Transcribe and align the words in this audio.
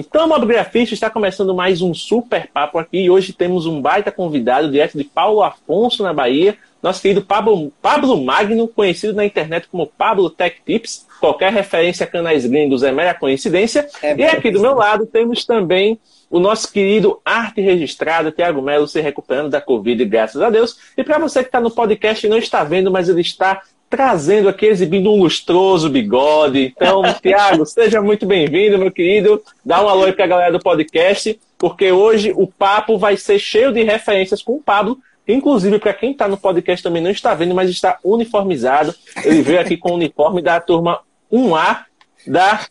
Então, 0.00 0.28
Mobgrafista 0.28 0.94
está 0.94 1.10
começando 1.10 1.52
mais 1.52 1.82
um 1.82 1.92
super 1.92 2.46
papo 2.54 2.78
aqui 2.78 2.98
e 2.98 3.10
hoje 3.10 3.32
temos 3.32 3.66
um 3.66 3.82
baita 3.82 4.12
convidado 4.12 4.70
direto 4.70 4.96
de 4.96 5.02
Paulo 5.02 5.42
Afonso, 5.42 6.04
na 6.04 6.12
Bahia, 6.12 6.56
nosso 6.80 7.02
querido 7.02 7.20
Pablo, 7.20 7.72
Pablo 7.82 8.16
Magno, 8.24 8.68
conhecido 8.68 9.12
na 9.12 9.24
internet 9.24 9.66
como 9.66 9.88
Pablo 9.88 10.30
Tech 10.30 10.56
Tips. 10.64 11.04
Qualquer 11.18 11.52
referência 11.52 12.04
a 12.04 12.06
canais 12.06 12.46
gringos 12.46 12.84
é 12.84 12.92
mera 12.92 13.12
coincidência. 13.12 13.88
É 14.00 14.14
e 14.14 14.22
aqui 14.22 14.52
do 14.52 14.60
meu 14.60 14.76
lado 14.76 15.04
temos 15.04 15.44
também 15.44 15.98
o 16.30 16.38
nosso 16.38 16.72
querido 16.72 17.20
arte 17.24 17.60
registrado, 17.60 18.30
Tiago 18.30 18.62
Melo, 18.62 18.86
se 18.86 19.00
recuperando 19.00 19.50
da 19.50 19.60
Covid, 19.60 20.04
graças 20.04 20.40
a 20.40 20.48
Deus. 20.48 20.78
E 20.96 21.02
para 21.02 21.18
você 21.18 21.40
que 21.40 21.48
está 21.48 21.60
no 21.60 21.72
podcast 21.72 22.24
e 22.24 22.30
não 22.30 22.38
está 22.38 22.62
vendo, 22.62 22.88
mas 22.88 23.08
ele 23.08 23.22
está 23.22 23.62
trazendo 23.88 24.48
aqui, 24.48 24.66
exibindo 24.66 25.10
um 25.10 25.16
lustroso 25.22 25.88
bigode. 25.88 26.74
Então, 26.76 27.02
Tiago, 27.22 27.64
seja 27.64 28.00
muito 28.02 28.26
bem-vindo, 28.26 28.78
meu 28.78 28.90
querido. 28.90 29.42
Dá 29.64 29.82
um 29.82 29.88
alô 29.88 30.04
aí 30.04 30.12
para 30.12 30.24
a 30.24 30.28
galera 30.28 30.52
do 30.52 30.60
podcast, 30.60 31.38
porque 31.56 31.90
hoje 31.90 32.32
o 32.36 32.46
papo 32.46 32.98
vai 32.98 33.16
ser 33.16 33.38
cheio 33.38 33.72
de 33.72 33.82
referências 33.82 34.42
com 34.42 34.56
o 34.56 34.62
Pablo. 34.62 34.98
Inclusive, 35.26 35.78
para 35.78 35.92
quem 35.92 36.12
está 36.12 36.26
no 36.26 36.38
podcast 36.38 36.82
também 36.82 37.02
não 37.02 37.10
está 37.10 37.34
vendo, 37.34 37.54
mas 37.54 37.68
está 37.68 37.98
uniformizado. 38.02 38.94
Ele 39.24 39.42
veio 39.42 39.60
aqui 39.60 39.76
com 39.76 39.90
o 39.90 39.94
uniforme 39.94 40.40
da 40.40 40.60
turma 40.60 41.00
1A 41.30 41.84
da, 42.26 42.66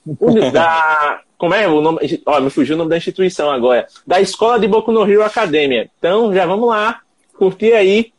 da 0.52 1.22
como 1.38 1.54
é 1.54 1.68
o 1.68 1.82
nome? 1.82 2.00
Ó, 2.26 2.40
me 2.40 2.50
fugiu 2.50 2.76
o 2.76 2.78
nome 2.78 2.90
da 2.90 2.98
instituição 2.98 3.52
agora. 3.52 3.88
Da 4.06 4.20
Escola 4.20 4.60
de 4.60 4.68
Boku 4.68 4.92
no 4.92 5.04
Rio 5.04 5.24
Academia. 5.24 5.90
Então, 6.00 6.34
já 6.34 6.46
vamos 6.46 6.68
lá, 6.68 7.02
curtir 7.38 7.74
aí 7.74 8.12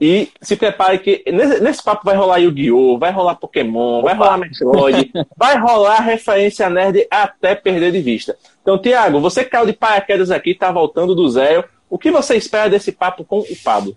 e 0.00 0.28
se 0.42 0.56
prepare 0.56 0.98
que 0.98 1.22
nesse, 1.30 1.60
nesse 1.60 1.82
papo 1.82 2.04
vai 2.04 2.16
rolar 2.16 2.38
Yu-Gi-Oh!, 2.38 2.98
vai 2.98 3.12
rolar 3.12 3.36
Pokémon, 3.36 4.02
vai 4.02 4.14
rolar 4.14 4.38
Metroid, 4.38 5.12
vai 5.36 5.58
rolar 5.58 6.00
referência 6.00 6.68
nerd 6.68 7.06
até 7.10 7.54
perder 7.54 7.92
de 7.92 8.00
vista. 8.00 8.36
Então, 8.62 8.78
Tiago, 8.78 9.20
você 9.20 9.44
que 9.44 9.50
caiu 9.50 9.66
de 9.66 9.72
paraquedas 9.72 10.30
aqui, 10.30 10.50
está 10.50 10.72
voltando 10.72 11.14
do 11.14 11.28
zero. 11.28 11.64
O 11.88 11.98
que 11.98 12.10
você 12.10 12.36
espera 12.36 12.68
desse 12.68 12.90
papo 12.90 13.24
com 13.24 13.40
o 13.40 13.56
Pablo? 13.62 13.96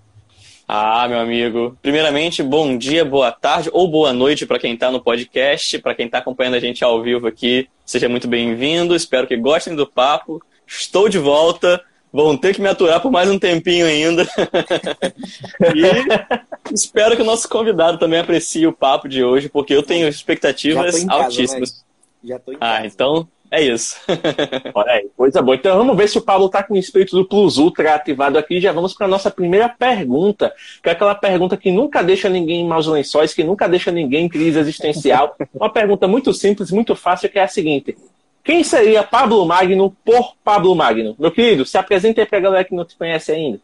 Ah, 0.68 1.08
meu 1.08 1.20
amigo. 1.20 1.78
Primeiramente, 1.82 2.44
bom 2.44 2.78
dia, 2.78 3.06
boa 3.06 3.32
tarde 3.32 3.70
ou 3.72 3.88
boa 3.88 4.12
noite 4.12 4.46
para 4.46 4.60
quem 4.60 4.74
está 4.74 4.92
no 4.92 5.02
podcast, 5.02 5.80
para 5.80 5.96
quem 5.96 6.08
está 6.08 6.18
acompanhando 6.18 6.56
a 6.56 6.60
gente 6.60 6.84
ao 6.84 7.02
vivo 7.02 7.26
aqui. 7.26 7.70
Seja 7.86 8.10
muito 8.10 8.28
bem-vindo. 8.28 8.94
Espero 8.94 9.26
que 9.26 9.38
gostem 9.38 9.76
do 9.76 9.88
papo. 9.88 10.44
Estou 10.68 11.08
de 11.08 11.18
volta 11.18 11.82
vão 12.12 12.38
ter 12.38 12.56
que 12.56 12.62
me 12.62 12.68
aturar 12.68 13.02
por 13.02 13.12
mais 13.12 13.30
um 13.30 13.40
tempinho 13.40 13.86
ainda. 13.86 14.28
e 15.76 16.74
espero 16.74 17.16
que 17.16 17.22
o 17.22 17.26
nosso 17.26 17.48
convidado 17.48 17.98
também 17.98 18.20
aprecie 18.20 18.68
o 18.68 18.74
papo 18.74 19.08
de 19.08 19.24
hoje, 19.24 19.50
porque 19.50 19.74
eu 19.74 19.84
tenho 19.84 20.08
expectativas 20.08 21.04
casa, 21.04 21.12
altíssimas. 21.12 21.72
Né? 21.72 22.30
Já 22.30 22.40
tô 22.40 22.52
em 22.52 22.58
ah, 22.60 22.78
casa. 22.78 22.88
então 22.88 23.28
é 23.50 23.62
isso. 23.62 23.96
Olha 24.74 24.92
aí, 24.92 25.10
coisa 25.16 25.42
boa. 25.42 25.56
Então 25.56 25.78
vamos 25.78 25.96
ver 25.96 26.10
se 26.10 26.18
o 26.18 26.22
Pablo 26.22 26.48
está 26.48 26.62
com 26.64 26.74
o 26.74 26.78
espírito 26.78 27.16
do 27.16 27.26
Plus 27.26 27.58
Ultra 27.58 27.96
ativado 27.96 28.38
aqui. 28.38 28.60
Já 28.60 28.72
vamos 28.72 28.94
para 28.94 29.06
a 29.06 29.10
nossa 29.10 29.32
primeira 29.32 29.70
pergunta, 29.70 30.54
que 30.84 30.90
é 30.90 30.92
aquela 30.92 31.16
pergunta 31.16 31.56
que 31.56 31.72
nunca 31.72 32.04
deixa 32.04 32.30
ninguém 32.30 32.62
em 32.62 32.68
maus 32.68 32.88
lençóis, 32.88 33.34
que 33.34 33.44
nunca 33.44 33.68
deixa 33.68 33.92
ninguém 33.92 34.26
em 34.26 34.30
crise 34.30 34.60
existencial. 34.60 35.36
Uma 35.54 35.72
pergunta 35.72 36.08
muito 36.08 36.34
simples, 36.34 36.72
muito 36.72 36.96
fácil, 36.96 37.30
que 37.30 37.40
é 37.40 37.44
a 37.44 37.48
seguinte: 37.48 37.98
quem 38.48 38.64
seria 38.64 39.04
Pablo 39.04 39.46
Magno 39.46 39.94
por 40.06 40.38
Pablo 40.42 40.74
Magno? 40.74 41.14
Meu 41.20 41.30
querido, 41.30 41.66
se 41.66 41.78
apresente 41.78 42.22
aí 42.22 42.26
pra 42.26 42.40
galera 42.40 42.64
que 42.64 42.74
não 42.74 42.86
te 42.86 42.96
conhece 42.96 43.34
ainda. 43.34 43.60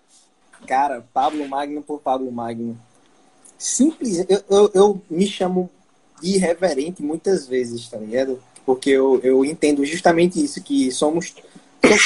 Cara, 0.67 1.05
Pablo 1.13 1.47
Magno 1.47 1.81
por 1.81 2.01
Pablo 2.01 2.29
Magno. 2.29 2.77
Simples, 3.57 4.25
eu, 4.27 4.43
eu, 4.49 4.71
eu 4.73 5.01
me 5.09 5.25
chamo 5.25 5.69
irreverente 6.21 7.01
muitas 7.01 7.47
vezes, 7.47 7.87
tá 7.87 7.97
ligado? 7.97 8.43
Porque 8.65 8.89
eu, 8.89 9.21
eu 9.23 9.45
entendo 9.45 9.85
justamente 9.85 10.43
isso, 10.43 10.61
que 10.61 10.91
somos, 10.91 11.33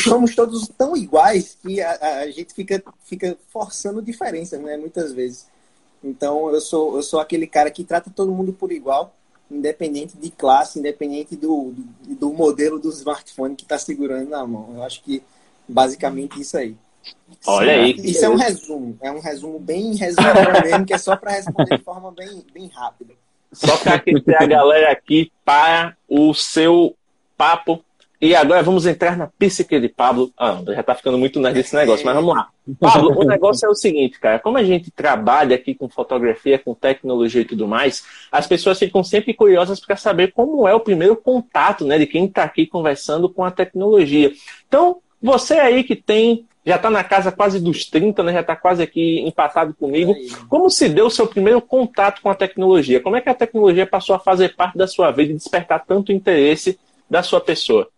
somos 0.06 0.36
todos 0.36 0.68
tão 0.78 0.96
iguais 0.96 1.58
que 1.60 1.82
a, 1.82 2.20
a 2.22 2.30
gente 2.30 2.54
fica, 2.54 2.84
fica 3.04 3.36
forçando 3.52 4.04
diferença, 4.04 4.56
né? 4.60 4.78
Muitas 4.78 5.12
vezes. 5.12 5.48
Então 6.04 6.54
eu 6.54 6.62
sou, 6.62 6.96
eu 6.96 7.02
sou 7.02 7.20
aquele 7.20 7.48
cara 7.48 7.72
que 7.72 7.84
trata 7.84 8.12
todo 8.16 8.32
mundo 8.32 8.54
por 8.54 8.72
igual 8.72 9.17
independente 9.50 10.18
de 10.18 10.30
classe, 10.30 10.80
independente 10.80 11.36
do, 11.36 11.72
do, 11.72 12.16
do 12.16 12.34
modelo 12.34 12.80
do 12.80 12.90
smartphone 12.90 13.56
que 13.56 13.64
está 13.64 13.78
segurando 13.78 14.30
na 14.30 14.46
mão. 14.46 14.74
Eu 14.76 14.84
acho 14.84 15.02
que 15.04 15.24
basicamente 15.68 16.40
isso 16.40 16.58
aí. 16.58 16.76
Olha 17.46 17.74
Sim, 17.74 17.80
aí. 17.80 17.92
Isso 18.10 18.26
é 18.26 18.30
um 18.30 18.36
resumo. 18.36 18.98
É 19.02 19.12
um 19.12 19.20
resumo 19.20 19.60
bem 19.60 19.96
resumo 19.96 20.28
mesmo, 20.64 20.86
que 20.86 20.94
é 20.94 20.98
só 20.98 21.16
para 21.16 21.32
responder 21.32 21.78
de 21.78 21.84
forma 21.84 22.12
bem, 22.12 22.44
bem 22.54 22.68
rápida. 22.68 23.14
Só 23.52 23.78
para 23.78 23.96
aquecer 23.96 24.42
a 24.42 24.46
galera 24.46 24.92
aqui 24.92 25.32
para 25.46 25.96
o 26.08 26.34
seu 26.34 26.96
papo 27.38 27.84
e 28.20 28.36
agora 28.36 28.64
vamos 28.64 28.88
entrar 28.88 29.16
na 29.16 29.28
psique 29.28 29.80
de 29.80 29.88
Pablo. 29.88 30.32
Ah, 30.36 30.60
já 30.66 30.82
tá 30.82 30.96
ficando 30.96 31.18
muito 31.18 31.40
nerd 31.40 31.60
esse 31.60 31.76
negócio, 31.76 32.04
mas 32.04 32.16
vamos 32.16 32.36
lá. 32.36 32.50
Pablo, 32.80 33.20
o 33.20 33.24
negócio 33.24 33.68
é 33.68 33.70
o 33.70 33.76
seguinte, 33.76 34.20
cara. 34.20 34.40
Como 34.40 34.58
a 34.58 34.64
gente 34.64 34.90
trabalha 34.90 35.56
aqui 35.56 35.76
com 35.76 35.88
fotografia, 35.88 36.58
com 36.58 36.74
tecnologia 36.74 37.42
e 37.42 37.46
tudo 37.46 37.68
mais, 37.68 38.04
as 38.32 38.48
pessoas 38.48 38.80
ficam 38.80 39.04
sempre 39.04 39.34
curiosas 39.34 39.80
para 39.80 39.96
saber 39.96 40.32
como 40.32 40.68
é 40.68 40.74
o 40.74 40.80
primeiro 40.80 41.16
contato, 41.16 41.86
né, 41.86 42.00
de 42.00 42.08
quem 42.08 42.26
está 42.26 42.44
aqui 42.44 42.66
conversando 42.66 43.30
com 43.30 43.44
a 43.44 43.52
tecnologia. 43.52 44.32
Então, 44.68 44.98
você 45.22 45.54
aí 45.56 45.84
que 45.84 45.96
tem 45.96 46.46
já 46.66 46.76
está 46.76 46.90
na 46.90 47.02
casa 47.02 47.32
quase 47.32 47.62
dos 47.62 47.86
30, 47.86 48.22
né? 48.24 48.34
já 48.34 48.42
está 48.42 48.54
quase 48.54 48.84
aqui 48.84 49.22
empatado 49.22 49.74
comigo. 49.74 50.14
Como 50.50 50.70
se 50.70 50.90
deu 50.90 51.06
o 51.06 51.10
seu 51.10 51.26
primeiro 51.26 51.62
contato 51.62 52.22
com 52.22 52.30
a 52.30 52.36
tecnologia? 52.36 53.00
Como 53.00 53.16
é 53.16 53.22
que 53.22 53.30
a 53.30 53.34
tecnologia 53.34 53.88
passou 53.88 54.14
a 54.14 54.20
fazer 54.20 54.54
parte 54.54 54.78
da 54.78 54.86
sua 54.86 55.10
vida 55.12 55.32
e 55.32 55.36
despertar 55.36 55.86
tanto 55.86 56.12
interesse 56.12 56.78
da 57.10 57.24
sua 57.24 57.40
pessoa? 57.40 57.90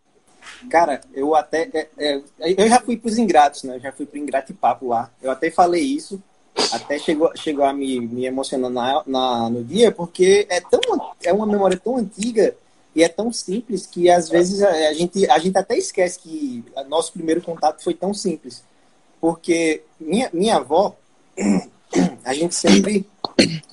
Cara, 0.70 1.02
eu 1.14 1.36
até. 1.36 1.70
É, 1.98 2.22
é, 2.40 2.56
eu 2.58 2.68
já 2.68 2.80
fui 2.80 2.98
pros 2.98 3.18
ingratos, 3.18 3.64
né? 3.64 3.78
Eu 3.78 3.80
já 3.80 3.92
fui 3.92 4.06
pro 4.06 4.18
ingrato 4.18 4.52
e 4.52 4.56
papo 4.56 4.88
lá. 4.88 5.10
Eu 5.22 5.32
até 5.32 5.50
falei 5.50 5.82
isso. 5.82 6.22
Até 6.74 7.00
chegou, 7.00 7.32
chegou 7.36 7.64
a 7.64 7.74
me, 7.74 8.02
me 8.02 8.26
emocionar 8.26 8.70
na, 8.70 9.04
na, 9.06 9.50
no 9.50 9.64
dia, 9.64 9.92
porque 9.92 10.46
é, 10.50 10.60
tão, 10.60 10.82
é 11.24 11.32
uma 11.32 11.46
memória 11.46 11.80
tão 11.82 11.98
antiga 11.98 12.54
e 12.94 13.04
é 13.04 13.08
tão 13.08 13.32
simples 13.32 13.86
que 13.86 14.10
às 14.10 14.28
vezes 14.30 14.62
a, 14.62 14.70
a 14.70 14.94
gente, 14.94 15.30
a 15.30 15.40
gente 15.40 15.58
até 15.58 15.78
esquece 15.78 16.20
que 16.20 16.64
nosso 16.88 17.14
primeiro 17.14 17.42
contato 17.42 17.84
foi 17.84 17.94
tão 17.94 18.14
simples. 18.14 18.64
Porque 19.22 19.84
minha, 20.00 20.30
minha 20.34 20.58
avó, 20.58 20.98
a 22.26 22.34
gente 22.34 22.56
sempre 22.56 23.06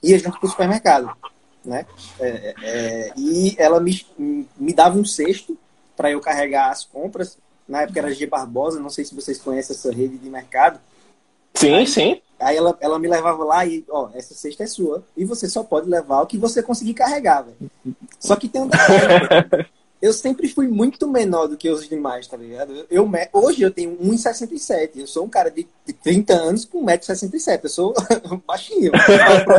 ia 0.03 0.19
junto 0.19 0.39
pro 0.39 0.49
supermercado, 0.49 1.11
né? 1.65 1.87
É, 2.21 2.55
é, 2.63 3.13
e 3.17 3.55
ela 3.59 3.81
me, 3.81 4.07
me 4.57 4.73
dava 4.73 4.99
um 4.99 5.05
cesto 5.05 5.57
para 5.97 6.11
eu 6.11 6.21
carregar 6.21 6.71
as 6.71 6.84
compras. 6.84 7.39
Na 7.69 7.83
época 7.83 7.99
era 7.99 8.15
G 8.15 8.27
Barbosa, 8.27 8.79
não 8.79 8.91
sei 8.91 9.05
se 9.05 9.15
vocês 9.15 9.39
conhecem 9.39 9.75
essa 9.75 9.91
rede 9.91 10.19
de 10.19 10.31
mercado. 10.31 10.79
Sim, 11.54 11.75
aí, 11.75 11.87
sim. 11.87 12.21
Aí 12.39 12.57
ela, 12.57 12.77
ela 12.81 12.98
me 12.98 13.09
levava 13.09 13.43
lá 13.43 13.65
e, 13.65 13.84
ó, 13.89 14.10
essa 14.15 14.34
cesta 14.34 14.63
é 14.63 14.66
sua. 14.66 15.03
E 15.16 15.25
você 15.25 15.48
só 15.48 15.65
pode 15.65 15.89
levar 15.89 16.22
o 16.22 16.27
que 16.27 16.37
você 16.37 16.63
conseguir 16.63 16.95
carregar, 16.95 17.43
velho. 17.43 17.71
Só 18.21 18.37
que 18.37 18.48
tem 18.48 18.63
um 18.63 18.69
detalhe. 18.69 19.66
eu 20.03 20.13
sempre 20.13 20.47
fui 20.48 20.69
muito 20.69 21.09
menor 21.09 21.48
do 21.48 21.57
que 21.57 21.71
os 21.71 21.89
demais, 21.89 22.27
tá 22.27 22.37
ligado? 22.37 22.87
Eu, 22.91 23.10
hoje 23.33 23.63
eu 23.63 23.71
tenho 23.71 23.97
1,67. 23.97 24.91
Eu 24.97 25.07
sou 25.07 25.25
um 25.25 25.28
cara 25.28 25.51
de, 25.51 25.66
de 25.87 25.93
30 25.95 26.34
anos 26.34 26.65
com 26.66 26.84
1,67m. 26.84 27.60
Eu 27.63 27.71
sou 27.71 27.95
baixinho. 28.47 28.93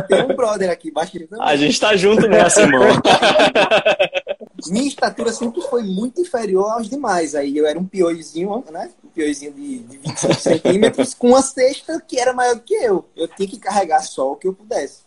Tem 0.07 0.23
um 0.23 0.35
brother 0.35 0.69
aqui, 0.69 0.91
baixinho 0.91 1.27
também. 1.27 1.45
A 1.45 1.55
gente 1.55 1.79
tá 1.79 1.95
junto 1.95 2.27
nessa, 2.27 2.61
irmão. 2.61 2.83
Minha 4.65 4.87
estatura 4.87 5.31
sempre 5.31 5.61
foi 5.61 5.83
muito 5.83 6.19
inferior 6.21 6.71
aos 6.71 6.89
demais. 6.89 7.35
Aí 7.35 7.55
eu 7.55 7.67
era 7.67 7.77
um 7.77 7.85
pioizinho, 7.85 8.63
né? 8.71 8.89
Um 9.03 9.09
pioizinho 9.09 9.53
de, 9.53 9.79
de 9.79 9.97
25 9.97 10.33
centímetros 10.35 11.13
com 11.13 11.29
uma 11.29 11.41
cesta 11.41 12.01
que 12.01 12.19
era 12.19 12.33
maior 12.33 12.55
do 12.55 12.61
que 12.61 12.73
eu. 12.73 13.05
Eu 13.15 13.27
tinha 13.27 13.47
que 13.47 13.59
carregar 13.59 14.01
só 14.01 14.31
o 14.31 14.35
que 14.35 14.47
eu 14.47 14.53
pudesse. 14.53 15.01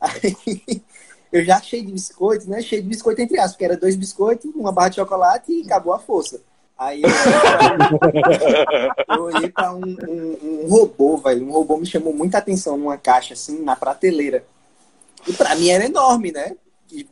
Aí 0.00 0.36
eu 1.32 1.44
já 1.44 1.60
cheio 1.60 1.86
de 1.86 1.92
biscoitos, 1.92 2.46
né? 2.46 2.60
Cheio 2.60 2.82
de 2.82 2.88
biscoito 2.88 3.22
entre 3.22 3.38
aspas, 3.38 3.52
porque 3.52 3.64
era 3.64 3.76
dois 3.76 3.96
biscoitos, 3.96 4.50
uma 4.54 4.72
barra 4.72 4.90
de 4.90 4.96
chocolate 4.96 5.52
e 5.52 5.62
acabou 5.64 5.94
a 5.94 5.98
força. 5.98 6.40
Aí 6.78 7.02
eu, 9.06 9.22
olhei 9.22 9.50
para 9.50 9.72
um, 9.74 9.82
um, 10.08 10.38
um, 10.42 10.66
robô, 10.66 11.18
velho. 11.18 11.46
Um 11.46 11.52
robô 11.52 11.76
me 11.76 11.84
chamou 11.84 12.14
muita 12.14 12.38
atenção 12.38 12.78
numa 12.78 12.96
caixa, 12.96 13.34
assim, 13.34 13.62
na 13.62 13.76
prateleira. 13.76 14.44
E 15.28 15.32
para 15.34 15.54
mim 15.56 15.68
era 15.68 15.84
enorme, 15.84 16.32
né? 16.32 16.56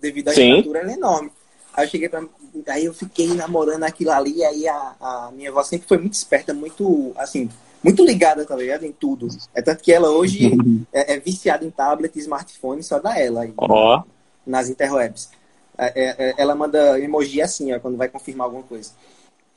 Devido 0.00 0.28
à 0.28 0.34
Sim. 0.34 0.52
estatura, 0.52 0.78
era 0.80 0.92
enorme. 0.92 1.30
Aí 1.78 1.84
eu 1.84 1.90
cheguei 1.90 2.08
pra, 2.08 2.24
aí 2.66 2.86
eu 2.86 2.92
fiquei 2.92 3.28
namorando 3.34 3.84
aquilo 3.84 4.10
ali, 4.10 4.42
aí 4.42 4.66
a, 4.66 4.96
a 5.00 5.30
minha 5.32 5.48
avó 5.48 5.62
sempre 5.62 5.86
foi 5.86 5.96
muito 5.96 6.14
esperta, 6.14 6.52
muito, 6.52 7.12
assim, 7.16 7.48
muito 7.84 8.04
ligada, 8.04 8.44
tá 8.44 8.56
ligado? 8.56 8.84
Em 8.84 8.90
tudo. 8.90 9.28
É 9.54 9.62
tanto 9.62 9.80
que 9.80 9.92
ela 9.92 10.10
hoje 10.10 10.50
é, 10.92 11.14
é 11.14 11.20
viciada 11.20 11.64
em 11.64 11.70
tablet 11.70 12.16
e 12.16 12.18
smartphone, 12.18 12.82
só 12.82 12.98
dá 12.98 13.16
ela 13.16 13.42
aí. 13.42 13.54
Ó. 13.56 14.02
Nas 14.44 14.68
interwebs. 14.68 15.30
É, 15.78 15.92
é, 15.94 16.16
é, 16.18 16.34
ela 16.36 16.56
manda 16.56 16.98
emoji 16.98 17.40
assim, 17.40 17.72
ó, 17.72 17.78
quando 17.78 17.96
vai 17.96 18.08
confirmar 18.08 18.46
alguma 18.46 18.64
coisa. 18.64 18.90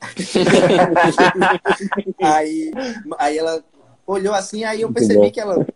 aí, 2.22 2.70
aí 3.18 3.36
ela 3.36 3.64
olhou 4.06 4.32
assim, 4.32 4.62
aí 4.62 4.82
eu 4.82 4.92
percebi 4.92 5.32
que 5.32 5.40
ela. 5.40 5.66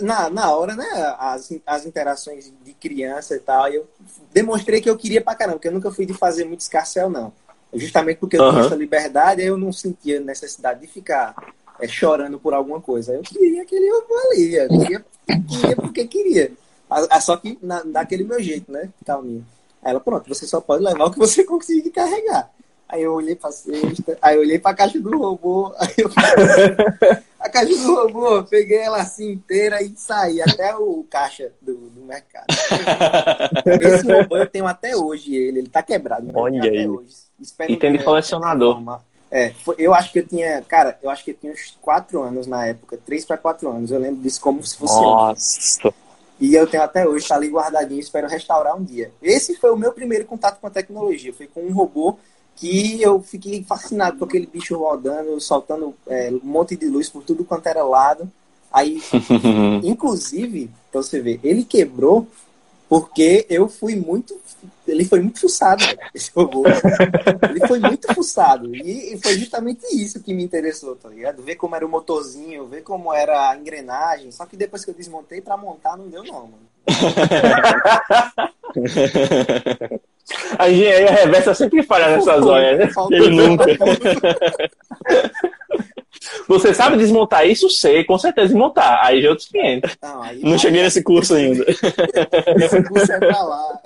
Na, 0.00 0.28
na 0.28 0.50
hora, 0.54 0.74
né? 0.74 0.86
As, 1.18 1.52
as 1.64 1.86
interações 1.86 2.52
de 2.64 2.72
criança 2.72 3.36
e 3.36 3.38
tal, 3.38 3.68
eu 3.68 3.86
demonstrei 4.32 4.80
que 4.80 4.90
eu 4.90 4.96
queria 4.96 5.20
pra 5.20 5.34
caramba, 5.34 5.58
porque 5.58 5.68
eu 5.68 5.72
nunca 5.72 5.90
fui 5.90 6.04
de 6.04 6.12
fazer 6.12 6.44
muito 6.44 6.60
escarcel, 6.60 7.08
não. 7.08 7.32
Justamente 7.72 8.18
porque 8.18 8.36
eu 8.36 8.42
uhum. 8.42 8.50
tinha 8.50 8.64
essa 8.64 8.74
liberdade, 8.74 9.42
eu 9.42 9.56
não 9.56 9.72
sentia 9.72 10.20
necessidade 10.20 10.80
de 10.80 10.86
ficar 10.86 11.34
é, 11.80 11.86
chorando 11.86 12.38
por 12.38 12.54
alguma 12.54 12.80
coisa. 12.80 13.12
Eu 13.12 13.22
queria 13.22 13.62
aquele 13.62 13.92
ovo 13.92 14.14
ali, 14.30 14.56
eu 14.56 14.68
queria, 14.68 15.04
queria 15.26 15.76
porque 15.76 16.06
queria. 16.06 16.52
Só 17.20 17.36
que 17.36 17.58
na, 17.62 17.82
daquele 17.82 18.24
meu 18.24 18.42
jeito, 18.42 18.70
né? 18.70 18.88
Calminho. 19.04 19.46
Aí 19.82 19.90
ela, 19.90 20.00
pronto, 20.00 20.28
você 20.28 20.46
só 20.46 20.60
pode 20.60 20.82
levar 20.82 21.04
o 21.04 21.10
que 21.10 21.18
você 21.18 21.42
conseguir 21.46 21.90
carregar. 21.90 22.50
Aí 22.88 23.02
eu 23.02 23.14
olhei 23.14 23.34
pra 23.34 23.50
cesta, 23.50 24.16
aí 24.22 24.36
eu 24.36 24.42
olhei 24.42 24.58
pra 24.58 24.74
caixa 24.74 24.98
do 25.00 25.18
robô, 25.18 25.74
aí 25.78 25.94
eu 25.98 26.10
a 27.40 27.48
caixa 27.48 27.74
do 27.74 27.94
robô, 27.94 28.44
peguei 28.44 28.78
ela 28.78 28.98
assim 28.98 29.32
inteira 29.32 29.82
e 29.82 29.92
saí 29.96 30.40
até 30.40 30.74
o 30.76 31.04
caixa 31.10 31.52
do, 31.60 31.74
do 31.74 32.02
mercado. 32.02 32.46
Esse 33.80 34.12
robô 34.12 34.36
eu 34.36 34.46
tenho 34.46 34.66
até 34.66 34.96
hoje 34.96 35.34
ele, 35.34 35.60
ele 35.60 35.68
tá 35.68 35.82
quebrado. 35.82 36.30
Olha 36.34 36.62
aí. 36.62 36.88
E 37.68 37.76
tem 37.76 37.92
de 37.92 38.04
colecionador. 38.04 38.80
É, 39.30 39.52
eu 39.76 39.92
acho 39.92 40.12
que 40.12 40.20
eu 40.20 40.26
tinha, 40.26 40.62
cara, 40.62 40.98
eu 41.02 41.10
acho 41.10 41.24
que 41.24 41.32
eu 41.32 41.34
tinha 41.34 41.52
uns 41.52 41.76
4 41.82 42.22
anos 42.22 42.46
na 42.46 42.66
época, 42.66 42.96
3 43.04 43.24
para 43.24 43.36
4 43.36 43.68
anos. 43.68 43.90
Eu 43.90 43.98
lembro 43.98 44.22
disso 44.22 44.40
como 44.40 44.64
se 44.64 44.76
fosse. 44.76 44.94
Nossa. 44.94 45.92
E 46.38 46.54
eu 46.54 46.66
tenho 46.66 46.82
até 46.82 47.06
hoje, 47.06 47.26
tá 47.26 47.34
ali 47.34 47.48
guardadinho, 47.48 48.00
espero 48.00 48.28
restaurar 48.28 48.76
um 48.76 48.84
dia. 48.84 49.10
Esse 49.22 49.56
foi 49.56 49.70
o 49.70 49.76
meu 49.76 49.92
primeiro 49.92 50.26
contato 50.26 50.60
com 50.60 50.66
a 50.66 50.70
tecnologia. 50.70 51.32
Foi 51.32 51.46
com 51.46 51.62
um 51.62 51.72
robô 51.72 52.18
que 52.56 53.02
eu 53.02 53.20
fiquei 53.20 53.62
fascinado 53.62 54.18
com 54.18 54.24
aquele 54.24 54.46
bicho 54.46 54.76
rodando, 54.76 55.38
soltando 55.40 55.94
é, 56.06 56.30
um 56.30 56.40
monte 56.42 56.74
de 56.74 56.88
luz 56.88 57.08
por 57.08 57.22
tudo 57.22 57.44
quanto 57.44 57.66
era 57.66 57.84
lado. 57.84 58.30
Aí, 58.72 59.00
inclusive, 59.84 60.70
pra 60.90 61.02
você 61.02 61.20
ver, 61.20 61.38
ele 61.44 61.64
quebrou 61.64 62.26
porque 62.88 63.44
eu 63.50 63.68
fui 63.68 63.96
muito. 63.96 64.40
Ele 64.86 65.04
foi 65.04 65.20
muito 65.20 65.40
fuçado, 65.40 65.84
esse 66.14 66.30
robô. 66.34 66.62
ele 67.50 67.66
foi 67.66 67.80
muito 67.80 68.14
fuçado. 68.14 68.74
E 68.74 69.18
foi 69.22 69.38
justamente 69.38 69.84
isso 69.92 70.22
que 70.22 70.32
me 70.32 70.44
interessou, 70.44 70.96
tá 70.96 71.08
ligado? 71.08 71.42
Ver 71.42 71.56
como 71.56 71.74
era 71.74 71.84
o 71.84 71.88
motorzinho, 71.88 72.66
ver 72.66 72.82
como 72.82 73.12
era 73.12 73.50
a 73.50 73.56
engrenagem. 73.56 74.30
Só 74.30 74.46
que 74.46 74.56
depois 74.56 74.84
que 74.84 74.90
eu 74.90 74.94
desmontei 74.94 75.40
pra 75.40 75.56
montar, 75.56 75.96
não 75.96 76.08
deu, 76.08 76.22
não, 76.22 76.46
mano. 76.46 76.66
A 80.58 80.70
engenharia 80.70 81.10
reversa 81.10 81.54
sempre 81.54 81.82
falha 81.82 82.08
nessas 82.08 82.44
horas, 82.44 82.78
né? 82.78 82.90
Ele 83.10 83.30
nunca. 83.30 83.66
Você 86.48 86.74
sabe 86.74 86.96
desmontar 86.96 87.46
isso? 87.46 87.68
Sei, 87.70 88.02
com 88.02 88.18
certeza 88.18 88.48
desmontar. 88.48 89.04
Aí 89.04 89.20
já 89.20 89.28
é 89.28 89.30
outros 89.30 89.48
500. 89.48 89.96
Não, 90.02 90.22
aí, 90.22 90.40
não 90.42 90.58
cheguei 90.58 90.82
nesse 90.82 91.02
curso 91.02 91.34
ainda. 91.34 91.64
Esse 92.56 92.82
curso 92.82 93.12
é 93.12 93.18
pra 93.18 93.42
lá. 93.42 93.80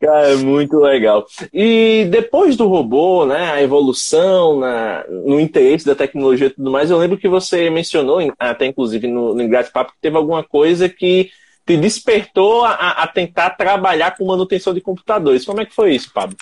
Cara, 0.00 0.28
é 0.28 0.36
muito 0.36 0.78
legal. 0.78 1.26
E 1.52 2.06
depois 2.10 2.56
do 2.56 2.68
robô, 2.68 3.26
né, 3.26 3.50
a 3.50 3.62
evolução 3.62 4.60
na, 4.60 5.04
no 5.08 5.40
interesse 5.40 5.84
da 5.84 5.94
tecnologia 5.94 6.46
e 6.46 6.50
tudo 6.50 6.70
mais, 6.70 6.90
eu 6.90 6.98
lembro 6.98 7.18
que 7.18 7.28
você 7.28 7.68
mencionou, 7.68 8.20
até 8.38 8.66
inclusive 8.66 9.08
no, 9.08 9.34
no 9.34 9.42
Ingrate 9.42 9.72
Papo, 9.72 9.92
que 9.92 10.00
teve 10.00 10.16
alguma 10.16 10.44
coisa 10.44 10.88
que 10.88 11.30
te 11.68 11.76
despertou 11.76 12.64
a, 12.64 12.72
a, 13.02 13.06
tentar 13.06 13.50
trabalhar 13.50 14.16
com 14.16 14.24
manutenção 14.24 14.72
de 14.72 14.80
computadores. 14.80 15.44
Como 15.44 15.60
é 15.60 15.66
que 15.66 15.74
foi 15.74 15.94
isso, 15.94 16.10
Pablo? 16.14 16.34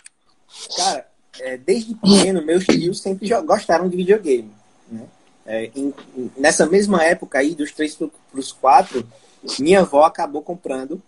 Cara, 0.77 1.05
é, 1.41 1.57
desde 1.57 1.97
pequeno, 1.97 2.47
meus 2.47 2.65
tios 2.65 3.01
sempre 3.01 3.29
gostaram 3.43 3.89
de 3.89 3.97
videogame. 3.97 4.53
Né? 4.89 5.03
É, 5.45 5.71
em, 5.75 5.93
nessa 6.37 6.65
mesma 6.65 7.03
época 7.03 7.41
aí, 7.41 7.57
dos 7.57 7.73
três 7.73 7.97
para 7.97 8.09
os 8.35 8.53
quatro, 8.53 9.05
minha 9.59 9.81
avó 9.81 10.05
acabou 10.05 10.43
comprando. 10.43 11.03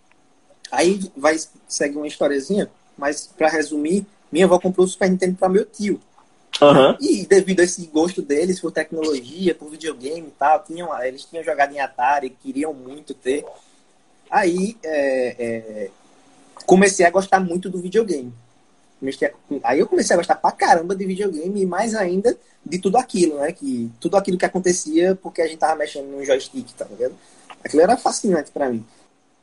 Aí 0.69 0.99
vai 1.15 1.37
segue 1.67 1.95
uma 1.95 2.05
historiazinha, 2.07 2.69
mas 2.97 3.25
para 3.25 3.47
resumir, 3.47 4.05
minha 4.29 4.45
avó 4.45 4.59
comprou 4.59 4.85
o 4.85 4.89
Super 4.89 5.09
Nintendo 5.09 5.37
para 5.37 5.47
meu 5.47 5.65
tio. 5.65 5.99
Uhum. 6.61 6.97
E 6.99 7.25
devido 7.25 7.61
a 7.61 7.63
esse 7.63 7.85
gosto 7.87 8.21
deles 8.21 8.59
por 8.59 8.69
tecnologia, 8.69 9.55
por 9.55 9.69
videogame 9.69 10.27
e 10.27 10.33
tal, 10.37 10.61
tinham, 10.61 11.01
eles 11.01 11.23
tinham 11.23 11.41
jogado 11.41 11.73
em 11.73 11.79
Atari, 11.79 12.29
queriam 12.29 12.73
muito 12.73 13.13
ter. 13.13 13.45
Aí 14.29 14.77
é, 14.83 15.35
é, 15.39 15.89
comecei 16.65 17.05
a 17.05 17.11
gostar 17.11 17.39
muito 17.39 17.69
do 17.69 17.79
videogame. 17.79 18.33
Aí 19.63 19.79
eu 19.79 19.87
comecei 19.87 20.13
a 20.13 20.17
gostar 20.17 20.35
pra 20.35 20.51
caramba 20.51 20.95
de 20.95 21.05
videogame 21.05 21.61
e 21.61 21.65
mais 21.65 21.95
ainda 21.95 22.37
de 22.65 22.79
tudo 22.79 22.97
aquilo, 22.97 23.39
né? 23.39 23.51
Que, 23.53 23.89
tudo 23.99 24.17
aquilo 24.17 24.37
que 24.37 24.45
acontecia 24.45 25.17
porque 25.21 25.41
a 25.41 25.47
gente 25.47 25.57
tava 25.57 25.75
mexendo 25.75 26.07
no 26.07 26.23
joystick, 26.23 26.71
tá 26.73 26.85
vendo? 26.97 27.15
Aquilo 27.63 27.81
era 27.81 27.97
fascinante 27.97 28.51
para 28.51 28.69
mim. 28.69 28.85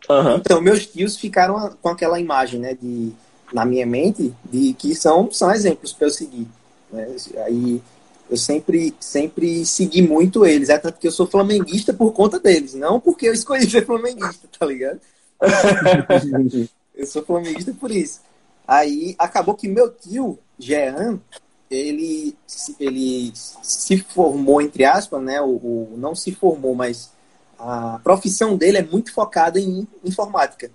Uhum. 0.08 0.36
Então, 0.36 0.60
meus 0.60 0.86
tios 0.86 1.16
ficaram 1.16 1.74
com 1.80 1.88
aquela 1.88 2.20
imagem, 2.20 2.60
né? 2.60 2.76
De, 2.80 3.12
na 3.52 3.64
minha 3.64 3.86
mente, 3.86 4.34
de 4.44 4.74
que 4.74 4.94
são, 4.94 5.30
são 5.32 5.50
exemplos 5.50 5.92
para 5.92 6.06
eu 6.06 6.10
seguir. 6.10 6.46
Né? 6.92 7.16
Aí 7.44 7.82
eu 8.28 8.36
sempre, 8.36 8.94
sempre 8.98 9.64
segui 9.64 10.02
muito 10.02 10.44
eles. 10.44 10.68
É 10.68 10.78
tanto 10.78 10.98
que 10.98 11.06
eu 11.06 11.12
sou 11.12 11.26
flamenguista 11.26 11.92
por 11.92 12.12
conta 12.12 12.38
deles, 12.40 12.74
não 12.74 13.00
porque 13.00 13.28
eu 13.28 13.32
escolhi 13.32 13.68
ser 13.68 13.86
flamenguista, 13.86 14.48
tá 14.58 14.66
ligado? 14.66 15.00
eu 16.94 17.06
sou 17.06 17.24
flamenguista 17.24 17.72
por 17.72 17.90
isso. 17.90 18.20
Aí 18.66 19.14
acabou 19.18 19.54
que 19.54 19.68
meu 19.68 19.92
tio, 19.92 20.38
Jean, 20.58 21.20
ele, 21.70 22.36
ele 22.80 23.32
se 23.34 23.98
formou, 23.98 24.60
entre 24.60 24.84
aspas, 24.84 25.22
né? 25.22 25.40
O, 25.40 25.46
o, 25.46 25.94
não 25.96 26.14
se 26.14 26.32
formou, 26.32 26.74
mas 26.74 27.10
a 27.58 28.00
profissão 28.02 28.56
dele 28.56 28.78
é 28.78 28.82
muito 28.82 29.12
focada 29.12 29.60
em 29.60 29.86
informática. 30.04 30.70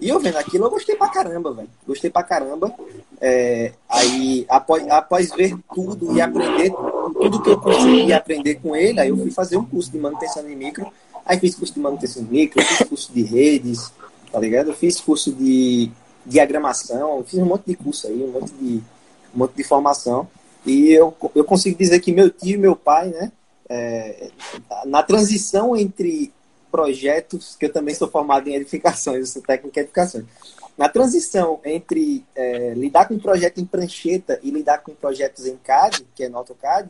E 0.00 0.08
eu 0.08 0.18
vendo 0.18 0.36
aquilo, 0.36 0.64
eu 0.64 0.70
gostei 0.70 0.96
pra 0.96 1.08
caramba, 1.08 1.52
velho. 1.52 1.68
Gostei 1.86 2.08
pra 2.08 2.22
caramba. 2.22 2.72
É, 3.20 3.72
aí, 3.88 4.46
após, 4.48 4.88
após 4.88 5.30
ver 5.30 5.54
tudo 5.74 6.16
e 6.16 6.22
aprender 6.22 6.72
tudo 7.12 7.42
que 7.42 7.50
eu 7.50 7.60
consegui 7.60 8.12
aprender 8.12 8.54
com 8.56 8.74
ele, 8.74 8.98
aí 8.98 9.10
eu 9.10 9.16
fui 9.16 9.30
fazer 9.30 9.58
um 9.58 9.64
curso 9.64 9.90
de 9.90 9.98
manutenção 9.98 10.42
de 10.42 10.56
micro. 10.56 10.90
Aí 11.26 11.38
fiz 11.38 11.54
curso 11.54 11.74
de 11.74 11.80
manutenção 11.80 12.24
de 12.24 12.30
micro, 12.30 12.62
fiz 12.62 12.88
curso 12.88 13.12
de 13.12 13.22
redes, 13.22 13.92
tá 14.32 14.40
ligado? 14.40 14.72
Fiz 14.72 14.98
curso 15.00 15.30
de 15.32 15.90
diagramação, 16.24 17.22
fiz 17.26 17.38
um 17.38 17.44
monte 17.44 17.66
de 17.66 17.74
curso 17.74 18.06
aí, 18.06 18.22
um 18.22 18.32
monte 18.32 18.52
de, 18.54 18.82
um 19.34 19.38
monte 19.38 19.52
de 19.52 19.64
formação. 19.64 20.26
E 20.64 20.92
eu, 20.92 21.14
eu 21.34 21.44
consigo 21.44 21.76
dizer 21.76 22.00
que 22.00 22.10
meu 22.10 22.30
tio 22.30 22.54
e 22.54 22.58
meu 22.58 22.74
pai, 22.74 23.08
né, 23.08 23.32
é, 23.68 24.30
na 24.86 25.02
transição 25.02 25.76
entre 25.76 26.32
projetos, 26.70 27.56
que 27.58 27.66
eu 27.66 27.72
também 27.72 27.94
sou 27.94 28.08
formado 28.08 28.48
em 28.48 28.54
edificações, 28.54 29.18
eu 29.18 29.26
sou 29.26 29.42
técnico 29.42 29.78
em 29.78 29.82
edificações. 29.82 30.24
Na 30.78 30.88
transição 30.88 31.60
entre 31.64 32.24
é, 32.34 32.72
lidar 32.74 33.06
com 33.06 33.18
projeto 33.18 33.60
em 33.60 33.66
prancheta 33.66 34.40
e 34.42 34.50
lidar 34.50 34.78
com 34.78 34.94
projetos 34.94 35.46
em 35.46 35.56
CAD, 35.56 36.06
que 36.14 36.24
é 36.24 36.28
no 36.28 36.38
AutoCAD, 36.38 36.88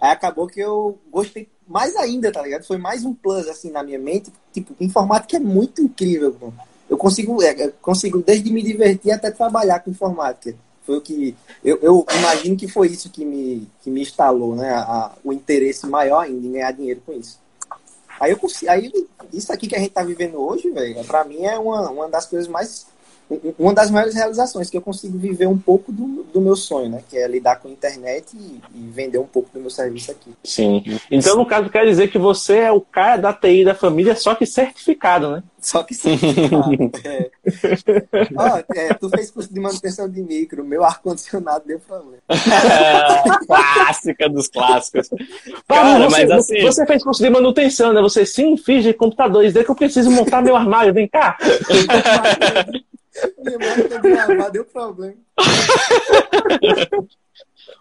aí 0.00 0.10
acabou 0.10 0.46
que 0.46 0.60
eu 0.60 0.98
gostei 1.10 1.48
mais 1.66 1.94
ainda, 1.96 2.32
tá 2.32 2.40
ligado? 2.40 2.64
Foi 2.64 2.78
mais 2.78 3.04
um 3.04 3.12
plus, 3.12 3.46
assim, 3.48 3.70
na 3.70 3.82
minha 3.82 3.98
mente. 3.98 4.32
Tipo, 4.52 4.74
informática 4.80 5.36
é 5.36 5.40
muito 5.40 5.82
incrível, 5.82 6.32
pô. 6.32 6.52
Eu 6.88 6.96
consigo, 6.96 7.42
é, 7.42 7.66
eu 7.66 7.72
consigo 7.82 8.22
desde 8.22 8.50
me 8.50 8.62
divertir 8.62 9.10
até 9.12 9.30
trabalhar 9.30 9.80
com 9.80 9.90
informática. 9.90 10.56
Foi 10.86 10.96
o 10.96 11.00
que... 11.02 11.36
Eu, 11.62 11.78
eu 11.82 12.06
imagino 12.18 12.56
que 12.56 12.66
foi 12.66 12.86
isso 12.86 13.10
que 13.10 13.26
me, 13.26 13.68
que 13.82 13.90
me 13.90 14.00
instalou, 14.00 14.56
né? 14.56 14.70
A, 14.70 15.12
o 15.22 15.34
interesse 15.34 15.86
maior 15.86 16.20
ainda 16.20 16.46
em 16.46 16.52
ganhar 16.52 16.72
dinheiro 16.72 17.02
com 17.04 17.12
isso. 17.12 17.38
Aí 18.20 18.32
eu 18.32 18.36
consigo, 18.36 18.70
aí 18.70 18.90
isso 19.32 19.52
aqui 19.52 19.66
que 19.66 19.76
a 19.76 19.78
gente 19.78 19.90
tá 19.90 20.02
vivendo 20.02 20.40
hoje, 20.40 20.70
velho, 20.70 21.04
para 21.04 21.24
mim 21.24 21.44
é 21.44 21.58
uma, 21.58 21.90
uma 21.90 22.08
das 22.08 22.26
coisas 22.26 22.48
mais 22.48 22.86
uma 23.58 23.74
das 23.74 23.90
maiores 23.90 24.14
realizações 24.14 24.70
que 24.70 24.76
eu 24.76 24.80
consigo 24.80 25.18
viver 25.18 25.46
um 25.46 25.58
pouco 25.58 25.92
do, 25.92 26.24
do 26.24 26.40
meu 26.40 26.56
sonho, 26.56 26.88
né? 26.88 27.02
Que 27.08 27.18
é 27.18 27.28
lidar 27.28 27.56
com 27.56 27.68
a 27.68 27.70
internet 27.70 28.34
e, 28.34 28.60
e, 28.74 28.90
vender 28.90 29.18
um 29.18 29.26
pouco 29.26 29.50
do 29.52 29.60
meu 29.60 29.70
serviço 29.70 30.10
aqui. 30.10 30.30
Sim. 30.42 30.82
Então, 31.10 31.36
no 31.36 31.44
caso, 31.44 31.68
quer 31.68 31.84
dizer 31.84 32.10
que 32.10 32.18
você 32.18 32.58
é 32.58 32.72
o 32.72 32.80
cara 32.80 33.16
da 33.18 33.32
TI 33.32 33.64
da 33.64 33.74
família, 33.74 34.16
só 34.16 34.34
que 34.34 34.46
certificado, 34.46 35.30
né? 35.30 35.42
Só 35.60 35.82
que 35.82 35.94
certificado. 35.94 36.72
é. 37.04 37.30
Ó, 38.36 38.62
é, 38.74 38.94
tu 38.94 39.10
fez 39.10 39.30
curso 39.30 39.52
de 39.52 39.60
manutenção 39.60 40.08
de 40.08 40.22
micro, 40.22 40.64
meu 40.64 40.82
ar-condicionado 40.82 41.64
deu 41.66 41.80
problema. 41.80 42.22
Clássica 43.46 44.28
dos 44.28 44.48
clássicos. 44.48 45.10
Cara, 45.66 46.08
você, 46.08 46.16
mas 46.16 46.30
assim... 46.30 46.62
Você 46.62 46.86
fez 46.86 47.04
curso 47.04 47.22
de 47.22 47.28
manutenção, 47.28 47.92
né? 47.92 48.00
Você 48.00 48.24
sim, 48.24 48.56
fiz 48.56 48.84
de 48.84 48.94
computadores, 48.94 49.52
desde 49.52 49.66
que 49.66 49.70
eu 49.70 49.76
preciso 49.76 50.10
montar 50.10 50.42
meu 50.42 50.56
armário, 50.56 50.94
vem 50.94 51.08
cá. 51.08 51.36
Minha 53.38 53.58
máquina 53.58 54.00
de 54.00 54.08
lavar 54.14 54.50
deu 54.50 54.64
problema. 54.64 55.16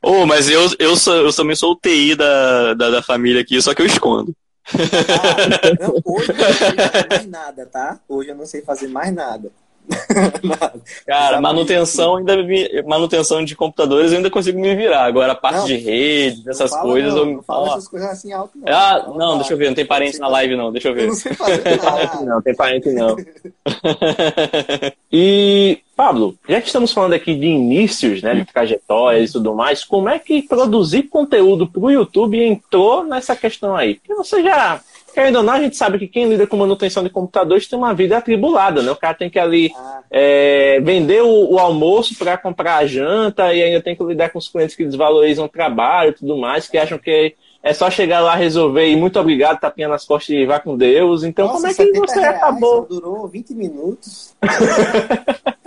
Ô, 0.02 0.26
mas 0.26 0.50
eu, 0.50 0.70
eu, 0.80 0.96
sou, 0.96 1.16
eu 1.16 1.34
também 1.34 1.56
sou 1.56 1.72
o 1.72 1.76
TI 1.76 2.16
da, 2.16 2.74
da, 2.74 2.90
da 2.90 3.02
família 3.02 3.42
aqui, 3.42 3.62
só 3.62 3.74
que 3.74 3.82
eu 3.82 3.86
escondo. 3.86 4.36
Ah, 4.74 5.78
não, 5.80 6.02
hoje 6.06 6.30
eu 6.30 6.36
não 6.36 6.54
sei 6.54 6.76
fazer 6.76 7.08
mais 7.10 7.28
nada, 7.28 7.66
tá? 7.66 8.00
Hoje 8.08 8.30
eu 8.30 8.36
não 8.36 8.46
sei 8.46 8.62
fazer 8.62 8.88
mais 8.88 9.14
nada. 9.14 9.52
Cara, 11.06 11.40
manutenção 11.40 12.18
ainda 12.18 12.36
me- 12.44 12.82
manutenção 12.84 13.44
de 13.44 13.56
computadores 13.56 14.12
eu 14.12 14.18
ainda 14.18 14.30
consigo 14.30 14.60
me 14.60 14.76
virar. 14.76 15.06
Agora 15.06 15.32
a 15.32 15.36
parte 15.36 15.60
Não, 15.60 15.66
de 15.66 15.78
rede, 15.78 16.44
Não 16.44 16.52
essas 16.52 16.72
fala 16.72 16.84
coisas 16.84 17.14
não, 17.14 17.20
eu 17.20 17.26
não 17.26 17.44
Ó, 17.48 17.68
essas 17.68 17.88
coisas 17.88 18.10
assim 18.10 18.34
alto, 18.34 18.58
não. 18.58 18.68
Ah, 18.68 19.02
Fala 19.06 19.18
não, 19.18 19.38
deixa 19.38 19.54
eu 19.54 19.58
ver, 19.58 19.68
não 19.68 19.76
tem 19.76 19.86
parente 19.86 20.20
na 20.20 20.28
live 20.28 20.56
não, 20.56 20.72
deixa 20.72 20.90
eu 20.90 20.92
Eu 20.92 20.96
ver. 21.02 21.08
não 21.08 21.14
sei 21.16 21.34
fazer 21.34 21.58
Tem 21.60 21.78
parente 21.78 22.14
nada. 22.16 22.26
não, 22.26 22.42
tem 22.42 22.56
parente 22.56 22.90
não. 22.90 23.16
E, 25.12 25.80
Pablo, 25.96 26.36
já 26.48 26.60
que 26.60 26.68
estamos 26.68 26.92
falando 26.92 27.14
aqui 27.14 27.34
de 27.34 27.46
inícios, 27.46 28.22
né, 28.22 28.36
de 28.36 28.46
trajetórias 28.46 29.30
e 29.30 29.34
tudo 29.34 29.56
mais, 29.56 29.84
como 29.84 30.10
é 30.10 30.20
que 30.20 30.42
produzir 30.42 31.04
conteúdo 31.04 31.66
para 31.68 31.82
o 31.82 31.90
YouTube 31.92 32.44
entrou 32.44 33.04
nessa 33.04 33.36
questão 33.36 33.76
aí? 33.76 33.96
Porque 33.96 34.14
você 34.14 34.44
já, 34.44 34.82
querendo 35.18 35.38
ou 35.38 35.44
não, 35.44 35.54
a 35.54 35.60
gente 35.60 35.76
sabe 35.76 35.98
que 35.98 36.08
quem 36.08 36.30
lida 36.30 36.46
com 36.46 36.56
manutenção 36.56 37.04
de 37.04 37.10
computadores 37.10 37.68
tem 37.68 37.80
uma 37.80 37.92
vida 37.92 38.16
atribulada, 38.16 38.84
né? 38.84 38.92
O 38.92 38.96
cara 38.96 39.16
tem 39.16 39.32
que 39.32 39.40
ali 39.40 39.72
Ah, 39.76 40.04
é, 40.12 40.80
vender 40.80 41.24
o, 41.24 41.54
o 41.54 41.58
almoço 41.58 42.16
para 42.16 42.38
comprar 42.38 42.78
a 42.78 42.86
janta 42.86 43.52
e 43.52 43.64
ainda 43.64 43.82
tem 43.82 43.96
que 43.96 44.04
lidar 44.04 44.30
com 44.30 44.38
os 44.38 44.48
clientes 44.48 44.76
que 44.76 44.86
desvalorizam 44.86 45.46
o 45.46 45.50
trabalho 45.50 46.12
e 46.12 46.14
tudo 46.14 46.38
mais, 46.38 46.68
que 46.68 46.78
acham 46.78 47.00
que 47.00 47.34
é 47.68 47.74
só 47.74 47.92
chegar 47.92 48.22
lá, 48.22 48.36
resolver 48.36 48.88
e 48.88 48.96
muito 48.96 49.20
obrigado, 49.20 49.60
tapinha 49.60 49.90
nas 49.90 50.06
costas 50.06 50.30
e 50.30 50.46
vá 50.46 50.60
com 50.60 50.78
Deus. 50.78 51.24
Então, 51.24 51.48
nossa, 51.48 51.58
como 51.58 51.68
é 51.68 51.70
que 51.72 51.84
70 51.84 52.00
você 52.00 52.20
reais, 52.20 52.36
acabou? 52.38 52.86
Durou 52.86 53.28
20 53.28 53.54
minutos. 53.54 54.36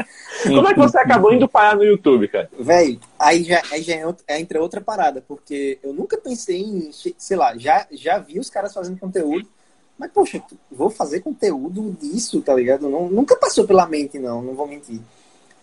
Como 0.42 0.66
é 0.66 0.72
que 0.72 0.80
você 0.80 0.98
acabou 0.98 1.34
indo 1.34 1.46
parar 1.46 1.76
no 1.76 1.84
YouTube, 1.84 2.26
cara? 2.26 2.48
Véi, 2.58 2.98
aí 3.18 3.44
já, 3.44 3.62
aí 3.70 3.82
já 3.82 3.94
é 4.26 4.40
entra 4.40 4.62
outra 4.62 4.80
parada, 4.80 5.22
porque 5.28 5.78
eu 5.82 5.92
nunca 5.92 6.16
pensei 6.16 6.62
em, 6.62 6.90
sei 6.92 7.36
lá, 7.36 7.54
já, 7.58 7.86
já 7.92 8.16
vi 8.16 8.38
os 8.38 8.48
caras 8.48 8.72
fazendo 8.72 8.98
conteúdo, 8.98 9.46
mas, 9.98 10.10
poxa, 10.10 10.42
vou 10.72 10.88
fazer 10.88 11.20
conteúdo 11.20 11.94
disso, 12.00 12.40
tá 12.40 12.54
ligado? 12.54 12.88
Não, 12.88 13.10
nunca 13.10 13.36
passou 13.36 13.66
pela 13.66 13.86
mente, 13.86 14.18
não, 14.18 14.40
não 14.40 14.54
vou 14.54 14.66
mentir. 14.66 14.98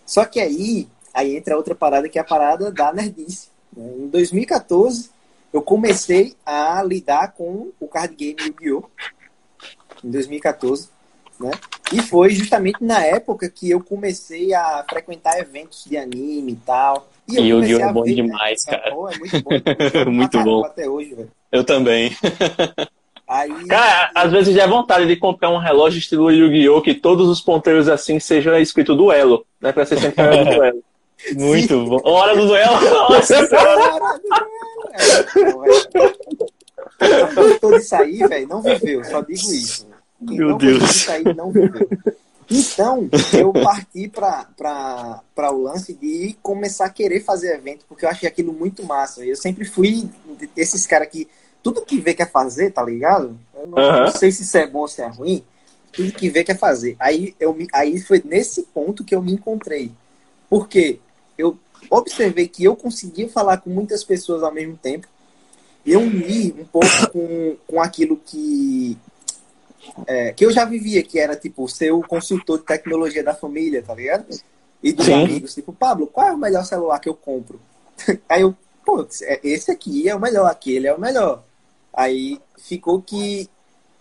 Só 0.06 0.24
que 0.24 0.38
aí, 0.38 0.86
aí 1.12 1.36
entra 1.36 1.56
outra 1.56 1.74
parada, 1.74 2.08
que 2.08 2.18
é 2.18 2.22
a 2.22 2.24
parada 2.24 2.70
da 2.70 2.92
nerdice. 2.92 3.48
né? 3.76 3.84
Em 3.98 4.06
2014, 4.06 5.10
eu 5.52 5.62
comecei 5.62 6.34
a 6.44 6.82
lidar 6.82 7.32
com 7.32 7.70
o 7.80 7.88
card 7.88 8.14
game 8.14 8.36
Yu-Gi-Oh! 8.40 8.84
Em 10.04 10.10
2014, 10.10 10.88
né? 11.40 11.50
E 11.92 12.02
foi 12.02 12.30
justamente 12.30 12.82
na 12.84 13.04
época 13.04 13.48
que 13.48 13.70
eu 13.70 13.80
comecei 13.82 14.52
a 14.54 14.84
frequentar 14.88 15.38
eventos 15.38 15.84
de 15.84 15.96
anime 15.96 16.52
e 16.52 16.56
tal. 16.56 17.08
E 17.26 17.36
eu 17.36 17.44
E 17.44 17.52
comecei 17.52 17.72
Yu-Gi-Oh! 17.74 17.88
é 17.88 17.92
bom 17.92 18.02
ver, 18.04 18.14
demais, 18.14 18.64
né? 18.66 18.78
cara. 18.78 18.94
Pô, 18.94 19.08
é 19.08 19.16
muito 19.18 19.42
bom. 19.42 19.50
Eu 19.78 19.90
jogo 19.90 20.10
Muito 20.12 20.44
bom. 20.44 20.64
Até 20.64 20.88
hoje, 20.88 21.14
velho. 21.14 21.30
Eu 21.50 21.64
também. 21.64 22.14
Aí, 23.26 23.66
Cara, 23.66 24.10
às 24.14 24.32
vezes 24.32 24.54
já 24.54 24.62
é 24.62 24.66
vontade 24.66 25.06
de 25.06 25.14
comprar 25.14 25.50
um 25.50 25.58
relógio 25.58 25.98
estilo 25.98 26.30
Yu-Gi-Oh! 26.30 26.80
que 26.80 26.94
todos 26.94 27.28
os 27.28 27.40
ponteiros 27.42 27.86
assim 27.88 28.18
sejam 28.18 28.56
escrito 28.58 28.94
duelo, 28.96 29.44
né? 29.60 29.70
Pra 29.70 29.84
ser 29.84 29.98
sempre 29.98 30.24
duelo. 30.56 30.82
Muito 31.34 31.84
bom. 31.86 32.00
Hora 32.04 32.34
do 32.36 32.46
duelo. 32.46 32.80
Nossa 33.10 33.46
senhora. 33.46 34.20
Quem 36.98 37.10
não 37.10 37.34
gostou 37.34 37.78
disso 37.78 37.94
aí, 37.96 38.18
velho, 38.18 38.48
não 38.48 38.62
viveu. 38.62 39.04
Só 39.04 39.20
digo 39.20 39.52
isso. 39.52 39.86
Quem 40.26 40.36
Meu 40.38 40.50
não 40.50 40.58
Deus. 40.58 40.82
disso 40.82 41.10
aí, 41.10 41.24
não 41.34 41.50
viveu. 41.50 41.88
Então, 42.50 43.08
eu 43.34 43.52
parti 43.52 44.08
para 44.08 45.52
o 45.52 45.62
lance 45.62 45.92
de 45.92 46.36
começar 46.42 46.86
a 46.86 46.90
querer 46.90 47.20
fazer 47.20 47.54
evento, 47.54 47.84
porque 47.86 48.06
eu 48.06 48.08
achei 48.08 48.28
aquilo 48.28 48.52
muito 48.52 48.82
massa. 48.84 49.24
Eu 49.24 49.36
sempre 49.36 49.64
fui 49.64 50.08
esses 50.56 50.86
caras 50.86 51.08
que 51.08 51.28
tudo 51.62 51.84
que 51.84 52.00
vê 52.00 52.14
quer 52.14 52.30
fazer, 52.30 52.70
tá 52.70 52.82
ligado? 52.82 53.38
Eu 53.54 53.66
não, 53.66 54.04
não 54.04 54.10
sei 54.10 54.32
se 54.32 54.42
isso 54.44 54.56
é 54.56 54.66
bom 54.66 54.80
ou 54.80 54.88
se 54.88 55.02
é 55.02 55.08
ruim. 55.08 55.44
Tudo 55.92 56.12
que 56.12 56.30
vê 56.30 56.42
quer 56.42 56.56
fazer. 56.56 56.96
Aí, 56.98 57.34
eu 57.38 57.56
aí 57.72 58.00
foi 58.00 58.22
nesse 58.24 58.62
ponto 58.62 59.04
que 59.04 59.14
eu 59.14 59.22
me 59.22 59.32
encontrei. 59.32 59.92
Porque 60.48 61.00
eu 61.38 61.56
observei 61.88 62.48
que 62.48 62.64
eu 62.64 62.74
conseguia 62.76 63.28
falar 63.28 63.58
com 63.58 63.70
muitas 63.70 64.02
pessoas 64.02 64.42
ao 64.42 64.52
mesmo 64.52 64.76
tempo. 64.76 65.06
Eu 65.86 66.00
uni 66.00 66.52
um 66.58 66.64
pouco 66.64 66.88
com, 67.12 67.56
com 67.66 67.80
aquilo 67.80 68.16
que, 68.16 68.98
é, 70.06 70.32
que 70.32 70.44
eu 70.44 70.50
já 70.50 70.64
vivia, 70.64 71.02
que 71.02 71.18
era 71.18 71.36
tipo 71.36 71.66
ser 71.68 71.92
o 71.92 72.02
consultor 72.02 72.58
de 72.58 72.64
tecnologia 72.64 73.22
da 73.22 73.34
família, 73.34 73.82
tá 73.82 73.94
ligado? 73.94 74.26
E 74.82 74.92
dos 74.92 75.06
Sim. 75.06 75.14
amigos, 75.14 75.54
tipo, 75.54 75.72
Pablo, 75.72 76.06
qual 76.06 76.28
é 76.28 76.32
o 76.32 76.38
melhor 76.38 76.64
celular 76.64 76.98
que 76.98 77.08
eu 77.08 77.14
compro? 77.14 77.60
Aí 78.28 78.42
eu, 78.42 78.54
pô, 78.84 79.06
esse 79.42 79.70
aqui 79.70 80.08
é 80.08 80.14
o 80.14 80.20
melhor, 80.20 80.46
aquele 80.50 80.86
é 80.86 80.94
o 80.94 81.00
melhor. 81.00 81.42
Aí 81.94 82.40
ficou 82.58 83.00
que 83.00 83.48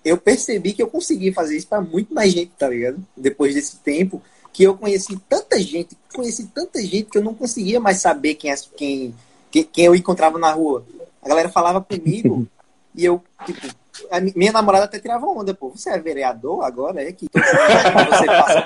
eu 0.04 0.18
percebi 0.18 0.74
que 0.74 0.82
eu 0.82 0.88
consegui 0.88 1.32
fazer 1.32 1.58
isso 1.58 1.68
para 1.68 1.82
muito 1.82 2.14
mais 2.14 2.32
gente, 2.32 2.52
tá 2.58 2.70
ligado? 2.70 3.04
Depois 3.16 3.56
desse 3.56 3.78
tempo, 3.78 4.22
que 4.58 4.64
eu 4.64 4.76
conheci 4.76 5.16
tanta 5.30 5.60
gente, 5.62 5.96
conheci 6.16 6.48
tanta 6.48 6.82
gente 6.82 7.12
que 7.12 7.18
eu 7.20 7.24
não 7.24 7.36
conseguia 7.36 7.80
mais 7.80 7.98
saber 8.02 8.34
quem, 8.34 8.50
é- 8.52 8.56
quem, 8.76 9.14
quem, 9.52 9.64
quem 9.66 9.86
eu 9.86 9.94
encontrava 9.94 10.40
na 10.40 10.52
rua. 10.52 10.84
A 11.22 11.30
galera 11.30 11.48
falava 11.48 11.80
comigo 11.80 12.48
e 12.96 13.06
eu, 13.06 13.22
tipo, 13.46 13.68
a 14.10 14.20
mi- 14.20 14.34
minha 14.36 14.52
namorada 14.52 14.86
até 14.86 14.98
tirava 15.00 15.28
onda, 15.28 15.54
pô. 15.54 15.70
Você 15.70 15.92
é 15.92 16.00
vereador 16.00 16.64
agora? 16.64 17.04
É 17.08 17.12
que 17.12 17.30
todo 17.30 17.44
você 17.44 18.26
passa 18.26 18.64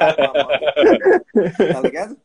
tá 1.74 1.82
ligado? 1.82 2.16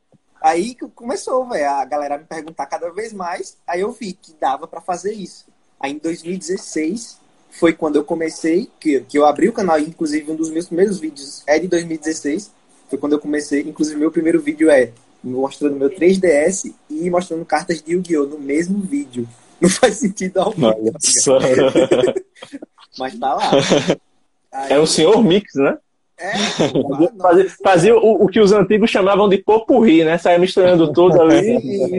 Aí 0.41 0.77
começou, 0.95 1.45
velho, 1.49 1.69
a 1.69 1.85
galera 1.85 2.19
me 2.19 2.25
perguntar 2.25 2.67
cada 2.67 2.89
vez 2.93 3.13
mais. 3.13 3.57
Aí 3.67 3.81
eu 3.81 3.91
vi 3.91 4.13
que 4.13 4.33
dava 4.41 4.69
pra 4.69 4.81
fazer 4.81 5.13
isso. 5.13 5.45
Aí 5.81 5.91
em 5.91 5.99
2016 5.99 7.19
foi 7.51 7.73
quando 7.73 7.97
eu 7.97 8.05
comecei, 8.05 8.71
que, 8.79 9.01
que 9.01 9.19
eu 9.19 9.27
abri 9.27 9.49
o 9.49 9.53
canal, 9.53 9.77
inclusive 9.81 10.31
um 10.31 10.37
dos 10.37 10.51
meus 10.51 10.67
primeiros 10.67 11.01
vídeos 11.01 11.43
é 11.49 11.59
de 11.59 11.67
2016. 11.67 12.55
Foi 12.89 12.99
quando 12.99 13.13
eu 13.15 13.19
comecei, 13.19 13.61
inclusive 13.63 13.99
meu 13.99 14.11
primeiro 14.11 14.41
vídeo 14.41 14.71
é 14.71 14.91
mostrando 15.25 15.77
meu 15.77 15.91
3DS 15.91 16.73
e 16.89 17.11
mostrando 17.11 17.45
cartas 17.45 17.83
de 17.83 17.93
Yu-Gi-Oh! 17.93 18.27
no 18.27 18.39
mesmo 18.39 18.81
vídeo. 18.81 19.27
Não 19.61 19.69
faz 19.71 19.97
sentido 19.97 20.39
algum. 20.39 20.61
Mas 22.99 23.19
tá 23.19 23.35
lá. 23.35 23.51
Aí- 24.53 24.73
É 24.73 24.79
o 24.79 24.87
senhor 24.87 25.23
Mix, 25.25 25.55
né? 25.55 25.77
É, 26.19 26.33
Fazia, 27.21 27.51
fazia 27.63 27.95
o, 27.97 28.25
o 28.25 28.29
que 28.29 28.41
os 28.41 28.51
antigos 28.51 28.89
chamavam 28.89 29.29
de 29.29 29.37
popurri, 29.37 30.03
né? 30.03 30.17
Saia 30.17 30.39
misturando 30.39 30.91
tudo 30.91 31.21
ali 31.21 31.59
e 31.59 31.99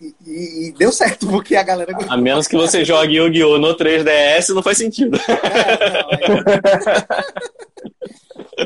e, 0.00 0.14
e- 0.26 0.68
e 0.68 0.72
deu 0.78 0.92
certo, 0.92 1.26
porque 1.26 1.56
a 1.56 1.62
galera. 1.64 1.92
A 2.08 2.16
menos 2.16 2.46
que 2.46 2.56
você 2.56 2.84
jogue 2.84 3.16
Yu-Gi-Oh! 3.16 3.58
no 3.58 3.76
3DS, 3.76 4.50
não 4.54 4.62
faz 4.62 4.78
sentido. 4.78 5.18
É, 5.28 6.02
não, 6.02 6.10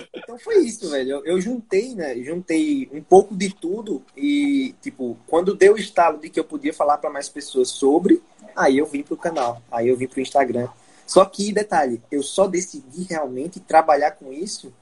é. 0.02 0.09
Então 0.30 0.38
foi 0.38 0.58
isso, 0.60 0.88
velho. 0.88 1.10
Eu, 1.10 1.24
eu 1.24 1.40
juntei, 1.40 1.92
né? 1.96 2.14
Juntei 2.22 2.88
um 2.92 3.02
pouco 3.02 3.34
de 3.34 3.52
tudo 3.52 4.00
e, 4.16 4.72
tipo, 4.80 5.18
quando 5.26 5.56
deu 5.56 5.74
o 5.74 5.78
estalo 5.78 6.18
de 6.18 6.30
que 6.30 6.38
eu 6.38 6.44
podia 6.44 6.72
falar 6.72 6.98
para 6.98 7.10
mais 7.10 7.28
pessoas 7.28 7.70
sobre, 7.70 8.22
aí 8.54 8.78
eu 8.78 8.86
vim 8.86 9.02
pro 9.02 9.16
canal, 9.16 9.60
aí 9.72 9.88
eu 9.88 9.96
vim 9.96 10.06
pro 10.06 10.20
Instagram. 10.20 10.68
Só 11.04 11.24
que, 11.24 11.52
detalhe, 11.52 12.00
eu 12.12 12.22
só 12.22 12.46
decidi 12.46 13.02
realmente 13.10 13.58
trabalhar 13.58 14.12
com 14.12 14.32
isso 14.32 14.72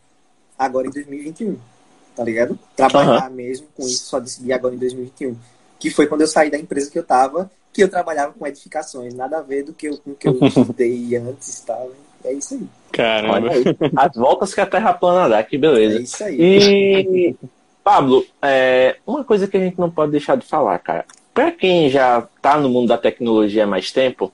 agora 0.59 0.87
em 0.87 0.91
2021, 0.91 1.57
tá 2.15 2.25
ligado? 2.25 2.59
Trabalhar 2.77 3.31
mesmo 3.31 3.69
com 3.75 3.85
isso, 3.85 4.05
só 4.05 4.21
decidi 4.21 4.53
agora 4.53 4.75
em 4.75 4.79
2021. 4.79 5.35
Que 5.79 5.91
foi 5.91 6.07
quando 6.07 6.21
eu 6.21 6.29
saí 6.29 6.51
da 6.51 6.59
empresa 6.59 6.91
que 6.91 6.99
eu 6.99 7.05
tava, 7.05 7.51
que 7.73 7.83
eu 7.83 7.89
trabalhava 7.89 8.35
com 8.35 8.47
edificações, 8.47 9.15
nada 9.15 9.39
a 9.39 9.43
ver 9.43 9.63
do 9.63 9.73
que 9.73 9.89
eu, 9.89 9.97
com 9.97 10.11
o 10.11 10.15
que 10.15 10.29
eu 10.29 10.39
estudei 10.45 11.17
antes, 11.17 11.61
tá? 11.61 11.83
É 12.25 12.33
isso 12.33 12.55
aí. 12.55 12.67
Caramba. 12.93 13.35
Olha 13.35 13.53
aí. 13.53 13.65
As 13.97 14.15
voltas 14.17 14.55
que 14.55 14.61
a 14.61 14.67
Terra 14.67 14.93
plana 14.93 15.29
dá, 15.29 15.43
que 15.43 15.57
É 15.57 15.59
beleza. 15.59 16.01
isso 16.01 16.25
aí. 16.25 16.37
E, 16.41 17.37
Pablo, 17.85 18.25
é, 18.43 18.97
uma 19.07 19.25
coisa 19.25 19.47
que 19.47 19.57
a 19.57 19.61
gente 19.61 19.79
não 19.79 19.91
pode 19.91 20.13
deixar 20.13 20.37
de 20.37 20.47
falar, 20.47 20.79
cara. 20.79 21.05
Pra 21.33 21.53
quem 21.53 21.89
já 21.89 22.27
tá 22.43 22.59
no 22.59 22.69
mundo 22.69 22.89
da 22.89 22.99
tecnologia 22.99 23.65
há 23.65 23.67
mais 23.67 23.93
tempo, 23.93 24.33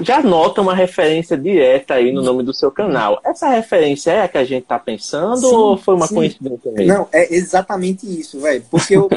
já 0.00 0.22
nota 0.22 0.60
uma 0.60 0.74
referência 0.74 1.36
direta 1.36 1.94
aí 1.94 2.12
no 2.12 2.22
nome 2.22 2.42
do 2.42 2.54
seu 2.54 2.70
canal. 2.70 3.20
Essa 3.24 3.48
referência 3.48 4.12
é 4.12 4.22
a 4.22 4.28
que 4.28 4.38
a 4.38 4.44
gente 4.44 4.64
tá 4.64 4.78
pensando 4.78 5.38
Sim, 5.48 5.54
ou 5.54 5.76
foi 5.76 5.94
uma 5.94 6.06
sim. 6.06 6.14
coincidência 6.14 6.72
mesmo? 6.72 6.94
Não, 6.94 7.08
é 7.12 7.34
exatamente 7.34 8.06
isso, 8.06 8.40
velho. 8.40 8.64
Porque 8.70 8.94
eu, 8.94 9.08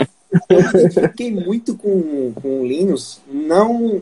eu 0.49 0.57
me 0.61 0.69
identifiquei 0.69 1.31
muito 1.31 1.75
com, 1.77 2.33
com 2.33 2.61
o 2.61 2.65
Linus, 2.65 3.21
não, 3.27 4.01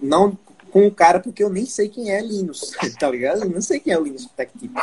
não 0.00 0.38
com 0.76 0.86
o 0.86 0.90
cara, 0.90 1.18
porque 1.20 1.42
eu 1.42 1.48
nem 1.48 1.64
sei 1.64 1.88
quem 1.88 2.10
é 2.10 2.20
Linus, 2.20 2.72
tá 3.00 3.08
ligado? 3.08 3.44
Eu 3.44 3.48
não 3.48 3.62
sei 3.62 3.80
quem 3.80 3.94
é 3.94 3.98
o 3.98 4.04
Linus 4.04 4.26
Tech 4.36 4.52
Tips. 4.58 4.82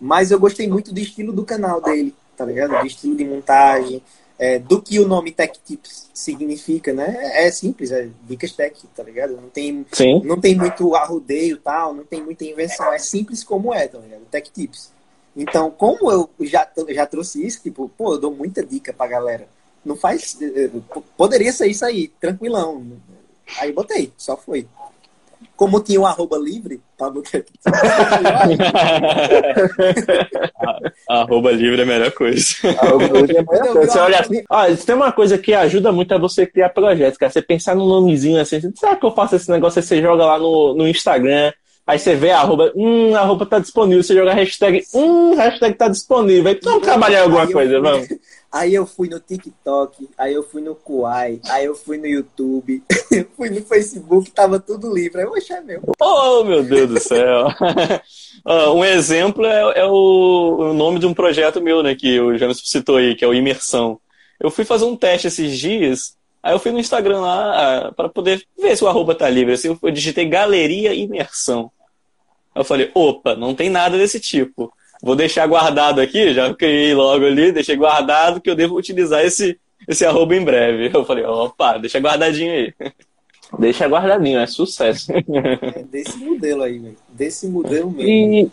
Mas 0.00 0.30
eu 0.30 0.38
gostei 0.38 0.68
muito 0.68 0.94
do 0.94 1.00
estilo 1.00 1.32
do 1.32 1.44
canal 1.44 1.80
dele, 1.80 2.14
tá 2.36 2.44
ligado? 2.44 2.78
Do 2.78 2.86
estilo 2.86 3.16
de 3.16 3.24
montagem, 3.24 4.00
é, 4.38 4.60
do 4.60 4.80
que 4.80 5.00
o 5.00 5.08
nome 5.08 5.32
Tech 5.32 5.58
Tips 5.66 6.08
significa, 6.14 6.92
né? 6.92 7.44
É 7.44 7.50
simples, 7.50 7.90
é 7.90 8.08
dicas 8.22 8.52
tech, 8.52 8.80
tá 8.94 9.02
ligado? 9.02 9.32
Não 9.32 9.48
tem, 9.48 9.84
Sim. 9.90 10.22
não 10.24 10.40
tem 10.40 10.54
muito 10.54 10.94
arrudeio 10.94 11.56
tal, 11.56 11.92
não 11.92 12.04
tem 12.04 12.22
muita 12.22 12.44
invenção, 12.44 12.92
é 12.92 12.98
simples 13.00 13.42
como 13.42 13.74
é, 13.74 13.88
tá 13.88 13.98
ligado? 13.98 14.22
Tech 14.30 14.48
Tips. 14.48 14.92
Então, 15.34 15.72
como 15.72 16.08
eu 16.12 16.30
já, 16.42 16.68
já 16.90 17.04
trouxe 17.04 17.44
isso, 17.44 17.60
tipo, 17.64 17.88
pô, 17.98 18.14
eu 18.14 18.18
dou 18.18 18.32
muita 18.32 18.64
dica 18.64 18.92
pra 18.92 19.08
galera. 19.08 19.48
Não 19.84 19.96
faz. 19.96 20.38
Eh, 20.40 20.66
eh, 20.66 21.00
poderia 21.16 21.52
ser 21.52 21.66
isso 21.66 21.84
aí, 21.84 22.06
tranquilão. 22.20 22.86
Aí 23.58 23.72
botei, 23.72 24.12
só 24.16 24.36
foi. 24.36 24.68
Como 25.56 25.80
tinha 25.80 25.98
o 26.00 26.04
um 26.04 26.06
arroba 26.06 26.38
livre, 26.38 26.80
tá 26.96 27.10
botando. 27.10 27.44
arroba 31.08 31.50
livre 31.52 31.80
é 31.80 31.82
a 31.82 31.86
melhor 31.86 32.12
coisa. 32.12 32.54
Arroba 32.78 33.04
livre 33.04 33.36
é 33.36 33.40
a 33.40 33.42
melhor 33.42 33.72
coisa. 33.72 33.92
Você 33.92 33.98
olha 33.98 34.20
assim, 34.20 34.42
ó, 34.48 34.64
tem 34.74 34.94
uma 34.94 35.12
coisa 35.12 35.36
que 35.36 35.52
ajuda 35.52 35.92
muito 35.92 36.14
a 36.14 36.18
você 36.18 36.46
criar 36.46 36.70
projetos, 36.70 37.18
cara. 37.18 37.30
Você 37.30 37.42
pensar 37.42 37.76
num 37.76 37.86
nomezinho 37.86 38.40
assim, 38.40 38.58
será 38.74 38.96
que 38.96 39.04
eu 39.04 39.12
faço 39.12 39.36
esse 39.36 39.50
negócio? 39.50 39.80
Aí 39.80 39.84
você 39.84 40.00
joga 40.00 40.24
lá 40.24 40.38
no, 40.38 40.74
no 40.74 40.88
Instagram, 40.88 41.52
Aí 41.90 41.98
você 41.98 42.14
vê 42.14 42.30
a 42.30 42.38
arroba, 42.38 42.72
hum, 42.76 43.16
a 43.16 43.22
roupa 43.22 43.44
tá 43.44 43.58
disponível. 43.58 44.04
Você 44.04 44.14
joga 44.14 44.30
a 44.30 44.34
hashtag, 44.34 44.84
hum, 44.94 45.34
hashtag 45.34 45.74
tá 45.74 45.88
disponível. 45.88 46.52
Aí 46.52 46.60
vamos 46.62 46.82
trabalhar 46.84 47.22
alguma 47.22 47.42
aí 47.42 47.52
coisa, 47.52 47.80
vamos. 47.80 48.08
Aí 48.52 48.74
eu 48.74 48.84
fui 48.84 49.08
no 49.08 49.20
TikTok, 49.20 50.08
aí 50.18 50.34
eu 50.34 50.42
fui 50.42 50.60
no 50.60 50.74
Kuai, 50.74 51.40
aí 51.48 51.66
eu 51.66 51.74
fui 51.76 51.98
no 51.98 52.06
YouTube, 52.08 52.82
fui 53.36 53.48
no 53.48 53.62
Facebook, 53.62 54.28
tava 54.32 54.58
tudo 54.58 54.92
livre. 54.92 55.20
Aí 55.20 55.24
eu 55.24 55.36
achei 55.36 55.60
meu. 55.60 55.80
Oh, 56.00 56.42
meu 56.42 56.64
Deus 56.64 56.88
do 56.88 56.98
céu. 56.98 57.46
uh, 57.46 58.72
um 58.74 58.84
exemplo 58.84 59.46
é, 59.46 59.78
é 59.78 59.86
o, 59.86 60.56
o, 60.58 60.74
nome 60.74 60.98
de 60.98 61.06
um 61.06 61.14
projeto 61.14 61.60
meu, 61.60 61.80
né, 61.80 61.94
que 61.94 62.18
o 62.18 62.36
James 62.36 62.60
citou 62.64 62.96
aí, 62.96 63.14
que 63.14 63.24
é 63.24 63.28
o 63.28 63.34
Imersão. 63.34 64.00
Eu 64.40 64.50
fui 64.50 64.64
fazer 64.64 64.84
um 64.84 64.96
teste 64.96 65.28
esses 65.28 65.56
dias, 65.56 66.16
aí 66.42 66.52
eu 66.52 66.58
fui 66.58 66.72
no 66.72 66.80
Instagram 66.80 67.20
lá 67.20 67.86
ah, 67.86 67.92
para 67.92 68.08
poder 68.08 68.44
ver 68.60 68.76
se 68.76 68.82
o 68.82 68.88
arroba 68.88 69.14
tá 69.14 69.30
livre. 69.30 69.54
Assim, 69.54 69.78
eu 69.80 69.90
digitei 69.92 70.28
Galeria 70.28 70.92
Imersão. 70.92 71.70
Eu 72.54 72.64
falei, 72.64 72.90
opa, 72.94 73.34
não 73.34 73.54
tem 73.54 73.70
nada 73.70 73.96
desse 73.96 74.18
tipo 74.18 74.72
vou 75.02 75.16
deixar 75.16 75.46
guardado 75.46 76.00
aqui, 76.00 76.32
já 76.32 76.52
criei 76.54 76.94
logo 76.94 77.24
ali, 77.24 77.52
deixei 77.52 77.76
guardado 77.76 78.40
que 78.40 78.50
eu 78.50 78.54
devo 78.54 78.76
utilizar 78.76 79.24
esse, 79.24 79.58
esse 79.88 80.04
arroba 80.04 80.36
em 80.36 80.44
breve. 80.44 80.90
Eu 80.92 81.04
falei, 81.04 81.24
opa, 81.24 81.78
deixa 81.78 81.98
guardadinho 81.98 82.52
aí. 82.52 82.74
Deixa 83.58 83.86
guardadinho, 83.86 84.38
é 84.38 84.46
sucesso. 84.46 85.10
É 85.12 85.82
desse 85.82 86.16
modelo 86.18 86.62
aí, 86.62 86.78
velho. 86.78 86.96
Desse 87.08 87.48
modelo 87.48 87.90
mesmo. 87.90 88.08
E, 88.08 88.50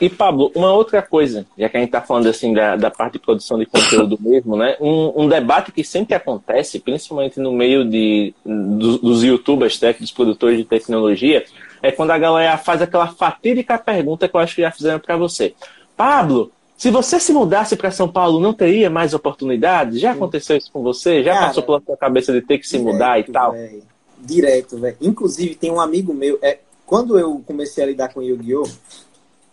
e, 0.00 0.08
Pablo, 0.08 0.50
uma 0.54 0.72
outra 0.72 1.02
coisa, 1.02 1.46
já 1.58 1.68
que 1.68 1.76
a 1.76 1.80
gente 1.80 1.90
tá 1.90 2.00
falando 2.00 2.26
assim 2.28 2.54
da, 2.54 2.74
da 2.74 2.90
parte 2.90 3.14
de 3.14 3.18
produção 3.18 3.58
de 3.58 3.66
conteúdo 3.66 4.16
mesmo, 4.22 4.56
né? 4.56 4.76
Um, 4.80 5.24
um 5.24 5.28
debate 5.28 5.72
que 5.72 5.84
sempre 5.84 6.14
acontece, 6.14 6.80
principalmente 6.80 7.38
no 7.38 7.52
meio 7.52 7.84
de, 7.84 8.34
dos, 8.44 8.98
dos 9.00 9.22
youtubers, 9.22 9.80
né, 9.80 9.92
dos 9.92 10.10
produtores 10.10 10.56
de 10.56 10.64
tecnologia, 10.64 11.44
é 11.82 11.92
quando 11.92 12.10
a 12.12 12.18
galera 12.18 12.56
faz 12.56 12.80
aquela 12.80 13.08
fatídica 13.08 13.78
pergunta 13.78 14.26
que 14.28 14.34
eu 14.34 14.40
acho 14.40 14.54
que 14.54 14.62
já 14.62 14.70
fizeram 14.70 14.98
para 14.98 15.16
você. 15.16 15.54
Pablo, 15.96 16.50
se 16.78 16.90
você 16.90 17.20
se 17.20 17.30
mudasse 17.30 17.76
para 17.76 17.90
São 17.90 18.08
Paulo, 18.08 18.40
não 18.40 18.54
teria 18.54 18.88
mais 18.88 19.12
oportunidades? 19.12 20.00
Já 20.00 20.12
aconteceu 20.12 20.56
isso 20.56 20.72
com 20.72 20.82
você? 20.82 21.22
Já 21.22 21.34
Cara, 21.34 21.46
passou 21.48 21.62
pela 21.62 21.82
sua 21.82 21.96
cabeça 21.96 22.32
de 22.32 22.40
ter 22.40 22.56
que 22.56 22.66
se 22.66 22.78
direto, 22.78 22.92
mudar 22.92 23.20
e 23.20 23.24
tal? 23.24 23.52
Véio, 23.52 23.82
direto, 24.18 24.78
velho. 24.78 24.96
Inclusive, 24.98 25.54
tem 25.56 25.70
um 25.70 25.78
amigo 25.78 26.14
meu. 26.14 26.38
É, 26.40 26.58
quando 26.86 27.18
eu 27.18 27.42
comecei 27.46 27.84
a 27.84 27.86
lidar 27.86 28.14
com 28.14 28.22
Yu-Gi-Oh!, 28.22 28.66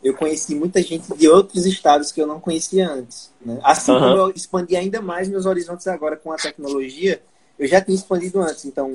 eu 0.03 0.13
conheci 0.13 0.55
muita 0.55 0.81
gente 0.81 1.15
de 1.15 1.27
outros 1.27 1.65
estados 1.65 2.11
que 2.11 2.21
eu 2.21 2.27
não 2.27 2.39
conhecia 2.39 2.89
antes. 2.89 3.31
Né? 3.43 3.59
Assim 3.63 3.91
uhum. 3.91 3.99
como 3.99 4.17
eu 4.17 4.29
expandi 4.35 4.75
ainda 4.75 5.01
mais 5.01 5.27
meus 5.27 5.45
horizontes 5.45 5.87
agora 5.87 6.15
com 6.15 6.31
a 6.31 6.37
tecnologia, 6.37 7.21
eu 7.57 7.67
já 7.67 7.81
tinha 7.81 7.95
expandido 7.95 8.39
antes. 8.39 8.65
Então, 8.65 8.93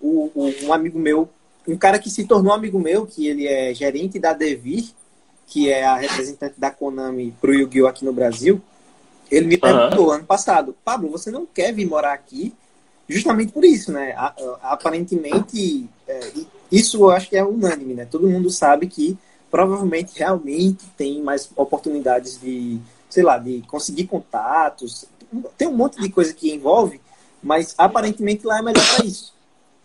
o, 0.00 0.30
o, 0.34 0.66
um 0.66 0.72
amigo 0.72 0.98
meu 0.98 1.28
um 1.66 1.76
cara 1.76 1.98
que 1.98 2.10
se 2.10 2.24
tornou 2.24 2.52
amigo 2.52 2.78
meu, 2.78 3.06
que 3.06 3.26
ele 3.26 3.46
é 3.46 3.72
gerente 3.72 4.18
da 4.18 4.32
Devir, 4.32 4.84
que 5.46 5.70
é 5.70 5.84
a 5.84 5.96
representante 5.96 6.58
da 6.58 6.70
Konami 6.70 7.34
pro 7.40 7.54
Yu-Gi-Oh! 7.54 7.86
aqui 7.86 8.04
no 8.04 8.12
Brasil, 8.12 8.60
ele 9.30 9.46
me 9.46 9.56
perguntou 9.56 10.06
uhum. 10.06 10.12
ano 10.12 10.24
passado, 10.24 10.76
Pablo, 10.84 11.10
você 11.10 11.30
não 11.30 11.46
quer 11.46 11.72
vir 11.72 11.86
morar 11.86 12.12
aqui? 12.12 12.52
Justamente 13.08 13.52
por 13.52 13.64
isso, 13.64 13.92
né? 13.92 14.14
Aparentemente, 14.62 15.88
é, 16.06 16.20
isso 16.70 16.98
eu 16.98 17.10
acho 17.10 17.28
que 17.28 17.36
é 17.36 17.44
unânime, 17.44 17.94
né? 17.94 18.06
Todo 18.10 18.28
mundo 18.28 18.50
sabe 18.50 18.86
que 18.86 19.16
provavelmente 19.52 20.18
realmente 20.18 20.84
tem 20.96 21.22
mais 21.22 21.48
oportunidades 21.54 22.40
de, 22.40 22.80
sei 23.08 23.22
lá, 23.22 23.38
de 23.38 23.62
conseguir 23.68 24.08
contatos. 24.08 25.04
Tem 25.56 25.68
um 25.68 25.76
monte 25.76 26.00
de 26.00 26.08
coisa 26.08 26.34
que 26.34 26.52
envolve, 26.52 27.00
mas 27.40 27.74
aparentemente 27.78 28.44
lá 28.44 28.58
é 28.58 28.62
melhor 28.62 28.84
para 28.96 29.04
isso. 29.04 29.32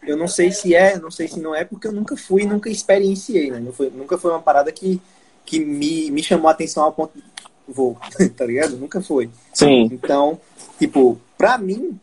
Eu 0.02 0.18
não 0.18 0.28
sei 0.28 0.52
se 0.52 0.74
é, 0.74 0.98
não 0.98 1.12
sei 1.12 1.28
se 1.28 1.40
não 1.40 1.54
é, 1.54 1.66
porque 1.66 1.88
eu 1.88 1.92
nunca 1.92 2.16
fui, 2.16 2.46
nunca 2.46 2.70
experienciei, 2.70 3.52
né? 3.52 3.72
Foi, 3.74 3.90
nunca 3.90 4.18
foi 4.18 4.32
uma 4.32 4.42
parada 4.42 4.72
que, 4.72 5.02
que 5.46 5.60
me, 5.60 6.10
me 6.12 6.24
chamou 6.24 6.48
a 6.48 6.52
atenção 6.52 6.84
ao 6.84 6.94
ponto 6.94 7.18
de 7.18 7.24
vou, 7.68 7.98
tá 8.36 8.46
ligado? 8.46 8.78
Nunca 8.78 9.02
foi. 9.02 9.30
Sim. 9.54 9.90
Então, 9.92 10.40
tipo, 10.80 11.20
pra 11.38 11.58
mim, 11.58 12.00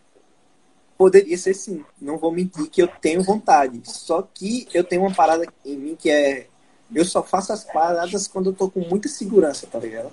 poderia 0.98 1.37
ser 1.38 1.55
sim. 1.55 1.85
Não 2.00 2.18
vou 2.18 2.31
mentir 2.31 2.68
que 2.68 2.83
eu 2.83 2.88
tenho 2.88 3.22
vontade. 3.22 3.81
Só 3.85 4.22
que 4.22 4.68
eu 4.74 4.85
tenho 4.85 5.03
uma 5.03 5.14
parada 5.14 5.46
em 5.64 5.77
mim 5.77 5.96
que 5.96 6.11
é. 6.11 6.46
Eu 6.94 7.04
só 7.04 7.22
faço 7.22 7.52
as 7.52 7.64
paradas 7.64 8.26
quando 8.26 8.50
eu 8.50 8.52
tô 8.52 8.70
com 8.70 8.80
muita 8.80 9.09
segurança, 9.09 9.66
tá 9.66 9.78
ligado? 9.78 10.11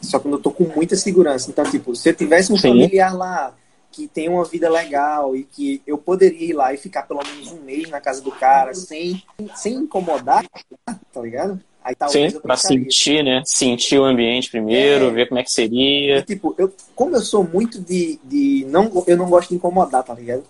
Só 0.00 0.18
quando 0.18 0.34
eu 0.34 0.40
tô 0.40 0.50
com 0.50 0.64
muita 0.64 0.96
segurança. 0.96 1.50
Então, 1.50 1.64
tipo, 1.64 1.94
se 1.94 2.08
eu 2.08 2.14
tivesse 2.14 2.52
um 2.52 2.56
sim. 2.56 2.68
familiar 2.68 3.16
lá 3.16 3.54
que 3.90 4.08
tem 4.08 4.28
uma 4.28 4.44
vida 4.44 4.70
legal 4.70 5.36
e 5.36 5.44
que 5.44 5.82
eu 5.86 5.98
poderia 5.98 6.50
ir 6.50 6.54
lá 6.54 6.72
e 6.72 6.78
ficar 6.78 7.02
pelo 7.02 7.22
menos 7.22 7.52
um 7.52 7.60
mês 7.60 7.90
na 7.90 8.00
casa 8.00 8.22
do 8.22 8.32
cara 8.32 8.74
sem, 8.74 9.22
sem 9.54 9.74
incomodar, 9.74 10.46
tá 11.12 11.20
ligado? 11.20 11.60
Aí 11.84 11.96
Sim, 12.08 12.30
pra 12.40 12.56
sentir, 12.56 13.24
né? 13.24 13.42
Sentir 13.44 13.98
o 13.98 14.04
ambiente 14.04 14.48
primeiro, 14.48 15.06
é, 15.06 15.10
ver 15.10 15.28
como 15.28 15.40
é 15.40 15.42
que 15.42 15.50
seria. 15.50 16.18
E, 16.18 16.22
tipo, 16.22 16.54
eu, 16.56 16.72
como 16.94 17.16
eu 17.16 17.20
sou 17.20 17.42
muito 17.42 17.80
de, 17.80 18.20
de. 18.22 18.64
não 18.68 19.02
Eu 19.04 19.16
não 19.16 19.28
gosto 19.28 19.48
de 19.48 19.56
incomodar, 19.56 20.04
tá 20.04 20.14
ligado? 20.14 20.44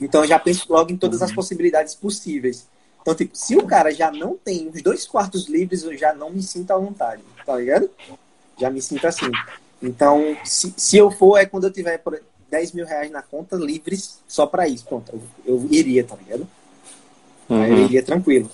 Então 0.00 0.22
eu 0.22 0.28
já 0.28 0.38
penso 0.38 0.72
logo 0.72 0.92
em 0.92 0.96
todas 0.96 1.18
uhum. 1.18 1.26
as 1.26 1.32
possibilidades 1.32 1.96
possíveis. 1.96 2.68
Então, 3.00 3.14
tipo, 3.14 3.36
se 3.36 3.56
o 3.56 3.66
cara 3.66 3.90
já 3.92 4.10
não 4.10 4.36
tem 4.36 4.68
os 4.68 4.82
dois 4.82 5.06
quartos 5.06 5.48
livres, 5.48 5.82
eu 5.82 5.96
já 5.96 6.12
não 6.12 6.30
me 6.30 6.42
sinto 6.42 6.70
à 6.70 6.76
vontade, 6.76 7.22
tá 7.46 7.56
ligado? 7.56 7.90
Já 8.58 8.70
me 8.70 8.82
sinto 8.82 9.06
assim. 9.06 9.30
Então, 9.82 10.36
se, 10.44 10.74
se 10.76 10.96
eu 10.96 11.10
for, 11.10 11.38
é 11.38 11.46
quando 11.46 11.64
eu 11.64 11.72
tiver, 11.72 12.02
10 12.50 12.72
mil 12.72 12.84
reais 12.84 13.10
na 13.10 13.22
conta 13.22 13.56
livres 13.56 14.18
só 14.28 14.46
para 14.46 14.68
isso. 14.68 14.84
Pronto, 14.84 15.12
eu, 15.12 15.22
eu, 15.46 15.68
iria, 15.70 16.04
tá 16.04 16.16
ligado? 16.16 16.46
Uhum. 17.48 17.64
Eu 17.64 17.84
iria 17.84 18.02
tranquilo. 18.02 18.50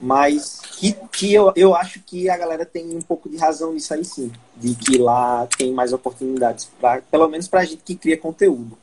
Mas 0.00 0.60
que, 0.78 0.92
que 1.10 1.34
eu, 1.34 1.52
eu 1.56 1.74
acho 1.74 2.00
que 2.00 2.30
a 2.30 2.36
galera 2.36 2.64
tem 2.64 2.96
um 2.96 3.02
pouco 3.02 3.28
de 3.28 3.36
razão 3.36 3.72
nisso 3.72 3.92
aí 3.92 4.04
sim. 4.04 4.30
De 4.56 4.74
que 4.74 4.96
lá 4.96 5.48
tem 5.56 5.72
mais 5.72 5.92
oportunidades. 5.92 6.70
Pra, 6.80 7.02
pelo 7.10 7.28
menos 7.28 7.48
pra 7.48 7.64
gente 7.64 7.82
que 7.84 7.96
cria 7.96 8.16
conteúdo. 8.16 8.78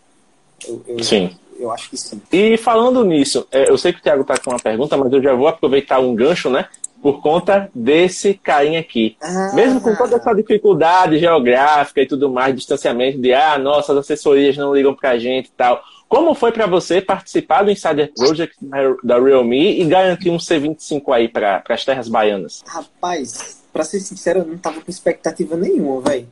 Eu, 0.68 0.84
eu, 0.88 1.04
sim. 1.04 1.38
Eu 1.58 1.72
acho 1.72 1.90
que 1.90 1.98
sim. 1.98 2.22
E 2.32 2.58
falando 2.58 3.04
nisso, 3.04 3.48
é, 3.52 3.70
eu 3.70 3.78
sei 3.78 3.94
que 3.94 4.00
o 4.00 4.02
Thiago 4.02 4.24
tá 4.24 4.38
com 4.38 4.52
uma 4.52 4.60
pergunta, 4.60 4.98
mas 4.98 5.12
eu 5.12 5.22
já 5.22 5.34
vou 5.34 5.48
aproveitar 5.48 6.00
um 6.00 6.14
gancho, 6.14 6.50
né? 6.50 6.68
por 7.06 7.22
conta 7.22 7.70
desse 7.76 8.34
carinha 8.34 8.80
aqui. 8.80 9.16
Ah. 9.22 9.52
Mesmo 9.54 9.80
com 9.80 9.96
toda 9.96 10.16
essa 10.16 10.34
dificuldade 10.34 11.20
geográfica 11.20 12.02
e 12.02 12.08
tudo 12.08 12.32
mais, 12.32 12.56
distanciamento 12.56 13.20
de, 13.20 13.32
ah, 13.32 13.60
nossas 13.60 13.96
assessorias 13.96 14.58
não 14.58 14.74
ligam 14.74 14.96
pra 14.96 15.16
gente 15.20 15.46
e 15.46 15.52
tal. 15.52 15.84
Como 16.10 16.34
foi 16.34 16.52
para 16.52 16.66
você 16.66 17.02
participar 17.02 17.62
do 17.62 17.70
Insider 17.70 18.12
Project 18.12 18.58
da 19.04 19.20
Realme 19.20 19.80
e 19.80 19.86
garantir 19.86 20.32
um 20.32 20.38
C25 20.38 21.14
aí 21.14 21.28
para 21.28 21.64
as 21.70 21.86
terras 21.86 22.08
baianas? 22.08 22.64
Rapaz, 22.66 23.62
para 23.72 23.84
ser 23.84 24.00
sincero, 24.00 24.40
eu 24.40 24.46
não 24.46 24.58
tava 24.58 24.82
com 24.82 24.90
expectativa 24.90 25.56
nenhuma, 25.56 26.02
velho. 26.02 26.28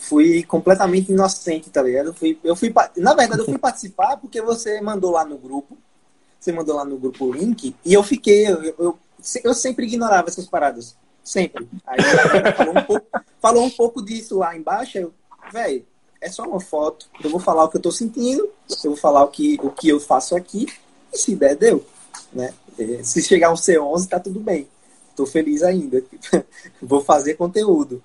Fui 0.00 0.42
completamente 0.42 1.12
inocente, 1.12 1.70
tá 1.70 1.82
ligado? 1.82 2.06
Eu 2.06 2.14
fui, 2.14 2.38
eu 2.42 2.56
fui, 2.56 2.72
na 2.96 3.14
verdade, 3.14 3.42
eu 3.42 3.44
fui 3.44 3.58
participar 3.58 4.16
porque 4.16 4.40
você 4.40 4.80
mandou 4.80 5.10
lá 5.10 5.24
no 5.24 5.36
grupo, 5.36 5.76
você 6.38 6.52
mandou 6.52 6.76
lá 6.76 6.84
no 6.84 6.96
grupo 6.96 7.26
o 7.26 7.32
link, 7.32 7.76
e 7.84 7.92
eu 7.92 8.02
fiquei, 8.02 8.48
eu, 8.48 8.74
eu 8.78 8.98
eu 9.44 9.54
sempre 9.54 9.86
ignorava 9.86 10.28
essas 10.28 10.46
paradas. 10.46 10.96
Sempre. 11.22 11.68
Aí 11.86 11.98
falou 12.56 12.76
um 12.76 12.82
pouco, 12.82 13.06
falou 13.40 13.64
um 13.64 13.70
pouco 13.70 14.02
disso 14.02 14.38
lá 14.38 14.56
embaixo. 14.56 14.98
Eu, 14.98 15.12
velho, 15.52 15.84
é 16.20 16.30
só 16.30 16.44
uma 16.44 16.60
foto. 16.60 17.08
Eu 17.22 17.30
vou 17.30 17.40
falar 17.40 17.64
o 17.64 17.68
que 17.68 17.76
eu 17.76 17.82
tô 17.82 17.92
sentindo, 17.92 18.48
eu 18.82 18.90
vou 18.90 18.96
falar 18.96 19.22
o 19.24 19.28
que, 19.28 19.58
o 19.62 19.70
que 19.70 19.88
eu 19.88 20.00
faço 20.00 20.34
aqui, 20.34 20.66
e 21.12 21.18
se 21.18 21.36
der, 21.36 21.56
deu. 21.56 21.84
Né? 22.32 22.52
É, 22.78 23.02
se 23.02 23.22
chegar 23.22 23.52
um 23.52 23.56
C11, 23.56 24.08
tá 24.08 24.18
tudo 24.18 24.40
bem. 24.40 24.66
Tô 25.14 25.26
feliz 25.26 25.62
ainda. 25.62 26.02
vou 26.80 27.00
fazer 27.00 27.34
conteúdo. 27.34 28.02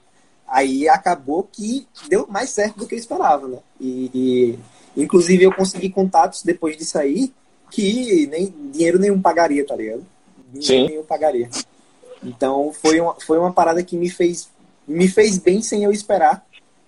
Aí 0.56 0.88
acabou 0.88 1.44
que 1.44 1.86
deu 2.08 2.26
mais 2.28 2.50
certo 2.50 2.78
do 2.78 2.88
que 2.88 2.96
eu 2.96 3.00
esperava, 3.00 3.46
né? 3.46 3.58
E, 3.78 4.58
e 4.96 5.04
inclusive 5.04 5.44
eu 5.44 5.54
consegui 5.54 5.90
contatos 5.90 6.44
depois 6.44 6.78
de 6.78 6.86
sair 6.86 7.34
que 7.70 8.26
nem 8.28 8.56
dinheiro 8.72 8.98
nenhum 8.98 9.22
pagaria, 9.22 9.68
tá 9.68 9.76
ligado? 9.76 10.06
Sim. 10.62 10.88
eu 10.88 11.04
pagaria. 11.04 11.50
Então 12.24 12.72
foi 12.72 13.02
uma, 13.02 13.16
foi 13.16 13.38
uma 13.38 13.52
parada 13.52 13.84
que 13.84 13.98
me 13.98 14.10
fez, 14.10 14.50
me 14.88 15.10
fez 15.10 15.38
bem 15.38 15.62
sem 15.62 15.84
eu 15.84 15.92
esperar. 15.92 16.46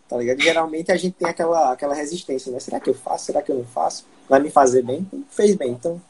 Tá 0.08 0.16
ligado? 0.16 0.42
Geralmente 0.42 0.90
a 0.94 0.96
gente 0.96 1.16
tem 1.16 1.28
aquela, 1.28 1.74
aquela 1.74 1.94
resistência, 1.94 2.50
né? 2.50 2.62
Será 2.62 2.80
que 2.80 2.90
eu 2.90 2.94
faço? 2.94 3.26
Será 3.26 3.42
que 3.42 3.52
eu 3.52 3.58
não 3.58 3.66
faço? 3.66 4.06
Vai 4.30 4.40
me 4.40 4.50
fazer 4.50 4.82
bem? 4.82 5.00
Então, 5.00 5.26
fez 5.30 5.58
bem. 5.58 5.72
Então, 5.72 6.02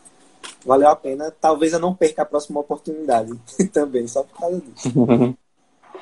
valeu 0.63 0.89
a 0.89 0.95
pena. 0.95 1.33
Talvez 1.41 1.73
eu 1.73 1.79
não 1.79 1.95
perca 1.95 2.21
a 2.21 2.25
próxima 2.25 2.59
oportunidade 2.59 3.33
também, 3.73 4.07
só 4.07 4.21
por 4.21 4.39
causa 4.39 4.61
disso. 4.61 4.93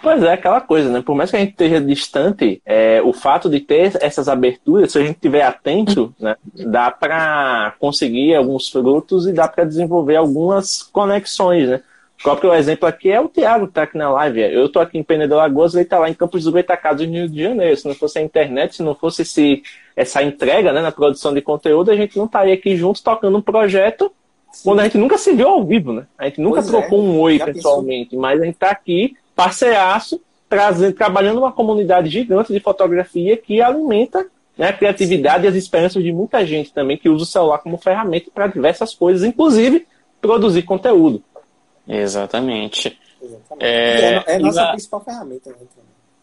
Pois 0.01 0.21
é, 0.23 0.33
aquela 0.33 0.61
coisa, 0.61 0.89
né? 0.89 1.01
Por 1.01 1.15
mais 1.15 1.29
que 1.29 1.37
a 1.37 1.39
gente 1.39 1.51
esteja 1.51 1.81
distante, 1.81 2.61
é, 2.65 3.01
o 3.01 3.13
fato 3.13 3.49
de 3.49 3.59
ter 3.59 3.97
essas 4.01 4.27
aberturas, 4.27 4.91
se 4.91 4.97
a 4.97 5.01
gente 5.01 5.15
estiver 5.15 5.41
atento, 5.43 6.13
né, 6.19 6.35
dá 6.53 6.91
para 6.91 7.73
conseguir 7.79 8.35
alguns 8.35 8.69
frutos 8.69 9.27
e 9.27 9.33
dá 9.33 9.47
para 9.47 9.63
desenvolver 9.63 10.15
algumas 10.15 10.83
conexões, 10.83 11.69
né? 11.69 11.81
O 12.19 12.23
próprio 12.23 12.53
exemplo 12.53 12.87
aqui 12.87 13.11
é 13.11 13.19
o 13.19 13.27
Thiago 13.27 13.65
que 13.65 13.71
está 13.71 13.83
aqui 13.83 13.97
na 13.97 14.09
live. 14.09 14.39
Eu 14.41 14.67
estou 14.67 14.81
aqui 14.81 14.97
em 14.97 15.03
Pena 15.03 15.27
de 15.27 15.33
Lagoas, 15.33 15.73
ele 15.73 15.83
está 15.83 15.99
lá 15.99 16.09
em 16.09 16.13
Campos 16.13 16.43
do 16.43 16.51
Goitacazes, 16.51 17.07
no 17.07 17.13
Rio 17.13 17.29
de 17.29 17.43
Janeiro. 17.43 17.75
Se 17.77 17.87
não 17.87 17.93
fosse 17.93 18.17
a 18.17 18.21
internet, 18.21 18.75
se 18.75 18.83
não 18.83 18.95
fosse 18.95 19.23
esse, 19.23 19.61
essa 19.95 20.23
entrega 20.23 20.71
né, 20.71 20.81
na 20.81 20.91
produção 20.91 21.33
de 21.33 21.41
conteúdo, 21.41 21.91
a 21.91 21.95
gente 21.95 22.17
não 22.17 22.25
estaria 22.25 22.53
aqui 22.53 22.75
juntos 22.77 23.01
tocando 23.01 23.37
um 23.37 23.41
projeto 23.41 24.11
Sim. 24.51 24.61
quando 24.63 24.79
a 24.79 24.83
gente 24.83 24.97
nunca 24.97 25.17
se 25.17 25.33
viu 25.33 25.47
ao 25.47 25.63
vivo, 25.63 25.91
né? 25.91 26.07
A 26.17 26.25
gente 26.25 26.39
nunca 26.39 26.61
pois 26.61 26.67
trocou 26.67 26.99
é. 26.99 27.01
um 27.03 27.19
oi 27.19 27.37
Já 27.37 27.45
pessoalmente, 27.45 28.11
pensou? 28.11 28.21
mas 28.21 28.41
a 28.41 28.45
gente 28.45 28.55
está 28.55 28.71
aqui, 28.71 29.15
parceiraço, 29.35 30.21
trazendo, 30.49 30.95
trabalhando 30.95 31.39
uma 31.39 31.51
comunidade 31.51 32.09
gigante 32.09 32.53
de 32.53 32.59
fotografia 32.59 33.35
que 33.35 33.61
alimenta 33.61 34.25
né, 34.57 34.69
a 34.69 34.73
criatividade 34.73 35.45
e 35.45 35.47
as 35.47 35.55
esperanças 35.55 36.03
de 36.03 36.11
muita 36.11 36.45
gente 36.45 36.73
também 36.73 36.97
que 36.97 37.09
usa 37.09 37.23
o 37.23 37.27
celular 37.27 37.57
como 37.59 37.77
ferramenta 37.77 38.31
para 38.33 38.47
diversas 38.47 38.93
coisas, 38.93 39.23
inclusive 39.23 39.85
produzir 40.21 40.63
conteúdo. 40.63 41.21
Exatamente. 41.87 42.97
Exatamente. 43.21 43.65
É, 43.65 44.15
é, 44.15 44.23
é 44.27 44.39
nossa 44.39 44.63
a... 44.63 44.69
principal 44.69 45.01
ferramenta. 45.01 45.49
Né, 45.49 45.55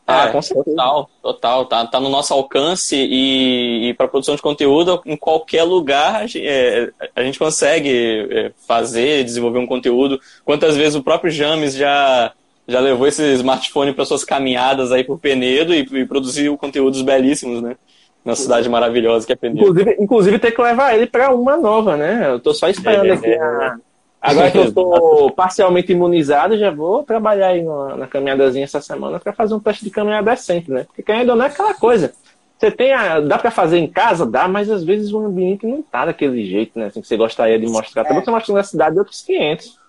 ah, 0.06 0.24
é, 0.24 0.32
com 0.32 0.42
certeza. 0.42 0.76
Total, 0.76 1.10
total. 1.22 1.66
Tá, 1.66 1.86
tá 1.86 2.00
no 2.00 2.08
nosso 2.08 2.34
alcance 2.34 2.96
e, 2.96 3.88
e 3.88 3.94
para 3.94 4.08
produção 4.08 4.34
de 4.34 4.42
conteúdo, 4.42 5.00
em 5.06 5.16
qualquer 5.16 5.62
lugar, 5.62 6.26
é, 6.36 6.90
a 7.14 7.22
gente 7.22 7.38
consegue 7.38 8.28
é, 8.30 8.52
fazer, 8.66 9.24
desenvolver 9.24 9.58
um 9.58 9.66
conteúdo. 9.66 10.20
Quantas 10.44 10.76
vezes 10.76 10.96
o 10.96 11.02
próprio 11.02 11.30
James 11.30 11.74
já, 11.74 12.32
já 12.72 12.80
levou 12.80 13.06
esse 13.06 13.22
smartphone 13.34 13.92
para 13.92 14.04
suas 14.04 14.24
caminhadas 14.24 14.90
aí 14.90 15.04
por 15.04 15.18
Penedo 15.18 15.72
e, 15.72 15.80
e 15.80 16.06
produziu 16.06 16.56
conteúdos 16.56 17.02
belíssimos, 17.02 17.62
né? 17.62 17.76
Na 18.24 18.34
cidade 18.34 18.68
maravilhosa 18.68 19.26
que 19.26 19.32
é 19.32 19.36
Penedo. 19.36 19.60
Inclusive, 19.60 19.96
inclusive 20.00 20.38
ter 20.38 20.52
que 20.52 20.62
levar 20.62 20.94
ele 20.94 21.06
para 21.06 21.34
uma 21.34 21.56
nova, 21.56 21.96
né? 21.96 22.30
Eu 22.30 22.40
tô 22.40 22.54
só 22.54 22.68
esperando 22.68 23.06
é, 23.06 23.12
aqui 23.12 23.26
é, 23.26 23.40
a 23.40 23.76
Agora 24.22 24.50
que 24.52 24.58
eu 24.58 24.64
estou 24.70 25.32
parcialmente 25.32 25.90
imunizado, 25.90 26.56
já 26.56 26.70
vou 26.70 27.02
trabalhar 27.02 27.48
aí 27.48 27.62
na, 27.62 27.96
na 27.96 28.06
caminhadazinha 28.06 28.64
essa 28.64 28.80
semana 28.80 29.18
para 29.18 29.32
fazer 29.32 29.54
um 29.54 29.60
teste 29.60 29.84
de 29.84 29.90
caminhada 29.90 30.30
decente, 30.30 30.70
né? 30.70 30.86
Porque 30.94 31.10
ainda 31.10 31.34
não 31.34 31.44
é 31.44 31.48
aquela 31.48 31.74
coisa. 31.74 32.12
Você 32.56 32.70
tem 32.70 32.92
a, 32.92 33.18
dá 33.18 33.36
para 33.36 33.50
fazer 33.50 33.78
em 33.78 33.88
casa, 33.88 34.24
dá, 34.24 34.46
mas 34.46 34.70
às 34.70 34.84
vezes 34.84 35.12
o 35.12 35.18
ambiente 35.18 35.66
não 35.66 35.82
tá 35.82 36.06
daquele 36.06 36.46
jeito, 36.46 36.78
né? 36.78 36.86
Assim, 36.86 37.00
que 37.00 37.08
você 37.08 37.16
gostaria 37.16 37.58
de 37.58 37.66
mostrar. 37.66 38.04
Também 38.04 38.22
é. 38.22 38.24
você 38.24 38.30
mostrando 38.30 38.58
na 38.58 38.62
cidade 38.62 38.92
de 38.92 38.98
outros 39.00 39.20
500. 39.22 39.81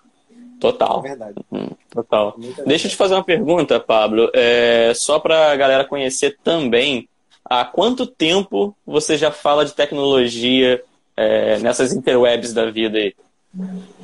Total. 0.60 1.00
É 1.00 1.08
verdade. 1.08 1.34
Hum, 1.52 1.68
total. 1.90 2.36
Deixa 2.66 2.86
eu 2.86 2.90
te 2.90 2.96
fazer 2.96 3.14
uma 3.14 3.24
pergunta, 3.24 3.78
Pablo. 3.80 4.30
É, 4.34 4.92
só 4.94 5.18
para 5.18 5.52
a 5.52 5.56
galera 5.56 5.84
conhecer 5.84 6.38
também, 6.42 7.08
há 7.44 7.64
quanto 7.64 8.06
tempo 8.06 8.76
você 8.86 9.16
já 9.16 9.30
fala 9.30 9.64
de 9.64 9.74
tecnologia 9.74 10.82
é, 11.16 11.58
nessas 11.58 11.92
interwebs 11.92 12.52
da 12.52 12.70
vida 12.70 12.98
aí? 12.98 13.14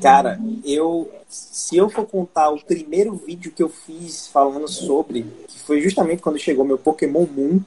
Cara, 0.01 0.39
eu 0.65 1.11
se 1.29 1.77
eu 1.77 1.89
for 1.89 2.07
contar 2.07 2.51
o 2.51 2.61
primeiro 2.61 3.15
vídeo 3.15 3.53
que 3.53 3.63
eu 3.63 3.69
fiz 3.69 4.27
falando 4.27 4.67
sobre, 4.67 5.25
que 5.47 5.59
foi 5.61 5.81
justamente 5.81 6.21
quando 6.21 6.39
chegou 6.39 6.65
meu 6.65 6.77
Pokémon 6.77 7.25
Moon 7.25 7.61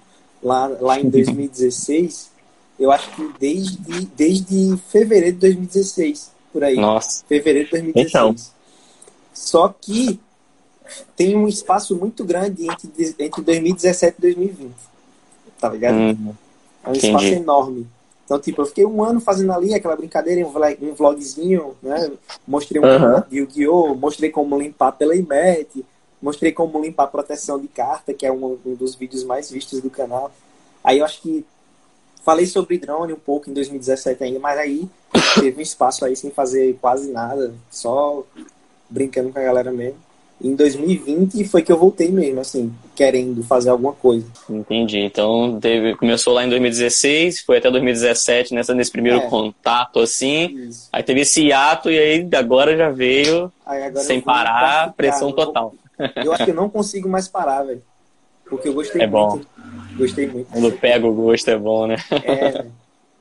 lá, 0.44 0.68
lá 0.68 1.00
em 1.00 1.08
2016, 1.10 2.32
eu 2.78 2.92
acho 2.92 3.10
que 3.16 3.32
desde, 3.40 4.06
desde 4.08 4.78
fevereiro 4.90 5.36
de 5.36 5.42
2016, 5.42 6.32
por 6.52 6.64
aí. 6.64 6.76
Nossa. 6.76 7.24
Fevereiro 7.26 7.66
de 7.66 7.72
2016. 7.72 8.10
Então. 8.10 8.36
Só 9.34 9.74
que 9.80 10.20
tem 11.16 11.36
um 11.36 11.48
espaço 11.48 11.96
muito 11.96 12.24
grande 12.24 12.66
entre, 12.66 13.16
entre 13.20 13.42
2017 13.42 14.16
e 14.18 14.22
2020. 14.22 14.74
Tá 15.60 15.70
ligado? 15.70 15.96
Hum, 15.96 16.34
é 16.84 16.90
um 16.90 16.94
espaço 16.94 17.26
enorme. 17.26 17.88
Então, 18.26 18.40
tipo, 18.40 18.62
eu 18.62 18.66
fiquei 18.66 18.86
um 18.86 19.04
ano 19.04 19.20
fazendo 19.20 19.52
ali 19.52 19.74
aquela 19.74 19.96
brincadeira, 19.96 20.48
um 20.48 20.94
vlogzinho, 20.94 21.76
né? 21.82 22.12
Mostrei 22.48 22.82
um 22.82 22.86
uhum. 22.86 23.24
de 23.30 23.38
Yu-Gi-Oh!, 23.38 23.96
mostrei 23.96 24.30
como 24.30 24.58
limpar 24.58 24.94
pela 24.94 25.16
IMET, 25.16 25.86
mostrei 26.22 26.52
como 26.54 26.82
limpar 26.82 27.08
proteção 27.08 27.60
de 27.60 27.68
carta, 27.68 28.14
que 28.14 28.26
é 28.26 28.32
um, 28.32 28.58
um, 28.66 28.76
dos 28.76 28.96
vídeos 28.96 29.24
mais 29.24 29.52
vistos 29.52 29.82
do 29.82 29.90
canal. 29.90 30.32
Aí 30.84 31.00
eu 31.00 31.06
acho 31.06 31.22
que 31.22 31.46
falei 32.24 32.46
sobre 32.46 32.78
drone 32.78 33.12
um 33.12 33.20
pouco 33.20 33.50
em 33.50 33.54
2017 33.54 34.24
ainda, 34.24 34.40
mas 34.40 34.58
aí 34.58 34.90
teve 35.36 35.60
um 35.60 35.62
espaço 35.62 36.06
aí 36.06 36.16
sem 36.16 36.32
fazer 36.32 36.78
quase 36.80 37.12
nada, 37.12 37.54
só 37.70 38.24
brincando 38.94 39.30
com 39.30 39.40
a 39.40 39.44
galera 39.44 39.72
mesmo 39.72 39.98
em 40.44 40.56
2020 40.56 41.46
foi 41.46 41.62
que 41.62 41.72
eu 41.72 41.78
voltei 41.78 42.12
mesmo, 42.12 42.42
assim, 42.42 42.74
querendo 42.94 43.42
fazer 43.44 43.70
alguma 43.70 43.94
coisa. 43.94 44.26
Entendi. 44.50 45.00
Então 45.00 45.58
teve, 45.60 45.96
começou 45.96 46.34
lá 46.34 46.44
em 46.44 46.50
2016, 46.50 47.42
foi 47.42 47.58
até 47.60 47.72
2017 47.72 48.54
nessa, 48.54 48.74
nesse 48.74 48.92
primeiro 48.92 49.20
é. 49.20 49.28
contato, 49.28 50.00
assim. 50.00 50.68
Isso. 50.68 50.90
Aí 50.92 51.02
teve 51.02 51.22
esse 51.22 51.46
hiato 51.46 51.90
e 51.90 51.98
aí 51.98 52.28
agora 52.36 52.76
já 52.76 52.90
veio 52.90 53.52
agora 53.66 54.04
sem 54.04 54.20
parar, 54.20 54.94
pressão 54.94 55.32
total. 55.32 55.74
Eu 56.16 56.34
acho 56.34 56.44
que 56.44 56.52
eu 56.52 56.56
não 56.56 56.70
consigo 56.70 57.08
mais 57.08 57.28
parar, 57.28 57.64
velho. 57.64 57.82
Porque 58.46 58.68
eu 58.68 58.74
gostei 58.74 59.02
é 59.02 59.08
muito. 59.08 59.38
Bom. 59.38 59.42
Gostei 59.98 60.28
muito. 60.28 60.48
Quando 60.52 60.72
pega 60.74 61.08
o 61.08 61.14
gosto 61.14 61.48
é 61.50 61.58
bom, 61.58 61.88
né? 61.88 61.96
É, 62.12 62.66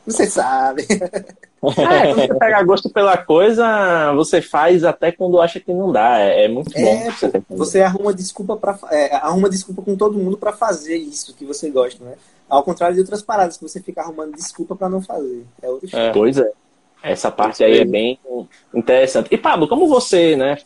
você 0.05 0.27
sabe. 0.27 0.87
É, 1.63 2.15
quando 2.15 2.27
você 2.27 2.35
pega 2.35 2.63
gosto 2.65 2.91
pela 2.91 3.17
coisa, 3.17 4.13
você 4.15 4.43
faz 4.43 4.83
até 4.83 5.13
quando 5.13 5.41
acha 5.41 5.61
que 5.61 5.73
não 5.73 5.93
dá. 5.93 6.19
É, 6.19 6.45
é 6.45 6.49
muito 6.49 6.73
bom. 6.73 6.81
É, 6.81 7.11
você, 7.11 7.43
você 7.49 7.81
arruma 7.83 8.13
desculpa 8.13 8.57
para 8.57 8.77
é, 8.91 9.15
arruma 9.15 9.49
desculpa 9.49 9.81
com 9.83 9.97
todo 9.97 10.19
mundo 10.19 10.37
para 10.37 10.53
fazer 10.53 10.97
isso 10.97 11.35
que 11.35 11.45
você 11.45 11.71
gosta, 11.71 12.05
né? 12.05 12.15
Ao 12.49 12.65
contrário 12.65 12.95
de 12.95 13.01
outras 13.01 13.23
paradas 13.23 13.57
que 13.57 13.63
você 13.63 13.81
fica 13.81 14.01
arrumando 14.01 14.35
desculpa 14.35 14.75
para 14.75 14.89
não 14.89 15.01
fazer. 15.01 15.47
É 15.63 15.69
outro 15.69 15.89
é. 15.97 16.13
Pois 16.13 16.37
é. 16.37 16.51
Essa 17.03 17.33
parte 17.33 17.65
aí 17.65 17.81
é 17.81 17.85
bem 17.85 18.17
interessante. 18.73 19.27
E 19.33 19.37
Pablo, 19.37 19.67
como 19.67 19.89
você, 19.89 20.37
né, 20.37 20.57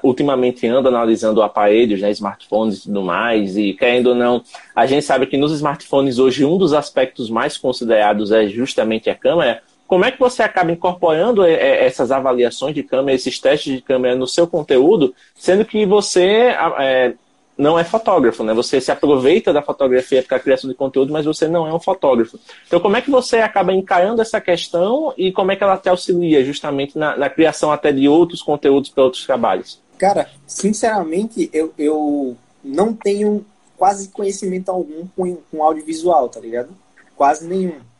ultimamente 0.00 0.64
anda 0.68 0.88
analisando 0.88 1.42
aparelhos, 1.42 2.00
né, 2.00 2.10
smartphones 2.12 2.78
e 2.78 2.82
tudo 2.84 3.02
mais, 3.02 3.56
e 3.56 3.72
querendo 3.72 4.10
ou 4.10 4.14
não, 4.14 4.44
a 4.76 4.86
gente 4.86 5.04
sabe 5.04 5.26
que 5.26 5.36
nos 5.36 5.50
smartphones 5.50 6.20
hoje 6.20 6.44
um 6.44 6.56
dos 6.56 6.72
aspectos 6.72 7.28
mais 7.28 7.58
considerados 7.58 8.30
é 8.30 8.46
justamente 8.46 9.10
a 9.10 9.14
câmera. 9.14 9.60
Como 9.92 10.06
é 10.06 10.10
que 10.10 10.18
você 10.18 10.42
acaba 10.42 10.72
incorporando 10.72 11.44
é, 11.44 11.52
é, 11.52 11.84
essas 11.84 12.10
avaliações 12.10 12.74
de 12.74 12.82
câmera, 12.82 13.14
esses 13.14 13.38
testes 13.38 13.74
de 13.74 13.82
câmera 13.82 14.16
no 14.16 14.26
seu 14.26 14.46
conteúdo, 14.46 15.14
sendo 15.34 15.66
que 15.66 15.84
você 15.84 16.56
é, 16.78 17.12
não 17.58 17.78
é 17.78 17.84
fotógrafo, 17.84 18.42
né? 18.42 18.54
Você 18.54 18.80
se 18.80 18.90
aproveita 18.90 19.52
da 19.52 19.60
fotografia 19.60 20.22
para 20.22 20.38
a 20.38 20.40
criação 20.40 20.70
de 20.70 20.74
conteúdo, 20.74 21.12
mas 21.12 21.26
você 21.26 21.46
não 21.46 21.66
é 21.66 21.74
um 21.74 21.78
fotógrafo. 21.78 22.40
Então, 22.66 22.80
como 22.80 22.96
é 22.96 23.02
que 23.02 23.10
você 23.10 23.40
acaba 23.40 23.70
encarando 23.74 24.22
essa 24.22 24.40
questão 24.40 25.12
e 25.14 25.30
como 25.30 25.52
é 25.52 25.56
que 25.56 25.62
ela 25.62 25.76
te 25.76 25.90
auxilia 25.90 26.42
justamente 26.42 26.96
na, 26.96 27.14
na 27.14 27.28
criação 27.28 27.70
até 27.70 27.92
de 27.92 28.08
outros 28.08 28.42
conteúdos 28.42 28.88
para 28.88 29.04
outros 29.04 29.26
trabalhos? 29.26 29.78
Cara, 29.98 30.30
sinceramente, 30.46 31.50
eu, 31.52 31.70
eu 31.76 32.34
não 32.64 32.94
tenho 32.94 33.44
quase 33.76 34.08
conhecimento 34.08 34.70
algum 34.70 35.06
com, 35.14 35.36
com 35.50 35.62
audiovisual, 35.62 36.30
tá 36.30 36.40
ligado? 36.40 36.70
Quase 37.14 37.46
nenhum. 37.46 37.91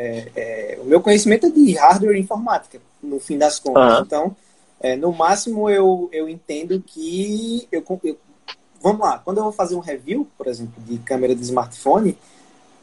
É, 0.00 0.28
é, 0.36 0.78
o 0.80 0.84
meu 0.84 1.00
conhecimento 1.00 1.46
é 1.46 1.50
de 1.50 1.72
hardware 1.72 2.16
e 2.16 2.20
informática, 2.20 2.80
no 3.02 3.18
fim 3.18 3.36
das 3.36 3.58
contas. 3.58 3.98
Uhum. 3.98 4.04
Então, 4.04 4.36
é, 4.78 4.94
no 4.94 5.12
máximo, 5.12 5.68
eu, 5.68 6.08
eu 6.12 6.28
entendo 6.28 6.80
que 6.86 7.66
eu, 7.72 7.82
eu 8.04 8.16
vamos 8.80 9.00
lá, 9.00 9.18
quando 9.18 9.38
eu 9.38 9.42
vou 9.42 9.52
fazer 9.52 9.74
um 9.74 9.80
review, 9.80 10.28
por 10.38 10.46
exemplo, 10.46 10.80
de 10.84 10.98
câmera 10.98 11.34
de 11.34 11.42
smartphone, 11.42 12.16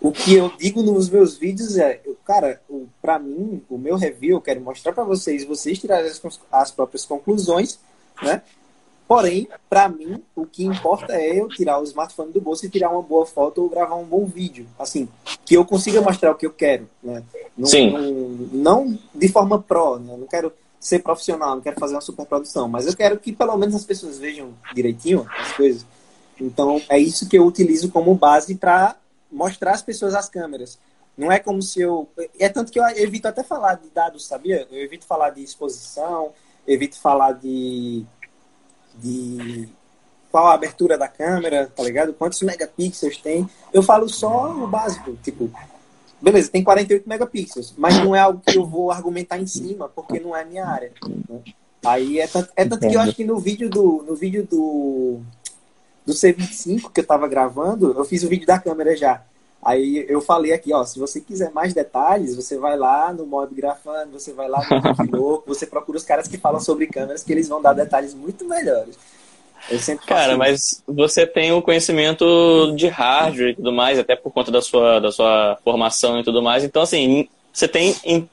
o 0.01 0.11
que 0.11 0.35
eu 0.35 0.51
digo 0.57 0.83
nos 0.83 1.09
meus 1.09 1.37
vídeos 1.37 1.77
é, 1.77 2.01
eu, 2.05 2.17
cara, 2.25 2.61
para 3.01 3.17
mim, 3.17 3.63
o 3.69 3.77
meu 3.77 3.95
review, 3.95 4.35
eu 4.35 4.41
quero 4.41 4.59
mostrar 4.59 4.91
para 4.91 5.05
vocês, 5.05 5.45
vocês 5.45 5.79
tirarem 5.79 6.09
as, 6.09 6.21
as 6.51 6.71
próprias 6.71 7.05
conclusões, 7.05 7.79
né? 8.21 8.41
Porém, 9.07 9.47
para 9.69 9.87
mim, 9.87 10.23
o 10.35 10.45
que 10.45 10.65
importa 10.65 11.13
é 11.13 11.39
eu 11.39 11.47
tirar 11.47 11.79
o 11.79 11.83
smartphone 11.83 12.31
do 12.31 12.41
bolso 12.41 12.65
e 12.65 12.69
tirar 12.69 12.89
uma 12.89 13.03
boa 13.03 13.25
foto 13.25 13.61
ou 13.61 13.69
gravar 13.69 13.95
um 13.95 14.03
bom 14.03 14.25
vídeo. 14.25 14.65
Assim, 14.79 15.07
que 15.45 15.55
eu 15.55 15.63
consiga 15.63 16.01
mostrar 16.01 16.31
o 16.31 16.35
que 16.35 16.45
eu 16.45 16.51
quero, 16.51 16.89
né? 17.03 17.23
Não, 17.55 17.67
Sim. 17.67 17.91
Não, 17.91 18.87
não 18.87 18.99
de 19.13 19.27
forma 19.27 19.61
pró, 19.61 19.99
né? 19.99 20.15
Não 20.17 20.25
quero 20.25 20.51
ser 20.79 20.99
profissional, 20.99 21.55
não 21.55 21.61
quero 21.61 21.79
fazer 21.79 21.95
uma 21.95 22.01
super 22.01 22.25
produção, 22.25 22.67
mas 22.67 22.85
eu 22.85 22.95
quero 22.95 23.19
que 23.19 23.31
pelo 23.31 23.57
menos 23.57 23.75
as 23.75 23.83
pessoas 23.83 24.17
vejam 24.17 24.53
direitinho 24.73 25.25
as 25.37 25.51
coisas. 25.53 25.85
Então 26.39 26.81
é 26.89 26.99
isso 26.99 27.27
que 27.29 27.37
eu 27.37 27.45
utilizo 27.45 27.89
como 27.89 28.13
base 28.15 28.55
para 28.55 28.95
mostrar 29.31 29.71
às 29.71 29.81
pessoas 29.81 30.13
as 30.15 30.29
câmeras. 30.29 30.77
Não 31.17 31.31
é 31.31 31.39
como 31.39 31.61
se 31.61 31.81
eu. 31.81 32.09
É 32.39 32.49
tanto 32.49 32.71
que 32.71 32.79
eu 32.79 32.85
evito 32.89 33.27
até 33.27 33.43
falar 33.43 33.75
de 33.75 33.89
dados, 33.89 34.27
sabia? 34.27 34.67
Eu 34.69 34.83
evito 34.83 35.05
falar 35.05 35.29
de 35.29 35.41
exposição, 35.43 36.31
evito 36.67 36.99
falar 36.99 37.31
de. 37.33 38.05
De 38.97 39.69
qual 40.31 40.47
a 40.47 40.53
abertura 40.53 40.97
da 40.97 41.07
câmera, 41.07 41.71
tá 41.73 41.81
ligado? 41.83 42.13
Quantos 42.13 42.41
megapixels 42.41 43.17
tem. 43.17 43.49
Eu 43.71 43.81
falo 43.81 44.09
só 44.09 44.51
o 44.51 44.67
básico, 44.67 45.17
tipo, 45.23 45.49
beleza, 46.21 46.49
tem 46.49 46.63
48 46.63 47.07
megapixels, 47.07 47.73
mas 47.77 47.95
não 48.03 48.15
é 48.15 48.19
algo 48.19 48.41
que 48.45 48.57
eu 48.57 48.65
vou 48.65 48.91
argumentar 48.91 49.39
em 49.39 49.47
cima, 49.47 49.87
porque 49.87 50.19
não 50.19 50.35
é 50.35 50.43
minha 50.43 50.65
área. 50.65 50.91
Né? 51.29 51.39
Aí 51.85 52.19
é 52.19 52.27
tanto, 52.27 52.51
é 52.55 52.65
tanto 52.65 52.87
que 52.87 52.95
eu 52.95 52.99
acho 52.99 53.15
que 53.15 53.23
no 53.23 53.37
vídeo 53.37 53.69
do. 53.69 54.03
No 54.07 54.15
vídeo 54.15 54.45
do. 54.49 55.19
do 56.05 56.13
C25 56.13 56.91
que 56.91 57.01
eu 57.01 57.05
tava 57.05 57.27
gravando, 57.27 57.93
eu 57.97 58.03
fiz 58.03 58.23
o 58.23 58.27
vídeo 58.27 58.47
da 58.47 58.59
câmera 58.59 58.95
já. 58.95 59.23
Aí 59.65 60.05
eu 60.07 60.21
falei 60.21 60.53
aqui, 60.53 60.71
ó, 60.71 60.85
se 60.85 60.99
você 60.99 61.19
quiser 61.19 61.51
mais 61.51 61.73
detalhes, 61.73 62.35
você 62.35 62.55
vai 62.55 62.77
lá 62.77 63.11
no 63.11 63.25
Mob 63.25 63.55
Grafando, 63.55 64.19
você 64.19 64.31
vai 64.31 64.47
lá 64.47 64.61
no 65.09 65.17
Louco, 65.17 65.47
você 65.47 65.65
procura 65.65 65.97
os 65.97 66.03
caras 66.03 66.27
que 66.27 66.37
falam 66.37 66.59
sobre 66.59 66.85
câmeras, 66.85 67.23
que 67.23 67.33
eles 67.33 67.49
vão 67.49 67.59
dar 67.59 67.73
detalhes 67.73 68.13
muito 68.13 68.47
melhores. 68.47 68.95
Eu 69.67 69.79
sempre 69.79 70.05
Cara, 70.05 70.37
mas 70.37 70.83
você 70.87 71.25
tem 71.25 71.51
o 71.51 71.63
conhecimento 71.63 72.73
de 72.75 72.87
hardware 72.87 73.49
e 73.49 73.55
tudo 73.55 73.73
mais, 73.73 73.97
até 73.97 74.15
por 74.15 74.31
conta 74.31 74.51
da 74.51 74.61
sua, 74.61 74.99
da 74.99 75.11
sua 75.11 75.57
formação 75.63 76.19
e 76.19 76.23
tudo 76.23 76.43
mais. 76.43 76.63
Então, 76.63 76.83
assim, 76.83 77.27
você 77.51 77.67
tem 77.67 77.95
em, 78.05 78.29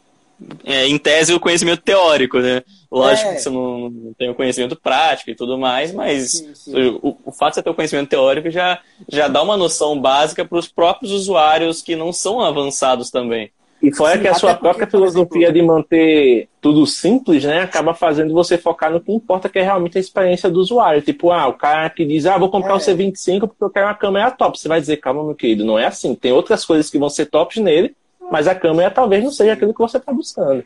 é, 0.64 0.86
em 0.86 0.98
tese 0.98 1.32
o 1.32 1.40
conhecimento 1.40 1.80
teórico, 1.80 2.40
né? 2.40 2.62
Lógico 2.92 3.30
é. 3.30 3.34
que 3.36 3.40
você 3.40 3.48
não, 3.48 3.88
não, 3.88 4.12
tem 4.12 4.28
o 4.28 4.34
conhecimento 4.34 4.76
prático 4.76 5.30
e 5.30 5.34
tudo 5.34 5.56
mais, 5.56 5.94
mas 5.94 6.30
sim, 6.32 6.54
sim. 6.54 6.98
O, 7.02 7.16
o, 7.24 7.32
fato 7.32 7.52
de 7.52 7.54
você 7.54 7.62
ter 7.62 7.70
o 7.70 7.74
conhecimento 7.74 8.10
teórico 8.10 8.50
já, 8.50 8.80
já 9.08 9.28
dá 9.28 9.42
uma 9.42 9.56
noção 9.56 9.98
básica 9.98 10.44
para 10.44 10.58
os 10.58 10.68
próprios 10.68 11.10
usuários 11.10 11.80
que 11.80 11.96
não 11.96 12.12
são 12.12 12.42
avançados 12.42 13.10
também. 13.10 13.50
E 13.82 13.92
fora 13.92 14.18
que 14.18 14.28
a 14.28 14.34
sua 14.34 14.54
própria 14.54 14.86
filosofia 14.86 15.48
exemplo, 15.48 15.54
de 15.54 15.62
manter 15.62 16.48
tudo 16.60 16.86
simples, 16.86 17.44
né, 17.44 17.62
acaba 17.62 17.94
fazendo 17.94 18.34
você 18.34 18.58
focar 18.58 18.92
no 18.92 19.00
que 19.00 19.10
importa, 19.10 19.48
que 19.48 19.58
é 19.58 19.62
realmente 19.62 19.96
a 19.96 20.00
experiência 20.00 20.50
do 20.50 20.60
usuário. 20.60 21.00
Tipo, 21.00 21.32
ah, 21.32 21.48
o 21.48 21.54
cara 21.54 21.88
que 21.88 22.04
diz, 22.04 22.26
ah, 22.26 22.36
vou 22.36 22.50
comprar 22.50 22.74
é. 22.74 22.76
o 22.76 22.78
C25 22.78 23.40
porque 23.40 23.64
eu 23.64 23.70
quero 23.70 23.86
uma 23.86 23.94
câmera 23.94 24.30
top. 24.30 24.58
Você 24.58 24.68
vai 24.68 24.80
dizer, 24.80 24.98
calma, 24.98 25.24
meu 25.24 25.34
querido, 25.34 25.64
não 25.64 25.78
é 25.78 25.86
assim. 25.86 26.14
Tem 26.14 26.30
outras 26.30 26.64
coisas 26.64 26.90
que 26.90 26.98
vão 26.98 27.08
ser 27.08 27.26
tops 27.26 27.56
nele, 27.56 27.96
mas 28.30 28.46
a 28.46 28.54
câmera 28.54 28.90
talvez 28.90 29.24
não 29.24 29.32
seja 29.32 29.54
aquilo 29.54 29.72
que 29.72 29.80
você 29.80 29.96
está 29.96 30.12
buscando. 30.12 30.62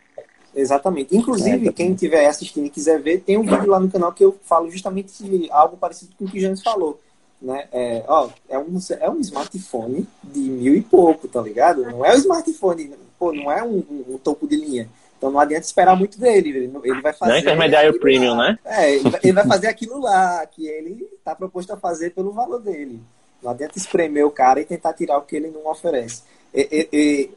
Exatamente. 0.56 1.14
Inclusive, 1.14 1.68
é, 1.68 1.72
quem 1.72 1.92
estiver 1.92 2.26
assistindo 2.26 2.66
e 2.66 2.70
quiser 2.70 3.00
ver, 3.00 3.20
tem 3.20 3.36
um 3.36 3.42
vídeo 3.42 3.68
lá 3.68 3.78
no 3.78 3.90
canal 3.90 4.12
que 4.12 4.24
eu 4.24 4.36
falo 4.42 4.70
justamente 4.70 5.12
algo 5.50 5.76
parecido 5.76 6.12
com 6.18 6.24
o 6.24 6.28
que 6.28 6.38
o 6.38 6.40
James 6.40 6.62
falou 6.62 6.98
né? 7.40 7.66
É, 7.72 8.04
ó, 8.08 8.28
é, 8.48 8.58
um, 8.58 8.78
é 8.98 9.10
um 9.10 9.20
smartphone 9.20 10.06
de 10.22 10.40
mil 10.40 10.74
e 10.74 10.82
pouco, 10.82 11.28
tá 11.28 11.40
ligado? 11.40 11.82
Não 11.82 12.04
é 12.04 12.12
um 12.12 12.18
smartphone, 12.18 12.94
pô, 13.18 13.32
não 13.32 13.50
é 13.50 13.62
um, 13.62 13.76
um, 13.76 14.14
um 14.14 14.18
topo 14.18 14.46
de 14.46 14.56
linha. 14.56 14.88
Então 15.16 15.30
não 15.30 15.40
adianta 15.40 15.64
esperar 15.64 15.96
muito 15.96 16.18
dele. 16.18 16.50
Ele, 16.50 16.72
ele 16.84 17.00
vai 17.00 17.12
fazer. 17.12 17.30
Não 17.30 17.38
é 17.38 17.40
intermediário 17.40 17.98
premium, 17.98 18.36
lá. 18.36 18.50
né? 18.50 18.58
É, 18.64 18.94
ele 18.94 19.10
vai, 19.10 19.20
ele 19.22 19.32
vai, 19.32 19.46
fazer 19.46 19.66
aquilo 19.68 19.98
lá 19.98 20.44
que 20.46 20.66
ele 20.66 21.08
está 21.18 21.34
proposto 21.34 21.72
a 21.72 21.76
fazer 21.76 22.10
pelo 22.10 22.32
valor 22.32 22.60
dele. 22.60 23.00
Não 23.42 23.50
adianta 23.50 23.78
espremer 23.78 24.26
o 24.26 24.30
cara 24.30 24.60
e 24.60 24.64
tentar 24.64 24.92
tirar 24.92 25.18
o 25.18 25.22
que 25.22 25.36
ele 25.36 25.48
não 25.48 25.70
oferece. 25.70 26.22
E, 26.52 26.60
e, 26.70 26.88
e, 26.92 27.30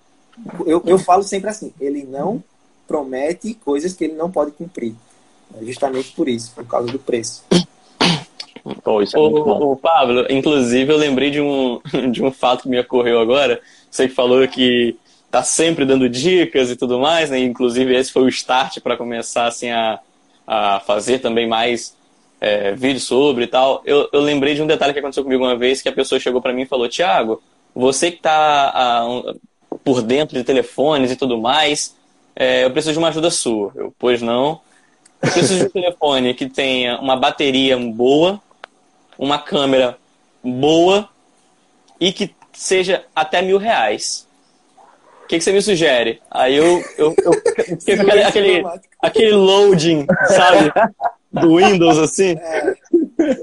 eu, 0.66 0.82
eu 0.86 1.00
falo 1.00 1.24
sempre 1.24 1.50
assim: 1.50 1.74
ele 1.80 2.04
não 2.04 2.44
promete 2.90 3.54
coisas 3.54 3.94
que 3.94 4.06
ele 4.06 4.14
não 4.14 4.32
pode 4.32 4.52
cumprir. 4.52 4.96
É 5.56 5.64
justamente 5.64 6.12
por 6.12 6.28
isso, 6.28 6.52
por 6.56 6.66
causa 6.66 6.92
do 6.92 6.98
preço. 6.98 7.44
Pô, 8.84 9.02
isso 9.02 9.16
é 9.16 9.20
o, 9.20 9.30
muito 9.30 9.46
bom. 9.46 9.72
O 9.72 9.78
Pablo, 9.78 10.26
inclusive, 10.30 10.92
eu 10.92 10.98
lembrei 10.98 11.30
de 11.30 11.40
um, 11.40 11.80
de 12.12 12.24
um 12.24 12.32
fato 12.32 12.64
que 12.64 12.70
me 12.70 12.80
ocorreu 12.80 13.20
agora. 13.20 13.62
Você 13.90 14.08
que 14.08 14.14
falou 14.16 14.46
que 14.48 14.98
tá 15.30 15.44
sempre 15.44 15.86
dando 15.86 16.10
dicas 16.10 16.72
e 16.72 16.76
tudo 16.76 17.00
mais, 17.00 17.30
né? 17.30 17.40
Inclusive, 17.40 17.96
esse 17.96 18.12
foi 18.12 18.24
o 18.24 18.30
start 18.30 18.80
para 18.80 18.98
começar 18.98 19.46
assim, 19.46 19.70
a, 19.70 20.00
a 20.48 20.80
fazer 20.80 21.20
também 21.20 21.48
mais 21.48 21.96
é, 22.42 22.74
vídeos 22.74 23.04
sobre 23.04 23.44
e 23.44 23.48
tal. 23.48 23.84
Eu, 23.86 24.10
eu 24.12 24.22
lembrei 24.22 24.56
de 24.56 24.64
um 24.64 24.68
detalhe 24.68 24.94
que 24.94 25.00
aconteceu 25.00 25.24
comigo 25.24 25.44
uma 25.44 25.56
vez, 25.56 25.82
que 25.82 25.90
a 25.90 25.94
pessoa 25.94 26.20
chegou 26.20 26.42
para 26.42 26.54
mim 26.54 26.64
e 26.64 26.68
falou, 26.68 26.90
Tiago, 26.90 27.42
você 27.74 28.10
que 28.12 28.22
tá 28.22 28.72
a, 28.74 29.08
um, 29.08 29.36
por 29.84 30.02
dentro 30.02 30.36
de 30.36 30.44
telefones 30.44 31.12
e 31.12 31.16
tudo 31.16 31.38
mais, 31.38 31.96
é, 32.40 32.64
eu 32.64 32.72
preciso 32.72 32.94
de 32.94 33.00
uma 33.00 33.10
ajuda 33.10 33.30
sua. 33.30 33.74
Eu, 33.76 33.94
pois 34.00 34.22
não. 34.22 34.62
Eu 35.22 35.30
preciso 35.30 35.58
de 35.58 35.66
um 35.66 35.70
telefone 35.82 36.34
que 36.34 36.50
tenha 36.50 36.98
uma 37.02 37.18
bateria 37.18 37.78
boa, 37.78 38.42
uma 39.18 39.38
câmera 39.38 39.98
boa 40.42 41.10
e 42.00 42.14
que 42.14 42.34
seja 42.54 43.04
até 43.14 43.42
mil 43.42 43.58
reais. 43.58 44.26
O 45.26 45.28
que, 45.28 45.38
que 45.38 45.44
você 45.44 45.52
me 45.52 45.62
sugere? 45.62 46.22
Aí 46.32 46.56
eu, 46.56 46.82
eu, 46.98 47.14
eu 47.18 47.34
fiquei 47.78 47.96
aquele, 47.96 48.24
aquele, 48.24 48.64
aquele 49.02 49.32
loading, 49.34 50.08
sabe? 50.30 50.72
Do 51.32 51.58
Windows, 51.58 51.98
assim. 51.98 52.36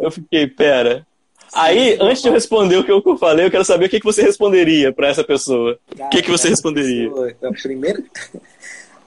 Eu 0.00 0.11
fiquei, 0.11 0.46
pera. 0.48 1.06
Aí, 1.54 1.96
antes 2.00 2.22
de 2.22 2.28
eu 2.28 2.32
responder 2.32 2.76
o 2.76 2.85
que 2.85 2.90
eu 2.90 3.16
falei, 3.16 3.46
eu 3.46 3.50
quero 3.50 3.64
saber 3.64 3.87
o 3.87 3.88
que, 3.88 4.00
que 4.00 4.04
você 4.04 4.22
responderia 4.22 4.92
para 4.92 5.09
essa 5.09 5.22
pessoa. 5.22 5.78
O 5.98 6.09
que, 6.09 6.22
que 6.22 6.30
você 6.30 6.48
responderia? 6.48 7.09
a, 7.42 7.52
primeira, 7.52 8.02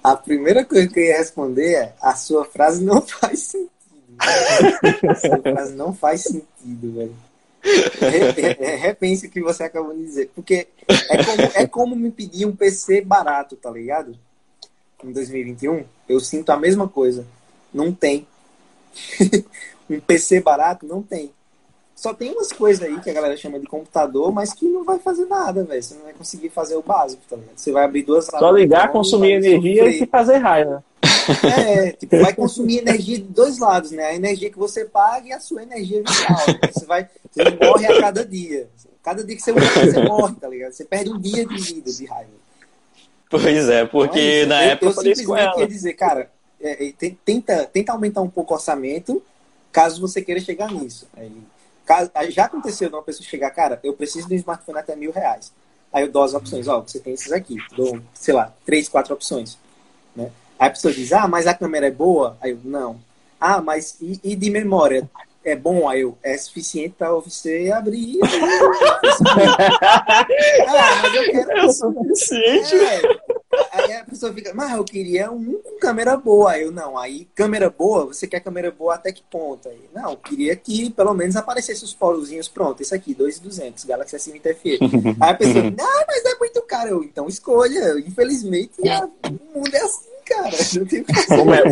a 0.04 0.16
primeira 0.16 0.64
coisa 0.64 0.88
que 0.88 1.00
eu 1.00 1.04
ia 1.04 1.18
responder 1.18 1.74
é: 1.74 1.94
a 2.02 2.16
sua 2.16 2.46
frase 2.46 2.84
não 2.84 3.02
faz 3.06 3.40
sentido. 3.40 3.70
Essa 5.04 5.38
frase 5.42 5.76
não 5.76 5.94
faz 5.94 6.24
sentido, 6.24 6.94
velho. 6.94 7.16
Repense 8.80 9.28
o 9.28 9.30
que 9.30 9.42
você 9.42 9.64
acabou 9.64 9.94
de 9.94 10.04
dizer. 10.04 10.32
Porque 10.34 10.68
é 10.88 11.24
como, 11.24 11.42
é 11.56 11.68
como 11.68 11.96
me 11.96 12.12
pedir 12.12 12.46
um 12.46 12.56
PC 12.56 13.02
barato, 13.02 13.56
tá 13.56 13.70
ligado? 13.70 14.18
Em 15.04 15.12
2021, 15.12 15.86
eu 16.08 16.20
sinto 16.20 16.50
a 16.50 16.58
mesma 16.58 16.88
coisa. 16.88 17.26
Não 17.74 17.94
tem. 17.94 18.28
um 19.90 20.00
PC 20.00 20.42
barato 20.42 20.86
não 20.86 21.02
tem. 21.02 21.32
Só 22.00 22.14
tem 22.14 22.32
umas 22.32 22.54
coisas 22.54 22.82
aí 22.82 22.98
que 23.02 23.10
a 23.10 23.14
galera 23.14 23.36
chama 23.36 23.60
de 23.60 23.68
computador, 23.68 24.32
mas 24.32 24.54
que 24.54 24.64
não 24.64 24.86
vai 24.86 24.98
fazer 25.00 25.26
nada, 25.26 25.66
velho. 25.66 25.84
Você 25.84 25.96
não 25.96 26.04
vai 26.04 26.14
conseguir 26.14 26.48
fazer 26.48 26.78
o 26.78 26.82
básico, 26.82 27.22
tá 27.30 27.36
ligado? 27.36 27.58
Você 27.58 27.74
vai 27.74 27.84
abrir 27.84 28.04
duas 28.04 28.26
Só 28.26 28.52
ligar, 28.52 28.90
consumir 28.90 29.34
energia 29.34 29.84
sofrer. 29.84 30.04
e 30.04 30.06
fazer 30.06 30.38
raiva. 30.38 30.82
É, 31.44 31.92
tipo, 31.92 32.18
vai 32.22 32.34
consumir 32.34 32.78
energia 32.78 33.18
de 33.18 33.26
dois 33.26 33.60
lados, 33.60 33.92
né? 33.92 34.06
A 34.06 34.16
energia 34.16 34.50
que 34.50 34.58
você 34.58 34.86
paga 34.86 35.28
e 35.28 35.34
a 35.34 35.42
sua 35.42 35.62
energia 35.62 35.98
vital. 35.98 36.38
Né? 36.48 36.72
Você 36.72 36.86
vai, 36.86 37.10
você 37.30 37.44
morre 37.62 37.86
a 37.86 38.00
cada 38.00 38.26
dia. 38.26 38.70
Cada 39.04 39.22
dia 39.22 39.36
que 39.36 39.42
você 39.42 39.52
morre, 39.52 39.92
você 39.92 40.02
morre, 40.02 40.36
tá 40.36 40.48
ligado? 40.48 40.72
Você 40.72 40.86
perde 40.86 41.12
um 41.12 41.20
dia 41.20 41.46
de 41.46 41.58
vida 41.58 41.92
de 41.92 42.06
raiva. 42.06 42.32
Pois 43.30 43.68
é, 43.68 43.86
porque 43.86 44.44
então, 44.44 44.44
é 44.44 44.46
na 44.46 44.62
época 44.62 44.86
eu, 44.86 44.90
eu 44.92 44.96
falei 44.96 45.26
com 45.26 45.36
ela. 45.36 45.68
dizer, 45.68 45.94
cara, 45.96 46.32
é, 46.62 46.88
é 46.88 46.94
tenta, 47.26 47.66
tenta 47.66 47.92
aumentar 47.92 48.22
um 48.22 48.30
pouco 48.30 48.54
o 48.54 48.56
orçamento, 48.56 49.22
caso 49.70 50.00
você 50.00 50.22
queira 50.22 50.40
chegar 50.40 50.72
nisso. 50.72 51.06
Aí, 51.18 51.30
já 52.30 52.45
aconteceu 52.45 52.89
de 52.89 52.95
uma 52.95 53.04
pessoa 53.04 53.28
chegar, 53.28 53.49
cara, 53.52 53.80
eu 53.84 53.93
preciso 53.93 54.28
de 54.28 54.36
um 54.36 54.38
smartphone 54.38 54.80
até 54.80 54.95
mil 54.95 55.12
reais. 55.12 55.52
Aí 55.91 56.04
eu 56.04 56.12
dou 56.12 56.23
as 56.23 56.34
opções, 56.34 56.67
ó, 56.67 56.82
você 56.82 56.99
tem 56.99 57.13
esses 57.13 57.32
aqui, 57.32 57.58
dou, 57.75 57.99
sei 58.13 58.34
lá, 58.34 58.54
três, 58.65 58.88
quatro 58.88 59.13
opções, 59.13 59.58
né? 60.15 60.32
Aí 60.60 60.67
a 60.67 60.71
pessoa 60.71 60.93
diz, 60.93 61.12
ah, 61.13 61.28
mas 61.28 61.47
a 61.47 61.54
câmera 61.54 61.88
é 61.88 61.91
boa? 61.91 62.38
Aí 62.41 62.52
eu, 62.52 62.60
não. 62.63 62.99
Ah, 63.39 63.62
mas 63.62 63.97
e, 64.02 64.19
e 64.23 64.36
de 64.36 64.49
memória? 64.49 65.10
É 65.43 65.56
bom? 65.56 65.88
Aí 65.88 66.02
eu, 66.02 66.17
é 66.21 66.38
suficiente 66.38 66.95
para 66.97 67.12
você 67.12 67.71
abrir. 67.73 68.19
ah, 70.67 71.02
mas 71.02 71.15
eu 71.15 71.32
quero. 71.32 71.52
É 71.52 71.71
suficiente. 71.71 72.75
É. 72.75 73.02
Aí 73.72 73.93
a 73.93 74.06
pessoa 74.06 74.34
fica, 74.34 74.54
mas 74.54 74.72
eu 74.74 74.84
queria 74.84 75.32
um 75.32 75.54
com 75.62 75.80
câmera 75.80 76.15
boa. 76.17 76.52
Aí 76.52 76.63
eu, 76.63 76.72
não. 76.72 76.98
Aí, 76.98 77.28
câmera 77.36 77.69
boa, 77.69 78.06
você 78.06 78.28
quer 78.28 78.39
câmera 78.39 78.72
boa 78.72 78.95
até 78.95 79.12
que 79.12 79.24
ponto? 79.24 79.69
Aí, 79.69 79.89
não, 79.93 80.12
eu 80.12 80.17
queria 80.17 80.56
que 80.56 80.89
pelo 80.89 81.13
menos 81.13 81.36
aparecesse 81.36 81.84
os 81.84 81.93
polozinhos. 81.93 82.48
Pronto, 82.48 82.82
esse 82.82 82.93
aqui, 82.93 83.13
2,200, 83.13 83.86
Galaxy 83.86 84.15
S20 84.15 84.56
FE. 84.56 84.80
Aí 85.19 85.30
a 85.30 85.34
pessoa, 85.34 85.65
ah, 85.80 86.06
mas 86.08 86.26
é 86.26 86.39
muito 86.39 86.62
caro. 86.63 86.89
Eu, 86.89 87.04
então 87.04 87.28
escolha. 87.28 88.00
Infelizmente, 88.00 88.88
a, 88.88 89.06
o 89.06 89.58
mundo 89.58 89.74
é 89.74 89.82
assim 89.82 90.10
cara. 90.30 90.50
Não 90.76 90.86
tem 90.86 91.04
como 91.28 91.54
é? 91.54 91.63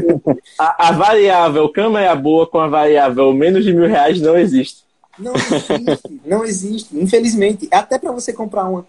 a, 0.57 0.89
a 0.89 0.91
variável 0.91 1.69
câmera 1.69 2.15
boa 2.15 2.47
com 2.47 2.59
a 2.59 2.67
variável 2.67 3.31
menos 3.33 3.63
de 3.63 3.71
mil 3.71 3.87
reais 3.87 4.19
não 4.19 4.35
existe. 4.37 4.87
Não 5.19 5.33
existe, 5.33 6.21
não 6.25 6.45
existe. 6.45 6.97
Infelizmente, 6.97 7.67
até 7.71 7.97
para 7.97 8.11
você 8.11 8.31
comprar 8.31 8.65
uma, 8.65 8.85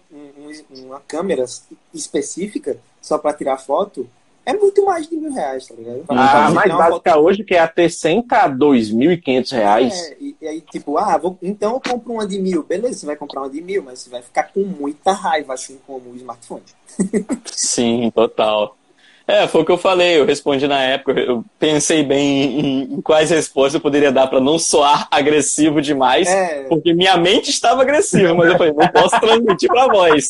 uma 0.69 0.99
câmera 0.99 1.45
específica 1.93 2.77
só 3.01 3.17
para 3.17 3.33
tirar 3.33 3.57
foto, 3.57 4.07
é 4.45 4.53
muito 4.53 4.83
mais 4.83 5.07
de 5.07 5.15
mil 5.15 5.31
reais, 5.31 5.67
tá 5.67 5.75
ligado? 5.75 6.05
Pra 6.07 6.47
a 6.47 6.51
mais 6.51 6.71
básica 6.71 7.11
foto... 7.11 7.23
hoje, 7.23 7.43
que 7.43 7.53
é 7.53 7.59
a 7.59 7.71
T100, 7.71 8.27
tá 8.27 8.47
dois 8.47 8.89
mil 8.89 9.11
e 9.11 9.17
quinhentos 9.17 9.51
reais. 9.51 9.93
É, 9.93 10.17
e, 10.19 10.35
e, 10.41 10.47
aí, 10.47 10.61
tipo, 10.61 10.97
ah, 10.97 11.17
vou, 11.17 11.37
então 11.41 11.73
eu 11.73 11.79
compro 11.79 12.13
uma 12.13 12.25
de 12.25 12.39
mil. 12.39 12.63
Beleza, 12.63 12.99
você 12.99 13.05
vai 13.05 13.15
comprar 13.15 13.41
uma 13.41 13.49
de 13.49 13.61
mil, 13.61 13.83
mas 13.83 13.99
você 13.99 14.09
vai 14.09 14.23
ficar 14.23 14.51
com 14.51 14.61
muita 14.61 15.11
raiva, 15.11 15.53
assim, 15.53 15.77
como 15.85 16.09
o 16.09 16.15
smartphone. 16.15 16.63
Sim, 17.45 18.11
total. 18.13 18.75
É, 19.29 19.47
foi 19.47 19.61
o 19.61 19.65
que 19.65 19.71
eu 19.71 19.77
falei, 19.77 20.17
eu 20.17 20.25
respondi 20.25 20.67
na 20.67 20.81
época, 20.81 21.11
eu 21.19 21.45
pensei 21.59 22.01
bem 22.01 22.59
em, 22.59 22.93
em 22.95 22.99
quais 22.99 23.29
respostas 23.29 23.75
eu 23.75 23.79
poderia 23.79 24.11
dar 24.11 24.25
para 24.25 24.39
não 24.39 24.57
soar 24.57 25.07
agressivo 25.11 25.83
demais, 25.83 26.27
é. 26.27 26.63
porque 26.63 26.95
minha 26.95 27.15
mente 27.15 27.51
estava 27.51 27.83
agressiva, 27.83 28.33
mas 28.33 28.49
eu 28.49 28.57
falei, 28.57 28.73
não 28.73 28.87
posso 28.87 29.19
transmitir 29.19 29.69
para 29.69 29.85
voz. 29.85 30.29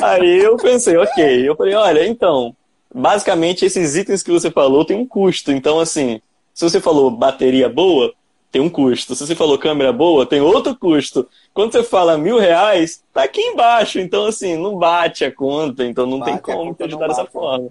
Aí 0.00 0.44
eu 0.44 0.56
pensei, 0.56 0.96
ok, 0.96 1.48
eu 1.48 1.56
falei, 1.56 1.74
olha, 1.74 2.06
então, 2.06 2.54
basicamente 2.94 3.64
esses 3.64 3.96
itens 3.96 4.22
que 4.22 4.30
você 4.30 4.48
falou 4.48 4.84
tem 4.84 4.96
um 4.96 5.06
custo, 5.06 5.50
então 5.50 5.80
assim, 5.80 6.20
se 6.54 6.62
você 6.62 6.80
falou 6.80 7.10
bateria 7.10 7.68
boa, 7.68 8.12
tem 8.52 8.62
um 8.62 8.70
custo. 8.70 9.16
Se 9.16 9.26
você 9.26 9.34
falou 9.34 9.58
câmera 9.58 9.92
boa, 9.92 10.24
tem 10.24 10.40
outro 10.40 10.76
custo. 10.76 11.28
Quando 11.52 11.72
você 11.72 11.82
fala 11.82 12.16
mil 12.16 12.38
reais, 12.38 13.02
tá 13.12 13.22
aqui 13.22 13.40
embaixo. 13.40 14.00
Então, 14.00 14.26
assim, 14.26 14.56
não 14.56 14.76
bate 14.76 15.24
a 15.24 15.32
conta. 15.32 15.84
Então, 15.84 16.04
não 16.04 16.18
bate 16.18 16.32
tem 16.32 16.40
como 16.40 16.74
te 16.74 16.82
ajudar 16.82 17.06
dessa 17.06 17.26
forma. 17.26 17.70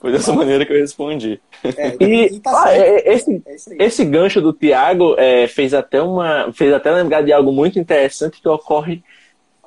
Foi 0.00 0.10
dessa 0.10 0.32
maneira 0.32 0.64
que 0.64 0.72
eu 0.72 0.78
respondi. 0.80 1.38
É, 1.62 1.96
e, 2.02 2.40
tá 2.40 2.64
ah, 2.64 2.74
é, 2.74 3.12
esse, 3.12 3.42
é 3.46 3.84
esse 3.84 4.04
gancho 4.04 4.40
do 4.40 4.52
Tiago 4.52 5.14
é, 5.18 5.46
fez 5.46 5.74
até 5.74 6.00
uma. 6.00 6.50
fez 6.54 6.72
até 6.72 6.90
lembrar 6.90 7.22
de 7.22 7.32
algo 7.32 7.52
muito 7.52 7.78
interessante 7.78 8.40
que 8.40 8.48
ocorre 8.48 9.02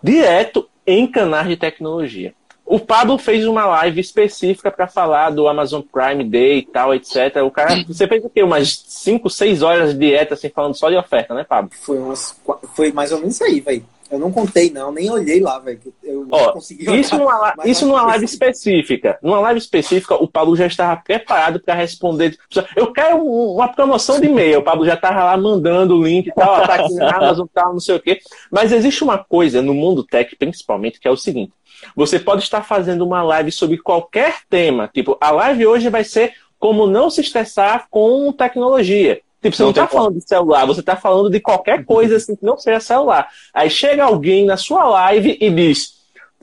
direto 0.02 0.67
em 0.88 1.06
canais 1.06 1.48
de 1.48 1.56
tecnologia. 1.56 2.34
O 2.65 2.80
Pablo 2.80 3.17
fez 3.17 3.46
uma 3.46 3.65
live 3.65 4.00
específica 4.00 4.72
para 4.72 4.88
falar 4.88 5.30
do 5.30 5.48
Amazon 5.48 5.82
Prime 5.82 6.24
Day 6.24 6.60
e 6.60 6.62
tal, 6.63 6.96
etc. 6.96 7.43
O 7.46 7.52
cara, 7.52 7.84
você 7.86 8.08
fez 8.08 8.24
o 8.24 8.30
quê? 8.30 8.41
Umas 8.41 8.86
5, 8.88 9.30
6 9.30 9.62
horas 9.62 9.93
de 9.93 10.00
dieta, 10.00 10.34
assim, 10.34 10.50
falando 10.50 10.74
só 10.74 10.89
de 10.89 10.96
oferta, 10.96 11.36
né, 11.36 11.43
Pablo? 11.43 11.69
Foi, 11.74 12.00
umas, 12.00 12.39
foi 12.74 12.91
mais 12.91 13.12
ou 13.12 13.19
menos 13.19 13.36
isso 13.36 13.43
aí, 13.43 13.60
velho. 13.60 13.86
Eu 14.12 14.20
não 14.20 14.32
contei, 14.32 14.70
não, 14.70 14.92
nem 14.92 15.10
olhei 15.10 15.39
lá, 15.39 15.60
velho. 15.60 15.80
Eu 16.04 16.28
Ó, 16.30 16.52
consegui 16.52 16.88
olhar, 16.88 17.00
Isso 17.00 17.18
numa, 17.18 17.54
isso 17.66 17.86
numa 17.88 18.04
live 18.04 18.26
específica. 18.26 19.18
Numa 19.22 19.39
live 19.39 19.60
específica, 19.60 20.16
o 20.16 20.28
Pablo 20.28 20.56
já 20.56 20.68
estava 20.68 21.02
preparado 21.02 21.60
para 21.60 21.74
responder. 21.74 22.38
Eu 22.76 22.92
quero 22.92 23.24
uma 23.24 23.68
promoção 23.68 24.20
de 24.20 24.28
e-mail. 24.28 24.60
O 24.60 24.63
Pablo 24.63 24.86
já 24.86 24.94
estava 24.94 25.24
lá 25.24 25.38
mandando 25.38 25.96
o 25.96 26.04
link 26.04 26.28
e 26.28 26.34
tal, 26.34 26.66
tá 26.66 26.76
aqui 26.76 26.94
na 26.96 27.16
Amazon 27.18 27.48
tal, 27.54 27.74
não 27.74 27.80
sei 27.80 27.96
o 27.96 28.00
quê. 28.00 28.20
Mas 28.52 28.72
existe 28.72 29.04
uma 29.04 29.18
coisa 29.18 29.62
no 29.62 29.74
mundo 29.74 30.04
tech, 30.04 30.36
principalmente, 30.36 31.00
que 31.00 31.08
é 31.08 31.12
o 31.12 31.18
seguinte. 31.18 31.54
Você 31.96 32.20
pode 32.20 32.44
estar 32.44 32.62
fazendo 32.63 33.06
uma 33.06 33.24
live 33.24 33.52
sobre 33.52 33.78
qualquer 33.78 34.42
tema. 34.50 34.89
Tipo, 34.94 35.18
a 35.20 35.32
live 35.32 35.66
hoje 35.66 35.89
vai 35.89 36.04
ser 36.04 36.34
como 36.60 36.88
não 36.88 37.10
se 37.10 37.22
estressar 37.22 37.88
com 37.89 38.32
tecnologia. 38.32 39.22
Tipo, 39.44 39.58
você 39.58 39.64
não, 39.64 39.68
não 39.68 39.72
está 39.72 39.88
falando 39.88 40.16
de 40.16 40.28
celular, 40.28 40.66
você 40.66 40.80
está 40.80 40.96
falando 40.96 41.30
de 41.30 41.40
qualquer 41.42 41.84
coisa 41.84 42.16
assim 42.16 42.34
que 42.34 42.46
não 42.46 42.58
seja 42.58 42.80
celular. 42.80 43.28
Aí 43.54 43.70
chega 43.70 44.06
alguém 44.06 44.46
na 44.46 44.56
sua 44.56 44.86
live 44.86 45.38
e 45.40 45.50
diz: 45.50 45.93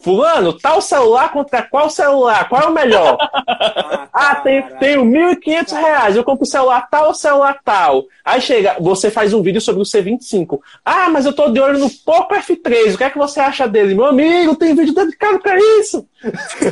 Fulano, 0.00 0.52
tal 0.52 0.80
celular 0.80 1.30
contra 1.30 1.62
qual 1.62 1.90
celular? 1.90 2.48
Qual 2.48 2.62
é 2.62 2.66
o 2.66 2.72
melhor? 2.72 3.18
ah, 4.12 4.34
tenho, 4.36 4.64
tenho 4.78 5.04
1.500 5.04 5.72
reais. 5.72 6.16
Eu 6.16 6.24
compro 6.24 6.46
celular 6.46 6.88
tal 6.90 7.08
ou 7.08 7.14
celular 7.14 7.58
tal. 7.64 8.04
Aí 8.24 8.40
chega, 8.40 8.76
você 8.80 9.10
faz 9.10 9.34
um 9.34 9.42
vídeo 9.42 9.60
sobre 9.60 9.82
o 9.82 9.84
C25. 9.84 10.58
Ah, 10.84 11.10
mas 11.10 11.26
eu 11.26 11.32
tô 11.32 11.50
de 11.50 11.60
olho 11.60 11.78
no 11.78 11.90
Poco 11.90 12.34
F3. 12.34 12.94
O 12.94 12.98
que 12.98 13.04
é 13.04 13.10
que 13.10 13.18
você 13.18 13.40
acha 13.40 13.68
dele? 13.68 13.94
Meu 13.94 14.06
amigo, 14.06 14.56
tem 14.56 14.74
vídeo 14.74 14.94
dedicado 14.94 15.38
pra 15.40 15.58
isso. 15.58 16.06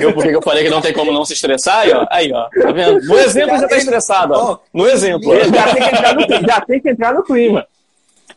Eu, 0.01 0.13
porque 0.13 0.35
eu 0.35 0.43
falei 0.43 0.65
que 0.65 0.71
não 0.71 0.81
tem 0.81 0.93
como 0.93 1.13
não 1.13 1.25
se 1.25 1.35
estressar? 1.35 1.81
Aí, 1.81 1.93
ó. 1.93 2.07
Aí, 2.11 2.33
ó. 2.33 2.49
Tá 2.49 2.73
vendo? 2.73 3.01
No 3.07 3.19
exemplo 3.21 3.59
já 3.59 3.69
tá 3.69 3.77
estressado, 3.77 4.35
ó. 4.35 4.59
No 4.73 4.87
exemplo. 4.87 5.33
Já 5.35 5.75
tem 5.75 5.83
que 5.83 5.89
entrar 5.89 6.15
no, 6.15 6.47
já 6.47 6.61
tem 6.61 6.81
que 6.81 6.89
entrar 6.91 7.15
no 7.15 7.23
clima. 7.23 7.67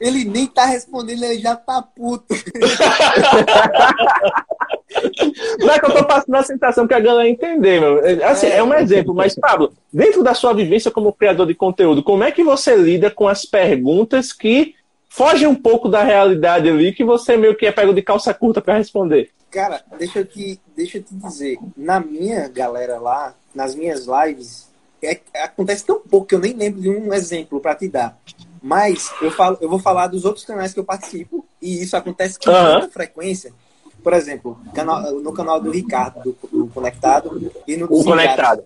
Ele 0.02 0.26
nem 0.26 0.48
tá 0.48 0.66
respondendo, 0.66 1.24
ele 1.24 1.40
já 1.40 1.56
tá 1.56 1.80
puto. 1.80 2.26
Não 5.60 5.70
é 5.70 5.80
que 5.80 5.86
eu 5.86 5.94
tô 5.94 6.04
passando 6.06 6.36
a 6.36 6.44
sensação 6.44 6.88
que 6.88 6.94
a 6.96 7.00
galera 7.00 7.30
entender, 7.30 7.80
meu. 7.80 8.02
Assim, 8.26 8.48
é. 8.48 8.58
é 8.58 8.64
um 8.64 8.74
exemplo, 8.74 9.14
mas, 9.14 9.36
Pablo, 9.36 9.72
dentro 9.94 10.24
da 10.24 10.34
sua 10.34 10.54
vivência 10.54 10.90
como 10.90 11.14
criador 11.14 11.46
de 11.46 11.54
conteúdo, 11.54 12.02
como 12.02 12.24
é 12.24 12.32
que 12.32 12.44
você 12.44 12.76
lida 12.76 13.12
com 13.12 13.28
as 13.28 13.46
perguntas 13.46 14.34
que 14.34 14.74
fogem 15.08 15.48
um 15.48 15.54
pouco 15.54 15.88
da 15.88 16.04
realidade 16.04 16.68
ali, 16.68 16.92
que 16.94 17.04
você 17.04 17.38
meio 17.38 17.56
que 17.56 17.68
é 17.68 17.72
pego 17.72 17.94
de 17.94 18.02
calça 18.02 18.34
curta 18.34 18.60
para 18.60 18.78
responder? 18.78 19.30
Cara, 19.52 19.84
deixa 20.00 20.20
eu, 20.20 20.26
te, 20.26 20.60
deixa 20.76 20.98
eu 20.98 21.04
te 21.04 21.14
dizer, 21.14 21.60
na 21.78 22.00
minha 22.00 22.48
galera 22.48 23.00
lá, 23.00 23.36
nas 23.54 23.76
minhas 23.76 24.08
lives, 24.08 24.68
é, 25.04 25.20
acontece 25.44 25.86
tão 25.86 26.00
pouco 26.00 26.26
que 26.26 26.34
eu 26.34 26.40
nem 26.40 26.54
lembro 26.54 26.82
de 26.82 26.90
um 26.90 27.14
exemplo 27.14 27.60
para 27.60 27.76
te 27.76 27.88
dar. 27.88 28.18
Mas 28.62 29.12
eu, 29.22 29.32
falo, 29.32 29.58
eu 29.60 29.70
vou 29.70 29.80
falar 29.80 30.08
dos 30.08 30.24
outros 30.24 30.46
canais 30.46 30.74
que 30.74 30.80
eu 30.80 30.84
participo, 30.84 31.46
e 31.62 31.82
isso 31.82 31.98
acontece 31.98 32.38
com 32.38 32.52
uhum. 32.52 32.72
muita 32.74 32.90
frequência. 32.90 33.54
Por 34.04 34.14
exemplo, 34.14 34.60
canal, 34.74 35.14
no 35.14 35.34
canal 35.34 35.60
do 35.60 35.72
Ricardo, 35.72 36.22
do, 36.22 36.48
do 36.48 36.68
Conectado, 36.68 37.52
e 37.68 37.78
no 37.78 37.86
O 37.86 38.04
Conectado. 38.04 38.64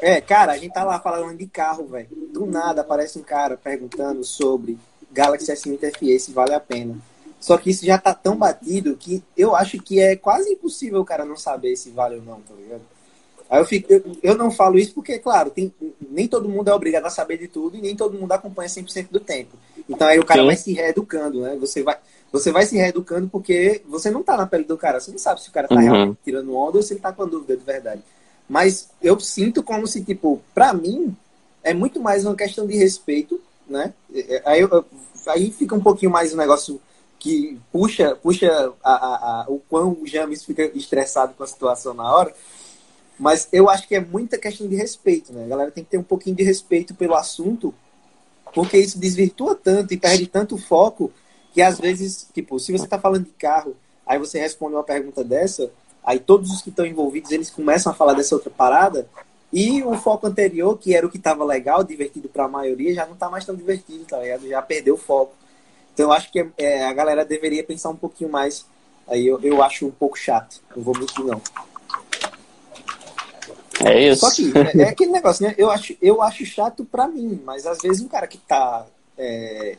É, 0.00 0.20
cara, 0.20 0.52
a 0.52 0.58
gente 0.58 0.72
tá 0.72 0.84
lá 0.84 1.00
falando 1.00 1.36
de 1.36 1.46
carro, 1.46 1.86
velho. 1.86 2.08
Do 2.32 2.46
nada 2.46 2.82
aparece 2.82 3.18
um 3.18 3.22
cara 3.22 3.56
perguntando 3.56 4.22
sobre 4.24 4.78
Galaxy 5.10 5.52
S20 5.52 5.96
FE, 5.98 6.18
se 6.18 6.32
vale 6.32 6.54
a 6.54 6.60
pena. 6.60 6.96
Só 7.40 7.56
que 7.56 7.70
isso 7.70 7.84
já 7.84 7.98
tá 7.98 8.14
tão 8.14 8.36
batido 8.36 8.96
que 8.96 9.22
eu 9.36 9.54
acho 9.54 9.80
que 9.80 10.00
é 10.00 10.16
quase 10.16 10.52
impossível 10.52 11.00
o 11.00 11.04
cara 11.04 11.24
não 11.24 11.36
saber 11.36 11.76
se 11.76 11.90
vale 11.90 12.16
ou 12.16 12.22
não, 12.22 12.40
tá 12.40 12.54
ligado? 12.54 12.82
Aí 13.48 13.60
eu, 13.60 13.64
fico, 13.64 13.92
eu, 13.92 14.02
eu, 14.22 14.36
não 14.36 14.50
falo 14.50 14.78
isso 14.78 14.92
porque, 14.92 15.18
claro, 15.18 15.50
tem, 15.50 15.72
nem 16.10 16.26
todo 16.26 16.48
mundo 16.48 16.68
é 16.68 16.74
obrigado 16.74 17.06
a 17.06 17.10
saber 17.10 17.38
de 17.38 17.46
tudo 17.46 17.76
e 17.76 17.80
nem 17.80 17.94
todo 17.94 18.18
mundo 18.18 18.32
acompanha 18.32 18.68
100% 18.68 19.08
do 19.10 19.20
tempo. 19.20 19.56
Então 19.88 20.06
aí 20.06 20.18
o 20.18 20.24
cara 20.24 20.40
Sim. 20.40 20.46
vai 20.46 20.56
se 20.56 20.72
reeducando, 20.72 21.40
né? 21.40 21.56
Você 21.60 21.82
vai, 21.82 21.96
você 22.32 22.50
vai 22.50 22.66
se 22.66 22.76
reeducando 22.76 23.28
porque 23.28 23.82
você 23.88 24.10
não 24.10 24.22
tá 24.22 24.36
na 24.36 24.46
pele 24.46 24.64
do 24.64 24.76
cara. 24.76 24.98
Você 24.98 25.12
não 25.12 25.18
sabe 25.18 25.42
se 25.42 25.48
o 25.48 25.52
cara 25.52 25.68
tá 25.68 25.76
uhum. 25.76 25.80
realmente 25.80 26.18
tirando 26.24 26.56
onda 26.56 26.78
ou 26.78 26.82
se 26.82 26.94
ele 26.94 27.00
tá 27.00 27.12
com 27.12 27.22
a 27.22 27.26
dúvida 27.26 27.56
de 27.56 27.64
verdade. 27.64 28.02
Mas 28.48 28.88
eu 29.00 29.18
sinto 29.20 29.62
como 29.62 29.86
se, 29.86 30.02
tipo, 30.02 30.40
pra 30.52 30.72
mim, 30.72 31.16
é 31.62 31.72
muito 31.72 32.00
mais 32.00 32.24
uma 32.24 32.34
questão 32.34 32.66
de 32.66 32.76
respeito, 32.76 33.40
né? 33.68 33.94
É, 34.12 34.36
é, 34.36 34.42
aí, 34.44 34.60
eu, 34.60 34.84
aí 35.28 35.52
fica 35.52 35.74
um 35.74 35.80
pouquinho 35.80 36.10
mais 36.10 36.34
um 36.34 36.36
negócio 36.36 36.80
que 37.18 37.58
puxa, 37.72 38.14
puxa 38.16 38.72
a, 38.82 38.92
a, 38.92 39.42
a, 39.42 39.44
o 39.48 39.60
quão 39.68 39.96
o 40.00 40.06
James 40.06 40.44
fica 40.44 40.64
estressado 40.76 41.34
com 41.34 41.42
a 41.42 41.46
situação 41.46 41.94
na 41.94 42.12
hora 42.12 42.34
mas 43.18 43.48
eu 43.52 43.68
acho 43.68 43.88
que 43.88 43.94
é 43.94 44.00
muita 44.00 44.38
questão 44.38 44.68
de 44.68 44.76
respeito, 44.76 45.32
né? 45.32 45.44
A 45.44 45.48
galera 45.48 45.70
tem 45.70 45.84
que 45.84 45.90
ter 45.90 45.98
um 45.98 46.02
pouquinho 46.02 46.36
de 46.36 46.42
respeito 46.42 46.94
pelo 46.94 47.14
assunto, 47.14 47.74
porque 48.54 48.78
isso 48.78 48.98
desvirtua 48.98 49.54
tanto 49.54 49.92
e 49.94 49.96
perde 49.96 50.26
tanto 50.26 50.58
foco 50.58 51.10
que 51.52 51.62
às 51.62 51.78
vezes, 51.78 52.28
tipo, 52.34 52.58
se 52.58 52.72
você 52.72 52.84
está 52.84 52.98
falando 52.98 53.24
de 53.24 53.32
carro, 53.32 53.74
aí 54.06 54.18
você 54.18 54.38
responde 54.38 54.74
uma 54.74 54.82
pergunta 54.82 55.24
dessa, 55.24 55.70
aí 56.04 56.18
todos 56.18 56.50
os 56.50 56.60
que 56.60 56.68
estão 56.68 56.84
envolvidos, 56.84 57.30
eles 57.30 57.48
começam 57.48 57.90
a 57.90 57.94
falar 57.94 58.12
dessa 58.12 58.34
outra 58.34 58.50
parada, 58.50 59.08
e 59.52 59.82
o 59.82 59.94
foco 59.96 60.26
anterior, 60.26 60.76
que 60.76 60.94
era 60.94 61.06
o 61.06 61.10
que 61.10 61.16
estava 61.16 61.44
legal, 61.44 61.82
divertido 61.82 62.28
para 62.28 62.44
a 62.44 62.48
maioria, 62.48 62.92
já 62.92 63.06
não 63.06 63.14
está 63.14 63.30
mais 63.30 63.44
tão 63.44 63.54
divertido, 63.54 64.04
tá 64.04 64.18
ligado? 64.18 64.46
Já 64.46 64.60
perdeu 64.60 64.94
o 64.94 64.98
foco. 64.98 65.34
Então 65.94 66.06
eu 66.06 66.12
acho 66.12 66.30
que 66.30 66.46
é, 66.58 66.84
a 66.84 66.92
galera 66.92 67.24
deveria 67.24 67.64
pensar 67.64 67.88
um 67.88 67.96
pouquinho 67.96 68.28
mais. 68.28 68.66
Aí 69.08 69.26
eu, 69.26 69.40
eu 69.40 69.62
acho 69.62 69.86
um 69.86 69.90
pouco 69.90 70.18
chato, 70.18 70.60
não 70.74 70.82
vou 70.82 70.98
mentir 70.98 71.24
não. 71.24 71.40
É 73.86 74.08
isso. 74.08 74.20
Só 74.20 74.34
que 74.34 74.52
é, 74.56 74.82
é, 74.82 74.88
aquele 74.88 75.12
negócio, 75.12 75.46
né? 75.46 75.54
Eu 75.56 75.70
acho, 75.70 75.96
eu 76.02 76.20
acho 76.22 76.44
chato 76.44 76.84
pra 76.84 77.06
mim, 77.06 77.40
mas 77.44 77.66
às 77.66 77.78
vezes 77.78 78.02
um 78.02 78.08
cara 78.08 78.26
que 78.26 78.38
tá. 78.38 78.86
É, 79.16 79.76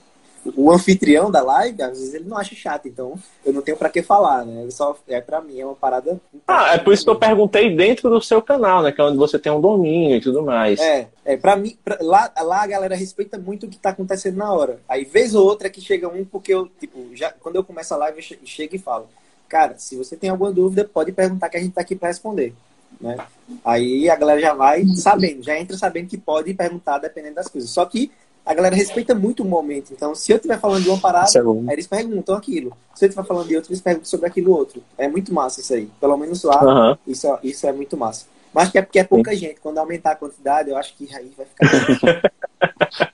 o 0.56 0.72
anfitrião 0.72 1.30
da 1.30 1.42
live, 1.42 1.82
às 1.82 2.00
vezes 2.00 2.14
ele 2.14 2.26
não 2.26 2.38
acha 2.38 2.56
chato, 2.56 2.88
então 2.88 3.16
eu 3.46 3.52
não 3.52 3.62
tenho 3.62 3.76
para 3.76 3.90
que 3.90 4.02
falar, 4.02 4.46
né? 4.46 4.70
Só 4.72 4.98
é 5.08 5.20
para 5.20 5.42
mim 5.42 5.60
é 5.60 5.66
uma 5.66 5.76
parada. 5.76 6.22
Ah, 6.48 6.74
é 6.74 6.78
por 6.78 6.94
isso 6.94 7.04
que 7.04 7.10
eu 7.10 7.20
perguntei 7.20 7.76
dentro 7.76 8.10
do 8.10 8.22
seu 8.22 8.42
canal, 8.42 8.82
né? 8.82 8.92
Que 8.92 9.02
é 9.02 9.04
onde 9.04 9.18
você 9.18 9.38
tem 9.38 9.52
um 9.52 9.60
domínio 9.60 10.16
e 10.16 10.22
tudo 10.22 10.42
mais. 10.44 10.80
É, 10.80 11.08
é 11.26 11.36
para 11.36 11.58
mim, 11.58 11.78
pra, 11.84 11.98
lá, 12.00 12.32
lá 12.42 12.64
a 12.64 12.68
galera 12.68 12.96
respeita 12.96 13.38
muito 13.38 13.66
o 13.66 13.70
que 13.70 13.78
tá 13.78 13.90
acontecendo 13.90 14.38
na 14.38 14.54
hora. 14.54 14.80
Aí 14.88 15.04
vez 15.04 15.36
ou 15.36 15.46
outra 15.46 15.70
que 15.70 15.82
chega 15.82 16.08
um 16.08 16.24
porque 16.24 16.54
eu, 16.54 16.68
tipo, 16.80 17.14
já 17.14 17.32
quando 17.32 17.58
eu 17.58 17.64
começo 17.64 17.94
a 17.94 17.98
live 17.98 18.20
eu 18.20 18.38
chego 18.46 18.76
e 18.76 18.80
falo, 18.80 19.10
cara, 19.50 19.76
se 19.78 19.98
você 19.98 20.16
tem 20.16 20.30
alguma 20.30 20.52
dúvida, 20.52 20.86
pode 20.86 21.12
perguntar 21.12 21.50
que 21.50 21.58
a 21.58 21.60
gente 21.60 21.74
tá 21.74 21.82
aqui 21.82 21.96
para 21.96 22.08
responder. 22.08 22.54
Né? 23.00 23.18
Aí 23.64 24.10
a 24.10 24.16
galera 24.16 24.42
já 24.42 24.54
vai 24.54 24.86
sabendo, 24.96 25.44
já 25.44 25.58
entra 25.58 25.78
sabendo 25.78 26.08
que 26.08 26.18
pode 26.18 26.54
perguntar 26.54 26.98
dependendo 26.98 27.36
das 27.36 27.48
coisas. 27.48 27.70
Só 27.70 27.86
que 27.86 28.12
a 28.46 28.54
galera 28.54 28.76
respeita 28.76 29.14
muito 29.14 29.44
o 29.44 29.46
momento. 29.46 29.92
Então, 29.92 30.16
se 30.16 30.32
eu 30.32 30.38
estiver 30.38 30.58
falando 30.60 30.84
de 30.84 30.90
uma 30.90 31.00
parada, 31.00 31.30
é 31.36 31.42
aí 31.42 31.74
eles 31.74 31.86
perguntam 31.86 32.36
aquilo. 32.36 32.72
Se 32.96 33.04
eu 33.04 33.10
estiver 33.10 33.28
falando 33.28 33.48
de 33.48 33.56
outro, 33.58 33.72
eles 33.72 33.82
perguntam 33.82 34.06
sobre 34.06 34.26
aquilo 34.26 34.56
outro. 34.56 34.82
É 34.98 35.08
muito 35.08 35.34
massa 35.34 35.60
isso 35.60 35.74
aí. 35.74 35.90
Pelo 36.00 36.16
menos 36.16 36.44
lá, 36.44 36.64
uhum. 36.64 36.98
isso, 37.06 37.28
isso 37.44 37.68
é 37.68 37.74
muito 37.74 37.98
massa. 37.98 38.26
Mas 38.58 38.72
que 38.72 38.80
é 38.80 38.82
porque 38.82 38.98
é 38.98 39.04
pouca 39.04 39.30
Sim. 39.34 39.38
gente. 39.38 39.60
Quando 39.62 39.78
aumentar 39.78 40.14
a 40.14 40.16
quantidade, 40.16 40.72
eu 40.72 40.78
acho 40.78 40.96
que 40.96 41.08
aí 41.14 41.32
vai 41.38 41.46
ficar. 41.46 43.12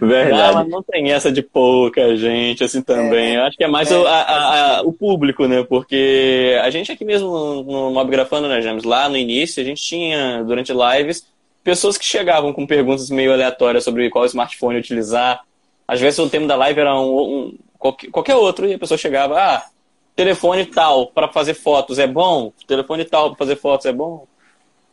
Verdade. 0.00 0.30
Não, 0.30 0.54
mas 0.54 0.68
não 0.68 0.80
tem 0.80 1.10
essa 1.10 1.32
de 1.32 1.42
pouca 1.42 2.16
gente, 2.16 2.62
assim, 2.62 2.80
também. 2.80 3.34
É, 3.34 3.38
Eu 3.38 3.42
acho 3.42 3.56
que 3.56 3.64
é 3.64 3.66
mais 3.66 3.90
é, 3.90 3.98
o, 3.98 4.06
a, 4.06 4.76
a, 4.78 4.82
o 4.82 4.92
público, 4.92 5.48
né? 5.48 5.64
Porque 5.64 6.56
a 6.62 6.70
gente 6.70 6.92
aqui 6.92 7.04
mesmo 7.04 7.64
no 7.64 7.90
Mobgrafando, 7.90 8.46
né, 8.46 8.60
James? 8.60 8.84
Lá 8.84 9.08
no 9.08 9.16
início, 9.16 9.60
a 9.60 9.66
gente 9.66 9.82
tinha, 9.82 10.44
durante 10.44 10.72
lives, 10.72 11.26
pessoas 11.64 11.98
que 11.98 12.04
chegavam 12.04 12.52
com 12.52 12.64
perguntas 12.64 13.10
meio 13.10 13.32
aleatórias 13.32 13.82
sobre 13.82 14.08
qual 14.08 14.24
smartphone 14.26 14.78
utilizar. 14.78 15.40
Às 15.88 16.00
vezes 16.00 16.20
o 16.20 16.30
tema 16.30 16.46
da 16.46 16.54
live 16.54 16.78
era 16.78 16.94
um, 16.94 17.18
um 17.18 17.54
qualquer, 17.76 18.08
qualquer 18.12 18.36
outro, 18.36 18.68
e 18.68 18.74
a 18.74 18.78
pessoa 18.78 18.96
chegava, 18.96 19.36
ah, 19.36 19.66
telefone 20.14 20.64
tal 20.64 21.08
para 21.08 21.26
fazer 21.26 21.54
fotos 21.54 21.98
é 21.98 22.06
bom? 22.06 22.52
Telefone 22.68 23.04
tal 23.04 23.30
para 23.30 23.38
fazer 23.38 23.56
fotos 23.56 23.86
é 23.86 23.92
bom? 23.92 24.28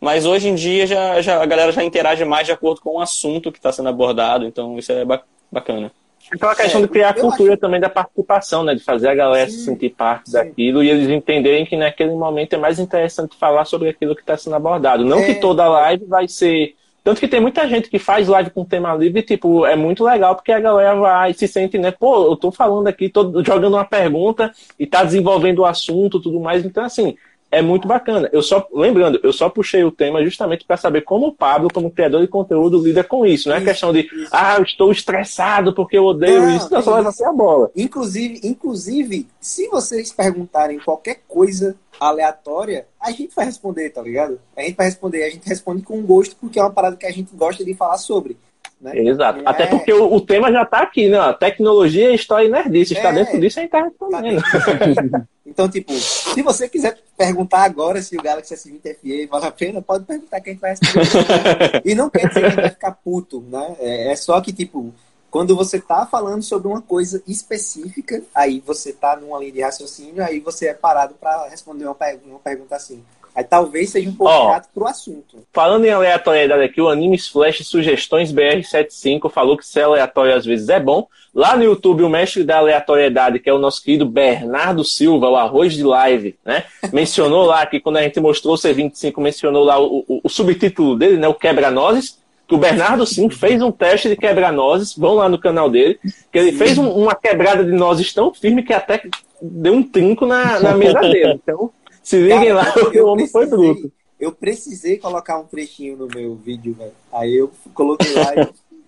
Mas 0.03 0.25
hoje 0.25 0.49
em 0.49 0.55
dia 0.55 0.85
já, 0.85 1.21
já, 1.21 1.41
a 1.41 1.45
galera 1.45 1.71
já 1.71 1.81
interage 1.81 2.25
mais 2.25 2.45
de 2.45 2.51
acordo 2.51 2.81
com 2.81 2.97
o 2.97 2.99
assunto 2.99 3.53
que 3.53 3.57
está 3.57 3.71
sendo 3.71 3.87
abordado, 3.87 4.45
então 4.45 4.77
isso 4.77 4.91
é 4.91 5.05
bacana. 5.49 5.89
Então 6.35 6.49
a 6.49 6.55
questão 6.55 6.81
é, 6.81 6.83
de 6.83 6.89
criar 6.89 7.11
a 7.11 7.13
cultura 7.13 7.53
acho... 7.53 7.61
também 7.61 7.79
da 7.79 7.87
participação, 7.87 8.65
né? 8.65 8.75
De 8.75 8.83
fazer 8.83 9.07
a 9.07 9.15
galera 9.15 9.49
sim, 9.49 9.59
se 9.59 9.63
sentir 9.63 9.91
parte 9.91 10.29
sim. 10.29 10.33
daquilo 10.33 10.83
e 10.83 10.89
eles 10.89 11.09
entenderem 11.09 11.65
que 11.65 11.77
naquele 11.77 12.11
momento 12.11 12.51
é 12.51 12.57
mais 12.57 12.79
interessante 12.79 13.37
falar 13.37 13.63
sobre 13.63 13.87
aquilo 13.87 14.13
que 14.13 14.19
está 14.19 14.35
sendo 14.35 14.57
abordado. 14.57 15.05
Não 15.05 15.19
é... 15.19 15.25
que 15.25 15.35
toda 15.35 15.69
live 15.69 16.03
vai 16.03 16.27
ser. 16.27 16.75
Tanto 17.01 17.21
que 17.21 17.27
tem 17.27 17.39
muita 17.39 17.65
gente 17.69 17.89
que 17.89 17.97
faz 17.97 18.27
live 18.27 18.49
com 18.49 18.65
tema 18.65 18.93
livre, 18.93 19.21
tipo, 19.21 19.65
é 19.65 19.75
muito 19.77 20.03
legal 20.03 20.35
porque 20.35 20.51
a 20.51 20.59
galera 20.59 20.95
vai 20.95 21.33
se 21.33 21.47
sente, 21.47 21.77
né? 21.77 21.91
Pô, 21.91 22.25
eu 22.29 22.35
tô 22.35 22.51
falando 22.51 22.87
aqui, 22.87 23.07
tô 23.07 23.41
jogando 23.41 23.75
uma 23.75 23.85
pergunta 23.85 24.51
e 24.77 24.85
tá 24.85 25.01
desenvolvendo 25.01 25.59
o 25.59 25.65
assunto 25.65 26.19
tudo 26.19 26.41
mais. 26.41 26.65
Então, 26.65 26.83
assim, 26.83 27.15
é 27.53 27.61
muito 27.61 27.87
bacana. 27.87 28.29
Eu 28.33 28.41
só, 28.41 28.67
lembrando, 28.73 29.19
eu 29.23 29.31
só 29.31 29.49
puxei 29.49 29.83
o 29.83 29.91
tema 29.91 30.23
justamente 30.23 30.65
para 30.65 30.75
saber 30.77 31.01
como 31.01 31.27
o 31.27 31.31
Pablo, 31.31 31.69
como 31.73 31.91
criador 31.91 32.21
de 32.21 32.27
conteúdo, 32.27 32.83
lida 32.83 33.03
com 33.03 33.25
isso. 33.25 33.47
Não 33.49 33.55
é 33.55 33.59
Isso, 33.59 33.67
questão 33.67 33.93
de, 33.93 34.01
isso. 34.01 34.29
ah, 34.31 34.55
eu 34.57 34.63
estou 34.63 34.91
estressado 34.91 35.73
porque 35.73 35.97
eu 35.97 36.05
odeio 36.05 36.41
Não, 36.41 36.55
isso. 36.55 36.71
Não, 36.71 36.79
é 36.79 36.81
só 36.81 36.95
leva 36.95 37.09
isso. 37.09 37.25
a 37.25 37.31
bola. 37.31 37.71
Inclusive, 37.75 38.39
inclusive, 38.43 39.27
se 39.39 39.67
vocês 39.67 40.11
perguntarem 40.11 40.79
qualquer 40.79 41.21
coisa 41.27 41.75
aleatória, 41.99 42.87
a 42.99 43.11
gente 43.11 43.35
vai 43.35 43.45
responder, 43.45 43.89
tá 43.91 44.01
ligado? 44.01 44.39
A 44.57 44.61
gente 44.61 44.75
vai 44.75 44.87
responder, 44.87 45.23
a 45.23 45.29
gente 45.29 45.47
responde 45.47 45.83
com 45.83 46.01
gosto, 46.01 46.35
porque 46.35 46.59
é 46.59 46.63
uma 46.63 46.71
parada 46.71 46.95
que 46.95 47.05
a 47.05 47.11
gente 47.11 47.35
gosta 47.35 47.63
de 47.63 47.73
falar 47.73 47.97
sobre. 47.97 48.37
Né? 48.83 48.97
Exato. 48.99 49.39
É. 49.39 49.43
Até 49.45 49.65
porque 49.67 49.93
o, 49.93 50.13
o 50.13 50.19
tema 50.21 50.51
já 50.51 50.63
está 50.63 50.79
aqui, 50.81 51.07
né? 51.07 51.17
Tecnologia, 51.39 52.13
história 52.13 52.45
e 52.47 52.51
nerdice. 52.51 52.93
Está 52.93 53.09
É. 53.09 53.13
dentro 53.13 53.39
disso, 53.39 53.59
a 53.59 53.61
gente 53.63 53.73
está 53.73 53.89
Tá 54.11 54.21
dentro. 54.21 54.43
Então, 55.45 55.69
tipo, 55.69 55.93
se 55.93 56.41
você 56.41 56.67
quiser 56.69 56.97
perguntar 57.17 57.63
agora 57.63 58.01
se 58.01 58.17
o 58.17 58.21
Galaxy 58.23 58.55
S20 58.55 58.95
FE 59.01 59.25
vale 59.27 59.45
a 59.45 59.51
pena, 59.51 59.81
pode 59.81 60.03
perguntar 60.05 60.39
que 60.41 60.49
a 60.49 60.53
gente 60.53 60.61
vai 60.61 60.71
responder. 60.71 61.81
e 61.85 61.93
não 61.93 62.09
quer 62.09 62.27
dizer 62.29 62.49
que 62.49 62.55
vai 62.61 62.69
ficar 62.69 62.91
puto, 62.93 63.41
né? 63.49 63.75
É, 63.79 64.11
é 64.13 64.15
só 64.15 64.39
que, 64.41 64.51
tipo, 64.53 64.91
quando 65.29 65.55
você 65.55 65.79
tá 65.79 66.07
falando 66.07 66.41
sobre 66.41 66.67
uma 66.69 66.81
coisa 66.81 67.21
específica, 67.27 68.21
aí 68.33 68.63
você 68.65 68.93
tá 68.93 69.15
numa 69.17 69.37
linha 69.37 69.51
de 69.51 69.61
raciocínio, 69.61 70.23
aí 70.23 70.39
você 70.39 70.69
é 70.69 70.73
parado 70.73 71.13
para 71.19 71.47
responder 71.49 71.85
uma, 71.85 71.93
per- 71.95 72.19
uma 72.25 72.39
pergunta 72.39 72.75
assim. 72.75 73.03
Aí 73.35 73.43
talvez 73.43 73.89
seja 73.89 74.09
um 74.09 74.13
pouco 74.13 74.31
Ó. 74.31 74.51
chato 74.53 74.69
pro 74.73 74.85
assunto. 74.87 75.37
Falando 75.51 75.85
em 75.85 75.89
aleatoriedade 75.89 76.63
aqui, 76.63 76.79
o 76.81 76.87
Animes 76.89 77.27
Flash 77.27 77.65
Sugestões 77.65 78.31
BR75 78.31 79.29
falou 79.31 79.57
que 79.57 79.65
ser 79.65 79.81
aleatório 79.81 80.35
às 80.35 80.45
vezes 80.45 80.69
é 80.69 80.79
bom. 80.79 81.07
Lá 81.33 81.55
no 81.57 81.63
YouTube, 81.63 82.03
o 82.03 82.09
mestre 82.09 82.43
da 82.43 82.57
aleatoriedade, 82.59 83.39
que 83.39 83.49
é 83.49 83.53
o 83.53 83.57
nosso 83.57 83.83
querido 83.83 84.05
Bernardo 84.05 84.83
Silva, 84.83 85.29
o 85.29 85.35
Arroz 85.35 85.73
de 85.73 85.83
Live, 85.83 86.35
né? 86.45 86.63
Mencionou 86.91 87.43
lá 87.45 87.65
que 87.65 87.79
quando 87.79 87.97
a 87.97 88.03
gente 88.03 88.19
mostrou 88.19 88.53
o 88.53 88.57
C25, 88.57 89.19
mencionou 89.19 89.63
lá 89.63 89.79
o, 89.79 90.05
o- 90.07 90.21
o 90.23 90.29
subtítulo 90.29 90.95
dele, 90.95 91.17
né? 91.17 91.27
O 91.27 91.33
Quebra-Nozes. 91.33 92.21
Que 92.45 92.53
o 92.55 92.57
Bernardo 92.57 93.05
sim 93.07 93.29
fez 93.29 93.61
um 93.61 93.71
teste 93.71 94.09
de 94.09 94.17
quebra-nozes. 94.17 94.95
Vão 94.97 95.13
lá 95.15 95.29
no 95.29 95.39
canal 95.39 95.69
dele. 95.69 95.97
Que 96.31 96.37
ele 96.37 96.51
fez 96.51 96.77
um- 96.77 96.89
uma 96.91 97.15
quebrada 97.15 97.63
de 97.63 97.71
nozes 97.71 98.13
tão 98.13 98.33
firme 98.33 98.61
que 98.61 98.73
até 98.73 99.01
deu 99.41 99.73
um 99.73 99.81
trinco 99.81 100.25
na, 100.25 100.59
na 100.59 100.75
mesa 100.75 100.99
dele. 100.99 101.39
Então, 101.41 101.71
se 102.03 102.17
liguem 102.17 102.53
lá, 102.53 102.73
o 103.01 103.05
homem 103.07 103.27
foi 103.27 103.45
bruto. 103.45 103.91
Eu 104.19 104.31
precisei 104.31 104.97
colocar 104.97 105.39
um 105.39 105.45
trechinho 105.45 105.97
no 105.97 106.07
meu 106.07 106.35
vídeo, 106.35 106.73
velho. 106.73 106.91
Aí 107.11 107.33
eu 107.35 107.51
coloquei 107.73 108.13
lá 108.13 108.33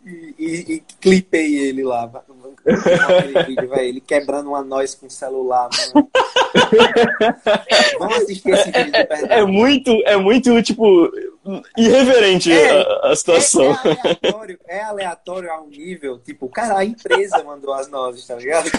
e, 0.06 0.36
e- 0.38 0.74
e 0.76 0.84
clipei 1.02 1.58
ele 1.58 1.84
lá. 1.84 2.10
Vídeo. 2.66 3.76
Ele 3.76 4.02
quebrando 4.02 4.50
uma 4.50 4.64
noz 4.64 4.96
com 4.96 5.06
o 5.06 5.10
celular. 5.10 5.70
Vamos 8.00 8.18
assistir 8.18 8.50
esse 8.52 8.72
vídeo 8.72 8.86
de 8.86 8.92
verdade. 8.92 9.26
É 9.30 9.46
muito, 9.46 9.92
é 10.06 10.18
muito, 10.18 10.62
tipo, 10.64 11.12
irreverente 11.78 12.52
É, 12.52 12.82
a, 12.82 13.12
a 13.12 13.16
situação. 13.16 13.66
É, 13.66 13.68
é 13.68 13.72
aleatório, 14.02 14.60
é 14.68 14.82
aleatório 14.82 15.52
a 15.52 15.62
um 15.62 15.68
nível, 15.68 16.18
tipo, 16.20 16.50
cara, 16.50 16.80
a 16.80 16.86
empresa 16.86 17.44
mandou 17.44 17.72
as 17.74 17.88
nozes, 17.90 18.26
tá 18.26 18.36
ligado? 18.36 18.70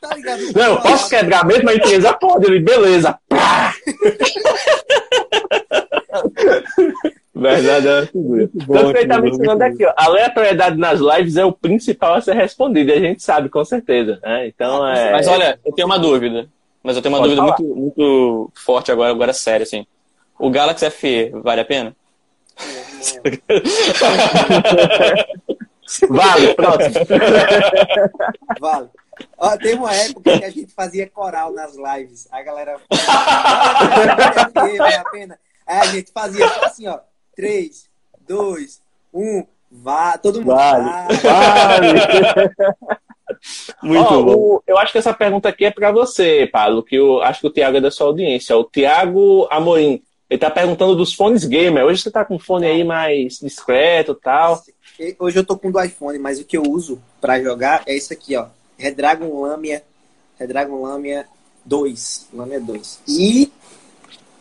tá 0.00 0.14
ligado? 0.14 0.42
Não, 0.54 0.74
eu 0.74 0.80
posso 0.80 1.08
quebrar 1.08 1.46
mesmo 1.46 1.70
a 1.70 1.74
empresa? 1.74 2.12
Pode, 2.14 2.46
ele, 2.46 2.60
beleza. 2.60 3.18
Pá! 3.28 3.72
Verdade, 7.38 7.86
é 7.86 8.00
uma 8.00 8.06
figura. 8.06 8.48
Tanto 8.48 8.92
que 8.92 8.98
ele 8.98 9.08
tá 9.08 9.20
mencionando 9.20 9.62
aqui, 9.62 9.84
ó, 9.84 9.92
a 9.94 10.04
aleatoriedade 10.06 10.78
nas 10.78 11.00
lives 11.00 11.36
é 11.36 11.44
o 11.44 11.52
principal 11.52 12.14
a 12.14 12.20
ser 12.22 12.34
respondido, 12.34 12.90
e 12.90 12.94
a 12.94 13.00
gente 13.00 13.22
sabe, 13.22 13.50
com 13.50 13.62
certeza. 13.62 14.18
né? 14.22 14.46
Então, 14.46 14.88
é... 14.88 15.12
Mas 15.12 15.28
olha, 15.28 15.58
eu 15.64 15.72
tenho 15.72 15.86
uma 15.86 15.98
dúvida. 15.98 16.48
Mas 16.82 16.96
eu 16.96 17.02
tenho 17.02 17.14
uma 17.14 17.20
Pode 17.20 17.34
dúvida 17.34 17.54
muito, 17.58 17.76
muito 17.76 18.50
forte 18.54 18.90
agora, 18.90 19.10
agora 19.10 19.34
séria, 19.34 19.64
assim. 19.64 19.86
O 20.38 20.48
Galaxy 20.48 20.88
FE 20.90 21.30
vale 21.42 21.60
a 21.60 21.64
pena? 21.64 21.94
Vale, 26.08 26.54
próximo. 26.54 26.94
Vale. 28.60 28.88
Ó, 29.38 29.56
tem 29.56 29.74
uma 29.74 29.94
época 29.94 30.38
que 30.38 30.44
a 30.44 30.50
gente 30.50 30.72
fazia 30.74 31.08
coral 31.08 31.52
nas 31.52 31.74
lives. 31.76 32.28
A 32.32 32.42
galera. 32.42 32.78
Vale 34.52 34.94
a 34.94 35.04
pena. 35.10 35.38
Aí 35.66 35.78
a 35.78 35.86
gente 35.86 36.12
fazia 36.12 36.48
só 36.48 36.64
assim, 36.64 36.86
ó. 36.88 36.98
3, 37.36 37.84
2, 38.26 38.80
1, 39.12 39.44
vá. 39.70 40.16
Todo 40.18 40.40
mundo 40.40 40.54
Vale. 40.54 41.16
Vale. 41.22 41.98
Muito 43.82 44.14
Ó, 44.14 44.22
bom. 44.22 44.34
o- 44.36 44.62
eu 44.66 44.78
acho 44.78 44.92
que 44.92 44.98
essa 44.98 45.12
pergunta 45.12 45.48
aqui 45.48 45.64
é 45.64 45.70
pra 45.70 45.90
você, 45.92 46.48
Paulo, 46.50 46.82
que 46.82 46.96
eu 46.96 47.20
acho 47.22 47.40
que 47.40 47.46
o 47.46 47.50
Thiago 47.50 47.76
é 47.76 47.80
da 47.80 47.90
sua 47.90 48.06
audiência. 48.06 48.56
O 48.56 48.64
Thiago 48.64 49.46
Amorim. 49.50 50.02
Ele 50.28 50.40
tá 50.40 50.50
perguntando 50.50 50.96
dos 50.96 51.14
fones 51.14 51.44
gamer. 51.44 51.84
Hoje 51.84 52.02
você 52.02 52.10
tá 52.10 52.24
com 52.24 52.34
um 52.34 52.38
fone 52.38 52.66
aí 52.66 52.82
mais 52.82 53.38
discreto 53.38 54.10
e 54.18 54.20
tal. 54.22 54.60
Hoje 55.20 55.38
eu 55.38 55.44
tô 55.46 55.56
com 55.56 55.70
do 55.70 55.80
iPhone, 55.80 56.18
mas 56.18 56.40
o 56.40 56.44
que 56.44 56.56
eu 56.56 56.64
uso 56.64 57.00
pra 57.20 57.40
jogar 57.40 57.82
é 57.86 57.94
isso 57.94 58.12
aqui, 58.12 58.34
ó. 58.36 58.46
Redragon 58.76 59.40
Lamia. 59.42 59.84
Redragon 60.36 60.82
Lamia 60.82 61.26
2. 61.64 62.28
Lamia 62.34 62.60
2. 62.60 63.00
E 63.06 63.52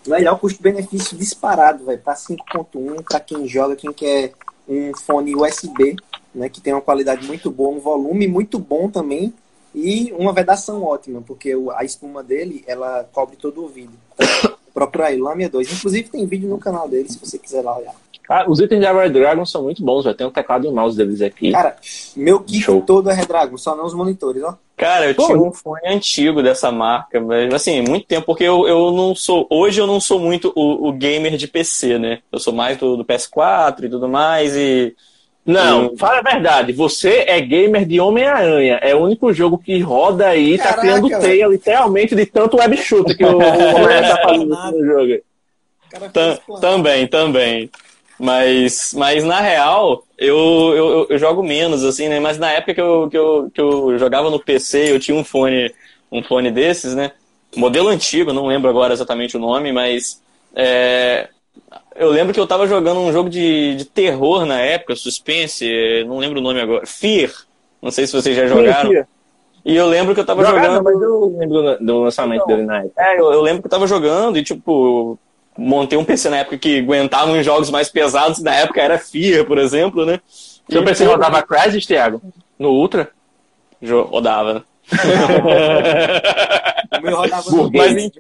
melhor 0.08 0.40
custo-benefício 0.40 1.18
disparado, 1.18 1.86
velho. 1.86 2.02
Pra 2.02 2.16
5.1, 2.16 3.04
pra 3.04 3.20
quem 3.20 3.48
joga, 3.48 3.76
quem 3.76 3.92
quer 3.92 4.34
um 4.68 4.92
fone 4.96 5.36
USB, 5.36 5.96
né? 6.34 6.50
Que 6.50 6.62
tem 6.62 6.74
uma 6.74 6.82
qualidade 6.82 7.26
muito 7.26 7.50
boa, 7.52 7.76
um 7.76 7.80
volume 7.80 8.28
muito 8.28 8.60
bom 8.60 8.90
também. 8.90 9.34
E 9.74 10.14
uma 10.14 10.32
vedação 10.32 10.84
ótima, 10.84 11.22
porque 11.22 11.54
a 11.76 11.84
espuma 11.84 12.24
dele, 12.24 12.64
ela 12.66 13.04
cobre 13.12 13.36
todo 13.36 13.58
o 13.60 13.64
ouvido. 13.64 13.92
Procura 14.74 15.08
aí, 15.08 15.18
Lamia 15.18 15.50
2. 15.50 15.74
Inclusive 15.74 16.10
tem 16.10 16.26
vídeo 16.26 16.50
no 16.50 16.58
canal 16.58 16.88
dele, 16.88 17.10
se 17.10 17.20
você 17.20 17.38
quiser 17.38 17.62
lá 17.62 17.78
olhar. 17.78 17.96
Ah, 18.28 18.46
os 18.48 18.60
itens 18.60 18.82
da 18.82 18.92
Red 18.92 19.10
Dragon 19.10 19.46
são 19.46 19.64
muito 19.64 19.84
bons, 19.84 20.04
velho. 20.04 20.16
Tem 20.16 20.26
um 20.26 20.32
teclado 20.32 20.66
e 20.66 20.68
um 20.68 20.74
mouse 20.74 20.98
deles 20.98 21.22
aqui. 21.22 21.52
Cara, 21.52 21.76
meu 22.16 22.40
kit 22.40 22.62
Show. 22.62 22.82
todo 22.82 23.10
é 23.10 23.14
Redragon, 23.14 23.58
só 23.58 23.76
não 23.76 23.86
os 23.86 23.94
monitores, 23.94 24.42
ó. 24.44 24.56
Cara, 24.76 25.08
eu 25.08 25.16
Pô, 25.16 25.26
tinha 25.26 25.38
um 25.38 25.54
fone 25.54 25.88
antigo 25.88 26.44
dessa 26.44 26.70
marca, 26.72 27.22
mas 27.22 27.54
assim, 27.54 27.82
muito 27.82 28.06
tempo, 28.08 28.26
porque 28.26 28.44
eu, 28.44 28.68
eu 28.68 28.92
não 28.92 29.16
sou. 29.16 29.48
Hoje 29.50 29.80
eu 29.80 29.88
não 29.88 30.00
sou 30.02 30.20
muito 30.20 30.52
o, 30.56 30.90
o 30.90 30.92
gamer 30.92 31.38
de 31.38 31.48
PC, 31.48 31.98
né? 31.98 32.20
Eu 32.32 32.40
sou 32.40 32.52
mais 32.52 32.78
do, 32.78 32.98
do 32.98 33.06
PS4 33.06 33.86
e 33.86 33.90
tudo 33.90 34.08
mais, 34.10 34.56
e. 34.56 34.94
Não, 35.46 35.86
Hum. 35.86 35.98
fala 35.98 36.18
a 36.18 36.22
verdade. 36.24 36.74
Você 36.74 37.24
é 37.28 37.40
gamer 37.40 37.86
de 37.86 38.00
Homem-Aranha. 38.00 38.80
É 38.82 38.96
o 38.96 39.04
único 39.04 39.32
jogo 39.32 39.60
que 39.60 39.80
roda 39.80 40.28
aí, 40.28 40.58
tá 40.58 40.64
Caraca, 40.74 40.82
criando 40.82 41.08
teia, 41.22 41.46
literalmente, 41.48 42.16
de 42.16 42.26
tanto 42.26 42.58
web 42.58 42.76
shooter 42.76 43.16
que 43.16 43.24
o 43.24 43.30
o 43.30 43.38
Homem-Aranha 43.38 44.08
tá 44.16 44.22
fazendo 44.24 44.48
no 44.72 44.86
jogo. 44.86 45.22
Cara 45.90 46.10
Tam- 46.10 46.60
também, 46.60 47.08
também. 47.08 47.70
Mas, 48.18 48.94
mas 48.96 49.24
na 49.26 49.42
real, 49.42 50.04
eu, 50.18 50.38
eu, 50.76 51.08
eu- 51.10 51.18
jogo 51.20 51.44
menos, 51.44 51.84
assim, 51.84 52.08
né? 52.08 52.20
Mas 52.20 52.38
na 52.38 52.52
época 52.52 52.74
que 52.74 52.82
eu, 52.82 53.10
que, 53.10 53.18
eu, 53.18 53.52
que 53.54 53.60
eu 53.62 53.98
jogava 54.00 54.30
no 54.30 54.40
PC, 54.40 54.92
eu 54.92 55.00
tinha 55.00 55.18
um 55.18 55.24
fone, 55.24 55.74
um 56.12 56.24
fone 56.24 56.50
desses, 56.50 56.96
né? 56.96 57.12
Modelo 57.56 57.90
antigo, 57.90 58.32
não 58.34 58.48
lembro 58.48 58.70
agora 58.70 58.94
exatamente 58.94 59.36
o 59.36 59.40
nome, 59.40 59.72
mas 59.74 60.22
é, 60.56 61.28
eu 61.96 62.10
lembro 62.10 62.34
que 62.34 62.40
eu 62.40 62.48
tava 62.48 62.68
jogando 62.68 63.00
um 63.02 63.12
jogo 63.12 63.30
de, 63.30 63.76
de 63.76 63.86
terror 63.86 64.46
na 64.46 64.60
época, 64.62 64.96
suspense, 64.96 66.04
não 66.08 66.18
lembro 66.18 66.40
o 66.40 66.44
nome 66.44 66.62
agora. 66.62 66.86
Fear. 66.86 67.32
Não 67.82 67.92
sei 67.92 68.08
se 68.08 68.14
vocês 68.14 68.36
já 68.36 68.48
jogaram. 68.48 68.92
Sim. 68.92 69.04
E 69.64 69.76
eu 69.76 69.88
lembro 69.88 70.14
que 70.14 70.20
eu 70.22 70.26
tava 70.26 70.44
Jogaram, 70.46 70.76
jogando. 70.76 70.84
mas 70.84 71.02
eu 71.02 71.38
lembro 71.40 71.62
do- 71.64 71.86
do 71.86 72.00
lançamento 72.04 72.46
dele 72.46 72.64
na 72.64 72.80
época. 72.80 73.02
É, 73.02 73.20
eu, 73.20 73.32
eu 73.34 73.42
lembro 73.42 73.62
que 73.62 73.68
eu 73.68 73.72
tava 73.72 73.88
jogando 73.88 74.38
e, 74.38 74.44
tipo, 74.44 75.18
montei 75.58 75.98
um 75.98 76.06
PC 76.06 76.30
na 76.30 76.38
época 76.38 76.58
que 76.58 76.80
aguentava 76.80 77.32
uns 77.32 77.46
jogos 77.46 77.70
mais 77.70 77.90
pesados, 77.90 78.42
na 78.42 78.54
época 78.56 78.82
era 78.82 78.98
FIA, 79.00 79.44
por 79.46 79.58
exemplo, 79.58 80.06
né? 80.06 80.20
Seu 80.70 80.82
E, 80.82 80.86
PC 80.86 81.06
pô, 81.06 81.12
rodava 81.12 81.42
Crysis, 81.44 81.86
Thiago? 81.86 82.22
No 82.58 82.70
Ultra? 82.72 83.10
jo- 83.82 84.04
Rodava, 84.04 84.54
né? 84.56 84.62
O 86.98 87.02
meu 87.02 87.18
rodava 87.18 87.52
no. 87.52 87.72
Mas. 87.74 87.94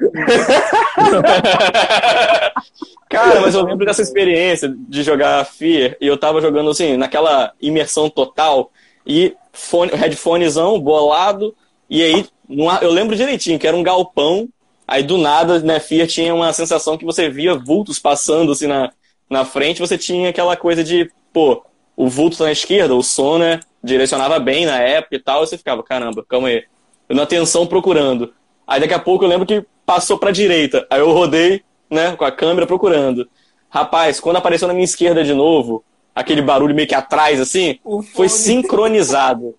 Cara, 3.10 3.40
mas 3.42 3.54
eu 3.56 3.64
lembro 3.64 3.86
dessa 3.86 4.02
experiência 4.02 4.74
de 4.78 5.04
jogar 5.04 5.46
Fear 5.46 5.96
e 6.02 6.08
eu 6.08 6.18
tava 6.18 6.42
jogando 6.42 6.70
assim, 6.72 6.98
naquela 6.98 7.54
imersão 7.62 8.10
total 8.10 8.72
e 9.06 9.34
fone, 9.54 9.92
headphonezão 9.94 10.80
bolado 10.80 11.56
e 11.90 12.02
aí 12.04 12.26
numa- 12.50 12.80
eu 12.82 12.92
lembro 12.92 13.16
direitinho 13.16 13.60
que 13.60 13.68
era 13.68 13.78
um 13.78 13.84
galpão, 13.84 14.50
aí 14.88 15.04
do 15.04 15.18
nada, 15.18 15.60
né, 15.60 15.80
Fear 15.80 16.08
tinha 16.08 16.34
uma 16.34 16.52
sensação 16.54 16.98
que 16.98 17.06
você 17.06 17.30
via 17.30 17.56
vultos 17.56 18.00
passando 18.00 18.52
assim 18.52 18.68
na, 18.68 18.92
na 19.30 19.46
frente, 19.46 19.80
você 19.80 19.98
tinha 19.98 20.30
aquela 20.30 20.56
coisa 20.56 20.84
de, 20.84 21.12
pô, 21.34 21.64
o 21.96 22.08
vulto 22.08 22.38
tá 22.38 22.46
na 22.46 22.52
esquerda, 22.52 22.94
o 22.96 23.04
som, 23.04 23.38
né, 23.38 23.60
direcionava 23.84 24.40
bem 24.40 24.66
na 24.66 24.80
época 24.80 25.16
e 25.16 25.20
tal, 25.20 25.44
e 25.44 25.48
você 25.48 25.58
ficava, 25.58 25.82
caramba, 25.84 26.26
calma 26.28 26.48
aí. 26.50 26.64
Eu 27.08 27.16
na 27.16 27.24
atenção 27.24 27.68
procurando. 27.68 28.34
Aí 28.68 28.80
daqui 28.80 28.94
a 28.94 29.00
pouco 29.00 29.24
eu 29.24 29.30
lembro 29.30 29.46
que 29.46 29.64
passou 29.86 30.18
pra 30.18 30.32
direita. 30.32 30.88
Aí 30.90 31.00
eu 31.00 31.12
rodei, 31.12 31.62
né, 31.90 32.16
com 32.16 32.26
a 32.26 32.32
câmera 32.32 32.66
procurando. 32.66 33.30
Rapaz, 33.70 34.20
quando 34.20 34.38
apareceu 34.38 34.68
na 34.68 34.74
minha 34.74 34.86
esquerda 34.86 35.24
de 35.24 35.34
novo, 35.34 35.84
aquele 36.16 36.42
barulho 36.42 36.74
meio 36.74 36.88
que 36.88 36.96
atrás, 36.96 37.40
assim, 37.40 37.80
O 37.84 38.02
foi 38.02 38.28
fone. 38.28 38.42
sincronizado. 38.42 39.56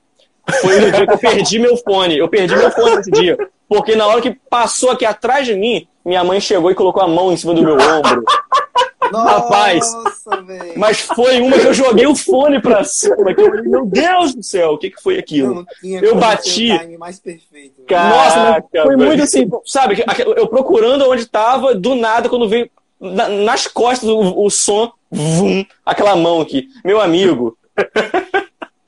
Foi 0.61 0.80
no 0.80 0.90
dia 0.92 1.07
que 1.07 1.12
eu 1.12 1.18
perdi 1.18 1.59
meu 1.59 1.76
fone. 1.76 2.18
Eu 2.18 2.28
perdi 2.28 2.55
meu 2.57 2.70
fone 2.70 2.97
nesse 2.97 3.11
dia. 3.11 3.36
Porque 3.68 3.97
na 3.97 4.07
hora 4.07 4.20
que 4.20 4.30
passou 4.49 4.90
aqui 4.90 5.05
atrás 5.05 5.47
de 5.47 5.55
mim, 5.55 5.86
minha 6.05 6.22
mãe 6.22 6.40
chegou 6.40 6.70
e 6.70 6.74
colocou 6.74 7.03
a 7.03 7.09
mão 7.09 7.32
em 7.32 7.36
cima 7.36 7.53
do 7.55 7.62
meu 7.62 7.74
ombro. 7.74 8.22
Nossa, 9.12 9.30
Rapaz, 9.34 9.84
velho. 10.47 10.72
Mas 10.76 11.01
foi 11.01 11.40
uma 11.40 11.57
que 11.59 11.66
eu 11.66 11.72
joguei 11.74 12.07
o 12.09 12.14
fone 12.16 12.61
pra 12.61 12.82
cima. 12.82 13.32
Que 13.34 13.40
eu 13.40 13.47
falei, 13.51 13.62
meu 13.62 13.86
Deus 13.86 14.34
do 14.34 14.42
céu, 14.42 14.72
o 14.72 14.78
que, 14.78 14.90
que 14.90 15.01
foi 15.01 15.16
aquilo? 15.18 15.64
Eu 16.03 16.16
bati. 16.16 16.68
perfeito. 17.20 17.82
Nossa, 18.11 18.64
foi 18.82 18.97
muito 18.97 19.22
assim, 19.22 19.49
sabe? 19.64 20.05
Eu 20.36 20.49
procurando 20.49 21.09
onde 21.09 21.24
tava, 21.26 21.72
do 21.74 21.94
nada, 21.94 22.28
quando 22.28 22.49
veio 22.49 22.68
na- 23.01 23.28
nas 23.28 23.66
costas 23.68 24.09
o, 24.09 24.44
o 24.44 24.51
som, 24.51 24.90
vum, 25.11 25.64
aquela 25.84 26.16
mão 26.16 26.40
aqui. 26.40 26.66
Meu 26.84 27.01
amigo, 27.01 27.57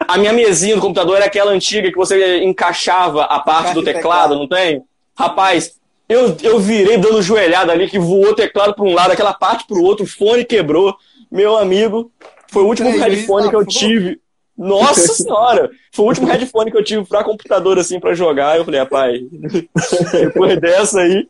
a 0.08 0.16
minha 0.16 0.32
mesinha 0.32 0.74
do 0.74 0.80
computador 0.80 1.16
era 1.16 1.26
aquela 1.26 1.52
antiga 1.52 1.90
que 1.90 1.96
você 1.96 2.42
encaixava 2.42 3.24
a 3.24 3.38
parte 3.40 3.74
do 3.74 3.80
o 3.80 3.84
teclado, 3.84 4.34
teclado. 4.34 4.38
não 4.38 4.48
tem? 4.48 4.82
Rapaz, 5.14 5.74
eu, 6.08 6.34
eu 6.42 6.58
virei 6.58 6.96
dando 6.96 7.20
joelhada 7.20 7.70
ali, 7.70 7.90
que 7.90 7.98
voou 7.98 8.30
o 8.30 8.34
teclado 8.34 8.74
para 8.74 8.84
um 8.84 8.94
lado, 8.94 9.12
aquela 9.12 9.34
parte 9.34 9.66
pro 9.66 9.82
outro, 9.82 10.04
o 10.04 10.08
fone 10.08 10.46
quebrou. 10.46 10.96
Meu 11.30 11.58
amigo, 11.58 12.10
foi 12.50 12.62
o 12.62 12.66
último 12.66 12.88
Três 12.88 13.02
headphone 13.02 13.50
que 13.50 13.56
eu 13.56 13.64
porra. 13.66 13.78
tive. 13.78 14.20
Nossa 14.56 15.12
senhora! 15.12 15.70
Foi 15.92 16.06
o 16.06 16.08
último 16.08 16.26
headphone 16.26 16.70
que 16.70 16.76
eu 16.78 16.82
tive 16.84 17.04
pra 17.04 17.22
computador, 17.22 17.78
assim, 17.78 18.00
pra 18.00 18.14
jogar. 18.14 18.56
Eu 18.56 18.64
falei, 18.64 18.80
rapaz, 18.80 19.20
depois 20.10 20.58
dessa 20.58 21.00
aí, 21.00 21.28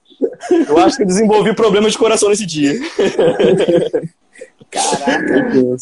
eu 0.68 0.79
acho 0.79 0.97
que 0.97 1.03
eu 1.03 1.07
desenvolvi 1.07 1.53
problema 1.53 1.91
de 1.91 1.99
coração 1.99 2.29
nesse 2.29 2.47
dia. 2.47 2.74
Caraca, 4.70 5.76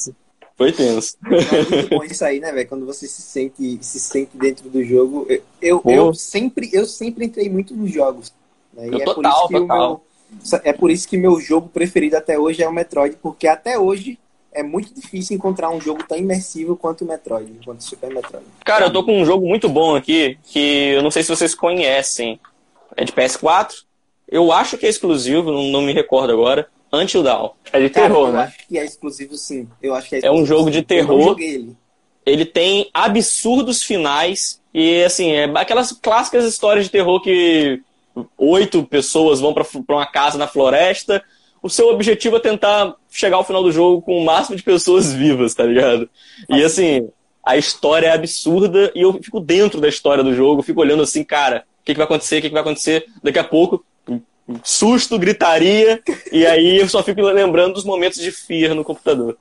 Foi 0.57 0.73
tenso. 0.73 1.19
É 1.27 1.75
muito 1.75 1.89
bom 1.91 2.05
isso 2.05 2.25
aí, 2.25 2.41
né, 2.41 2.51
velho? 2.51 2.69
Quando 2.69 2.87
você 2.87 3.07
se 3.07 3.21
sente, 3.21 3.79
se 3.83 4.01
sente 4.01 4.31
dentro 4.35 4.71
do 4.71 4.83
jogo. 4.83 5.27
Eu, 5.61 5.83
eu, 5.85 6.15
sempre, 6.15 6.71
eu 6.73 6.87
sempre 6.87 7.27
entrei 7.27 7.51
muito 7.51 7.75
nos 7.75 7.93
jogos. 7.93 8.33
Né? 8.73 8.89
E 8.89 9.03
é 9.03 9.05
por 9.05 9.17
total, 9.17 9.33
isso 9.33 9.49
que 9.49 9.55
total. 9.55 10.05
meu, 10.51 10.61
é 10.65 10.73
por 10.73 10.91
isso 10.91 11.09
que 11.09 11.19
meu 11.19 11.39
jogo 11.39 11.69
preferido 11.69 12.17
até 12.17 12.39
hoje 12.39 12.63
é 12.63 12.69
o 12.69 12.73
Metroid, 12.73 13.17
porque 13.21 13.47
até 13.47 13.79
hoje 13.79 14.19
é 14.51 14.63
muito 14.63 14.95
difícil 14.95 15.37
encontrar 15.37 15.69
um 15.69 15.81
jogo 15.81 16.03
tão 16.09 16.17
imersivo 16.17 16.75
quanto 16.75 17.05
o 17.05 17.07
Metroid, 17.07 17.61
quanto 17.63 17.81
o 17.81 17.85
Super 17.85 18.09
Metroid. 18.09 18.47
Cara, 18.65 18.87
eu 18.87 18.93
tô 18.93 19.05
com 19.05 19.21
um 19.21 19.27
jogo 19.27 19.47
muito 19.47 19.69
bom 19.69 19.95
aqui, 19.95 20.39
que 20.45 20.93
eu 20.95 21.03
não 21.03 21.11
sei 21.11 21.23
se 21.23 21.29
vocês 21.29 21.55
conhecem. 21.55 22.41
É 22.97 23.05
de 23.05 23.13
PS4. 23.13 23.85
Eu 24.27 24.51
acho 24.51 24.79
que 24.79 24.87
é 24.87 24.89
exclusivo, 24.89 25.53
não, 25.53 25.65
não 25.65 25.83
me 25.83 25.93
recordo 25.93 26.33
agora. 26.33 26.67
Until 26.97 27.23
Dawn. 27.23 27.51
É 27.73 27.81
de 27.81 27.91
Cara, 27.91 28.09
terror, 28.09 28.29
eu 28.29 28.33
né? 28.33 28.43
acho 28.45 28.69
que 28.69 28.79
é 28.79 28.85
exclusivo 28.85 29.37
sim. 29.37 29.69
Eu 29.83 29.95
acho 29.95 30.09
que 30.09 30.17
é 30.17 30.21
É 30.25 30.31
um 30.31 30.45
jogo 30.45 30.71
de 30.71 30.83
terror. 30.83 31.37
Eu 31.39 31.39
ele. 31.39 31.77
Ele 32.25 32.45
tem 32.45 32.91
absurdos 32.93 33.83
finais 33.85 34.61
e 34.75 35.05
assim, 35.05 35.31
é 35.31 35.45
aquelas 35.55 35.93
clássicas 35.93 36.45
histórias 36.45 36.87
de 36.87 36.91
terror 36.91 37.21
que 37.23 37.81
oito 38.37 38.83
pessoas 38.85 39.41
vão 39.41 39.55
pra 39.55 39.65
pra 39.65 39.97
uma 39.97 40.07
casa 40.07 40.37
na 40.37 40.49
floresta. 40.49 41.23
O 41.63 41.71
seu 41.71 41.89
objetivo 41.89 42.37
é 42.37 42.41
tentar 42.41 42.95
chegar 43.11 43.37
ao 43.37 43.45
final 43.45 43.63
do 43.63 43.73
jogo 43.73 44.03
com 44.03 44.19
o 44.19 44.25
máximo 44.25 44.57
de 44.57 44.63
pessoas 44.63 45.13
vivas, 45.13 45.55
tá 45.55 45.65
ligado? 45.65 46.09
E 46.49 46.63
assim, 46.63 47.09
a 47.45 47.57
história 47.57 48.09
é 48.09 48.13
absurda 48.13 48.91
e 48.95 49.03
eu 49.03 49.13
fico 49.23 49.39
dentro 49.39 49.81
da 49.81 49.89
história 49.89 50.25
do 50.25 50.35
jogo, 50.35 50.63
fico 50.63 50.81
olhando 50.81 51.05
assim, 51.05 51.23
cara, 51.23 51.65
o 51.81 51.85
que, 51.85 51.93
que 51.93 51.99
vai 51.99 52.05
acontecer, 52.05 52.39
o 52.39 52.43
que, 52.43 52.49
que 52.49 52.53
vai 52.53 52.63
acontecer? 52.63 53.07
Daqui 53.23 53.39
a 53.39 53.45
pouco, 53.45 53.85
susto, 54.63 55.19
gritaria, 55.19 56.03
e 56.31 56.47
aí 56.47 56.79
eu 56.79 56.89
só 56.89 57.03
fico 57.03 57.21
lembrando 57.23 57.75
dos 57.75 57.85
momentos 57.85 58.21
de 58.21 58.31
fear 58.31 58.75
no 58.75 58.85
computador. 58.85 59.37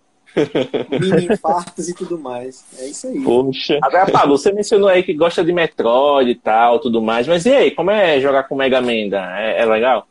Mini 1.00 1.34
infartos 1.34 1.88
e 1.88 1.94
tudo 1.94 2.20
mais. 2.20 2.66
É 2.78 2.88
isso 2.88 3.08
aí. 3.08 3.22
Poxa. 3.22 3.80
Agora, 3.82 4.12
Pablo, 4.12 4.38
você 4.38 4.52
mencionou 4.52 4.90
aí 4.90 5.02
que 5.02 5.14
gosta 5.14 5.44
de 5.44 5.54
Metroid 5.54 6.30
e 6.30 6.36
tal, 6.36 6.80
tudo 6.80 7.02
mais, 7.02 7.28
mas 7.28 7.46
e 7.46 7.54
aí, 7.54 7.72
como 7.72 7.92
é 7.92 8.20
jogar 8.20 8.44
com 8.44 8.56
Mega 8.56 8.82
Man? 8.82 9.10
Dan? 9.10 9.26
É, 9.38 9.62
é 9.62 9.66
legal? 9.66 10.08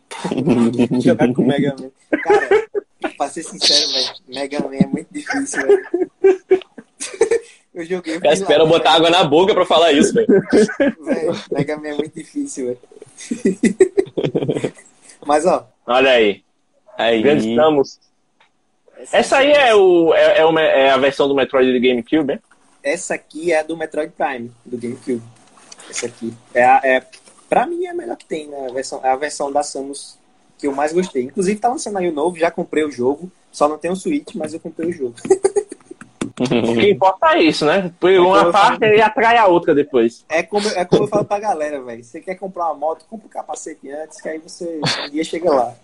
jogar 1.00 1.32
com 1.32 1.42
Mega 1.42 1.76
Man. 1.78 1.90
Cara, 2.22 2.48
pra 3.18 3.28
ser 3.28 3.42
sincero, 3.42 3.92
velho, 3.92 4.14
Mega 4.28 4.60
Man 4.60 4.76
é 4.76 4.86
muito 4.86 5.08
difícil, 5.12 5.60
velho. 5.62 5.86
Eu 7.74 7.84
joguei. 7.84 8.16
Eu 8.16 8.66
botar 8.66 8.92
velho. 8.92 9.06
água 9.06 9.10
na 9.10 9.24
boca 9.24 9.52
pra 9.52 9.66
falar 9.66 9.92
isso, 9.92 10.14
velho. 10.14 10.26
Velho, 10.28 11.42
Mega 11.50 11.76
Man 11.76 11.88
é 11.88 11.94
muito 11.94 12.14
difícil, 12.14 12.66
velho. 12.66 12.78
Mas, 15.26 15.44
ó, 15.46 15.66
Olha 15.86 16.12
aí, 16.12 16.42
Aí. 16.96 17.22
grande 17.22 17.54
Samus. 17.54 17.98
Essa 19.12 19.38
aí 19.38 19.50
é, 19.52 19.74
o, 19.74 20.14
é, 20.14 20.38
é, 20.38 20.46
o, 20.46 20.58
é 20.58 20.90
a 20.90 20.96
versão 20.96 21.28
do 21.28 21.34
Metroid 21.34 21.70
de 21.72 21.80
GameCube, 21.80 22.24
né? 22.34 22.40
essa 22.82 23.14
aqui 23.14 23.50
é 23.50 23.60
a 23.60 23.62
do 23.62 23.76
Metroid 23.76 24.12
Prime, 24.12 24.52
do 24.64 24.76
GameCube. 24.76 25.22
Essa 25.88 26.06
aqui. 26.06 26.32
É, 26.52 26.64
a, 26.64 26.80
é, 26.84 27.02
pra 27.48 27.66
mim 27.66 27.86
é 27.86 27.90
a 27.90 27.94
melhor 27.94 28.16
que 28.16 28.26
tem, 28.26 28.46
né? 28.46 28.68
A 28.68 28.72
versão, 28.72 29.00
é 29.02 29.08
a 29.08 29.16
versão 29.16 29.50
da 29.50 29.62
Samus 29.62 30.18
que 30.58 30.66
eu 30.66 30.72
mais 30.72 30.92
gostei. 30.92 31.24
Inclusive 31.24 31.58
tá 31.58 31.68
lançando 31.68 31.98
aí 31.98 32.08
o 32.08 32.12
novo, 32.12 32.38
já 32.38 32.50
comprei 32.50 32.84
o 32.84 32.90
jogo. 32.90 33.30
Só 33.50 33.68
não 33.68 33.78
tem 33.78 33.90
o 33.90 33.96
Switch, 33.96 34.34
mas 34.34 34.52
eu 34.52 34.60
comprei 34.60 34.88
o 34.88 34.92
jogo. 34.92 35.14
O 36.40 36.74
que 36.74 36.90
importa 36.90 37.36
é 37.36 37.42
isso, 37.42 37.64
né? 37.64 37.92
Por 38.00 38.10
uma 38.10 38.42
eu 38.42 38.52
parte 38.52 38.84
e 38.84 39.00
atrai 39.00 39.36
a 39.36 39.46
outra 39.46 39.74
depois. 39.74 40.24
É 40.28 40.42
como, 40.42 40.66
é 40.68 40.84
como 40.84 41.04
eu 41.04 41.08
falo 41.08 41.24
pra 41.24 41.38
galera, 41.38 41.80
velho. 41.80 42.02
Você 42.02 42.20
quer 42.20 42.34
comprar 42.34 42.66
uma 42.66 42.74
moto, 42.74 43.04
compra 43.08 43.26
o 43.26 43.30
capacete 43.30 43.90
antes, 43.90 44.20
que 44.20 44.28
aí 44.28 44.38
você 44.38 44.80
um 45.06 45.10
dia 45.10 45.22
chega 45.22 45.52
lá. 45.52 45.74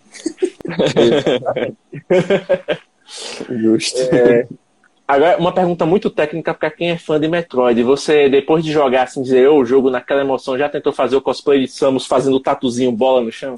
Justo. 3.49 4.01
É, 4.01 4.47
Agora, 5.11 5.37
uma 5.39 5.53
pergunta 5.53 5.85
muito 5.85 6.09
técnica 6.09 6.55
pra 6.55 6.71
quem 6.71 6.93
é 6.93 6.97
fã 6.97 7.19
de 7.19 7.27
Metroid. 7.27 7.83
Você, 7.83 8.29
depois 8.29 8.65
de 8.65 8.71
jogar, 8.71 9.03
assim, 9.03 9.25
zerou 9.25 9.59
o 9.59 9.65
jogo 9.65 9.91
naquela 9.91 10.21
emoção, 10.21 10.57
já 10.57 10.69
tentou 10.69 10.93
fazer 10.93 11.17
o 11.17 11.21
cosplay 11.21 11.65
de 11.65 11.67
Samus 11.67 12.07
fazendo 12.07 12.37
o 12.37 12.41
tatuzinho 12.41 12.93
bola 12.93 13.21
no 13.21 13.33
chão? 13.33 13.57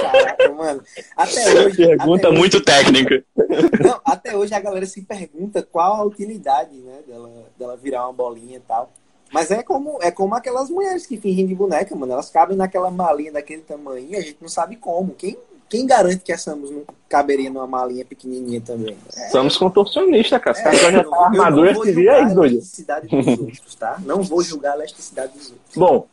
Caraca, 0.00 0.48
mano. 0.52 0.80
Até 1.16 1.64
hoje. 1.64 1.76
Pergunta 1.76 2.28
até 2.28 2.38
muito 2.38 2.60
técnica. 2.62 3.24
Hoje, 3.36 3.70
não, 3.80 4.00
até 4.04 4.36
hoje 4.36 4.54
a 4.54 4.60
galera 4.60 4.86
se 4.86 5.02
pergunta 5.02 5.60
qual 5.60 5.94
a 5.94 6.04
utilidade, 6.04 6.76
né, 6.76 7.00
dela, 7.04 7.30
dela 7.58 7.76
virar 7.76 8.04
uma 8.04 8.12
bolinha 8.12 8.58
e 8.58 8.60
tal. 8.60 8.92
Mas 9.32 9.50
é 9.50 9.64
como, 9.64 9.98
é 10.00 10.12
como 10.12 10.36
aquelas 10.36 10.70
mulheres 10.70 11.04
que 11.04 11.16
fingem 11.16 11.48
de 11.48 11.54
boneca, 11.56 11.96
mano. 11.96 12.12
Elas 12.12 12.30
cabem 12.30 12.56
naquela 12.56 12.92
malinha 12.92 13.32
daquele 13.32 13.62
tamanho, 13.62 14.16
a 14.16 14.20
gente 14.20 14.38
não 14.40 14.48
sabe 14.48 14.76
como. 14.76 15.14
Quem, 15.14 15.36
quem 15.68 15.86
garante 15.86 16.18
que 16.18 16.32
a 16.32 16.38
Samus 16.38 16.70
não 16.70 16.82
caberia 17.08 17.50
numa 17.50 17.66
malinha 17.66 18.04
pequenininha 18.04 18.60
também? 18.60 18.96
É, 19.16 19.28
Samus 19.28 19.56
contorcionista, 19.56 20.38
cara. 20.40 20.56
Os 20.56 20.62
caras 20.62 20.82
eu 20.82 20.92
já 20.92 21.02
não- 21.02 21.10
tá 21.10 21.24
armadura 21.26 21.74
se 21.74 21.92
via 21.92 21.94
julgar 21.94 22.26
aí, 22.28 22.34
doido. 22.34 22.52
elasticidade 22.54 23.08
dos 23.08 23.26
outros, 23.38 23.74
tá? 23.74 23.96
Não 24.04 24.22
vou 24.22 24.42
julgar 24.42 24.72
a 24.72 24.76
elasticidade 24.76 25.32
dos 25.32 25.50
outros. 25.50 25.76
Bom, 25.76 26.06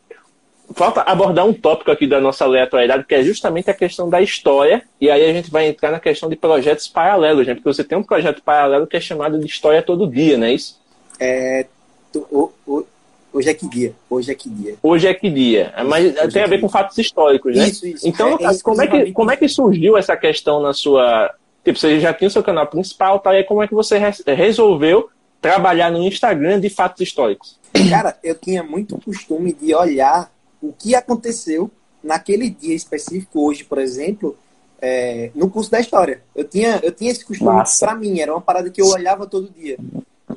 falta 0.75 1.01
abordar 1.01 1.45
um 1.45 1.53
tópico 1.53 1.91
aqui 1.91 2.07
da 2.07 2.19
nossa 2.19 2.45
aleatoriedade, 2.45 3.03
que 3.05 3.13
é 3.15 3.23
justamente 3.23 3.69
a 3.69 3.73
questão 3.73 4.09
da 4.09 4.21
história. 4.21 4.83
E 4.99 5.09
aí 5.09 5.23
a 5.29 5.33
gente 5.33 5.51
vai 5.51 5.67
entrar 5.67 5.91
na 5.91 5.99
questão 5.99 6.29
de 6.29 6.35
projetos 6.35 6.87
paralelos, 6.87 7.45
né? 7.45 7.53
Porque 7.53 7.71
você 7.71 7.83
tem 7.83 7.97
um 7.97 8.03
projeto 8.03 8.41
paralelo 8.43 8.87
que 8.87 8.97
é 8.97 8.99
chamado 9.01 9.39
de 9.39 9.45
História 9.45 9.81
Todo 9.83 10.07
Dia, 10.09 10.37
não 10.37 10.47
é 10.47 10.53
isso? 10.53 10.79
É, 11.19 11.65
tu- 12.11 12.25
o- 12.31 12.51
o- 12.65 12.85
hoje 13.33 13.49
é 13.49 13.53
que 13.53 13.67
dia? 13.67 13.93
Hoje 14.09 14.31
é 14.31 14.35
que 14.35 14.49
dia? 14.49 14.75
Hoje 14.81 15.07
é 15.07 15.13
que 15.13 15.29
dia. 15.29 15.73
Mas 15.85 16.05
Hoje 16.15 16.31
tem 16.31 16.41
é 16.41 16.45
a 16.45 16.47
ver 16.47 16.55
que 16.57 16.61
com 16.61 16.69
fatos 16.69 16.97
históricos, 16.97 17.55
né? 17.55 17.67
Isso, 17.67 17.85
isso. 17.87 18.07
Então, 18.07 18.27
É- 18.27 18.31
no 18.31 18.35
é 18.37 18.43
caso, 18.43 18.63
como 18.63 18.81
é, 18.81 18.87
que, 18.87 19.11
como 19.11 19.31
é 19.31 19.35
que 19.37 19.47
surgiu 19.47 19.97
essa 19.97 20.15
questão 20.15 20.61
na 20.61 20.73
sua. 20.73 21.33
Tipo, 21.65 21.79
você 21.79 21.99
já 21.99 22.13
tinha 22.13 22.27
o 22.27 22.31
seu 22.31 22.43
canal 22.43 22.67
principal, 22.67 23.19
tá? 23.19 23.33
E 23.33 23.37
aí 23.37 23.43
como 23.43 23.63
é 23.63 23.67
que 23.67 23.73
você 23.73 23.97
re- 23.97 24.33
resolveu 24.35 25.09
trabalhar 25.41 25.91
no 25.91 25.99
Instagram 26.03 26.59
de 26.59 26.69
fatos 26.69 27.01
históricos? 27.01 27.57
Cara, 27.89 28.17
eu 28.23 28.35
tinha 28.35 28.61
muito 28.63 28.97
costume 29.03 29.51
de 29.53 29.73
olhar 29.73 30.31
o 30.61 30.71
que 30.71 30.93
aconteceu 30.95 31.69
naquele 32.03 32.49
dia 32.49 32.75
específico, 32.75 33.47
hoje, 33.47 33.63
por 33.63 33.77
exemplo, 33.77 34.37
é, 34.81 35.31
no 35.33 35.49
curso 35.49 35.71
da 35.71 35.79
história. 35.79 36.21
Eu 36.35 36.43
tinha, 36.43 36.79
eu 36.83 36.91
tinha 36.91 37.09
esse 37.11 37.23
costume 37.25 37.49
Massa. 37.51 37.85
pra 37.85 37.95
mim, 37.95 38.19
era 38.19 38.31
uma 38.33 38.41
parada 38.41 38.69
que 38.69 38.81
eu 38.81 38.87
olhava 38.87 39.25
todo 39.25 39.49
dia. 39.49 39.77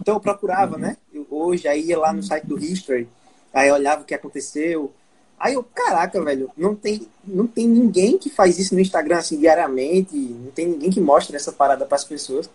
Então 0.01 0.15
eu 0.15 0.21
procurava, 0.21 0.79
né? 0.79 0.97
Hoje, 1.37 1.69
aí 1.69 1.87
ia 1.87 1.99
lá 1.99 2.13
no 2.13 2.23
site 2.23 2.47
do 2.47 2.59
History, 2.59 3.09
aí 3.53 3.71
olhava 3.71 4.03
o 4.03 4.05
que 4.05 4.15
aconteceu. 4.15 4.93
Aí 5.39 5.53
eu, 5.53 5.63
caraca, 5.63 6.23
velho, 6.25 6.51
não 6.57 6.75
tem, 6.75 7.07
não 7.23 7.47
tem 7.47 7.69
ninguém 7.69 8.17
que 8.17 8.31
faz 8.31 8.59
isso 8.59 8.75
no 8.75 8.81
Instagram 8.81 9.19
assim 9.19 9.39
diariamente, 9.39 10.17
não 10.17 10.51
tem 10.51 10.67
ninguém 10.67 10.91
que 10.91 11.01
mostra 11.01 11.37
essa 11.37 11.53
parada 11.53 11.85
pras 11.85 12.05
pessoas. 12.05 12.49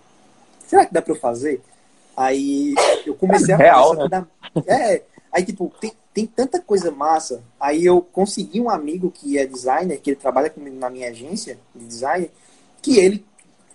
Será 0.66 0.86
que 0.86 0.94
dá 0.94 1.02
pra 1.02 1.14
eu 1.14 1.20
fazer? 1.20 1.62
Aí 2.18 2.74
eu 3.06 3.14
comecei 3.16 3.54
a 3.54 3.58
Real, 3.58 3.90
fazer, 3.90 4.02
que 4.04 4.10
dá- 4.10 4.28
É, 4.66 5.04
aí 5.32 5.46
tipo, 5.46 5.72
tem, 5.80 5.94
tem 6.12 6.26
tanta 6.26 6.60
coisa 6.60 6.90
massa. 6.90 7.44
Aí 7.60 7.86
eu 7.86 8.02
consegui 8.02 8.60
um 8.60 8.70
amigo 8.70 9.12
que 9.12 9.38
é 9.38 9.46
designer, 9.46 10.00
que 10.00 10.10
ele 10.10 10.18
trabalha 10.18 10.50
comigo 10.50 10.76
na 10.78 10.90
minha 10.90 11.10
agência 11.10 11.60
de 11.76 11.86
design, 11.86 12.32
que 12.82 12.98
ele 12.98 13.24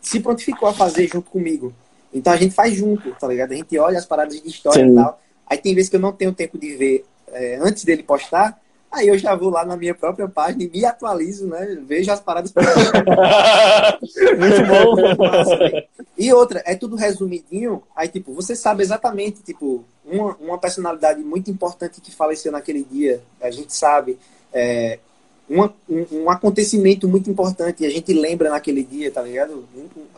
se 0.00 0.18
prontificou 0.18 0.68
a 0.68 0.72
fazer 0.72 1.07
junto 1.07 1.30
comigo. 1.30 1.72
Então 2.18 2.32
a 2.32 2.36
gente 2.36 2.54
faz 2.54 2.74
junto, 2.74 3.10
tá 3.12 3.28
ligado? 3.28 3.52
A 3.52 3.56
gente 3.56 3.78
olha 3.78 3.98
as 3.98 4.06
paradas 4.06 4.40
de 4.40 4.48
história 4.48 4.84
Sim. 4.84 4.92
e 4.92 4.94
tal. 4.94 5.20
Aí 5.46 5.58
tem 5.58 5.74
vezes 5.74 5.90
que 5.90 5.96
eu 5.96 6.00
não 6.00 6.12
tenho 6.12 6.32
tempo 6.32 6.58
de 6.58 6.74
ver 6.74 7.04
é, 7.28 7.58
antes 7.60 7.84
dele 7.84 8.02
postar, 8.02 8.58
Aí 8.96 9.08
eu 9.08 9.18
já 9.18 9.34
vou 9.34 9.50
lá 9.50 9.62
na 9.64 9.76
minha 9.76 9.94
própria 9.94 10.26
página 10.26 10.62
e 10.64 10.70
me 10.70 10.84
atualizo, 10.84 11.46
né? 11.46 11.78
Vejo 11.86 12.10
as 12.10 12.20
paradas. 12.20 12.50
Muito 14.38 14.66
bom. 14.66 14.96
e 16.16 16.32
outra, 16.32 16.62
é 16.64 16.74
tudo 16.74 16.96
resumidinho. 16.96 17.82
Aí, 17.94 18.08
tipo, 18.08 18.32
você 18.32 18.56
sabe 18.56 18.82
exatamente, 18.82 19.42
tipo, 19.42 19.84
uma, 20.04 20.34
uma 20.36 20.58
personalidade 20.58 21.22
muito 21.22 21.50
importante 21.50 22.00
que 22.00 22.10
faleceu 22.10 22.50
naquele 22.50 22.84
dia. 22.84 23.20
A 23.40 23.50
gente 23.50 23.74
sabe. 23.74 24.18
É, 24.50 24.98
um, 25.49 25.68
um, 25.88 26.30
acontecimento 26.30 27.07
muito 27.09 27.30
importante 27.30 27.82
e 27.82 27.86
a 27.86 27.90
gente 27.90 28.12
lembra 28.12 28.51
naquele 28.51 28.82
dia, 28.82 29.11
tá 29.11 29.22
ligado? 29.22 29.64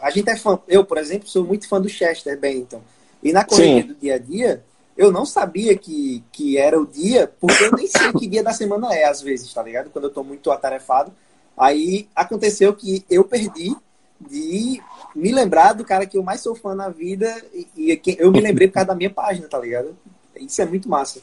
A 0.01 0.11
gente 0.11 0.29
é 0.31 0.37
fã. 0.37 0.59
Eu, 0.67 0.85
por 0.85 0.97
exemplo, 0.99 1.29
sou 1.29 1.45
muito 1.45 1.69
fã 1.69 1.81
do 1.81 1.89
Chester 1.89 2.39
Bennington. 2.39 2.81
E 3.23 3.33
na 3.33 3.45
corrida 3.45 3.89
do 3.89 3.95
dia 3.95 4.15
a 4.15 4.19
dia, 4.19 4.65
eu 4.97 5.13
não 5.13 5.27
sabia 5.27 5.77
que, 5.77 6.25
que 6.33 6.57
era 6.57 6.81
o 6.81 6.87
dia, 6.87 7.31
porque 7.41 7.65
eu 7.65 7.73
nem 7.73 7.87
sei 7.87 8.13
que 8.13 8.27
dia 8.27 8.43
da 8.43 8.53
semana 8.53 8.95
é, 8.95 9.05
às 9.05 9.21
vezes, 9.21 9.53
tá 9.53 9.63
ligado? 9.63 9.91
Quando 9.91 10.05
eu 10.05 10.11
tô 10.11 10.25
muito 10.25 10.51
atarefado. 10.51 11.13
Aí 11.57 12.09
aconteceu 12.15 12.73
que 12.75 13.05
eu 13.11 13.25
perdi 13.25 13.77
de 14.21 14.81
me 15.15 15.33
lembrar 15.33 15.73
do 15.73 15.85
cara 15.85 16.07
que 16.07 16.17
eu 16.17 16.23
mais 16.23 16.41
sou 16.41 16.55
fã 16.55 16.75
na 16.75 16.89
vida 16.89 17.45
e, 17.53 17.69
e 17.77 18.17
eu 18.19 18.33
me 18.33 18.41
lembrei 18.41 18.69
por 18.69 18.75
causa 18.75 18.89
da 18.89 18.95
minha 18.95 19.11
página, 19.11 19.47
tá 19.47 19.59
ligado? 19.59 19.97
Isso 20.37 20.63
é 20.63 20.65
muito 20.65 20.89
massa 20.89 21.21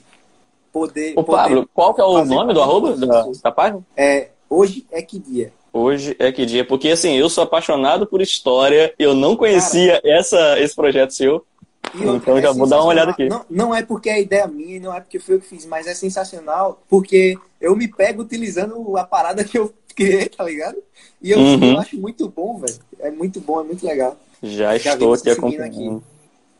poder. 0.76 1.14
Ô, 1.16 1.24
Pablo, 1.24 1.70
qual 1.74 1.94
que 1.94 2.02
é 2.02 2.04
o 2.04 2.26
nome 2.26 2.54
do 2.54 2.62
arroba 2.62 2.98
da, 2.98 3.26
da 3.42 3.52
página? 3.52 3.82
É, 3.96 4.28
hoje 4.50 4.86
é 4.92 5.02
que 5.02 5.18
dia. 5.18 5.54
Hoje 5.72 6.18
é 6.20 6.30
que 6.34 6.46
dia, 6.46 6.66
porque 6.66 6.90
assim, 6.90 7.16
eu 7.16 7.30
sou 7.30 7.46
apaixonado 7.46 8.06
por 8.06 8.22
história, 8.22 8.94
eu 9.00 9.14
não 9.14 9.38
conhecia 9.38 10.02
Cara, 10.02 10.18
essa, 10.18 10.60
esse 10.60 10.76
projeto 10.76 11.12
seu. 11.12 11.46
Então 11.94 12.38
é 12.38 12.42
já 12.42 12.52
vou 12.52 12.68
dar 12.68 12.82
uma 12.82 12.88
olhada 12.88 13.12
aqui. 13.12 13.30
Não, 13.30 13.46
não 13.50 13.74
é 13.74 13.84
porque 13.84 14.10
é 14.10 14.22
ideia 14.22 14.48
minha, 14.48 14.82
não 14.82 14.94
é 14.94 15.00
porque 15.00 15.18
foi 15.18 15.36
eu 15.36 15.40
que 15.40 15.48
fiz, 15.48 15.66
mas 15.66 15.88
é 15.88 15.94
sensacional, 15.94 16.82
porque 16.90 17.38
eu 17.62 17.74
me 17.74 17.88
pego 17.88 18.22
utilizando 18.22 18.98
a 18.98 19.06
parada 19.06 19.46
que 19.46 19.58
eu 19.58 19.74
criei, 19.96 20.28
tá 20.28 20.44
ligado? 20.44 20.78
E 21.22 21.32
eu, 21.32 21.40
uhum. 21.40 21.72
eu 21.72 21.80
acho 21.80 21.98
muito 21.98 22.28
bom, 22.28 22.58
velho. 22.58 22.76
É 23.00 23.10
muito 23.10 23.40
bom, 23.40 23.62
é 23.62 23.64
muito 23.64 23.86
legal. 23.86 24.18
Já, 24.44 24.78
já 24.78 24.94
estou 24.94 25.14
aqui 25.14 25.30
acompanhando. 25.30 25.64
Aqui. 25.64 26.02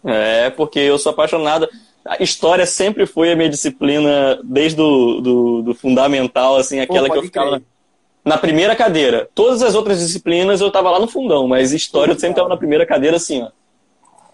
É, 0.06 0.50
porque 0.52 0.80
eu 0.80 0.98
sou 1.00 1.12
apaixonado 1.12 1.68
a 2.06 2.22
história 2.22 2.66
sempre 2.66 3.06
foi 3.08 3.32
a 3.32 3.36
minha 3.36 3.50
disciplina, 3.50 4.40
desde 4.44 4.78
do, 4.78 5.22
do, 5.22 5.62
do 5.64 5.74
fundamental, 5.74 6.56
assim, 6.56 6.80
aquela 6.80 7.08
Pô, 7.08 7.14
que 7.14 7.20
eu 7.20 7.24
ficava 7.24 7.52
na, 7.52 7.62
na, 8.24 8.38
primeira 8.38 8.76
cadeira. 8.76 9.28
Todas 9.34 9.64
as 9.64 9.74
outras 9.74 10.00
disciplinas 10.00 10.62
eu 10.62 10.72
tava 10.72 10.92
lá 10.92 11.00
no 11.00 11.08
fundão, 11.08 11.48
mas 11.48 11.74
história 11.74 12.14
eu 12.14 12.20
sempre 12.20 12.36
tava 12.36 12.50
na 12.50 12.58
primeira 12.58 12.86
cadeira, 12.86 13.18
assim, 13.18 13.42
ó. 13.42 13.50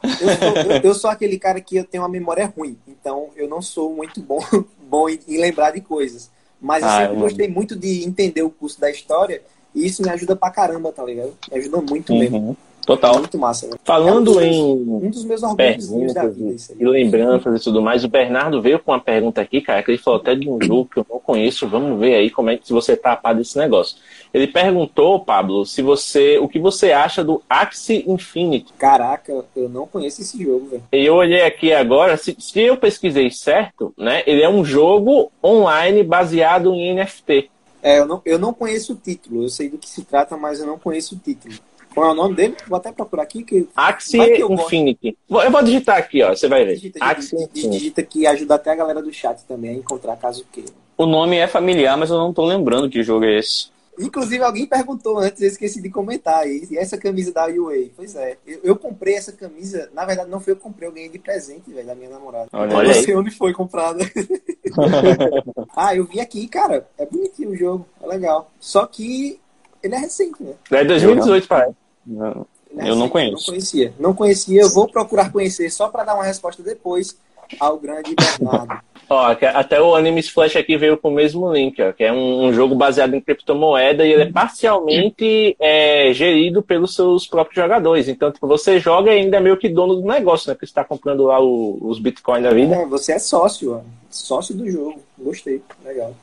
Eu 0.03 0.11
sou, 0.37 0.57
eu, 0.57 0.81
eu 0.81 0.93
sou, 0.95 1.09
aquele 1.09 1.37
cara 1.37 1.61
que 1.61 1.77
eu 1.77 1.85
tenho 1.85 2.03
uma 2.03 2.09
memória 2.09 2.51
ruim, 2.57 2.77
então 2.87 3.29
eu 3.35 3.47
não 3.47 3.61
sou 3.61 3.93
muito 3.93 4.19
bom, 4.19 4.39
bom 4.89 5.07
em, 5.07 5.19
em 5.27 5.37
lembrar 5.39 5.71
de 5.71 5.79
coisas. 5.79 6.29
Mas 6.59 6.83
eu 6.83 6.89
ah, 6.89 6.97
sempre 7.01 7.15
gostei 7.17 7.47
muito 7.47 7.75
de 7.75 8.03
entender 8.03 8.43
o 8.43 8.49
curso 8.49 8.79
da 8.79 8.91
história 8.91 9.41
e 9.73 9.85
isso 9.85 10.03
me 10.03 10.09
ajuda 10.09 10.35
pra 10.35 10.51
caramba, 10.51 10.91
tá 10.91 11.03
ligado? 11.03 11.33
Me 11.49 11.57
ajuda 11.57 11.81
muito 11.81 12.11
uhum. 12.11 12.19
mesmo. 12.19 12.57
Total. 12.85 13.17
Muito 13.17 13.37
massa. 13.37 13.67
Né? 13.67 13.73
Falando 13.83 14.39
é 14.39 14.43
um 14.43 14.47
em 14.47 14.61
um 15.05 15.09
dos 15.09 15.23
meus 15.23 15.41
perguntas 15.53 16.13
da 16.13 16.27
vida, 16.27 16.55
e 16.79 16.85
lembranças 16.85 17.61
e 17.61 17.63
tudo 17.63 17.81
mais, 17.81 18.03
o 18.03 18.09
Bernardo 18.09 18.61
veio 18.61 18.79
com 18.79 18.91
uma 18.91 18.99
pergunta 18.99 19.41
aqui, 19.41 19.61
cara, 19.61 19.83
que 19.83 19.91
ele 19.91 19.97
falou 19.97 20.19
até 20.19 20.35
de 20.35 20.49
um 20.49 20.61
jogo 20.61 20.89
que 20.91 20.99
eu 20.99 21.05
não 21.09 21.19
conheço. 21.19 21.67
Vamos 21.67 21.99
ver 21.99 22.15
aí 22.15 22.29
como 22.29 22.49
é 22.49 22.57
que 22.57 22.71
você 22.71 22.95
tá 22.95 23.13
a 23.13 23.15
par 23.15 23.35
desse 23.35 23.57
negócio. 23.57 23.97
Ele 24.33 24.47
perguntou, 24.47 25.19
Pablo, 25.19 25.65
se 25.65 25.81
você, 25.81 26.37
o 26.39 26.47
que 26.47 26.59
você 26.59 26.91
acha 26.91 27.23
do 27.23 27.41
Axie 27.49 28.03
Infinity. 28.07 28.73
Caraca, 28.77 29.45
eu 29.55 29.69
não 29.69 29.85
conheço 29.85 30.21
esse 30.21 30.41
jogo, 30.41 30.67
velho. 30.67 30.83
Eu 30.91 31.15
olhei 31.15 31.43
aqui 31.43 31.73
agora, 31.73 32.17
se, 32.17 32.35
se 32.39 32.61
eu 32.61 32.77
pesquisei 32.77 33.29
certo, 33.29 33.93
né? 33.97 34.23
Ele 34.25 34.41
é 34.41 34.49
um 34.49 34.63
jogo 34.63 35.31
online 35.43 36.03
baseado 36.03 36.73
em 36.73 36.95
NFT. 36.95 37.49
É, 37.83 37.99
eu 37.99 38.05
não, 38.05 38.21
eu 38.23 38.37
não 38.37 38.53
conheço 38.53 38.93
o 38.93 38.95
título. 38.95 39.43
Eu 39.43 39.49
sei 39.49 39.69
do 39.69 39.77
que 39.77 39.89
se 39.89 40.03
trata, 40.03 40.37
mas 40.37 40.59
eu 40.59 40.67
não 40.67 40.77
conheço 40.77 41.15
o 41.15 41.17
título. 41.17 41.53
Qual 41.93 42.09
é 42.09 42.11
o 42.11 42.15
nome 42.15 42.35
dele? 42.35 42.55
Vou 42.67 42.77
até 42.77 42.91
procurar 42.91 43.23
aqui. 43.23 43.43
Que... 43.43 43.67
Axie 43.75 44.43
Infinity. 44.49 45.17
Eu 45.29 45.51
vou 45.51 45.63
digitar 45.63 45.97
aqui, 45.97 46.23
ó. 46.23 46.29
Você 46.29 46.47
vai 46.47 46.65
ver. 46.65 46.75
Digita, 46.75 46.99
Axie 47.03 47.35
digita, 47.53 47.69
digita 47.69 48.03
que 48.03 48.25
ajuda 48.25 48.55
até 48.55 48.71
a 48.71 48.75
galera 48.75 49.01
do 49.01 49.11
chat 49.11 49.43
também 49.45 49.71
a 49.71 49.73
encontrar 49.73 50.15
caso 50.15 50.45
queira. 50.51 50.71
O 50.97 51.05
nome 51.05 51.37
é 51.37 51.47
familiar, 51.47 51.97
mas 51.97 52.09
eu 52.09 52.17
não 52.17 52.33
tô 52.33 52.45
lembrando 52.45 52.89
que 52.89 53.03
jogo 53.03 53.25
é 53.25 53.39
esse. 53.39 53.71
Inclusive, 53.99 54.43
alguém 54.43 54.65
perguntou 54.65 55.19
antes, 55.19 55.41
eu 55.41 55.47
esqueci 55.47 55.81
de 55.81 55.89
comentar. 55.89 56.47
E 56.47 56.77
essa 56.77 56.97
camisa 56.97 57.31
da 57.31 57.47
UA? 57.47 57.89
Pois 57.95 58.15
é. 58.15 58.37
Eu, 58.47 58.59
eu, 58.63 58.75
comprei 58.75 59.15
essa 59.15 59.31
camisa. 59.31 59.89
Na 59.93 60.05
verdade, 60.05 60.29
não 60.29 60.39
foi 60.39 60.53
eu 60.53 60.57
que 60.57 60.63
comprei, 60.63 60.87
eu 60.87 60.93
ganhei 60.93 61.09
de 61.09 61.19
presente, 61.19 61.71
velho, 61.71 61.85
da 61.85 61.93
minha 61.93 62.09
namorada. 62.09 62.47
Olha 62.53 62.71
eu 62.71 62.83
não 62.83 62.93
sei 62.93 63.15
onde 63.15 63.31
foi 63.31 63.53
comprada. 63.53 64.03
ah, 65.75 65.95
eu 65.95 66.05
vi 66.05 66.19
aqui, 66.19 66.47
cara. 66.47 66.87
É 66.97 67.05
bonitinho 67.05 67.51
o 67.51 67.55
jogo. 67.55 67.85
É 68.01 68.07
legal. 68.07 68.49
Só 68.59 68.85
que 68.87 69.39
ele 69.83 69.95
é 69.95 69.97
recente, 69.97 70.41
né? 70.41 70.53
É 70.71 70.83
2018, 70.83 71.47
pai. 71.47 71.71
Não, 72.05 72.45
eu 72.77 72.95
não 72.95 73.09
conheço. 73.09 73.35
Não 73.35 73.45
conhecia. 73.45 73.93
Não 73.99 74.13
conhecia, 74.13 74.61
eu 74.61 74.69
vou 74.69 74.87
procurar 74.87 75.31
conhecer 75.31 75.69
só 75.69 75.87
para 75.87 76.03
dar 76.03 76.15
uma 76.15 76.23
resposta 76.23 76.63
depois 76.63 77.17
ao 77.59 77.77
grande 77.77 78.15
Bernardo. 78.15 78.81
Ó, 79.09 79.35
até 79.53 79.81
o 79.81 79.93
Anime 79.93 80.23
Flash 80.23 80.55
aqui 80.55 80.77
veio 80.77 80.97
com 80.97 81.09
o 81.09 81.13
mesmo 81.13 81.51
link, 81.51 81.81
ó, 81.81 81.91
que 81.91 82.01
é 82.01 82.13
um, 82.13 82.45
um 82.45 82.53
jogo 82.53 82.73
baseado 82.73 83.13
em 83.13 83.19
criptomoeda 83.19 84.05
e 84.05 84.13
ele 84.13 84.23
é 84.23 84.31
parcialmente 84.31 85.53
é, 85.59 86.13
gerido 86.13 86.61
pelos 86.61 86.95
seus 86.95 87.27
próprios 87.27 87.61
jogadores. 87.61 88.07
Então, 88.07 88.31
tipo, 88.31 88.47
você 88.47 88.79
joga 88.79 89.13
e 89.13 89.19
ainda 89.19 89.35
é 89.35 89.41
meio 89.41 89.57
que 89.57 89.67
dono 89.67 89.95
do 89.95 90.07
negócio, 90.07 90.47
né? 90.47 90.53
Porque 90.53 90.65
você 90.65 90.71
está 90.71 90.85
comprando 90.85 91.25
lá 91.25 91.41
o, 91.41 91.77
os 91.81 91.99
bitcoins 91.99 92.43
da 92.43 92.53
vida. 92.53 92.73
É, 92.73 92.85
você 92.85 93.11
é 93.11 93.19
sócio, 93.19 93.73
ó. 93.75 93.81
Sócio 94.09 94.55
do 94.55 94.71
jogo. 94.71 95.01
Gostei. 95.17 95.61
Legal. 95.83 96.15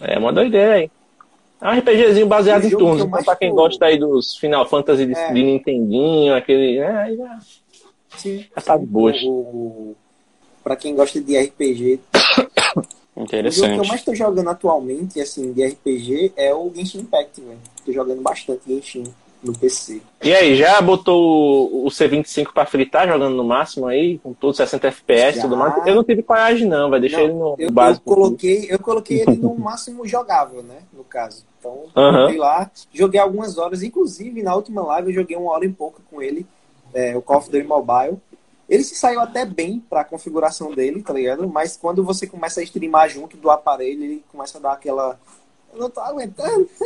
É 0.00 0.18
uma 0.18 0.32
doideira 0.32 0.74
aí. 0.74 0.90
É 1.62 1.68
um 1.68 1.78
RPGzinho 1.78 2.26
baseado 2.26 2.64
em 2.64 2.70
turnos. 2.70 3.04
Então, 3.04 3.22
pra 3.22 3.36
quem 3.36 3.52
gosta 3.52 3.86
aí 3.86 3.96
dos 3.96 4.36
Final 4.36 4.68
Fantasy 4.68 5.06
de, 5.06 5.14
é. 5.14 5.32
de 5.32 5.42
Nintendinho, 5.44 6.34
aquele. 6.34 6.78
É, 6.78 7.14
já. 7.14 7.38
Sim. 8.16 8.44
Tá 8.64 8.76
boas. 8.76 9.16
Pra 10.64 10.74
quem 10.74 10.94
gosta 10.96 11.20
de 11.20 11.38
RPG. 11.38 12.00
Interessante. 13.16 13.62
O 13.62 13.74
jogo 13.74 13.80
que 13.80 13.86
eu 13.86 13.88
mais 13.88 14.04
tô 14.04 14.14
jogando 14.14 14.48
atualmente, 14.48 15.20
assim, 15.20 15.52
de 15.52 15.64
RPG, 15.64 16.32
é 16.36 16.52
o 16.52 16.72
Genshin 16.74 17.00
Impact, 17.00 17.40
velho. 17.40 17.58
Tô 17.84 17.92
jogando 17.92 18.22
bastante 18.22 18.62
Genshin 18.66 19.04
no 19.42 19.52
PC. 19.56 20.00
E 20.22 20.32
aí, 20.32 20.54
já 20.56 20.80
botou 20.80 21.84
o 21.84 21.88
C25 21.88 22.52
pra 22.52 22.64
fritar, 22.64 23.08
jogando 23.08 23.34
no 23.34 23.44
máximo 23.44 23.86
aí, 23.86 24.18
com 24.18 24.32
todos 24.32 24.56
60 24.56 24.88
FPS 24.88 25.38
e 25.38 25.42
tudo 25.42 25.56
mais? 25.56 25.74
Eu 25.86 25.94
não 25.94 26.04
tive 26.04 26.22
coragem 26.22 26.68
não, 26.68 26.88
vai 26.88 27.00
deixar 27.00 27.22
ele 27.22 27.32
no 27.32 27.56
eu, 27.58 27.70
básico. 27.70 28.08
Eu 28.08 28.14
coloquei, 28.14 28.66
eu 28.70 28.78
coloquei 28.78 29.20
ele 29.22 29.36
no 29.36 29.54
máximo 29.56 30.06
jogável, 30.06 30.62
né, 30.62 30.78
no 30.92 31.02
caso. 31.02 31.44
Então, 31.58 31.84
uhum. 31.94 32.38
lá, 32.38 32.70
joguei 32.92 33.20
algumas 33.20 33.58
horas, 33.58 33.82
inclusive 33.82 34.42
na 34.42 34.54
última 34.54 34.82
live 34.84 35.08
eu 35.08 35.14
joguei 35.14 35.36
uma 35.36 35.52
hora 35.52 35.64
e 35.64 35.72
pouco 35.72 36.00
com 36.10 36.20
ele, 36.20 36.44
é, 36.92 37.16
o 37.16 37.22
Call 37.22 37.38
of 37.38 37.50
Duty 37.50 37.66
Mobile. 37.66 38.18
Ele 38.68 38.82
se 38.82 38.94
saiu 38.94 39.20
até 39.20 39.44
bem 39.44 39.80
para 39.80 40.00
a 40.00 40.04
configuração 40.04 40.72
dele, 40.72 41.02
tá 41.02 41.12
ligado? 41.12 41.46
Mas 41.48 41.76
quando 41.76 42.02
você 42.02 42.26
começa 42.26 42.60
a 42.60 42.62
streamar 42.62 43.08
junto 43.08 43.36
do 43.36 43.50
aparelho, 43.50 44.02
ele 44.02 44.24
começa 44.30 44.58
a 44.58 44.60
dar 44.60 44.72
aquela. 44.72 45.18
Eu 45.72 45.78
não 45.78 45.90
tô 45.90 46.00
aguentando. 46.00 46.68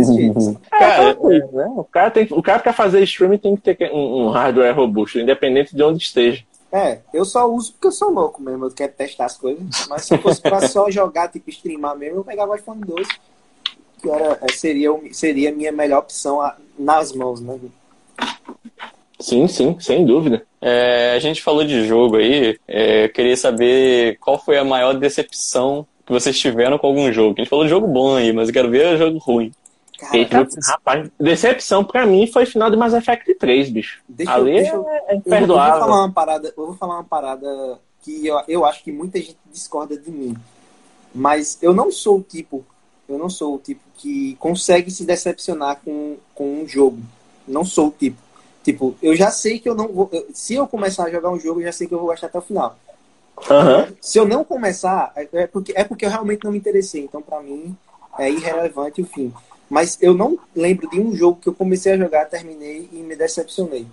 Assim. 0.00 0.54
Cara, 0.70 1.10
é, 1.10 1.38
né? 1.52 1.72
o, 1.76 1.84
cara 1.84 2.10
tem, 2.10 2.28
o 2.30 2.42
cara 2.42 2.60
quer 2.60 2.74
fazer 2.74 3.02
streaming 3.02 3.38
tem 3.38 3.56
que 3.56 3.74
ter 3.74 3.90
um, 3.92 4.26
um 4.26 4.30
hardware 4.30 4.76
robusto, 4.76 5.18
independente 5.18 5.74
de 5.74 5.82
onde 5.82 6.02
esteja. 6.02 6.44
É, 6.72 7.00
eu 7.12 7.24
só 7.24 7.50
uso 7.50 7.72
porque 7.72 7.88
eu 7.88 7.92
sou 7.92 8.10
louco 8.10 8.40
mesmo, 8.40 8.66
eu 8.66 8.70
quero 8.70 8.92
testar 8.92 9.24
as 9.24 9.36
coisas. 9.36 9.64
Mas 9.88 10.04
se 10.04 10.16
fosse 10.18 10.40
pra 10.40 10.68
só 10.68 10.90
jogar, 10.90 11.28
tipo, 11.28 11.50
streamar 11.50 11.96
mesmo, 11.96 12.18
eu 12.18 12.24
pegava 12.24 12.52
o 12.52 12.54
iPhone 12.54 12.80
12, 12.80 13.08
que 14.00 14.08
era, 14.08 14.38
é, 14.40 14.52
seria, 14.52 14.90
seria 15.12 15.50
a 15.50 15.52
minha 15.52 15.72
melhor 15.72 16.00
opção 16.00 16.38
nas 16.78 17.12
mãos, 17.12 17.40
né? 17.40 17.58
Sim, 19.18 19.48
sim, 19.48 19.76
sem 19.80 20.04
dúvida. 20.04 20.46
É, 20.60 21.14
a 21.14 21.18
gente 21.18 21.42
falou 21.42 21.64
de 21.64 21.86
jogo 21.86 22.16
aí, 22.16 22.58
é, 22.68 23.04
eu 23.04 23.08
queria 23.10 23.36
saber 23.36 24.18
qual 24.18 24.38
foi 24.38 24.56
a 24.56 24.64
maior 24.64 24.94
decepção 24.94 25.86
que 26.10 26.20
vocês 26.20 26.38
tiveram 26.38 26.76
com 26.76 26.88
algum 26.88 27.12
jogo. 27.12 27.34
A 27.36 27.40
gente 27.40 27.48
falou 27.48 27.64
de 27.64 27.70
jogo 27.70 27.86
bom 27.86 28.16
aí, 28.16 28.32
mas 28.32 28.48
eu 28.48 28.52
quero 28.52 28.68
ver 28.68 28.94
o 28.94 28.98
jogo 28.98 29.18
ruim. 29.18 29.52
Cara, 29.98 30.48
rapaz, 30.66 31.10
decepção 31.20 31.84
pra 31.84 32.06
mim 32.06 32.26
foi 32.26 32.44
o 32.44 32.46
final 32.46 32.70
de 32.70 32.76
Mass 32.76 32.94
Effect 32.94 33.34
3, 33.34 33.70
bicho. 33.70 34.00
Deixa 34.08 34.32
Ali 34.32 34.50
eu, 34.50 34.56
deixa 34.56 34.74
eu, 34.74 34.88
é 34.88 35.14
imperdoável. 35.14 35.74
Eu 35.74 35.80
vou, 35.80 35.88
falar 35.88 36.00
uma 36.00 36.12
parada, 36.12 36.54
eu 36.56 36.66
vou 36.66 36.76
falar 36.76 36.94
uma 36.94 37.04
parada 37.04 37.78
que 38.02 38.26
eu, 38.26 38.42
eu 38.48 38.64
acho 38.64 38.82
que 38.82 38.90
muita 38.90 39.18
gente 39.18 39.36
discorda 39.52 39.96
de 39.96 40.10
mim. 40.10 40.34
Mas 41.14 41.58
eu 41.60 41.74
não 41.74 41.92
sou 41.92 42.18
o 42.18 42.22
tipo, 42.22 42.64
eu 43.08 43.18
não 43.18 43.28
sou 43.28 43.56
o 43.56 43.58
tipo 43.58 43.82
que 43.96 44.36
consegue 44.36 44.90
se 44.90 45.04
decepcionar 45.04 45.80
com, 45.84 46.16
com 46.34 46.62
um 46.62 46.66
jogo. 46.66 46.98
Não 47.46 47.64
sou 47.64 47.88
o 47.88 47.90
tipo. 47.92 48.18
Tipo, 48.64 48.96
eu 49.02 49.14
já 49.14 49.30
sei 49.30 49.58
que 49.58 49.68
eu 49.68 49.74
não 49.74 49.88
vou. 49.88 50.10
Se 50.32 50.54
eu 50.54 50.66
começar 50.66 51.04
a 51.04 51.10
jogar 51.10 51.30
um 51.30 51.38
jogo, 51.38 51.60
eu 51.60 51.64
já 51.64 51.72
sei 51.72 51.86
que 51.86 51.94
eu 51.94 51.98
vou 51.98 52.08
gostar 52.08 52.26
até 52.26 52.38
o 52.38 52.42
final. 52.42 52.76
Uhum. 53.48 53.94
Se 54.00 54.18
eu 54.18 54.26
não 54.26 54.44
começar, 54.44 55.12
é, 55.16 55.28
é 55.32 55.46
porque, 55.46 55.72
é 55.76 55.84
porque 55.84 56.04
eu 56.04 56.10
realmente 56.10 56.44
não 56.44 56.52
me 56.52 56.58
interessei. 56.58 57.04
Então, 57.04 57.22
para 57.22 57.40
mim, 57.40 57.76
é 58.18 58.30
irrelevante 58.30 59.00
o 59.00 59.06
fim. 59.06 59.32
Mas 59.68 59.96
eu 60.00 60.14
não 60.14 60.38
lembro 60.54 60.90
de 60.90 61.00
um 61.00 61.14
jogo 61.14 61.40
que 61.40 61.48
eu 61.48 61.54
comecei 61.54 61.92
a 61.92 61.96
jogar, 61.96 62.24
terminei 62.26 62.88
e 62.92 62.96
me 62.96 63.14
decepcionei. 63.14 63.86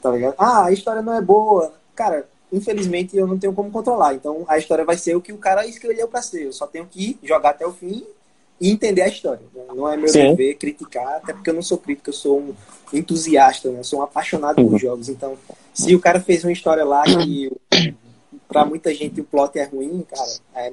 Tá 0.00 0.10
ligado? 0.10 0.34
Ah, 0.38 0.64
a 0.64 0.72
história 0.72 1.02
não 1.02 1.14
é 1.14 1.20
boa. 1.20 1.72
Cara, 1.94 2.26
infelizmente, 2.50 3.16
eu 3.16 3.26
não 3.26 3.38
tenho 3.38 3.52
como 3.52 3.70
controlar. 3.70 4.14
Então, 4.14 4.44
a 4.48 4.56
história 4.56 4.84
vai 4.84 4.96
ser 4.96 5.14
o 5.14 5.20
que 5.20 5.32
o 5.32 5.38
cara 5.38 5.66
escolheu 5.66 6.08
para 6.08 6.22
ser. 6.22 6.46
Eu 6.46 6.52
só 6.52 6.66
tenho 6.66 6.86
que 6.86 7.18
jogar 7.22 7.50
até 7.50 7.66
o 7.66 7.72
fim 7.72 8.04
e 8.58 8.70
entender 8.70 9.02
a 9.02 9.08
história. 9.08 9.42
Não 9.74 9.86
é 9.86 9.96
meu 9.96 10.08
Sim. 10.08 10.30
dever 10.30 10.54
criticar, 10.54 11.16
até 11.16 11.34
porque 11.34 11.50
eu 11.50 11.54
não 11.54 11.62
sou 11.62 11.76
crítico, 11.78 12.10
eu 12.10 12.14
sou 12.14 12.38
um 12.38 12.54
entusiasta, 12.92 13.70
né? 13.70 13.80
Eu 13.80 13.84
sou 13.84 14.00
um 14.00 14.02
apaixonado 14.02 14.60
uhum. 14.60 14.70
por 14.70 14.78
jogos. 14.78 15.08
Então, 15.08 15.36
se 15.74 15.94
o 15.94 16.00
cara 16.00 16.20
fez 16.20 16.42
uma 16.42 16.52
história 16.52 16.84
lá 16.84 17.04
que 17.04 17.50
para 18.50 18.64
muita 18.64 18.92
gente 18.92 19.20
o 19.20 19.24
plot 19.24 19.58
é 19.58 19.64
ruim, 19.64 20.04
cara, 20.08 20.30
é, 20.54 20.72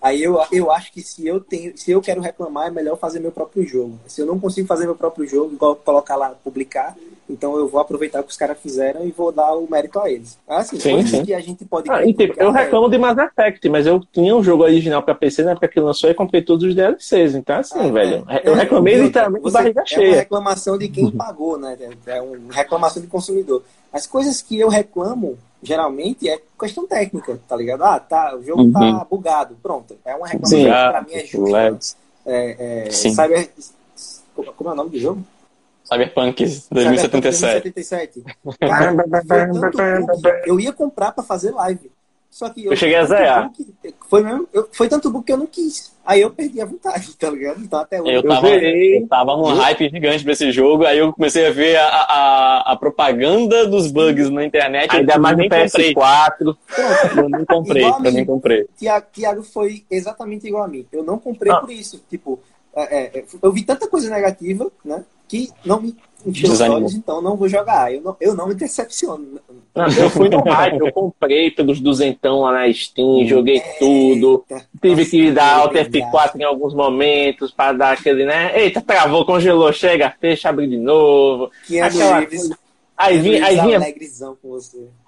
Aí 0.00 0.22
eu, 0.22 0.40
eu 0.52 0.70
acho 0.70 0.92
que 0.92 1.02
se 1.02 1.26
eu 1.26 1.40
tenho, 1.40 1.76
se 1.76 1.90
eu 1.90 2.00
quero 2.00 2.20
reclamar, 2.20 2.68
é 2.68 2.70
melhor 2.70 2.96
fazer 2.96 3.18
meu 3.18 3.32
próprio 3.32 3.66
jogo. 3.66 3.98
Se 4.06 4.20
eu 4.20 4.26
não 4.26 4.38
consigo 4.38 4.66
fazer 4.66 4.84
meu 4.84 4.94
próprio 4.94 5.26
jogo, 5.26 5.52
igual 5.52 5.74
colocar 5.74 6.14
lá, 6.14 6.30
publicar, 6.30 6.96
então 7.28 7.56
eu 7.56 7.68
vou 7.68 7.80
aproveitar 7.80 8.20
o 8.20 8.22
que 8.22 8.30
os 8.30 8.36
caras 8.36 8.58
fizeram 8.58 9.04
e 9.04 9.10
vou 9.10 9.32
dar 9.32 9.52
o 9.54 9.68
mérito 9.68 9.98
a 9.98 10.08
eles. 10.08 10.38
Assim, 10.48 10.78
sim, 10.78 11.04
sim. 11.04 11.24
que 11.24 11.34
a 11.34 11.40
gente 11.40 11.64
pode. 11.64 11.90
Ah, 11.90 12.00
eu 12.36 12.52
reclamo 12.52 12.88
de 12.88 12.96
Mass 12.96 13.18
Effect, 13.18 13.68
mas 13.68 13.86
eu 13.88 14.00
tinha 14.12 14.34
um 14.36 14.42
jogo 14.42 14.62
original 14.62 15.02
para 15.02 15.16
PC 15.16 15.42
na 15.42 15.50
época 15.50 15.66
que 15.66 15.80
lançou 15.80 16.08
e 16.08 16.14
comprei 16.14 16.42
todos 16.42 16.64
os 16.64 16.74
DLCs. 16.76 17.34
Então, 17.34 17.56
assim, 17.58 17.88
ah, 17.88 17.92
velho, 17.92 18.24
é, 18.28 18.48
eu 18.48 18.54
é, 18.54 18.56
reclamei 18.56 18.94
é, 18.94 18.98
literalmente 18.98 19.42
você, 19.42 19.52
barriga 19.52 19.84
cheia. 19.84 20.06
É 20.06 20.10
uma 20.10 20.16
reclamação 20.18 20.78
de 20.78 20.88
quem 20.88 21.10
pagou, 21.10 21.58
né? 21.58 21.76
É 22.06 22.22
uma 22.22 22.54
reclamação 22.54 23.02
de 23.02 23.08
consumidor. 23.08 23.64
As 23.92 24.06
coisas 24.06 24.40
que 24.40 24.58
eu 24.58 24.68
reclamo 24.68 25.36
geralmente 25.62 26.28
é 26.28 26.40
questão 26.58 26.86
técnica, 26.86 27.40
tá 27.48 27.56
ligado? 27.56 27.82
Ah, 27.82 27.98
tá, 27.98 28.36
o 28.36 28.42
jogo 28.42 28.72
tá 28.72 28.80
uhum. 28.80 28.98
tá 28.98 29.04
bugado, 29.04 29.56
pronto. 29.62 29.96
É 30.04 30.14
uma 30.14 30.26
reclamação 30.26 30.58
Sim, 30.58 30.64
que 30.64 30.70
pra 30.70 31.02
mim 31.02 31.14
é 31.14 31.24
justa. 31.24 31.96
É, 32.26 32.86
é, 32.86 32.90
Cyber... 32.90 33.50
Como 34.56 34.70
é 34.70 34.72
o 34.72 34.76
nome 34.76 34.90
do 34.90 34.98
jogo? 34.98 35.24
Cyberpunk 35.84 36.44
2077. 36.70 37.72
2077. 37.72 38.24
Cara, 38.60 38.94
eu 40.44 40.60
ia 40.60 40.72
comprar 40.72 41.12
pra 41.12 41.24
fazer 41.24 41.50
live. 41.50 41.90
Só 42.30 42.48
que 42.50 42.64
eu, 42.64 42.72
eu 42.72 42.76
cheguei 42.76 42.96
a 42.96 43.04
zerar. 43.04 43.50
Foi, 44.08 44.22
mesmo, 44.22 44.48
eu, 44.52 44.68
foi 44.72 44.88
tanto 44.88 45.10
bug 45.10 45.24
que 45.24 45.32
eu 45.32 45.36
não 45.36 45.46
quis. 45.46 45.92
Aí 46.04 46.20
eu 46.20 46.30
perdi 46.30 46.60
a 46.60 46.66
vontade, 46.66 47.14
tá 47.18 47.30
ligado? 47.30 47.60
Então 47.60 47.80
até 47.80 48.00
hoje. 48.00 48.14
Eu 48.14 48.22
tava, 48.22 48.48
eu, 48.48 49.00
eu 49.00 49.06
tava 49.08 49.36
num 49.36 49.54
hype 49.54 49.90
gigante 49.90 50.24
pra 50.24 50.32
esse 50.32 50.52
jogo, 50.52 50.84
aí 50.84 50.98
eu 50.98 51.12
comecei 51.12 51.46
a 51.46 51.50
ver 51.50 51.76
a, 51.76 51.86
a, 51.86 52.72
a 52.72 52.76
propaganda 52.76 53.66
dos 53.66 53.90
bugs 53.90 54.30
na 54.30 54.44
internet. 54.44 54.94
Ainda 54.94 55.18
mais 55.18 55.36
no 55.36 55.44
PS4. 55.44 56.36
Pronto. 56.38 57.18
Eu 57.18 57.28
nem 57.28 57.44
comprei, 57.44 57.84
eu 57.84 58.12
nem 58.12 58.24
comprei. 58.24 58.66
Tiago, 58.76 59.06
Tiago 59.12 59.42
foi 59.42 59.84
exatamente 59.90 60.46
igual 60.46 60.64
a 60.64 60.68
mim. 60.68 60.86
Eu 60.92 61.02
não 61.02 61.18
comprei 61.18 61.52
ah. 61.52 61.56
por 61.56 61.70
isso. 61.70 62.02
Tipo, 62.08 62.40
é, 62.74 63.18
é, 63.18 63.24
eu 63.42 63.52
vi 63.52 63.64
tanta 63.64 63.88
coisa 63.88 64.08
negativa, 64.08 64.70
né? 64.84 65.04
Que 65.26 65.50
não 65.64 65.80
me 65.80 65.94
encheu 66.26 66.50
os 66.50 66.60
olhos, 66.60 66.94
então 66.94 67.20
não 67.22 67.36
vou 67.36 67.48
jogar. 67.48 67.92
Eu 67.92 68.00
não, 68.00 68.16
eu 68.20 68.34
não 68.34 68.48
me 68.48 68.54
decepciono. 68.54 69.40
eu 69.98 70.10
fui 70.10 70.28
no 70.28 70.40
hype, 70.40 70.80
eu 70.80 70.92
comprei 70.92 71.50
pelos 71.50 71.80
duzentão 71.80 72.40
lá 72.40 72.52
na 72.52 72.72
Steam, 72.72 73.26
joguei 73.26 73.62
tudo. 73.78 74.44
Tive 74.80 75.06
que 75.06 75.30
dar 75.30 75.56
Alt 75.56 75.74
F4 75.74 76.40
em 76.40 76.44
alguns 76.44 76.74
momentos 76.74 77.50
para 77.50 77.72
dar 77.72 77.92
aquele, 77.92 78.24
né? 78.24 78.52
Eita, 78.60 78.80
travou, 78.80 79.24
congelou, 79.24 79.72
chega, 79.72 80.14
fecha, 80.20 80.48
abre 80.48 80.66
de 80.66 80.76
novo. 80.76 81.50
Que 81.66 81.78
é 81.78 81.82
Aquela. 81.82 82.26
Aí 82.98 83.18
vinha, 83.18 83.46
aí 83.46 83.60
vinha, 83.60 83.78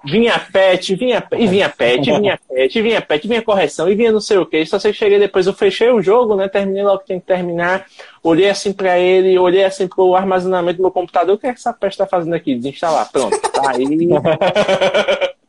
vinha 0.05 0.38
pet, 0.38 0.95
vinha, 0.95 1.26
e 1.36 1.47
vinha 1.49 1.68
pet, 1.68 2.05
vinha 2.05 2.38
pet, 2.49 2.82
vinha 2.82 3.03
pet, 3.03 3.26
vinha 3.26 3.43
correção, 3.43 3.91
e 3.91 3.97
vinha 3.97 4.12
não 4.12 4.20
sei 4.20 4.38
o 4.38 4.47
que. 4.47 4.64
Só 4.64 4.78
sei 4.78 4.93
que 4.93 4.99
cheguei 4.99 5.18
depois, 5.18 5.49
eu 5.49 5.53
fechei 5.53 5.91
o 5.91 6.01
jogo, 6.01 6.36
né? 6.36 6.49
Terminei 6.49 6.84
logo 6.84 7.01
que 7.01 7.07
tinha 7.07 7.18
que 7.18 7.26
terminar. 7.26 7.84
Olhei 8.22 8.49
assim 8.49 8.72
pra 8.72 8.97
ele, 8.97 9.36
olhei 9.36 9.64
assim 9.64 9.88
pro 9.88 10.14
armazenamento 10.14 10.76
do 10.76 10.82
meu 10.82 10.93
computador. 10.93 11.34
O 11.34 11.38
que 11.38 11.49
é 11.49 11.53
que 11.53 11.59
essa 11.59 11.72
peste 11.72 11.99
tá 11.99 12.07
fazendo 12.07 12.34
aqui? 12.34 12.55
Desinstalar. 12.55 13.11
Pronto, 13.11 13.36
tá 13.41 13.72
aí. 13.72 13.84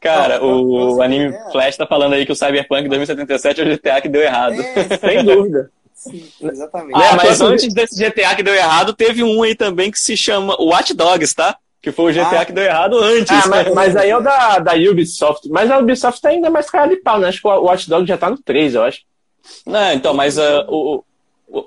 Cara, 0.00 0.42
o, 0.42 0.96
o 0.96 1.02
anime 1.02 1.34
é. 1.34 1.50
Flash 1.52 1.76
tá 1.76 1.86
falando 1.86 2.14
aí 2.14 2.24
que 2.24 2.32
o 2.32 2.36
Cyberpunk 2.36 2.88
2077 2.88 3.60
é 3.60 3.64
o 3.64 3.68
GTA 3.68 4.00
que 4.00 4.08
deu 4.08 4.22
errado. 4.22 4.56
É, 4.62 4.96
Sem 4.96 5.22
dúvida. 5.22 5.70
Sim, 5.92 6.24
exatamente. 6.40 6.94
Ah, 6.94 7.16
mas 7.16 7.40
antes 7.40 7.74
desse 7.74 8.02
GTA 8.02 8.34
que 8.34 8.42
deu 8.42 8.54
errado, 8.54 8.94
teve 8.94 9.22
um 9.22 9.42
aí 9.42 9.54
também 9.54 9.90
que 9.90 9.98
se 9.98 10.16
chama 10.16 10.56
Watch 10.58 10.94
Dogs, 10.94 11.34
tá? 11.34 11.58
Que 11.86 11.92
foi 11.92 12.10
o 12.10 12.12
GTA 12.12 12.40
ah, 12.40 12.44
que 12.44 12.52
deu 12.52 12.64
errado 12.64 12.98
antes. 12.98 13.30
Ah, 13.30 13.48
mas, 13.48 13.72
mas, 13.72 13.94
aí 13.94 14.10
é 14.10 14.16
o 14.16 14.20
da, 14.20 14.58
da 14.58 14.72
Ubisoft. 14.72 15.48
Mas 15.48 15.70
a 15.70 15.78
Ubisoft 15.78 16.20
tá 16.20 16.30
ainda 16.30 16.50
mais 16.50 16.68
cara 16.68 16.88
de 16.88 16.96
pau, 16.96 17.20
né? 17.20 17.28
Acho 17.28 17.40
que 17.40 17.46
o 17.46 17.62
Watch 17.62 17.88
Dogs 17.88 18.08
já 18.08 18.18
tá 18.18 18.28
no 18.28 18.38
3, 18.38 18.74
eu 18.74 18.82
acho. 18.82 19.02
Não, 19.64 19.92
então, 19.92 20.12
mas 20.12 20.36
uh, 20.36 20.64
o, 20.66 21.04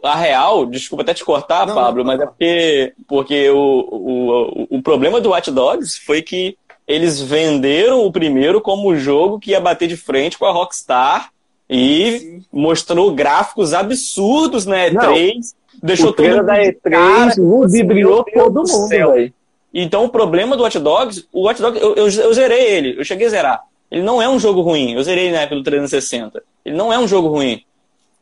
a 0.04 0.18
real, 0.18 0.66
desculpa 0.66 1.04
até 1.04 1.14
te 1.14 1.24
cortar, 1.24 1.66
não, 1.66 1.74
Pablo, 1.74 2.04
não, 2.04 2.12
não, 2.12 2.18
mas 2.18 2.20
é 2.20 2.26
porque, 2.26 2.94
porque 3.08 3.50
o, 3.50 4.68
o, 4.70 4.78
o 4.78 4.82
problema 4.82 5.22
do 5.22 5.30
Watch 5.30 5.52
Dogs 5.52 5.98
foi 6.06 6.22
que 6.22 6.58
eles 6.86 7.22
venderam 7.22 8.06
o 8.06 8.12
primeiro 8.12 8.60
como 8.60 8.90
o 8.90 8.98
jogo 8.98 9.40
que 9.40 9.52
ia 9.52 9.62
bater 9.62 9.88
de 9.88 9.96
frente 9.96 10.38
com 10.38 10.46
a 10.46 10.52
Rockstar 10.52 11.30
e 11.70 12.20
Sim. 12.20 12.46
mostrou 12.52 13.16
gráficos 13.16 13.74
absurdos 13.74 14.66
na 14.66 14.90
E3. 14.90 15.54
Deixou 15.82 16.10
o 16.10 16.12
todo 16.12 16.28
mundo 16.28 16.46
da 16.46 16.58
E3 16.58 17.38
ludibriou 17.38 18.26
todo 18.26 18.64
mundo, 18.68 18.90
velho. 18.90 19.34
Então 19.74 20.06
o 20.06 20.10
problema 20.10 20.58
do 20.58 20.64
Watch 20.64 20.80
Dogs, 20.80 21.28
o 21.32 21.44
Watch 21.46 21.62
Dogs, 21.62 21.80
eu, 21.82 21.96
eu, 21.96 22.10
eu, 22.10 22.34
zerei 22.34 22.68
ele, 22.72 23.00
eu 23.00 23.04
cheguei 23.04 23.28
a 23.28 23.30
zerar. 23.30 23.64
Ele 23.92 24.04
não 24.04 24.22
é 24.22 24.30
um 24.30 24.40
jogo 24.40 24.62
ruim, 24.62 24.94
eu 24.94 25.04
zerei 25.04 25.32
na 25.32 25.42
época 25.42 25.58
do 25.58 25.64
360. 25.64 26.44
Ele 26.66 26.76
não 26.76 26.92
é 26.92 27.00
um 27.00 27.08
jogo 27.08 27.28
ruim. 27.28 27.64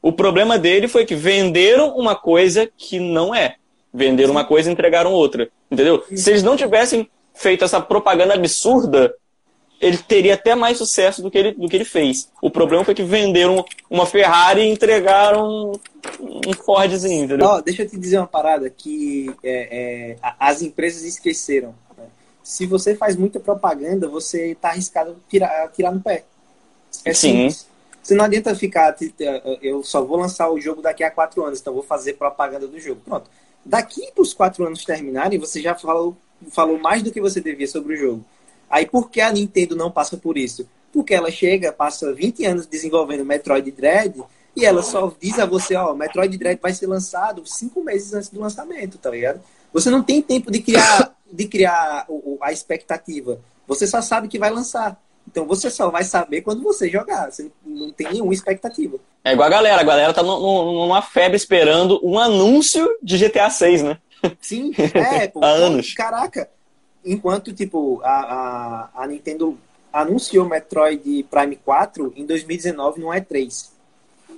O 0.02 0.12
problema 0.12 0.58
dele 0.58 0.88
foi 0.88 1.06
que 1.06 1.16
venderam 1.16 1.98
uma 1.98 2.16
coisa 2.16 2.70
que 2.78 3.00
não 3.00 3.34
é. 3.34 3.56
Venderam 3.94 4.32
uma 4.32 4.46
coisa 4.46 4.70
e 4.70 4.74
entregaram 4.74 5.12
outra. 5.12 5.50
Entendeu? 5.70 6.04
Se 6.14 6.30
eles 6.30 6.44
não 6.44 6.56
tivessem 6.56 7.10
feito 7.34 7.66
essa 7.66 7.82
propaganda 7.82 8.34
absurda, 8.34 9.14
ele 9.80 9.98
teria 9.98 10.34
até 10.34 10.56
mais 10.56 10.78
sucesso 10.78 11.22
do 11.22 11.30
que 11.30 11.38
ele, 11.38 11.52
do 11.54 11.70
que 11.70 11.76
ele 11.76 11.86
fez. 11.86 12.30
O 12.42 12.50
problema 12.50 12.84
foi 12.84 12.96
que 12.96 13.04
venderam 13.04 13.64
uma 13.90 14.06
Ferrari 14.06 14.62
e 14.62 14.72
entregaram 14.72 15.80
um 16.20 16.54
Fordzinho, 16.54 17.26
entendeu? 17.26 17.62
Deixa 17.62 17.84
eu 17.84 17.90
te 17.90 17.98
dizer 17.98 18.18
uma 18.18 18.28
parada 18.28 18.70
que 18.70 19.34
é, 19.44 20.16
é, 20.22 20.34
as 20.40 20.62
empresas 20.62 21.04
esqueceram. 21.04 21.76
Né? 21.98 22.06
Se 22.44 22.66
você 22.66 22.96
faz 22.96 23.16
muita 23.16 23.40
propaganda, 23.40 24.08
você 24.08 24.52
está 24.52 24.70
arriscado 24.70 25.12
a 25.12 25.30
tirar, 25.30 25.72
tirar 25.72 25.92
no 25.92 26.02
pé. 26.02 26.24
É 27.06 27.14
Sim. 27.14 27.50
Simples. 27.50 27.68
Você 28.02 28.16
não 28.16 28.24
adianta 28.24 28.56
ficar, 28.56 28.96
eu 29.62 29.84
só 29.84 30.02
vou 30.02 30.18
lançar 30.18 30.50
o 30.50 30.62
jogo 30.62 30.82
daqui 30.82 31.04
a 31.04 31.12
quatro 31.12 31.44
anos, 31.44 31.60
então 31.60 31.74
vou 31.74 31.84
fazer 31.84 32.14
propaganda 32.14 32.66
do 32.66 32.80
jogo. 32.80 33.02
Pronto. 33.04 33.30
Daqui 33.66 34.10
para 34.14 34.22
os 34.22 34.34
quatro 34.34 34.66
anos 34.66 34.86
terminarem, 34.86 35.38
você 35.38 35.62
já 35.62 35.76
falou, 35.76 36.16
falou 36.52 36.80
mais 36.80 37.04
do 37.04 37.12
que 37.12 37.20
você 37.20 37.42
devia 37.42 37.68
sobre 37.68 37.96
o 37.96 37.98
jogo. 37.98 38.26
Aí 38.70 38.86
por 38.86 39.10
que 39.10 39.22
a 39.22 39.32
Nintendo 39.32 39.76
não 39.76 39.92
passa 39.92 40.18
por 40.18 40.38
isso? 40.38 40.68
Porque 40.92 41.14
ela 41.14 41.32
chega, 41.32 41.72
passa 41.72 42.14
20 42.14 42.46
anos 42.46 42.66
desenvolvendo 42.66 43.26
Metroid 43.26 43.70
Dread 43.72 44.24
e 44.56 44.66
ela 44.66 44.82
só 44.82 45.14
diz 45.22 45.38
a 45.38 45.46
você, 45.46 45.76
ó, 45.76 45.94
Metroid 45.94 46.36
Dread 46.38 46.60
vai 46.62 46.74
ser 46.74 46.88
lançado 46.88 47.44
cinco 47.46 47.84
meses 47.84 48.14
antes 48.14 48.30
do 48.30 48.40
lançamento, 48.40 48.98
tá 48.98 49.12
ligado? 49.12 49.40
Você 49.72 49.90
não 49.90 50.02
tem 50.02 50.22
tempo 50.22 50.50
de 50.50 50.60
criar, 50.60 51.14
de 51.32 51.48
criar 51.48 52.08
a 52.42 52.52
expectativa. 52.52 53.40
Você 53.68 53.86
só 53.86 54.02
sabe 54.02 54.28
que 54.28 54.40
vai 54.40 54.50
lançar. 54.50 55.00
Então 55.28 55.46
você 55.46 55.70
só 55.70 55.92
vai 55.92 56.04
saber 56.04 56.42
quando 56.42 56.64
você 56.64 56.90
jogar. 56.90 57.32
Você 57.32 57.52
não 57.66 57.92
tem 57.92 58.12
nenhuma 58.12 58.34
expectativa. 58.34 58.98
É 59.24 59.34
igual 59.34 59.48
a 59.48 59.52
galera. 59.52 59.82
A 59.82 59.86
galera 59.86 60.14
tá 60.14 60.24
numa 60.24 61.02
febre 61.02 61.36
esperando 61.36 62.00
um 62.04 62.18
anúncio 62.18 62.90
de 63.04 63.18
GTA 63.18 63.50
6, 63.50 63.84
né? 63.84 63.98
Sim, 64.42 64.72
é, 64.96 65.28
pô, 65.28 65.44
Há 65.44 65.50
anos. 65.50 65.94
Caraca. 65.94 66.50
Enquanto, 67.08 67.54
tipo, 67.54 68.02
a, 68.04 68.90
a, 68.94 69.04
a 69.04 69.08
Nintendo 69.08 69.58
anunciou 69.94 70.48
Metroid 70.48 71.24
Prime 71.24 71.56
4 71.56 72.14
em 72.16 72.26
2019 72.26 73.00
no 73.00 73.08
E3. 73.08 73.70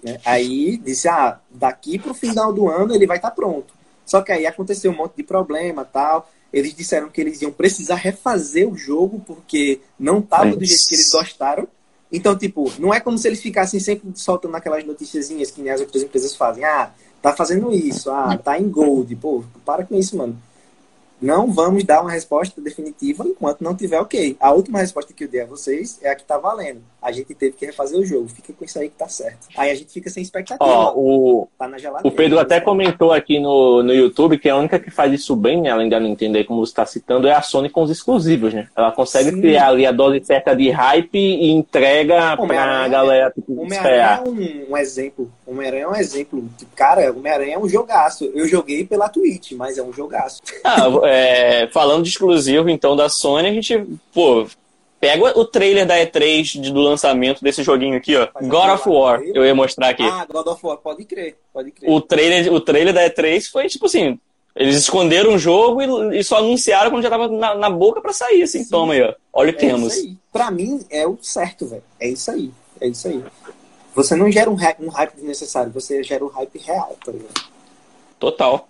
Né? 0.03 0.20
Aí 0.24 0.78
disse, 0.78 1.07
ah, 1.09 1.39
daqui 1.49 1.97
pro 1.97 2.13
final 2.13 2.53
do 2.53 2.70
ano 2.70 2.93
ele 2.93 3.07
vai 3.07 3.17
estar 3.17 3.32
tá 3.32 3.36
pronto. 3.36 3.74
Só 4.05 4.22
que 4.22 4.32
aí 4.32 4.45
aconteceu 4.45 4.91
um 4.91 4.95
monte 4.95 5.15
de 5.17 5.24
problema 5.24 5.84
tal. 5.84 6.30
Eles 6.53 6.74
disseram 6.74 7.09
que 7.09 7.20
eles 7.20 7.41
iam 7.41 7.51
precisar 7.51 7.95
refazer 7.95 8.67
o 8.67 8.78
jogo 8.78 9.22
porque 9.26 9.82
não 9.99 10.20
estava 10.20 10.55
do 10.55 10.65
jeito 10.65 10.88
que 10.88 10.95
eles 10.95 11.11
gostaram. 11.11 11.67
Então, 12.11 12.36
tipo, 12.36 12.72
não 12.80 12.93
é 12.93 12.99
como 12.99 13.17
se 13.17 13.28
eles 13.28 13.41
ficassem 13.41 13.80
sempre 13.80 14.11
soltando 14.15 14.55
aquelas 14.55 14.84
noticiazinhas 14.84 15.51
que 15.51 15.61
nem 15.61 15.72
as 15.72 15.82
outras 15.82 16.01
empresas 16.01 16.36
fazem. 16.36 16.63
Ah, 16.63 16.91
tá 17.22 17.36
fazendo 17.36 17.72
isso. 17.72 18.09
Ah, 18.09 18.36
tá 18.38 18.57
em 18.59 18.67
gold. 18.70 19.15
Pô, 19.15 19.43
para 19.65 19.86
com 19.86 19.95
isso, 19.95 20.15
mano 20.17 20.38
não 21.22 21.51
vamos 21.51 21.84
dar 21.84 22.01
uma 22.01 22.11
resposta 22.11 22.61
definitiva 22.61 23.26
enquanto 23.28 23.61
não 23.61 23.76
tiver 23.76 23.99
ok. 23.99 24.38
A 24.39 24.51
última 24.51 24.80
resposta 24.80 25.13
que 25.13 25.26
eu 25.26 25.28
dei 25.28 25.41
a 25.41 25.45
vocês 25.45 25.99
é 26.01 26.09
a 26.09 26.15
que 26.15 26.24
tá 26.24 26.38
valendo. 26.38 26.82
A 27.01 27.11
gente 27.11 27.34
teve 27.34 27.53
que 27.53 27.65
refazer 27.65 27.99
o 27.99 28.05
jogo. 28.05 28.28
Fica 28.28 28.53
com 28.53 28.65
isso 28.65 28.80
aí 28.80 28.89
que 28.89 28.97
tá 28.97 29.07
certo. 29.07 29.47
Aí 29.57 29.72
a 29.72 29.76
gente 29.76 29.91
fica 29.91 30.09
sem 30.09 30.22
expectativa. 30.22 30.63
Ó, 30.63 30.93
o, 30.95 31.47
tá 31.57 31.70
o 32.03 32.11
Pedro 32.11 32.39
até 32.39 32.59
comentou 32.59 33.11
aqui 33.13 33.39
no, 33.39 33.84
no 33.84 33.93
YouTube 33.93 34.38
que 34.38 34.49
a 34.49 34.55
única 34.55 34.80
que 34.80 34.91
faz 34.91 35.13
isso 35.13 35.36
bem, 35.36 35.61
né, 35.61 35.70
além 35.70 35.89
da 35.89 35.99
Nintendo 35.99 36.38
aí, 36.38 36.43
como 36.43 36.65
você 36.65 36.72
está 36.72 36.86
citando, 36.86 37.28
é 37.28 37.34
a 37.34 37.41
Sony 37.41 37.70
com 37.70 37.84
os 37.84 37.91
exclusivos, 37.91 38.53
né? 38.53 38.67
Ela 38.76 38.91
consegue 38.91 39.32
Sim. 39.32 39.41
criar 39.41 39.70
ali 39.70 39.86
a 39.86 39.91
dose 39.91 40.24
certa 40.24 40.53
de 40.53 40.70
hype 40.70 41.17
e 41.17 41.51
entrega 41.51 42.36
pra 42.38 42.88
galera 42.88 43.32
tipo, 43.32 43.65
esperar. 43.65 44.24
É 44.26 44.30
um, 44.30 44.72
um 44.72 44.78
exemplo. 44.78 45.32
Homem-Aranha 45.45 45.84
é 45.84 45.88
um 45.88 45.95
exemplo. 45.95 46.49
Cara, 46.76 47.11
Homem-Aranha 47.11 47.55
é 47.55 47.59
um 47.59 47.67
jogaço. 47.67 48.26
Eu 48.34 48.47
joguei 48.47 48.86
pela 48.86 49.09
Twitch, 49.09 49.53
mas 49.53 49.78
é 49.78 49.84
um 49.84 49.93
jogaço. 49.93 50.41
Ah, 50.63 50.88
é, 51.10 51.68
falando 51.68 52.03
de 52.03 52.10
exclusivo, 52.10 52.70
então, 52.70 52.95
da 52.95 53.10
Sony, 53.10 53.47
a 53.47 53.53
gente, 53.53 53.86
pô, 54.14 54.47
Pega 54.99 55.39
o 55.39 55.45
trailer 55.45 55.88
da 55.88 55.95
E3 55.95 56.72
do 56.72 56.82
lançamento 56.82 57.41
desse 57.41 57.64
joguinho 57.64 57.95
aqui, 57.95 58.18
ó. 58.18 58.28
God 58.41 58.70
of 58.72 58.89
War. 58.89 59.22
Eu 59.24 59.45
ia 59.45 59.55
mostrar 59.55 59.89
aqui. 59.89 60.03
Ah, 60.03 60.28
God 60.30 60.47
of 60.47 60.66
War, 60.66 60.78
pode 60.78 61.05
crer, 61.05 61.38
pode 61.53 61.72
crer. 61.72 61.89
O 61.89 62.01
trailer, 62.01 62.51
o 62.51 62.60
trailer 62.60 62.93
da 62.93 63.10
E3 63.10 63.49
foi 63.49 63.68
tipo 63.68 63.86
assim. 63.86 64.20
Eles 64.53 64.76
esconderam 64.76 65.36
o 65.36 65.38
jogo 65.38 65.82
e, 65.82 66.20
e 66.20 66.24
só 66.24 66.39
anunciaram 66.39 66.91
quando 66.91 67.03
já 67.03 67.10
tava 67.10 67.30
na, 67.30 67.55
na 67.55 67.70
boca 67.70 68.01
para 68.01 68.12
sair, 68.12 68.43
assim. 68.43 68.64
Sim. 68.64 68.70
Toma 68.70 68.93
aí, 68.93 69.01
ó. 69.01 69.14
Olha 69.32 69.51
o 69.51 69.53
que 69.53 69.66
é 69.66 69.70
temos. 69.70 69.95
Isso 69.95 70.07
aí. 70.07 70.18
Pra 70.34 70.51
mim, 70.51 70.82
é 70.89 71.07
o 71.07 71.18
certo, 71.22 71.66
velho. 71.66 71.84
É 71.97 72.10
isso 72.10 72.30
aí. 72.30 72.51
É 72.82 72.88
isso 72.88 73.07
aí. 73.07 73.24
Você 73.95 74.18
não 74.18 74.30
gera 74.30 74.49
um 74.49 74.55
hype, 74.55 74.84
um 74.84 74.89
hype 74.89 75.16
desnecessário, 75.16 75.72
você 75.72 76.03
gera 76.03 76.26
um 76.26 76.30
hype 76.30 76.60
real, 76.60 76.97
tá 77.05 77.12
ligado? 77.12 77.41
Total. 78.20 78.68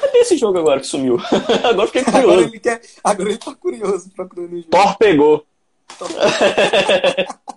Cadê 0.00 0.18
esse 0.18 0.36
jogo 0.36 0.58
agora 0.58 0.80
que 0.80 0.86
sumiu? 0.86 1.18
agora 1.64 1.86
fiquei 1.86 2.04
curioso. 2.04 2.28
Agora 2.30 2.42
ele, 2.42 2.60
quer, 2.60 2.80
agora 3.02 3.28
ele 3.30 3.38
tá 3.38 3.54
curioso 3.54 4.10
procurando 4.14 4.52
o 4.52 4.56
jogo. 4.56 4.70
Thor 4.70 4.98
pegou. 4.98 5.46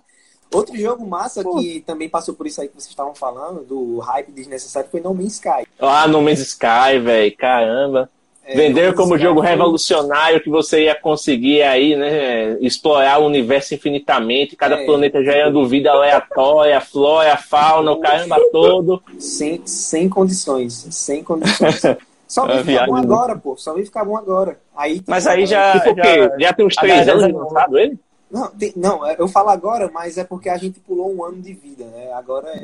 Outro 0.52 0.76
jogo 0.76 1.06
massa 1.06 1.42
Pô. 1.44 1.58
que 1.58 1.80
também 1.80 2.08
passou 2.08 2.34
por 2.34 2.46
isso 2.46 2.60
aí 2.60 2.66
que 2.66 2.74
vocês 2.74 2.88
estavam 2.88 3.14
falando, 3.14 3.64
do 3.64 3.98
hype 4.00 4.32
desnecessário, 4.32 4.90
foi 4.90 5.00
No 5.00 5.14
Man's 5.14 5.34
Sky. 5.34 5.66
Ah, 5.78 6.08
No 6.08 6.20
Man's 6.20 6.40
Sky, 6.40 6.98
velho, 7.00 7.36
caramba. 7.36 8.10
É, 8.44 8.56
Venderam 8.56 8.94
como 8.94 9.14
Sky 9.14 9.22
jogo 9.22 9.40
revolucionário 9.40 10.40
que 10.40 10.50
você 10.50 10.84
ia 10.84 10.94
conseguir 10.94 11.62
aí, 11.62 11.94
né? 11.94 12.58
Explorar 12.60 13.20
o 13.20 13.26
universo 13.26 13.74
infinitamente. 13.74 14.56
Cada 14.56 14.80
é, 14.80 14.84
planeta 14.84 15.22
já 15.22 15.36
ia 15.36 15.50
do 15.52 15.68
vida 15.68 15.92
aleatória, 15.92 16.80
flora, 16.80 17.36
fauna, 17.36 17.92
o 17.92 18.00
caramba 18.00 18.36
todo. 18.50 19.00
Sem, 19.20 19.64
sem 19.64 20.08
condições, 20.08 20.84
sem 20.90 21.22
condições. 21.22 21.80
Só 22.30 22.46
vai 22.46 22.62
ficar 22.62 22.86
bom 22.86 22.94
agora, 22.94 23.36
pô. 23.36 23.56
Só 23.56 23.74
vai 23.74 23.84
ficar 23.84 24.04
bom 24.04 24.16
agora. 24.16 24.56
Aí, 24.76 25.02
mas 25.04 25.26
aí 25.26 25.44
já, 25.46 25.80
tipo, 25.80 25.96
já, 25.96 26.38
já 26.38 26.52
tem 26.52 26.64
uns 26.64 26.76
três 26.76 27.08
anos 27.08 27.32
lançado 27.32 27.76
ele? 27.76 27.98
Não, 28.30 28.46
tem, 28.52 28.72
não, 28.76 29.04
eu 29.10 29.26
falo 29.26 29.48
agora, 29.48 29.90
mas 29.92 30.16
é 30.16 30.22
porque 30.22 30.48
a 30.48 30.56
gente 30.56 30.78
pulou 30.78 31.12
um 31.12 31.24
ano 31.24 31.42
de 31.42 31.52
vida, 31.52 31.84
né? 31.86 32.12
Agora 32.12 32.48
é. 32.48 32.60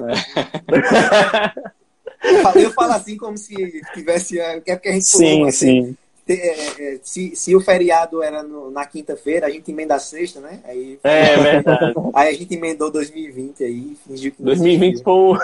eu, 2.23 2.43
falo, 2.43 2.59
eu, 2.61 2.71
falo, 2.71 2.93
assim 2.93 3.17
como 3.17 3.37
se 3.37 3.83
tivesse. 3.93 4.39
É 4.39 4.61
porque 4.61 4.89
a 4.89 4.93
gente 4.93 5.11
pulou 5.11 5.51
sim, 5.51 5.51
sim. 5.51 5.97
É, 6.29 6.95
é, 6.95 6.99
se, 7.03 7.35
se 7.35 7.57
o 7.57 7.61
feriado 7.61 8.23
era 8.23 8.45
no, 8.45 8.71
na 8.71 8.87
quinta-feira, 8.87 9.49
a 9.49 9.51
gente 9.51 9.73
emenda 9.73 9.97
a 9.97 9.99
sexta, 9.99 10.39
né? 10.39 10.61
Aí, 10.65 10.97
é 11.03 11.37
verdade. 11.37 11.95
Aí 12.15 12.29
a 12.29 12.39
gente 12.39 12.55
emendou 12.55 12.89
2020 12.89 13.65
aí, 13.65 13.97
fingiu 14.07 14.31
que 14.31 14.45
2020 14.45 15.03
foi 15.03 15.13
o, 15.13 15.37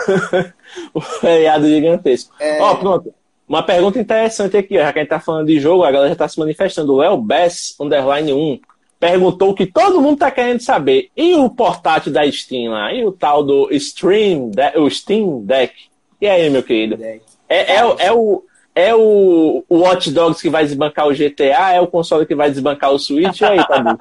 o 0.94 1.00
feriado 1.18 1.66
gigantesco. 1.66 2.32
É... 2.38 2.60
Ó, 2.60 2.76
pronto. 2.76 3.12
Uma 3.48 3.62
pergunta 3.62 3.98
interessante 3.98 4.56
aqui, 4.56 4.74
já 4.74 4.92
que 4.92 4.98
a 4.98 5.02
gente 5.02 5.10
tá 5.10 5.20
falando 5.20 5.46
de 5.46 5.60
jogo, 5.60 5.84
a 5.84 5.90
galera 5.90 6.10
já 6.10 6.16
tá 6.16 6.28
se 6.28 6.38
manifestando. 6.38 6.92
O 6.92 6.96
Léo 6.98 7.16
Bess, 7.18 7.74
underline 7.80 8.32
1, 8.32 8.60
perguntou 8.98 9.50
o 9.50 9.54
que 9.54 9.66
todo 9.66 10.00
mundo 10.00 10.18
tá 10.18 10.30
querendo 10.30 10.60
saber. 10.60 11.10
E 11.16 11.34
o 11.34 11.50
portátil 11.50 12.12
da 12.12 12.30
Steam 12.30 12.72
lá? 12.72 12.92
E 12.92 13.04
o 13.04 13.12
tal 13.12 13.42
do 13.42 13.68
Stream, 13.72 14.50
o 14.76 14.88
Steam 14.88 15.40
Deck? 15.44 15.74
E 16.20 16.28
aí, 16.28 16.48
meu 16.48 16.62
querido? 16.62 17.02
É, 17.02 17.20
é, 17.48 17.76
é, 17.76 18.12
o, 18.12 18.44
é 18.74 18.94
o, 18.94 19.64
o 19.68 19.78
Watch 19.78 20.10
Dogs 20.10 20.40
que 20.40 20.48
vai 20.48 20.64
desbancar 20.64 21.08
o 21.08 21.14
GTA? 21.14 21.72
É 21.72 21.80
o 21.80 21.88
console 21.88 22.24
que 22.24 22.34
vai 22.34 22.50
desbancar 22.50 22.92
o 22.92 22.98
Switch? 22.98 23.40
E 23.40 23.44
aí, 23.44 23.66
Tabu? 23.66 23.98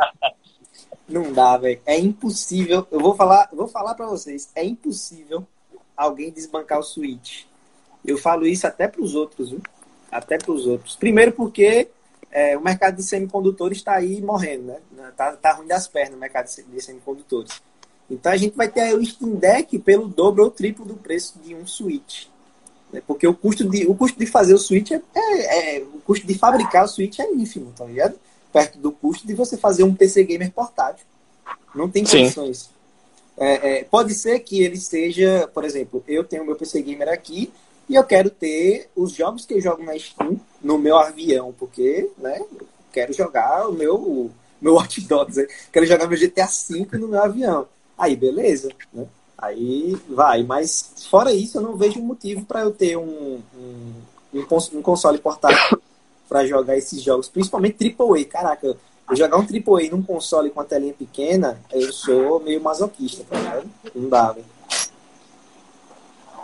Não 1.10 1.34
dá, 1.34 1.58
velho. 1.58 1.82
É 1.86 2.00
impossível. 2.00 2.88
Eu 2.90 3.00
vou 3.00 3.16
falar, 3.16 3.50
vou 3.52 3.68
falar 3.68 3.96
para 3.96 4.06
vocês. 4.06 4.50
É 4.56 4.64
impossível 4.64 5.46
alguém 5.98 6.32
desbancar 6.32 6.80
o 6.80 6.84
Switch. 6.84 7.44
Eu 8.06 8.18
falo 8.18 8.46
isso 8.46 8.66
até 8.66 8.88
para 8.88 9.02
os 9.02 9.16
outros, 9.16 9.52
viu? 9.52 9.62
Até 10.12 10.38
para 10.38 10.52
os 10.52 10.66
outros. 10.66 10.96
Primeiro 10.96 11.32
porque 11.32 11.88
é, 12.32 12.58
o 12.58 12.62
mercado 12.62 12.96
de 12.96 13.04
semicondutores 13.04 13.78
está 13.78 13.94
aí 13.94 14.22
morrendo, 14.22 14.64
né? 14.64 14.78
Tá, 15.16 15.34
tá 15.34 15.54
ruim 15.54 15.68
das 15.68 15.88
pernas 15.88 16.16
o 16.16 16.20
mercado 16.20 16.46
de 16.46 16.82
semicondutores. 16.82 17.62
Então 18.10 18.32
a 18.32 18.38
gente 18.38 18.56
vai 18.56 18.70
ter 18.70 18.82
aí 18.82 18.94
o 18.94 19.06
Steam 19.06 19.36
Deck 19.36 19.78
pelo 19.80 20.08
dobro 20.08 20.44
ou 20.44 20.52
triplo 20.52 20.86
do 20.86 20.96
preço 20.96 21.40
de 21.44 21.56
um 21.56 21.66
Switch. 21.66 22.26
Né? 22.92 23.02
Porque 23.06 23.26
o 23.26 23.34
custo, 23.34 23.68
de, 23.68 23.88
o 23.88 23.96
custo 23.96 24.20
de 24.20 24.26
fazer 24.26 24.54
o 24.54 24.58
Switch 24.58 24.92
é, 24.92 25.02
é, 25.16 25.78
é, 25.78 25.80
O 25.82 26.02
custo 26.02 26.28
de 26.28 26.38
fabricar 26.38 26.84
o 26.84 26.88
Switch 26.88 27.20
é 27.20 27.34
ínfimo, 27.34 27.72
tá 27.76 27.86
ligado? 27.86 28.20
Perto 28.52 28.78
do 28.80 28.92
custo 28.92 29.26
de 29.26 29.34
você 29.34 29.58
fazer 29.58 29.84
um 29.84 29.96
PC 29.96 30.24
gamer 30.24 30.52
portátil. 30.52 31.06
Não 31.74 31.90
tem 31.90 32.04
condições. 32.04 32.70
É, 33.38 33.80
é, 33.80 33.84
pode 33.86 34.14
ser 34.14 34.40
que 34.42 34.62
ele 34.62 34.78
seja, 34.78 35.50
por 35.54 35.64
exemplo, 35.64 36.04
eu 36.08 36.24
tenho 36.24 36.46
meu 36.46 36.56
PC 36.56 36.82
gamer 36.82 37.08
aqui, 37.08 37.52
e 37.92 37.96
eu 37.96 38.06
quero 38.06 38.30
ter 38.30 38.90
os 38.96 39.12
jogos 39.12 39.46
que 39.46 39.54
eu 39.54 39.60
jogo 39.60 39.84
na 39.84 40.00
Steam 40.00 40.40
no 40.64 40.78
meu 40.78 40.98
avião, 40.98 41.54
porque, 41.60 42.10
né, 42.18 42.42
quero 42.90 43.12
jogar 43.12 43.68
o 43.68 43.74
meu, 43.74 44.32
meu 44.62 44.76
Watch 44.80 45.02
Dogs, 45.02 45.38
né? 45.38 45.46
quero 45.74 45.86
jogar 45.86 46.08
meu 46.08 46.18
GTA 46.18 46.48
V 46.48 46.88
no 46.98 47.10
meu 47.10 47.22
avião. 47.22 47.68
Aí, 47.98 48.16
beleza, 48.16 48.70
né? 48.94 49.06
Aí 49.38 49.98
vai, 50.08 50.42
mas 50.42 51.06
fora 51.10 51.34
isso, 51.34 51.58
eu 51.58 51.62
não 51.62 51.76
vejo 51.76 52.00
motivo 52.00 52.46
para 52.46 52.62
eu 52.62 52.72
ter 52.72 52.96
um, 52.96 53.42
um, 53.54 53.94
um 54.34 54.82
console 54.82 55.18
portátil 55.18 55.82
para 56.30 56.48
jogar 56.48 56.78
esses 56.78 57.02
jogos, 57.02 57.28
principalmente 57.28 57.94
AAA. 58.00 58.24
Caraca, 58.24 58.68
eu 58.68 59.16
jogar 59.18 59.38
um 59.38 59.42
AAA 59.42 59.90
num 59.92 60.02
console 60.02 60.50
com 60.50 60.62
a 60.62 60.66
telinha 60.66 60.94
pequena, 60.94 61.60
eu 61.74 61.92
sou 61.92 62.40
meio 62.40 62.62
masoquista, 62.62 63.26
tá 63.30 63.38
ligado? 63.38 63.70
Não 63.94 64.08
dá, 64.08 64.32
velho. 64.32 64.46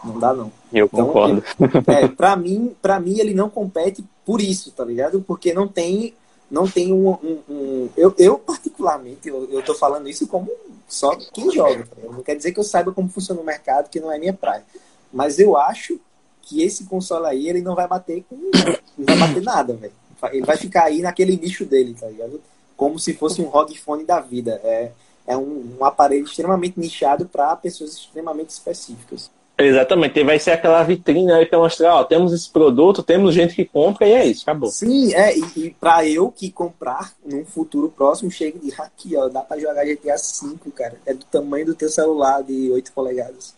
Não 0.04 0.20
dá, 0.20 0.34
não. 0.34 0.52
Eu 0.72 0.90
então, 0.92 1.06
concordo. 1.08 1.44
é, 1.88 2.08
pra, 2.10 2.36
mim, 2.36 2.76
pra 2.82 3.00
mim, 3.00 3.20
ele 3.20 3.34
não 3.34 3.50
compete 3.50 4.04
por 4.26 4.42
isso, 4.42 4.72
tá 4.72 4.84
ligado? 4.84 5.22
Porque 5.22 5.54
não 5.54 5.68
tem, 5.68 6.14
não 6.50 6.68
tem 6.68 6.94
um. 6.94 7.10
um, 7.10 7.40
um... 7.50 7.90
eu, 7.96 8.14
eu, 8.18 8.38
particularmente, 8.38 9.28
eu, 9.28 9.50
eu 9.52 9.64
tô 9.64 9.74
falando 9.74 10.10
isso 10.10 10.28
como 10.28 10.50
só 10.88 11.16
quem 11.34 11.52
joga. 11.52 11.86
Tá 11.86 11.96
não 12.10 12.24
quer 12.24 12.36
dizer 12.36 12.52
que 12.52 12.60
eu 12.60 12.64
saiba 12.64 12.92
como 12.92 13.10
funciona 13.10 13.42
o 13.42 13.46
mercado, 13.46 13.90
que 13.90 14.00
não 14.00 14.12
é 14.12 14.18
minha 14.18 14.34
praia. 14.34 14.64
Mas 15.12 15.40
eu 15.40 15.58
acho 15.58 16.00
que 16.42 16.64
esse 16.64 16.86
console 16.86 17.26
aí, 17.26 17.50
ele 17.50 17.62
não 17.62 17.76
vai 17.76 17.88
bater 17.88 18.24
com. 18.30 18.36
Não 18.98 19.06
vai 19.06 19.18
bater 19.18 19.44
nada, 19.44 19.74
velho. 19.74 19.94
Ele 20.32 20.46
vai 20.46 20.58
ficar 20.58 20.86
aí 20.86 21.02
naquele 21.02 21.38
nicho 21.38 21.66
dele, 21.66 21.96
tá 22.00 22.08
ligado? 22.08 22.42
Como 22.76 22.98
se 22.98 23.14
fosse 23.14 23.42
um 23.42 23.46
ROG 23.46 23.76
Phone 23.78 24.06
da 24.06 24.20
vida. 24.20 24.60
É, 24.64 24.92
é 25.28 25.38
um, 25.38 25.76
um 25.78 25.86
aparelho 25.86 26.26
extremamente 26.26 26.80
nichado 26.80 27.26
para 27.26 27.56
pessoas 27.56 27.94
extremamente 27.94 28.50
específicas. 28.50 29.30
Exatamente, 29.60 30.24
vai 30.24 30.38
ser 30.38 30.52
aquela 30.52 30.84
vitrine 30.84 31.32
aí 31.32 31.46
para 31.46 31.58
mostrar, 31.58 31.96
ó, 31.96 32.04
temos 32.04 32.32
esse 32.32 32.48
produto, 32.48 33.02
temos 33.02 33.34
gente 33.34 33.56
que 33.56 33.66
compra 33.66 34.08
e 34.08 34.14
é 34.14 34.26
isso, 34.26 34.44
acabou. 34.44 34.70
Sim, 34.70 35.14
é, 35.16 35.36
e, 35.36 35.44
e 35.56 35.70
para 35.72 36.06
eu 36.06 36.32
que 36.32 36.52
comprar 36.52 37.12
num 37.26 37.44
futuro 37.44 37.90
próximo, 37.90 38.30
chega 38.30 38.60
de 38.60 38.72
aqui, 38.80 39.18
ó, 39.18 39.28
dá 39.28 39.42
para 39.42 39.60
jogar 39.60 39.84
GTA 39.84 40.16
V, 40.16 40.72
cara. 40.76 40.98
É 41.08 41.14
do 41.14 41.26
tamanho 41.26 41.66
do 41.66 41.74
teu 41.74 41.90
celular 41.90 42.44
de 42.44 42.70
8 42.70 42.92
polegadas. 42.92 43.56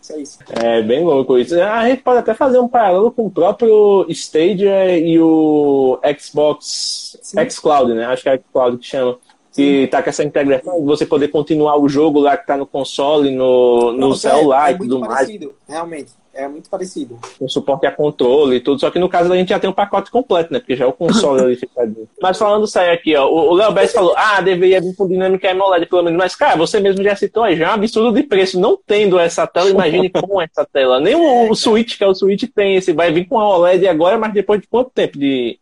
Isso 0.00 0.12
é 0.12 0.20
isso. 0.20 0.38
É 0.50 0.82
bem 0.82 1.04
louco 1.04 1.38
isso. 1.38 1.60
A 1.60 1.88
gente 1.88 2.02
pode 2.02 2.18
até 2.18 2.34
fazer 2.34 2.58
um 2.58 2.66
paralelo 2.66 3.12
com 3.12 3.26
o 3.26 3.30
próprio 3.30 4.04
Stadia 4.08 4.98
e 4.98 5.20
o 5.20 6.00
Xbox 6.18 7.18
Sim. 7.22 7.48
xCloud, 7.48 7.94
né? 7.94 8.06
Acho 8.06 8.22
que 8.24 8.28
é 8.28 8.38
xCloud 8.38 8.78
que 8.78 8.86
chama 8.86 9.18
que 9.52 9.86
tá 9.88 10.02
com 10.02 10.08
essa 10.08 10.24
integração, 10.24 10.84
você 10.84 11.04
poder 11.04 11.28
continuar 11.28 11.76
o 11.78 11.88
jogo 11.88 12.18
lá 12.20 12.36
que 12.36 12.46
tá 12.46 12.56
no 12.56 12.66
console, 12.66 13.30
no, 13.30 13.92
no 13.92 14.14
celular 14.14 14.70
é, 14.70 14.72
é 14.72 14.74
e 14.74 14.78
tudo 14.78 15.00
mais. 15.00 15.12
Parecido, 15.12 15.54
realmente, 15.68 16.12
é 16.34 16.48
muito 16.48 16.70
parecido. 16.70 17.18
Com 17.38 17.46
suporte 17.46 17.86
a 17.86 17.92
controle 17.92 18.56
e 18.56 18.60
tudo, 18.60 18.80
só 18.80 18.90
que 18.90 18.98
no 18.98 19.10
caso 19.10 19.30
a 19.30 19.36
gente 19.36 19.50
já 19.50 19.60
tem 19.60 19.68
um 19.68 19.74
pacote 19.74 20.10
completo, 20.10 20.52
né? 20.52 20.58
Porque 20.58 20.74
já 20.74 20.86
é 20.86 20.88
o 20.88 20.92
console 20.92 21.42
ali 21.42 21.56
ficado. 21.56 22.08
Mas 22.20 22.38
falando 22.38 22.66
sério 22.66 22.94
aqui, 22.94 23.14
ó, 23.14 23.28
o 23.28 23.52
Léo 23.52 23.72
Bess 23.72 23.92
falou, 23.92 24.14
ah, 24.16 24.40
deveria 24.40 24.80
vir 24.80 24.96
com 24.96 25.06
dinâmica 25.06 25.50
AMOLED 25.50 25.86
pelo 25.86 26.02
menos, 26.02 26.18
mas 26.18 26.34
cara, 26.34 26.56
você 26.56 26.80
mesmo 26.80 27.02
já 27.04 27.14
citou 27.14 27.42
aí, 27.42 27.56
já 27.56 27.66
é 27.66 27.70
um 27.70 27.74
absurdo 27.74 28.12
de 28.18 28.22
preço, 28.22 28.58
não 28.58 28.78
tendo 28.86 29.18
essa 29.18 29.46
tela, 29.46 29.68
imagine 29.68 30.08
com 30.10 30.40
essa 30.40 30.64
tela. 30.64 30.98
Nem 30.98 31.14
o, 31.14 31.50
o 31.50 31.54
Switch, 31.54 31.98
que 31.98 32.04
é 32.04 32.06
o 32.06 32.14
Switch, 32.14 32.44
tem 32.54 32.76
esse, 32.76 32.94
vai 32.94 33.12
vir 33.12 33.26
com 33.26 33.38
a 33.38 33.48
OLED 33.58 33.86
agora, 33.86 34.16
mas 34.16 34.32
depois 34.32 34.62
de 34.62 34.66
quanto 34.66 34.90
tempo 34.90 35.18
de, 35.18 35.58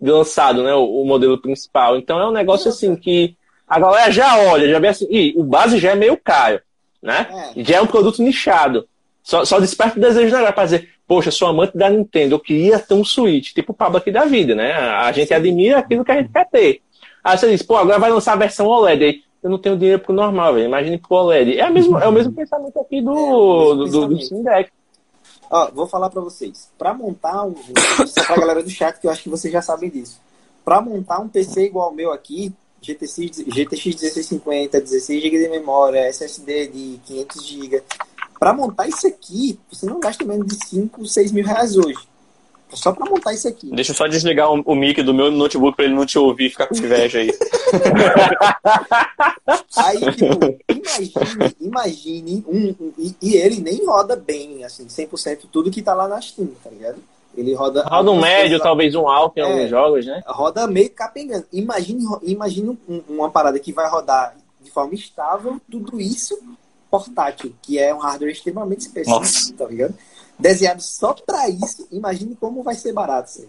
lançado, 0.00 0.62
né, 0.62 0.74
o, 0.74 1.02
o, 1.02 1.06
modelo 1.06 1.38
principal. 1.38 1.96
Então 1.96 2.20
é 2.20 2.28
um 2.28 2.32
negócio 2.32 2.68
assim 2.68 2.94
que 2.96 3.36
a 3.66 3.80
galera 3.80 4.10
já 4.10 4.38
olha, 4.38 4.68
já 4.68 4.78
vê 4.78 4.88
assim, 4.88 5.06
e 5.10 5.34
o 5.36 5.42
base 5.42 5.78
já 5.78 5.92
é 5.92 5.94
meio 5.94 6.16
caro, 6.16 6.60
né? 7.02 7.26
É. 7.56 7.64
Já 7.64 7.76
é 7.76 7.80
um 7.80 7.86
produto 7.86 8.22
nichado. 8.22 8.86
Só, 9.22 9.44
só 9.44 9.58
desperta 9.58 9.98
o 9.98 10.00
desejo 10.00 10.30
da 10.30 10.36
galera 10.36 10.52
pra 10.52 10.64
dizer, 10.64 10.88
poxa, 11.06 11.30
sou 11.30 11.48
amante 11.48 11.76
da 11.76 11.90
Nintendo, 11.90 12.34
eu 12.34 12.40
queria 12.40 12.78
ter 12.78 12.94
um 12.94 13.04
Switch, 13.04 13.52
tipo 13.52 13.72
o 13.72 13.74
Pablo 13.74 13.98
aqui 13.98 14.12
da 14.12 14.24
vida, 14.24 14.54
né? 14.54 14.72
A 14.72 15.10
gente 15.12 15.34
admira 15.34 15.78
aquilo 15.78 16.04
que 16.04 16.12
a 16.12 16.16
gente 16.16 16.32
quer 16.32 16.48
ter. 16.48 16.80
Aí 17.24 17.36
você 17.36 17.50
diz, 17.50 17.62
pô, 17.62 17.76
agora 17.76 17.98
vai 17.98 18.10
lançar 18.10 18.34
a 18.34 18.36
versão 18.36 18.66
OLED 18.66 19.04
aí. 19.04 19.22
Eu 19.42 19.50
não 19.50 19.58
tenho 19.58 19.76
dinheiro 19.76 20.00
pro 20.00 20.12
normal, 20.12 20.54
velho. 20.54 20.66
Imagine 20.66 20.98
pro 20.98 21.16
OLED. 21.16 21.58
É, 21.58 21.62
a 21.62 21.70
mesmo, 21.70 21.98
é 21.98 22.06
o 22.06 22.12
mesmo 22.12 22.32
pensamento 22.32 22.78
aqui 22.78 23.00
do, 23.00 23.12
é 23.12 23.76
do, 23.76 23.84
do, 23.84 24.08
do 24.08 24.42
Deck. 24.44 24.70
Ó, 25.50 25.70
vou 25.70 25.86
falar 25.86 26.10
para 26.10 26.20
vocês. 26.20 26.68
Para 26.76 26.92
montar 26.94 27.44
um. 27.44 27.54
Só 28.06 28.24
pra 28.24 28.36
galera 28.36 28.62
do 28.62 28.70
chat, 28.70 28.98
que 28.98 29.06
eu 29.06 29.10
acho 29.10 29.22
que 29.22 29.28
vocês 29.28 29.52
já 29.52 29.62
sabem 29.62 29.90
disso. 29.90 30.20
Para 30.64 30.80
montar 30.80 31.20
um 31.20 31.28
PC 31.28 31.66
igual 31.66 31.88
ao 31.88 31.94
meu 31.94 32.12
aqui, 32.12 32.52
GTX, 32.82 33.44
GTX 33.46 33.84
1650, 33.84 34.80
16 34.80 35.22
GB 35.22 35.38
de 35.38 35.48
memória, 35.48 36.08
SSD 36.08 36.68
de 36.68 37.00
500 37.04 37.46
GB. 37.46 37.82
Para 38.38 38.52
montar 38.52 38.88
isso 38.88 39.06
aqui, 39.06 39.58
você 39.70 39.86
não 39.86 40.00
gasta 40.00 40.24
menos 40.24 40.46
de 40.46 40.66
5, 40.66 41.06
6 41.06 41.32
mil 41.32 41.44
reais 41.44 41.76
hoje. 41.76 41.98
Só 42.72 42.92
pra 42.92 43.08
montar 43.08 43.32
isso 43.32 43.48
aqui. 43.48 43.70
Deixa 43.70 43.92
eu 43.92 43.96
só 43.96 44.06
desligar 44.06 44.52
o, 44.52 44.60
o 44.66 44.74
mic 44.74 45.02
do 45.02 45.14
meu 45.14 45.30
notebook 45.30 45.76
pra 45.76 45.84
ele 45.84 45.94
não 45.94 46.04
te 46.04 46.18
ouvir 46.18 46.46
e 46.46 46.50
ficar 46.50 46.66
com 46.66 46.76
inveja 46.76 47.20
aí. 47.20 47.32
Aí, 49.76 49.98
tipo, 50.12 50.58
imagine, 50.68 51.56
imagine 51.60 52.44
um, 52.48 52.68
um- 52.80 52.92
e, 52.98 53.14
e 53.22 53.34
ele 53.36 53.60
nem 53.60 53.84
roda 53.86 54.16
bem, 54.16 54.64
assim, 54.64 54.86
100% 54.86 55.40
tudo 55.52 55.70
que 55.70 55.82
tá 55.82 55.94
lá 55.94 56.08
na 56.08 56.20
Steam, 56.20 56.48
tá 56.62 56.70
ligado? 56.70 56.98
Ele 57.36 57.54
roda. 57.54 57.82
Roda 57.84 58.10
um 58.10 58.20
médio, 58.20 58.42
coisas- 58.50 58.62
talvez 58.62 58.94
um 58.94 59.08
alto 59.08 59.38
em 59.38 59.42
É. 59.42 59.44
alguns 59.44 59.70
jogos, 59.70 60.06
né? 60.06 60.22
roda 60.26 60.66
meio 60.66 60.90
capengando. 60.90 61.46
Imagine, 61.52 62.04
imagine 62.22 62.78
um- 62.88 63.02
uma 63.08 63.30
parada 63.30 63.58
que 63.58 63.72
vai 63.72 63.88
rodar 63.88 64.34
de 64.60 64.70
forma 64.70 64.94
estável, 64.94 65.60
tudo 65.70 66.00
isso 66.00 66.36
portátil, 66.90 67.52
que 67.62 67.78
é 67.78 67.94
um 67.94 67.98
hardware 67.98 68.32
extremamente 68.32 68.80
específico, 68.80 69.18
Nossa. 69.20 69.52
tá 69.54 69.66
ligado? 69.66 69.94
Desenhado 70.38 70.82
só 70.82 71.14
pra 71.14 71.48
isso, 71.48 71.86
imagine 71.90 72.36
como 72.38 72.62
vai 72.62 72.74
ser 72.74 72.92
barato 72.92 73.30
isso 73.30 73.48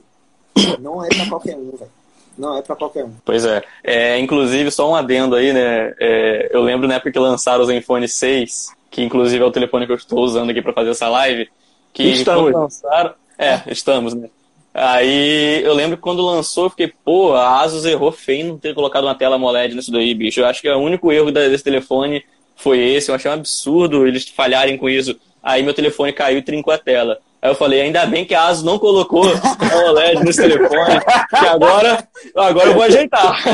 aí. 0.56 0.78
Não 0.80 1.04
é 1.04 1.10
pra 1.10 1.28
qualquer 1.28 1.56
um, 1.56 1.72
velho. 1.72 1.92
Não 2.38 2.58
é 2.58 2.62
pra 2.62 2.76
qualquer 2.76 3.04
um. 3.04 3.14
Pois 3.26 3.46
é. 3.46 3.64
É, 3.84 4.20
inclusive, 4.20 4.72
só 4.72 4.90
um 4.90 4.96
adendo 4.96 5.36
aí, 5.36 5.52
né? 5.52 5.94
É, 6.00 6.50
eu 6.52 6.62
lembro 6.62 6.88
na 6.88 6.96
época 6.96 7.12
que 7.12 7.20
lançaram 7.20 7.64
o 7.64 7.66
Zenfone 7.66 8.08
6, 8.08 8.72
que 8.92 9.04
inclusive 9.04 9.44
é 9.44 9.46
o 9.46 9.52
telefone 9.52 9.86
que 9.86 9.92
eu 9.92 9.98
estou 9.98 10.20
usando 10.20 10.50
aqui 10.50 10.62
para 10.62 10.74
fazer 10.74 10.92
essa 10.92 11.10
live. 11.10 11.50
Que 11.94 12.04
Estamos. 12.04 12.54
lançaram. 12.54 13.14
É, 13.38 13.62
estamos, 13.68 14.14
né? 14.14 14.30
Aí 14.74 15.64
eu 15.64 15.74
lembro 15.74 15.98
que 15.98 16.04
quando 16.04 16.24
lançou, 16.24 16.66
eu 16.66 16.70
fiquei, 16.70 16.94
pô, 17.04 17.34
a 17.34 17.62
Asus 17.62 17.86
errou 17.86 18.12
feio 18.12 18.42
em 18.42 18.48
não 18.50 18.58
ter 18.60 18.76
colocado 18.76 19.06
uma 19.06 19.16
tela 19.16 19.36
AMOLED 19.36 19.76
nisso 19.76 19.92
daí, 19.92 20.14
bicho. 20.14 20.40
Eu 20.40 20.46
acho 20.46 20.62
que 20.62 20.70
o 20.70 20.78
único 20.78 21.12
erro 21.12 21.32
desse 21.32 21.64
telefone 21.64 22.24
foi 22.56 22.80
esse. 22.80 23.10
Eu 23.10 23.16
achei 23.16 23.30
um 23.30 23.34
absurdo 23.34 24.06
eles 24.06 24.30
falharem 24.30 24.78
com 24.78 24.88
isso. 24.88 25.20
Aí 25.48 25.64
meu 25.64 25.74
telefone 25.74 26.12
caiu 26.12 26.40
e 26.40 26.42
trincou 26.42 26.74
a 26.74 26.78
tela. 26.78 27.20
Aí 27.42 27.50
eu 27.50 27.56
falei, 27.56 27.80
ainda 27.80 28.06
bem 28.06 28.26
que 28.26 28.36
a 28.36 28.48
Asus 28.48 28.64
não 28.66 28.78
colocou 28.78 29.24
AMOLED 29.24 30.26
nesse 30.26 30.42
telefone, 30.42 31.00
que 31.30 31.48
agora, 31.48 32.06
agora 32.36 32.68
eu 32.68 32.74
vou 32.74 32.84
ajeitar. 32.84 33.34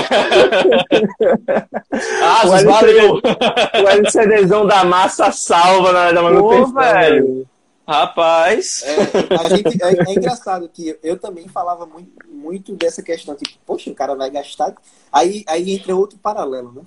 Asus, 2.41 2.63
O 2.63 2.65
valeu! 2.65 3.21
O 3.83 3.87
LCDzão 3.87 4.65
da 4.65 4.83
massa 4.83 5.31
salva 5.31 5.91
na 5.91 5.99
hora 5.99 6.13
da 6.13 6.23
manutenção. 6.23 6.73
velho. 6.73 7.47
Rapaz, 7.87 8.81
É, 8.85 9.35
a 9.35 9.49
gente, 9.49 9.83
é, 9.83 10.09
é 10.09 10.13
engraçado 10.13 10.69
que 10.73 10.97
eu 11.03 11.19
também 11.19 11.47
falava 11.47 11.85
muito, 11.85 12.11
muito 12.27 12.75
dessa 12.75 13.03
questão, 13.03 13.35
tipo, 13.35 13.59
poxa, 13.65 13.91
o 13.91 13.95
cara 13.95 14.15
vai 14.15 14.31
gastar. 14.31 14.73
Aí, 15.11 15.43
aí 15.45 15.75
entra 15.75 15.95
outro 15.95 16.17
paralelo, 16.17 16.71
né? 16.71 16.81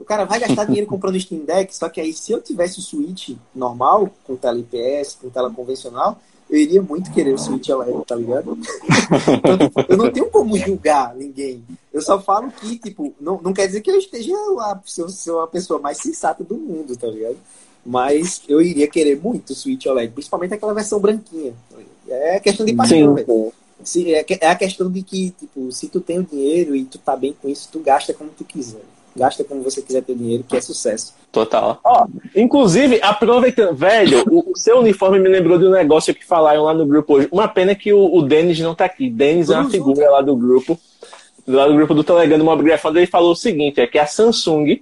O 0.00 0.04
cara 0.04 0.24
vai 0.24 0.40
gastar 0.40 0.64
dinheiro 0.64 0.86
comprando 0.88 1.20
Steam 1.20 1.44
Deck, 1.44 1.76
só 1.76 1.88
que 1.88 2.00
aí 2.00 2.12
se 2.12 2.32
eu 2.32 2.40
tivesse 2.40 2.78
o 2.78 2.82
Switch 2.82 3.36
normal, 3.54 4.10
com 4.24 4.34
tela 4.34 4.58
IPS, 4.58 5.18
com 5.20 5.28
tela 5.28 5.50
convencional, 5.50 6.18
eu 6.48 6.58
iria 6.58 6.82
muito 6.82 7.12
querer 7.12 7.32
o 7.32 7.38
Switch 7.38 7.68
OLED, 7.68 8.04
tá 8.06 8.16
ligado? 8.16 8.58
Então, 9.10 9.58
tipo, 9.58 9.84
eu 9.88 9.96
não 9.96 10.10
tenho 10.10 10.30
como 10.30 10.56
julgar 10.56 11.14
ninguém. 11.14 11.62
Eu 11.92 12.00
só 12.00 12.20
falo 12.20 12.50
que, 12.50 12.78
tipo, 12.78 13.14
não, 13.20 13.40
não 13.40 13.52
quer 13.52 13.66
dizer 13.66 13.80
que 13.80 13.90
eu 13.90 13.98
esteja 13.98 14.34
lá, 14.54 14.80
se 14.84 15.00
eu 15.00 15.08
sou 15.08 15.40
a 15.40 15.46
pessoa 15.46 15.78
mais 15.78 15.98
sensata 15.98 16.42
do 16.42 16.56
mundo, 16.56 16.96
tá 16.96 17.06
ligado? 17.06 17.36
Mas 17.84 18.42
eu 18.48 18.60
iria 18.60 18.88
querer 18.88 19.20
muito 19.20 19.50
o 19.50 19.54
Switch 19.54 19.86
OLED, 19.86 20.12
principalmente 20.12 20.54
aquela 20.54 20.74
versão 20.74 20.98
branquinha. 20.98 21.54
É 22.08 22.40
questão 22.40 22.66
de 22.66 22.74
paixão, 22.74 23.14
velho. 23.14 23.52
É, 23.96 24.26
é 24.40 24.48
a 24.48 24.56
questão 24.56 24.90
de 24.90 25.02
que, 25.02 25.30
tipo, 25.30 25.70
se 25.72 25.88
tu 25.88 26.00
tem 26.00 26.18
o 26.18 26.24
dinheiro 26.24 26.74
e 26.74 26.84
tu 26.84 26.98
tá 26.98 27.16
bem 27.16 27.34
com 27.40 27.48
isso, 27.48 27.68
tu 27.70 27.80
gasta 27.80 28.12
como 28.12 28.30
tu 28.30 28.44
quiser. 28.44 28.82
Gasta 29.16 29.44
como 29.44 29.62
você 29.62 29.82
quiser 29.82 30.02
ter 30.02 30.14
dinheiro, 30.14 30.44
que 30.48 30.56
é 30.56 30.60
sucesso. 30.60 31.14
total. 31.32 31.80
Ó, 31.84 32.06
inclusive, 32.34 33.00
aproveitando, 33.02 33.74
velho, 33.74 34.24
o, 34.30 34.52
o 34.52 34.56
seu 34.56 34.78
uniforme 34.78 35.18
me 35.18 35.28
lembrou 35.28 35.58
de 35.58 35.66
um 35.66 35.70
negócio 35.70 36.14
que 36.14 36.24
falaram 36.24 36.64
lá 36.64 36.74
no 36.74 36.86
grupo 36.86 37.14
hoje. 37.14 37.28
Uma 37.30 37.48
pena 37.48 37.74
que 37.74 37.92
o, 37.92 38.14
o 38.14 38.22
Denis 38.22 38.58
não 38.60 38.74
tá 38.74 38.84
aqui. 38.84 39.10
Denis 39.10 39.50
é 39.50 39.58
uma 39.58 39.70
figura 39.70 40.02
junto. 40.02 40.12
lá 40.12 40.22
do 40.22 40.36
grupo, 40.36 40.78
lá 41.46 41.66
do 41.66 41.74
grupo 41.74 41.94
do 41.94 42.04
Telegram 42.04 42.38
do 42.38 42.44
Mobgrafando. 42.44 42.98
Ele 42.98 43.06
falou 43.06 43.32
o 43.32 43.36
seguinte: 43.36 43.80
é 43.80 43.86
que 43.86 43.98
a 43.98 44.06
Samsung 44.06 44.80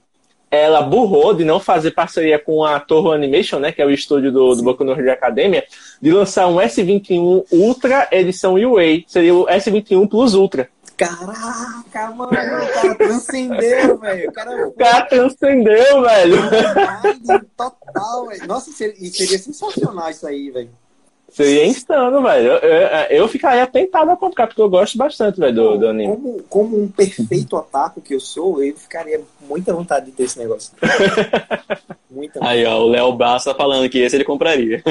ela 0.51 0.81
burrou 0.81 1.35
de 1.35 1.45
não 1.45 1.61
fazer 1.61 1.91
parceria 1.91 2.39
com 2.39 2.65
a 2.65 2.81
Toho 2.81 3.13
Animation, 3.13 3.59
né, 3.59 3.71
que 3.71 3.83
é 3.83 3.87
o 3.87 3.91
estúdio 3.91 4.33
do, 4.33 4.55
do 4.55 4.63
Boku 4.63 4.83
no 4.83 4.93
Hero 4.93 5.13
Academia, 5.13 5.65
de 6.01 6.11
lançar 6.11 6.47
um 6.49 6.57
S21 6.57 7.45
Ultra 7.53 8.09
edição 8.11 8.55
UA. 8.55 9.03
Seria 9.07 9.35
o 9.35 9.47
S21 9.47 10.09
Plus 10.09 10.35
Ultra. 10.35 10.69
Caraca, 10.99 12.11
mano, 12.11 12.33
o 12.33 12.73
cara 12.75 12.95
transcendeu, 12.97 13.99
velho. 13.99 14.29
O 14.29 14.33
cara 14.33 14.67
O 14.67 14.73
cara 14.73 15.07
transcendeu, 15.07 16.03
velho. 16.03 16.37
Total, 17.57 18.27
velho. 18.27 18.47
Nossa, 18.47 18.71
seria, 18.73 18.95
e 18.99 19.09
seria 19.09 19.39
sensacional 19.39 20.11
isso 20.11 20.27
aí, 20.27 20.51
velho. 20.51 20.71
Seria 21.31 21.67
insano, 21.67 22.23
velho. 22.23 22.53
Eu, 22.53 22.57
eu, 22.59 22.89
eu 23.11 23.29
ficaria 23.29 23.67
tentado 23.67 24.11
a 24.11 24.17
comprar, 24.17 24.47
porque 24.47 24.61
eu 24.63 24.69
gosto 24.69 24.97
bastante, 24.99 25.39
velho, 25.39 25.55
do, 25.55 25.79
do 25.79 25.89
anime. 25.89 26.15
Como, 26.17 26.43
como 26.49 26.83
um 26.83 26.89
perfeito 26.89 27.55
otaku 27.55 28.01
que 28.01 28.15
eu 28.15 28.21
sou, 28.21 28.63
eu 28.65 28.75
ficaria 28.75 29.21
muita 29.43 29.73
vontade 29.73 30.07
de 30.07 30.13
ter 30.13 30.25
esse 30.25 30.39
negócio. 30.39 30.73
Muita 32.11 32.41
vontade. 32.41 32.59
Aí, 32.59 32.65
ó, 32.65 32.79
o 32.81 32.89
Léo 32.89 33.13
Bass 33.13 33.45
tá 33.45 33.55
falando 33.55 33.89
que 33.91 33.99
esse 33.99 34.17
ele 34.17 34.25
compraria. 34.25 34.83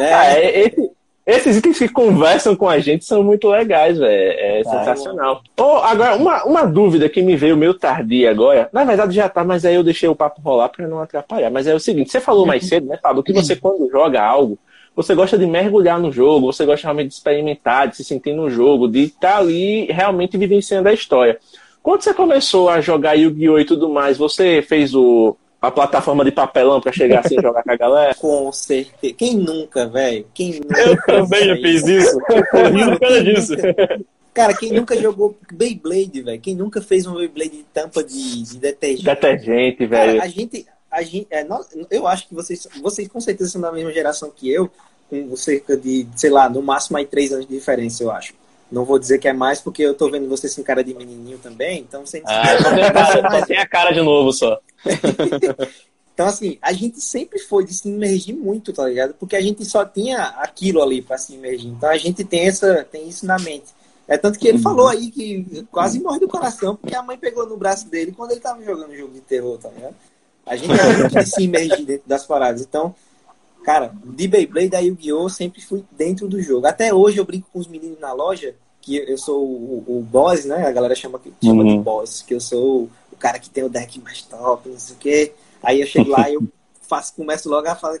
Ah, 0.00 0.34
é, 0.34 0.60
esse- 0.62 0.90
esses 1.26 1.56
itens 1.56 1.78
que 1.78 1.88
conversam 1.88 2.56
com 2.56 2.68
a 2.68 2.78
gente 2.80 3.04
são 3.04 3.22
muito 3.22 3.48
legais, 3.48 3.98
velho. 3.98 4.32
É 4.38 4.62
Tá, 4.62 4.70
sensacional. 4.70 5.42
Oh, 5.58 5.78
agora, 5.78 6.16
uma, 6.16 6.44
uma 6.44 6.64
dúvida 6.64 7.08
que 7.08 7.22
me 7.22 7.36
veio 7.36 7.56
meio 7.56 7.74
tardia 7.74 8.30
agora. 8.30 8.68
Na 8.72 8.84
verdade 8.84 9.14
já 9.14 9.28
tá, 9.28 9.44
mas 9.44 9.64
aí 9.64 9.74
eu 9.74 9.84
deixei 9.84 10.08
o 10.08 10.16
papo 10.16 10.40
rolar 10.40 10.68
pra 10.68 10.86
não 10.86 11.00
atrapalhar. 11.00 11.50
Mas 11.50 11.66
é 11.66 11.74
o 11.74 11.80
seguinte, 11.80 12.10
você 12.10 12.20
falou 12.20 12.46
mais 12.46 12.66
cedo, 12.66 12.86
né, 12.86 12.98
Pablo, 13.00 13.22
que 13.22 13.32
você 13.32 13.54
quando 13.54 13.88
joga 13.90 14.22
algo, 14.22 14.58
você 14.94 15.14
gosta 15.14 15.38
de 15.38 15.46
mergulhar 15.46 15.98
no 15.98 16.12
jogo, 16.12 16.52
você 16.52 16.64
gosta 16.66 16.86
realmente 16.86 17.08
de 17.08 17.14
experimentar, 17.14 17.88
de 17.88 17.96
se 17.96 18.04
sentir 18.04 18.32
no 18.32 18.50
jogo, 18.50 18.88
de 18.88 19.04
estar 19.04 19.38
ali 19.38 19.86
realmente 19.86 20.36
vivenciando 20.36 20.88
a 20.88 20.92
história. 20.92 21.38
Quando 21.82 22.02
você 22.02 22.14
começou 22.14 22.68
a 22.68 22.80
jogar 22.80 23.14
Yu-Gi-Oh! 23.14 23.58
e 23.58 23.64
tudo 23.64 23.88
mais, 23.88 24.16
você 24.16 24.62
fez 24.62 24.94
o, 24.94 25.36
a 25.62 25.70
plataforma 25.70 26.24
de 26.24 26.32
papelão 26.32 26.80
pra 26.80 26.92
chegar 26.92 27.20
assim 27.20 27.38
e 27.38 27.40
jogar 27.42 27.62
com 27.62 27.70
a 27.70 27.76
galera? 27.76 28.14
Com 28.16 28.50
certeza. 28.52 29.14
Quem 29.14 29.36
nunca, 29.36 29.86
velho? 29.88 30.26
Quem 30.34 30.54
nunca? 30.60 30.80
Eu 30.80 30.96
também 31.06 31.46
já 31.46 31.56
fiz 31.56 31.86
isso. 31.86 32.18
Rindo 32.72 32.90
por 32.98 33.00
causa 33.00 33.24
disso. 33.24 33.52
Cara, 34.34 34.54
quem 34.54 34.72
nunca 34.72 34.96
jogou 35.00 35.38
Beyblade, 35.52 36.20
velho? 36.22 36.40
Quem 36.40 36.54
nunca 36.56 36.80
fez 36.82 37.06
um 37.06 37.14
Beyblade 37.14 37.50
de 37.50 37.62
tampa 37.64 38.02
de, 38.02 38.42
de 38.42 38.58
detergente? 38.58 39.04
Detergente, 39.04 39.86
velho. 39.86 40.20
A 40.20 40.26
gente. 40.26 40.66
A 40.90 41.02
gente 41.02 41.26
é, 41.30 41.42
nós- 41.44 41.68
eu 41.90 42.06
acho 42.06 42.28
que 42.28 42.34
vocês, 42.34 42.68
vocês 42.82 43.08
com 43.08 43.18
certeza 43.18 43.48
são 43.50 43.60
da 43.62 43.72
mesma 43.72 43.90
geração 43.92 44.30
que 44.34 44.52
eu, 44.52 44.70
com 45.08 45.34
cerca 45.36 45.74
de, 45.74 46.06
sei 46.16 46.28
lá, 46.28 46.50
no 46.50 46.60
máximo 46.60 46.98
aí 46.98 47.06
três 47.06 47.32
anos 47.32 47.46
de 47.46 47.54
diferença, 47.54 48.02
eu 48.02 48.10
acho. 48.10 48.34
Não 48.72 48.86
vou 48.86 48.98
dizer 48.98 49.18
que 49.18 49.28
é 49.28 49.32
mais, 49.34 49.60
porque 49.60 49.82
eu 49.82 49.94
tô 49.94 50.10
vendo 50.10 50.26
vocês 50.28 50.54
com 50.54 50.62
cara 50.62 50.82
de 50.82 50.94
menininho 50.94 51.38
também, 51.38 51.80
então 51.80 52.06
vocês 52.06 52.24
Ah, 52.26 52.58
só 52.58 52.74
tem, 52.74 52.84
a 52.84 52.92
cara, 52.92 53.30
só 53.30 53.46
tem 53.46 53.58
a 53.58 53.66
cara 53.68 53.92
de 53.92 54.00
novo 54.00 54.32
só. 54.32 54.58
Então, 56.14 56.26
assim, 56.26 56.58
a 56.60 56.74
gente 56.74 57.00
sempre 57.00 57.38
foi 57.38 57.64
de 57.64 57.72
se 57.72 57.88
imergir 57.88 58.36
muito, 58.36 58.70
tá 58.72 58.86
ligado? 58.86 59.14
Porque 59.14 59.34
a 59.34 59.40
gente 59.40 59.64
só 59.64 59.84
tinha 59.84 60.22
aquilo 60.22 60.82
ali 60.82 61.00
pra 61.00 61.16
se 61.16 61.34
imergir. 61.34 61.70
Então 61.70 61.88
a 61.88 61.96
gente 61.96 62.22
tem, 62.22 62.46
essa, 62.46 62.84
tem 62.84 63.08
isso 63.08 63.24
na 63.24 63.38
mente. 63.38 63.72
É 64.06 64.18
tanto 64.18 64.38
que 64.38 64.46
ele 64.46 64.58
falou 64.58 64.88
aí 64.88 65.10
que 65.10 65.66
quase 65.70 66.00
morre 66.00 66.20
do 66.20 66.28
coração, 66.28 66.76
porque 66.76 66.94
a 66.94 67.02
mãe 67.02 67.16
pegou 67.16 67.46
no 67.46 67.56
braço 67.56 67.88
dele 67.88 68.12
quando 68.12 68.32
ele 68.32 68.40
tava 68.40 68.62
jogando 68.62 68.94
jogo 68.94 69.14
de 69.14 69.20
terror, 69.20 69.56
tá 69.58 69.70
ligado? 69.70 69.94
A 70.44 70.54
gente 70.54 70.72
é 70.78 70.96
muito 70.98 71.14
de 71.14 71.26
se 71.26 71.42
imergir 71.42 71.86
dentro 71.86 72.06
das 72.06 72.26
paradas. 72.26 72.60
Então, 72.60 72.94
cara, 73.64 73.94
de 74.04 74.28
Beyblade 74.28 74.68
da 74.68 74.80
Yu-Gi-Oh! 74.80 75.30
sempre 75.30 75.62
fui 75.62 75.82
dentro 75.92 76.28
do 76.28 76.42
jogo. 76.42 76.66
Até 76.66 76.92
hoje 76.92 77.18
eu 77.18 77.24
brinco 77.24 77.48
com 77.50 77.58
os 77.58 77.66
meninos 77.66 77.98
na 78.00 78.12
loja, 78.12 78.54
que 78.82 78.96
eu 78.96 79.16
sou 79.16 79.42
o, 79.42 79.84
o 79.86 80.02
boss, 80.02 80.44
né? 80.44 80.66
A 80.66 80.72
galera 80.72 80.94
chama, 80.94 81.18
chama 81.42 81.64
de 81.64 81.70
Uhum. 81.70 81.82
boss, 81.82 82.20
que 82.22 82.34
eu 82.34 82.40
sou 82.40 82.90
o 83.12 83.16
cara 83.18 83.38
que 83.38 83.48
tem 83.48 83.64
o 83.64 83.68
deck 83.70 83.98
mais 84.00 84.20
top, 84.22 84.68
não 84.68 84.78
sei 84.78 84.96
o 84.96 84.98
quê. 84.98 85.32
Aí 85.62 85.80
eu 85.80 85.86
chego 85.86 86.10
lá 86.10 86.28
e 86.28 86.34
eu 86.34 86.42
faço, 86.82 87.14
começo 87.14 87.48
logo 87.48 87.66
a 87.68 87.74
falar, 87.76 87.98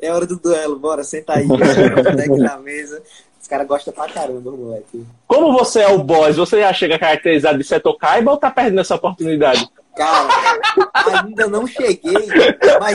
é 0.00 0.12
hora 0.12 0.26
do 0.26 0.36
duelo, 0.36 0.78
bora, 0.78 1.02
senta 1.02 1.32
aí, 1.38 1.46
o 1.50 2.16
deck 2.16 2.36
na 2.36 2.56
mesa. 2.58 3.02
Os 3.40 3.48
caras 3.48 3.66
gostam 3.66 3.92
pra 3.92 4.08
caramba, 4.08 4.52
moleque. 4.52 5.04
Como 5.26 5.52
você 5.58 5.80
é 5.80 5.88
o 5.88 5.98
boss, 6.04 6.36
você 6.36 6.60
já 6.60 6.72
chega 6.72 6.96
caracterizado 6.98 7.58
de 7.58 7.64
Seto 7.64 7.92
Kaiba 7.96 8.30
ou 8.30 8.36
tá 8.36 8.50
perdendo 8.50 8.80
essa 8.80 8.94
oportunidade? 8.94 9.68
Cara, 9.96 10.28
ainda 10.94 11.46
não 11.48 11.66
cheguei, 11.66 12.14
mas, 12.80 12.94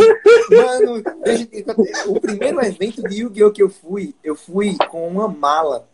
mano, 0.49 1.03
eu- 1.25 2.11
o 2.15 2.19
primeiro 2.19 2.59
evento 2.65 3.03
de 3.07 3.21
Yu-Gi-Oh! 3.21 3.51
que 3.51 3.61
eu 3.61 3.69
fui, 3.69 4.15
eu 4.23 4.35
fui 4.35 4.75
com 4.89 5.07
uma 5.07 5.27
mala 5.27 5.85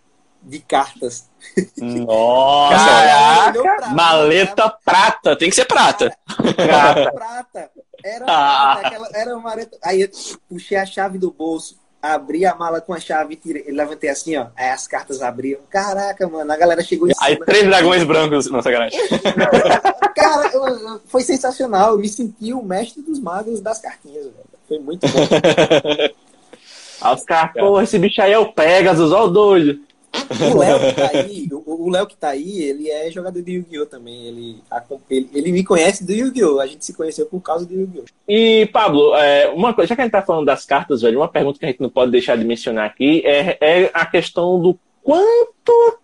de 0.44 0.60
cartas. 0.60 1.30
Nossa, 1.78 2.76
Caraca, 2.76 3.50
Olhou 3.60 3.76
pra 3.78 3.88
mim, 3.90 3.96
maleta 3.96 4.70
prata. 4.84 5.36
Tem 5.36 5.50
que 5.50 5.56
ser 5.56 5.66
prata. 5.66 6.16
Era 6.58 7.12
prata. 7.12 7.70
Era 8.04 8.26
Ah. 8.28 8.76
prata. 8.80 8.88
Aquela, 8.88 9.10
era 9.14 9.38
uma 9.38 9.50
areta- 9.52 9.78
Aí 9.84 10.02
eu 10.02 10.10
puxei 10.50 10.78
a 10.78 10.86
chave 10.86 11.18
do 11.18 11.32
bolso, 11.32 11.78
abri 12.02 12.46
a 12.46 12.54
mala 12.56 12.82
com 12.82 12.94
a 12.94 13.00
chave, 13.00 13.36
tirei, 13.38 13.64
levantei 13.72 14.10
assim, 14.10 14.36
ó. 14.36 14.48
Aí 14.58 14.70
as 14.70 14.86
cartas 14.88 15.22
abriam. 15.22 15.62
Caraca, 15.70 16.28
mano, 16.28 16.52
a 16.52 16.58
galera 16.58 16.84
chegou 16.84 17.08
em 17.08 17.14
Aí 17.22 17.34
cima. 17.34 17.46
três 17.46 17.64
dragões 17.66 18.04
brancos. 18.04 18.50
Não, 18.52 18.62
sacanagem. 18.62 19.00
Cara, 20.16 20.50
eu- 20.54 20.68
eu- 20.68 21.02
foi 21.08 21.22
sensacional. 21.24 21.92
Eu 21.94 22.00
me 22.00 22.08
senti 22.10 22.54
o 22.54 22.62
mestre 22.62 23.02
dos 23.02 23.20
magos 23.20 23.62
das 23.62 23.80
cartinhas, 23.80 24.26
velho. 24.26 24.36
Foi 24.68 24.80
muito 24.80 25.08
bom. 25.08 25.20
Aí 27.02 27.14
os 27.16 27.24
caras, 27.24 27.52
pô, 27.54 27.82
esse 27.82 28.00
bicho 28.00 28.22
aí 28.22 28.32
é 28.32 28.38
o 28.40 28.54
Pegasus, 28.54 29.12
ó 29.12 29.26
o 29.26 29.30
doido. 29.30 29.80
O 30.54 30.58
Léo 30.58 30.80
que 30.80 30.94
tá 30.94 31.10
aí, 31.14 31.50
o 31.52 31.90
Léo 31.90 32.08
que 32.08 32.16
tá 32.16 32.30
aí, 32.30 32.62
ele 32.62 32.90
é 32.90 33.10
jogador 33.10 33.42
de 33.42 33.52
Yu-Gi-Oh! 33.52 33.86
também. 33.86 34.28
Ele, 34.28 34.58
ele, 35.10 35.30
ele 35.34 35.52
me 35.52 35.64
conhece 35.64 36.06
do 36.06 36.14
Yu-Gi-Oh! 36.14 36.60
A 36.60 36.68
gente 36.68 36.86
se 36.86 36.94
conheceu 36.94 37.26
por 37.26 37.42
causa 37.42 37.66
do 37.66 37.74
Yu-Gi-Oh! 37.74 38.06
E, 38.28 38.68
Pablo, 38.68 39.16
é, 39.16 39.50
uma 39.50 39.74
coisa, 39.74 39.90
já 39.90 39.96
que 39.96 40.02
a 40.02 40.04
gente 40.06 40.12
tá 40.12 40.22
falando 40.22 40.46
das 40.46 40.66
cartas, 40.66 41.02
velho, 41.02 41.20
uma 41.20 41.28
pergunta 41.28 41.60
que 41.60 41.66
a 41.66 41.70
gente 41.70 41.82
não 41.82 41.90
pode 41.90 42.12
deixar 42.12 42.38
de 42.38 42.46
mencionar 42.46 42.86
aqui 42.86 43.22
é, 43.26 43.58
é 43.60 43.92
a 43.94 44.06
questão 44.06 44.60
do 44.62 44.78
quanto. 45.02 46.00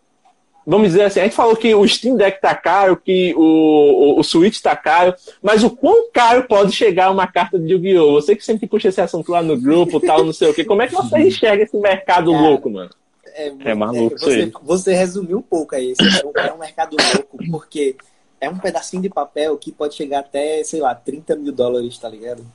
Vamos 0.65 0.89
dizer 0.89 1.03
assim, 1.03 1.19
a 1.19 1.23
gente 1.23 1.35
falou 1.35 1.55
que 1.55 1.73
o 1.73 1.87
Steam 1.87 2.15
Deck 2.15 2.39
tá 2.41 2.53
caro, 2.53 2.95
que 2.95 3.33
o, 3.35 3.41
o, 3.41 4.19
o 4.19 4.23
Switch 4.23 4.59
tá 4.59 4.75
caro, 4.75 5.15
mas 5.41 5.63
o 5.63 5.69
quão 5.69 6.11
caro 6.11 6.43
pode 6.43 6.73
chegar 6.73 7.09
uma 7.09 7.25
carta 7.25 7.57
de 7.57 7.73
Yu-Gi-Oh! 7.73 8.13
Você 8.13 8.35
que 8.35 8.43
sempre 8.43 8.67
puxa 8.67 8.89
esse 8.89 9.01
assunto 9.01 9.31
lá 9.31 9.41
no 9.41 9.59
grupo, 9.59 9.99
tal, 9.99 10.23
não 10.23 10.33
sei 10.33 10.49
o 10.49 10.53
quê. 10.53 10.63
Como 10.63 10.81
é 10.81 10.87
que 10.87 10.93
você 10.93 11.19
enxerga 11.19 11.63
esse 11.63 11.77
mercado 11.77 12.31
Cara, 12.31 12.43
louco, 12.43 12.69
mano? 12.69 12.89
É, 13.35 13.53
É 13.71 13.75
maluco 13.75 14.15
isso 14.15 14.25
você, 14.25 14.41
aí. 14.41 14.53
você 14.63 14.93
resumiu 14.93 15.39
um 15.39 15.41
pouco 15.41 15.75
aí. 15.75 15.91
Esse 15.91 16.01
é 16.03 16.25
um, 16.25 16.31
é 16.35 16.57
mercado 16.57 16.95
louco, 17.13 17.37
porque 17.51 17.95
é 18.39 18.49
um 18.49 18.57
pedacinho 18.57 19.01
de 19.01 19.09
papel 19.09 19.57
que 19.57 19.71
pode 19.71 19.95
chegar 19.95 20.19
até, 20.19 20.63
sei 20.63 20.79
lá, 20.79 20.95
30 20.95 21.35
mil 21.35 21.51
dólares, 21.51 21.97
tá 21.97 22.07
ligado? 22.09 22.45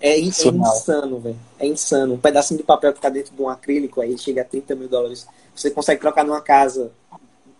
É, 0.00 0.10
é 0.10 0.20
insano, 0.20 1.20
velho. 1.20 1.38
É 1.58 1.66
insano. 1.66 2.14
Um 2.14 2.18
pedacinho 2.18 2.58
de 2.58 2.64
papel 2.64 2.92
que 2.92 3.00
tá 3.00 3.08
dentro 3.08 3.34
de 3.34 3.40
um 3.40 3.48
acrílico 3.48 4.00
aí 4.00 4.16
chega 4.18 4.42
a 4.42 4.44
30 4.44 4.74
mil 4.74 4.88
dólares. 4.88 5.26
Você 5.54 5.70
consegue 5.70 6.00
trocar 6.00 6.24
numa 6.24 6.40
casa 6.40 6.90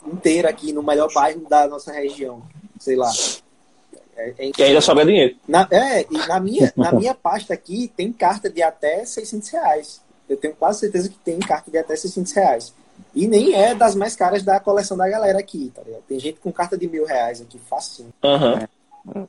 inteira 0.06 0.50
aqui 0.50 0.72
no 0.72 0.82
melhor 0.82 1.12
bairro 1.12 1.48
da 1.48 1.66
nossa 1.66 1.92
região. 1.92 2.42
Sei 2.78 2.94
lá. 2.94 3.10
É, 4.16 4.34
é 4.38 4.50
E 4.58 4.62
ainda 4.62 4.80
sobra 4.80 5.04
dinheiro. 5.04 5.36
Na, 5.48 5.66
é, 5.70 6.06
e 6.10 6.18
na 6.26 6.40
minha, 6.40 6.72
na 6.76 6.92
minha 6.92 7.14
pasta 7.14 7.54
aqui 7.54 7.90
tem 7.96 8.12
carta 8.12 8.50
de 8.50 8.62
até 8.62 9.04
600 9.04 9.48
reais. 9.48 10.00
Eu 10.28 10.36
tenho 10.36 10.54
quase 10.54 10.80
certeza 10.80 11.08
que 11.08 11.18
tem 11.18 11.38
carta 11.38 11.70
de 11.70 11.78
até 11.78 11.94
600 11.94 12.32
reais. 12.32 12.74
E 13.14 13.26
nem 13.26 13.54
é 13.54 13.74
das 13.74 13.94
mais 13.94 14.16
caras 14.16 14.42
da 14.42 14.58
coleção 14.58 14.96
da 14.96 15.08
galera 15.08 15.38
aqui, 15.38 15.70
tá 15.74 15.82
ligado? 15.82 16.02
Tem 16.08 16.18
gente 16.18 16.40
com 16.40 16.52
carta 16.52 16.76
de 16.76 16.88
mil 16.88 17.04
reais 17.04 17.40
aqui, 17.40 17.58
facinho. 17.58 18.12
Aham. 18.22 18.66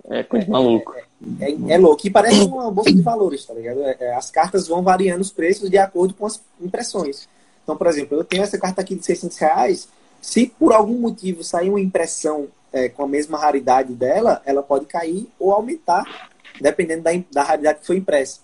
É 0.10 0.24
coisa 0.24 0.45
de 0.45 0.52
maluco. 0.52 0.95
É, 1.39 1.74
é 1.74 1.78
louco. 1.78 2.06
E 2.06 2.10
parece 2.10 2.43
uma 2.45 2.72
bolsa 2.72 2.91
de 2.91 3.02
valores, 3.02 3.45
tá 3.45 3.54
ligado? 3.54 3.82
É, 3.84 3.95
é, 4.00 4.16
as 4.16 4.32
cartas 4.32 4.68
vão 4.68 4.82
variando 4.82 5.22
os 5.22 5.32
preços 5.32 5.70
de 5.70 5.78
acordo 5.78 6.14
com 6.14 6.26
as 6.26 6.41
impressões. 6.60 7.30
Então, 7.64 7.78
por 7.78 7.88
exemplo, 7.88 8.18
eu 8.18 8.24
tenho 8.24 8.43
essa 8.43 8.58
carta 8.58 8.82
aqui 8.82 8.95
de 8.95 9.06
600 9.06 9.38
reais. 9.38 9.88
Se 10.22 10.48
por 10.48 10.74
algum 10.74 10.98
motivo 10.98 11.43
sair 11.43 11.70
uma 11.70 11.80
impressão 11.80 12.48
é, 12.74 12.89
com 12.89 13.04
a 13.04 13.08
mesma 13.08 13.38
raridade 13.38 13.93
dela, 13.93 14.41
ela 14.45 14.64
pode 14.64 14.86
cair 14.86 15.30
ou 15.39 15.54
aumentar, 15.54 16.32
dependendo 16.60 17.04
da, 17.04 17.12
da 17.32 17.43
raridade 17.43 17.80
que 17.80 17.88
foi 17.88 17.98
impressa. 17.98 18.39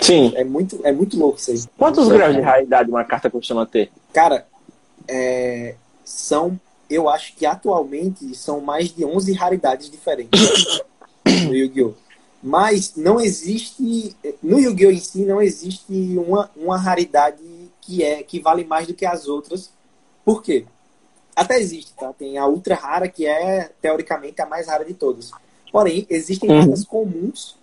Sim. 0.00 0.32
É 0.34 0.44
muito, 0.44 0.80
é 0.82 0.92
muito 0.92 1.18
louco 1.18 1.38
isso 1.38 1.50
aí. 1.50 1.62
Quantos 1.76 2.08
graus 2.08 2.34
de 2.34 2.40
raridade 2.40 2.90
uma 2.90 3.04
carta 3.04 3.30
costuma 3.30 3.66
ter? 3.66 3.90
Cara, 4.12 4.46
é, 5.06 5.74
são, 6.04 6.58
eu 6.88 7.08
acho 7.08 7.34
que 7.34 7.44
atualmente 7.46 8.34
são 8.34 8.60
mais 8.60 8.92
de 8.94 9.04
11 9.04 9.32
raridades 9.32 9.90
diferentes 9.90 10.40
no 11.46 11.54
Yu-Gi-Oh! 11.54 11.92
Mas 12.42 12.94
não 12.96 13.20
existe, 13.20 14.16
no 14.42 14.58
Yu-Gi-Oh! 14.58 14.90
em 14.90 14.98
si, 15.00 15.24
não 15.24 15.42
existe 15.42 15.92
uma, 16.16 16.50
uma 16.56 16.78
raridade 16.78 17.42
que, 17.82 18.02
é, 18.02 18.22
que 18.22 18.40
vale 18.40 18.64
mais 18.64 18.86
do 18.86 18.94
que 18.94 19.04
as 19.04 19.28
outras. 19.28 19.70
Por 20.24 20.42
quê? 20.42 20.64
Até 21.36 21.58
existe, 21.58 21.92
tá? 21.94 22.12
Tem 22.12 22.38
a 22.38 22.46
ultra 22.46 22.74
rara, 22.74 23.08
que 23.08 23.26
é, 23.26 23.70
teoricamente, 23.80 24.40
a 24.40 24.46
mais 24.46 24.66
rara 24.68 24.84
de 24.84 24.94
todas. 24.94 25.30
Porém, 25.70 26.06
existem 26.08 26.50
Uhum. 26.50 26.58
cartas 26.60 26.84
comuns, 26.84 27.56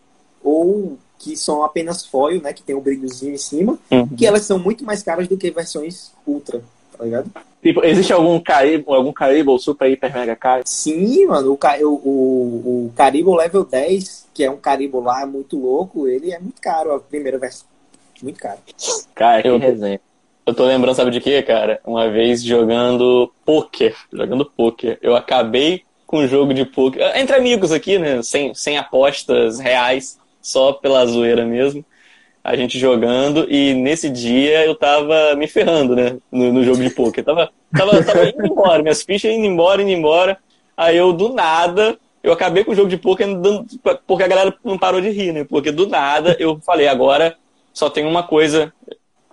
ou 0.44 0.98
que 1.20 1.36
são 1.36 1.64
apenas 1.64 2.06
foil, 2.06 2.42
né? 2.42 2.54
Que 2.54 2.62
tem 2.64 2.76
um 2.76 2.82
brilhozinho 2.82 3.34
em 3.34 3.38
cima, 3.38 3.78
Uhum. 3.92 4.08
que 4.08 4.26
elas 4.26 4.44
são 4.44 4.58
muito 4.60 4.84
mais 4.86 5.02
caras 5.04 5.28
do 5.28 5.38
que 5.38 5.50
versões 5.52 6.12
ultra, 6.26 6.62
tá 6.98 7.04
ligado? 7.04 7.30
Tipo, 7.62 7.84
existe 7.84 8.14
algum 8.14 8.40
Caribo, 8.40 8.94
algum 8.94 9.12
Caribo 9.12 9.58
super, 9.60 9.90
hiper, 9.92 10.14
mega 10.14 10.36
caro? 10.36 10.62
Sim, 10.66 11.26
mano, 11.26 11.52
o, 11.54 11.86
o, 11.86 11.88
o, 11.88 12.86
o 12.88 12.94
Caribo 12.96 13.36
Level 13.36 13.66
10, 13.66 14.28
que 14.34 14.44
é 14.44 14.52
um 14.52 14.58
Caribo 14.58 15.00
lá 15.02 15.26
muito 15.26 15.60
louco, 15.60 16.08
ele 16.08 16.32
é 16.32 16.40
muito 16.40 16.62
caro, 16.62 16.94
a 16.94 17.00
primeira 17.00 17.38
versão. 17.38 17.66
Muito 18.22 18.40
caro. 18.40 18.60
Cara, 19.16 19.42
que 19.42 19.48
Eu- 19.48 19.58
resenha. 19.58 20.00
Eu 20.46 20.54
tô 20.54 20.66
lembrando, 20.66 20.96
sabe 20.96 21.12
de 21.12 21.20
quê, 21.20 21.44
cara? 21.44 21.82
Uma 21.86 22.10
vez 22.10 22.42
jogando 22.42 23.30
poker. 23.46 23.94
Jogando 24.14 24.46
poker. 24.46 24.98
Eu 25.02 25.14
acabei 25.14 25.82
com 26.06 26.20
um 26.20 26.28
jogo 26.28 26.54
de 26.54 26.64
poker. 26.64 27.02
Entre 27.18 27.36
amigos 27.36 27.70
aqui, 27.74 28.00
né? 28.00 28.24
Sem, 28.24 28.54
sem 28.56 28.78
apostas 28.78 29.60
reais, 29.60 30.18
só 30.48 30.74
pela 30.74 31.06
zoeira 31.06 31.46
mesmo. 31.46 31.84
A 32.44 32.56
gente 32.56 32.80
jogando 32.80 33.46
e 33.52 33.74
nesse 33.74 34.10
dia 34.10 34.66
eu 34.66 34.74
tava 34.74 35.36
me 35.36 35.48
ferrando, 35.48 35.96
né? 35.96 36.18
No, 36.32 36.54
no 36.54 36.64
jogo 36.64 36.82
de 36.82 36.90
poker. 36.90 37.24
Tava, 37.24 37.50
tava, 37.76 38.02
tava 38.04 38.30
indo 38.30 38.46
embora, 38.48 38.82
minhas 38.82 39.04
fichas 39.04 39.32
indo 39.34 39.46
embora, 39.46 39.82
indo 39.82 39.92
embora. 39.92 40.38
Aí 40.78 40.96
eu, 40.96 41.12
do 41.12 41.30
nada, 41.34 41.98
eu 42.24 42.32
acabei 42.32 42.64
com 42.64 42.72
o 42.72 42.76
jogo 42.76 42.90
de 42.90 42.96
poker 42.98 43.28
porque 44.06 44.24
a 44.24 44.28
galera 44.28 44.54
não 44.64 44.78
parou 44.78 45.02
de 45.02 45.10
rir, 45.10 45.34
né? 45.34 45.44
Porque 45.44 45.72
do 45.72 45.88
nada 45.88 46.38
eu 46.40 46.58
falei, 46.66 46.88
agora 46.88 47.36
só 47.74 47.90
tem 47.90 48.06
uma 48.06 48.24
coisa 48.24 48.72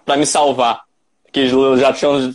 pra 0.05 0.17
me 0.17 0.27
salvar 0.27 0.83
que 1.33 1.49
já 1.49 1.93
tinham 1.93 2.33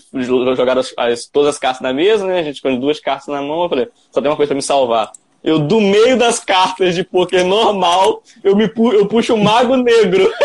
jogado 0.55 0.80
as, 0.80 0.93
as- 0.97 1.25
todas 1.25 1.55
as 1.55 1.59
cartas 1.59 1.82
na 1.82 1.93
mesa, 1.93 2.25
né? 2.25 2.39
A 2.39 2.43
gente 2.43 2.61
com 2.61 2.67
as 2.69 2.77
duas 2.77 2.99
cartas 2.99 3.27
na 3.27 3.41
mão, 3.41 3.63
eu 3.63 3.69
falei, 3.69 3.88
só 4.11 4.21
tem 4.21 4.30
uma 4.30 4.36
coisa 4.38 4.49
pra 4.49 4.55
me 4.55 4.61
salvar. 4.61 5.11
Eu, 5.42 5.58
do 5.60 5.80
meio 5.80 6.18
das 6.18 6.40
cartas 6.40 6.94
de 6.94 7.04
poker 7.04 7.46
normal, 7.46 8.22
eu, 8.44 8.56
me 8.56 8.68
pu 8.68 8.92
eu 8.94 9.06
puxo 9.06 9.34
o 9.36 9.38
Mago 9.44 9.76
Negro. 9.78 10.30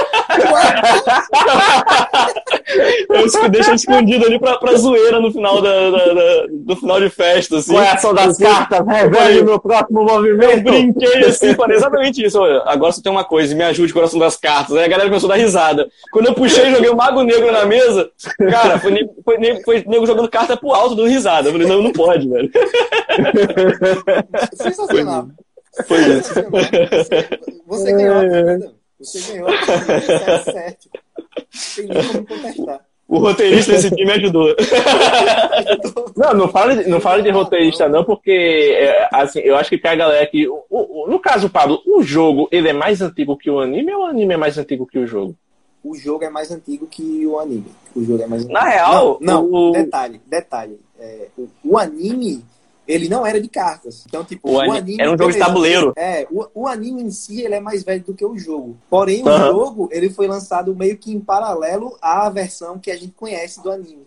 eu 3.09 3.49
deixo 3.49 3.69
ele 3.71 3.77
escondido 3.77 4.25
ali 4.27 4.39
pra, 4.39 4.57
pra 4.57 4.75
zoeira 4.77 5.19
no 5.21 5.33
final, 5.33 5.61
da, 5.61 5.91
da- 5.91 6.15
da- 6.15 6.47
no 6.67 6.77
final 6.77 7.01
de 7.01 7.11
festa, 7.11 7.59
assim. 7.59 7.73
Coração 7.75 8.15
das 8.15 8.41
Eu- 8.41 8.49
cartas, 8.49 8.87
revele 8.87 9.43
meu 9.43 9.59
próximo 9.59 10.01
Eu 10.01 10.05
movimento. 10.05 10.63
brinquei 10.63 11.25
assim, 11.27 11.55
falei 11.55 11.77
exatamente 11.77 12.25
isso. 12.25 12.39
Olha, 12.41 12.63
agora 12.67 12.93
só 12.93 13.03
tem 13.03 13.11
uma 13.13 13.25
coisa, 13.25 13.55
me 13.55 13.63
ajude, 13.65 13.93
coração 13.93 14.19
das 14.19 14.37
cartas. 14.37 14.77
Aí 14.77 14.85
a 14.85 14.89
galera 14.89 15.09
começou 15.09 15.29
a 15.31 15.35
dar 15.35 15.41
risada. 15.41 15.89
Quando 16.13 16.27
eu 16.27 16.35
puxei 16.35 16.67
e 16.69 16.75
joguei 16.75 16.91
o 16.91 16.97
Mago 16.97 17.23
Negro 17.23 17.51
na 17.53 17.65
mesa, 17.67 18.09
cara, 18.51 18.79
foi 18.79 18.91
nego, 18.93 19.13
foi 19.25 19.39
nego, 19.39 19.61
foi 19.65 19.85
nego 19.87 20.07
jogando 20.07 20.29
carta 20.29 20.57
pro 20.57 20.73
alto, 20.73 20.95
dando 20.95 21.09
risada. 21.09 21.49
Eu 21.49 21.53
falei, 21.53 21.67
não, 21.67 21.83
não 21.83 21.93
pode, 21.93 22.29
velho. 22.29 22.51
Sensacional. 24.87 25.28
Foi 25.87 25.99
isso. 25.99 26.35
Você, 26.35 27.28
você 27.66 27.93
ganhou 27.93 28.16
a 28.16 28.20
vida. 28.22 28.72
Você 29.01 29.32
ganhou 29.32 29.49
a 29.49 29.51
vida. 29.53 30.12
É 30.32 30.39
certo. 30.39 30.89
Tem 31.76 31.87
nem 31.89 32.09
como 32.09 32.26
contestar. 32.26 32.80
O 33.07 33.18
roteirista 33.18 33.72
desse 33.72 33.91
time 33.91 34.07
me 34.07 34.12
ajudou. 34.12 34.55
Não, 36.16 36.32
não 36.35 36.49
fala 36.49 36.74
de, 36.76 36.89
não 36.89 37.01
fala 37.01 37.22
de 37.22 37.30
roteirista, 37.30 37.89
não, 37.89 38.03
porque 38.05 38.30
é, 38.78 39.09
assim, 39.12 39.41
eu 39.41 39.57
acho 39.57 39.68
que 39.68 39.78
tem 39.78 39.91
a 39.91 39.97
galera 39.97 40.26
que. 40.26 40.49
o- 40.49 40.64
o- 40.70 41.07
no 41.09 41.18
caso, 41.20 41.51
Pablo, 41.51 41.80
o 41.87 42.03
jogo 42.03 42.49
ele 42.51 42.68
é 42.68 42.72
mais 42.72 43.03
antigo 43.03 43.37
que 43.37 43.51
o 43.51 43.61
anime 43.61 43.93
ou 43.93 44.03
o 44.05 44.07
anime 44.07 44.35
é 44.35 44.37
mais 44.39 44.57
antigo 44.57 44.87
que 44.87 44.99
o 44.99 45.07
jogo? 45.07 45.37
O 45.82 45.95
jogo 45.95 46.24
é 46.24 46.30
mais 46.30 46.51
antigo 46.51 46.87
que 46.87 47.26
o 47.26 47.39
anime. 47.39 47.66
O 47.95 48.03
jogo 48.03 48.22
é 48.22 48.26
mais 48.26 48.43
antigo. 48.43 48.55
Na 48.59 48.64
real, 48.68 49.18
não, 49.20 49.43
não, 49.47 49.53
o- 49.68 49.72
detalhe, 49.72 50.20
detalhe. 50.26 50.80
É, 50.99 51.26
o, 51.37 51.49
o 51.62 51.78
anime, 51.78 52.43
ele 52.87 53.09
não 53.09 53.26
era 53.26 53.41
de 53.41 53.49
cartas. 53.49 54.05
Então, 54.07 54.24
tipo, 54.24 54.49
O 54.49 54.55
o, 54.55 54.61
ani- 54.61 54.78
anime. 54.78 55.01
era 55.01 55.11
um 55.12 55.18
jogo 55.18 55.32
de 55.32 55.39
tabuleiro. 55.39 55.93
É, 55.97 56.26
o, 56.30 56.47
o 56.55 56.69
anime 56.69 57.02
em 57.02 57.11
si, 57.11 57.43
ele 57.43 57.55
é 57.55 57.61
mais 57.61 57.82
velho 57.82 58.02
do 58.05 58.15
que 58.15 58.24
o 58.24 58.39
jogo. 58.39 58.77
Porém, 58.90 59.23
o 59.27 59.39
jogo, 59.39 59.89
ele 59.93 60.11
foi 60.11 60.27
lançado 60.27 60.74
meio 60.74 60.97
que 60.97 61.12
em 61.12 61.20
paralelo 61.20 61.97
à 62.02 62.28
versão 62.28 62.78
que 62.78 62.90
a 62.90 62.97
gente 62.97 63.12
conhece 63.12 63.62
do 63.62 63.70
anime. 63.70 64.06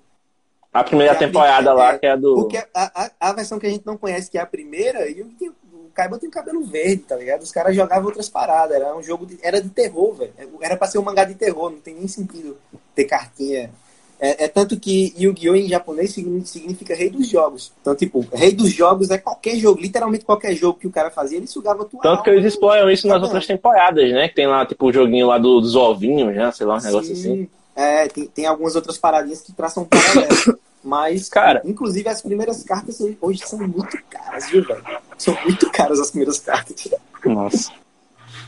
A 0.73 0.83
primeira 0.83 1.13
É 1.13 1.17
temporada 1.17 1.73
lá, 1.73 1.93
é, 1.93 1.97
que 1.97 2.05
é 2.05 2.15
do. 2.15 2.35
Porque 2.35 2.57
a, 2.57 2.67
a, 2.73 3.11
a 3.29 3.33
versão 3.33 3.57
que 3.57 3.65
a 3.65 3.69
gente 3.69 3.85
não 3.85 3.97
conhece, 3.97 4.29
que 4.29 4.37
é 4.37 4.41
a 4.41 4.45
primeira, 4.45 5.09
e 5.09 5.21
o, 5.23 5.27
o 5.73 5.89
Kaiba 5.91 6.19
tem 6.19 6.29
o 6.29 6.31
cabelo 6.31 6.63
verde, 6.63 6.97
tá 7.03 7.15
ligado? 7.15 7.41
Os 7.41 7.51
caras 7.51 7.75
jogavam 7.75 8.05
outras 8.05 8.29
paradas. 8.29 8.75
Era 8.75 8.95
um 8.95 9.01
jogo 9.01 9.25
de, 9.25 9.39
era 9.41 9.59
de 9.59 9.69
terror, 9.69 10.13
velho. 10.13 10.33
Era 10.61 10.77
pra 10.77 10.87
ser 10.87 10.99
um 10.99 11.03
mangá 11.03 11.23
de 11.23 11.33
terror, 11.33 11.71
não 11.71 11.79
tem 11.79 11.95
nem 11.95 12.07
sentido 12.07 12.57
ter 12.93 13.05
cartinha. 13.05 13.71
É, 14.19 14.45
é 14.45 14.47
tanto 14.47 14.79
que 14.79 15.13
Yu-Gi-Oh! 15.17 15.55
em 15.55 15.67
japonês 15.67 16.11
signi- 16.11 16.45
significa 16.45 16.95
rei 16.95 17.09
dos 17.09 17.27
jogos. 17.29 17.71
Então, 17.81 17.95
tipo, 17.95 18.25
rei 18.33 18.51
dos 18.51 18.71
jogos 18.71 19.11
é 19.11 19.17
qualquer 19.17 19.55
jogo, 19.57 19.79
literalmente 19.79 20.25
qualquer 20.25 20.55
jogo 20.55 20.79
que 20.79 20.87
o 20.87 20.91
cara 20.91 21.11
fazia, 21.11 21.37
ele 21.37 21.45
sugava 21.47 21.85
tua 21.85 22.01
Tanto 22.01 22.23
que 22.23 22.29
alma. 22.31 22.41
eles 22.41 22.53
exploram 22.53 22.89
isso 22.89 23.07
nas 23.07 23.21
outras 23.21 23.45
temporadas, 23.45 24.11
né? 24.11 24.27
Que 24.27 24.35
tem 24.35 24.47
lá, 24.47 24.65
tipo, 24.65 24.87
o 24.87 24.91
joguinho 24.93 25.27
lá 25.27 25.37
do- 25.37 25.61
dos 25.61 25.75
ovinhos, 25.75 26.35
né? 26.35 26.51
Sei 26.51 26.65
lá, 26.65 26.77
um 26.77 26.81
negócio 26.81 27.15
Sim, 27.15 27.21
assim. 27.21 27.49
É, 27.75 28.07
tem, 28.07 28.25
tem 28.25 28.45
algumas 28.47 28.75
outras 28.75 28.97
paradinhas 28.97 29.41
que 29.41 29.53
traçam 29.53 29.85
paralelo. 29.85 30.57
Mas, 30.83 31.27
Cara. 31.29 31.61
inclusive, 31.65 32.07
as 32.07 32.21
primeiras 32.21 32.63
cartas 32.63 32.97
hoje 33.21 33.41
são 33.45 33.59
muito 33.59 33.97
caras, 34.09 34.49
viu, 34.49 34.63
velho? 34.65 34.83
São 35.17 35.37
muito 35.43 35.69
caras 35.69 35.99
as 35.99 36.09
primeiras 36.09 36.39
cartas. 36.39 36.87
Nossa. 37.25 37.71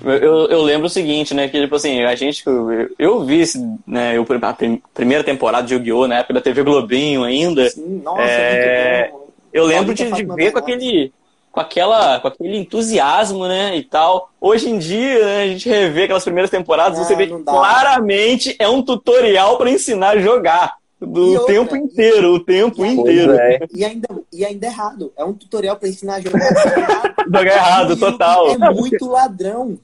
Eu, 0.03 0.47
eu 0.47 0.61
lembro 0.61 0.87
o 0.87 0.89
seguinte, 0.89 1.33
né? 1.33 1.47
Que, 1.47 1.59
tipo 1.61 1.75
assim, 1.75 2.03
a 2.03 2.15
gente. 2.15 2.43
Eu, 2.45 2.89
eu 2.97 3.23
vi, 3.25 3.43
né? 3.85 4.17
Eu, 4.17 4.25
a 4.41 4.53
prim- 4.53 4.81
primeira 4.93 5.23
temporada 5.23 5.67
de 5.67 5.73
Yu-Gi-Oh! 5.73 6.07
na 6.07 6.19
época 6.19 6.35
da 6.35 6.41
TV 6.41 6.63
Globinho 6.63 7.23
ainda. 7.23 7.69
Sim, 7.69 8.01
nossa, 8.03 8.21
É. 8.21 9.11
Eu 9.51 9.65
lembro 9.65 9.93
de, 9.93 10.09
de 10.11 10.23
ver 10.23 10.51
com 10.51 10.59
aquele. 10.59 11.11
com, 11.51 11.59
aquela, 11.59 12.19
com 12.19 12.27
aquele 12.27 12.57
entusiasmo, 12.57 13.47
né, 13.47 13.75
e 13.75 13.83
tal. 13.83 14.29
Hoje 14.39 14.69
em 14.69 14.77
dia, 14.77 15.25
né, 15.25 15.43
a 15.43 15.47
gente 15.47 15.67
revê 15.67 16.03
aquelas 16.03 16.23
primeiras 16.23 16.51
temporadas, 16.51 16.97
Não, 16.99 17.03
você 17.05 17.15
vê 17.15 17.27
que 17.27 17.35
dá. 17.37 17.51
claramente 17.51 18.55
é 18.59 18.69
um 18.69 18.81
tutorial 18.83 19.57
para 19.57 19.71
ensinar 19.71 20.09
a 20.11 20.19
jogar. 20.19 20.75
Do 21.01 21.33
E 21.33 21.37
outra, 21.37 21.53
tempo 21.53 21.75
inteiro, 21.77 22.33
o 22.33 22.39
tempo 22.43 22.85
e- 22.85 22.89
inteiro. 22.89 23.33
é. 23.33 23.59
E 23.73 23.85
ainda, 23.85 24.07
e 24.33 24.43
ainda 24.43 24.67
errado. 24.67 25.13
É 25.15 25.23
um 25.23 25.31
tutorial 25.33 25.77
pra 25.77 25.87
ensinar 25.87 26.15
a 26.15 26.19
jogar 26.19 26.39
errado. 26.75 27.13
Jogar 27.25 27.45
errado, 27.45 27.93
E 27.93 27.95
total. 27.97 28.49
É 28.51 28.57
muito 28.73 29.05
ladrão. 29.07 29.77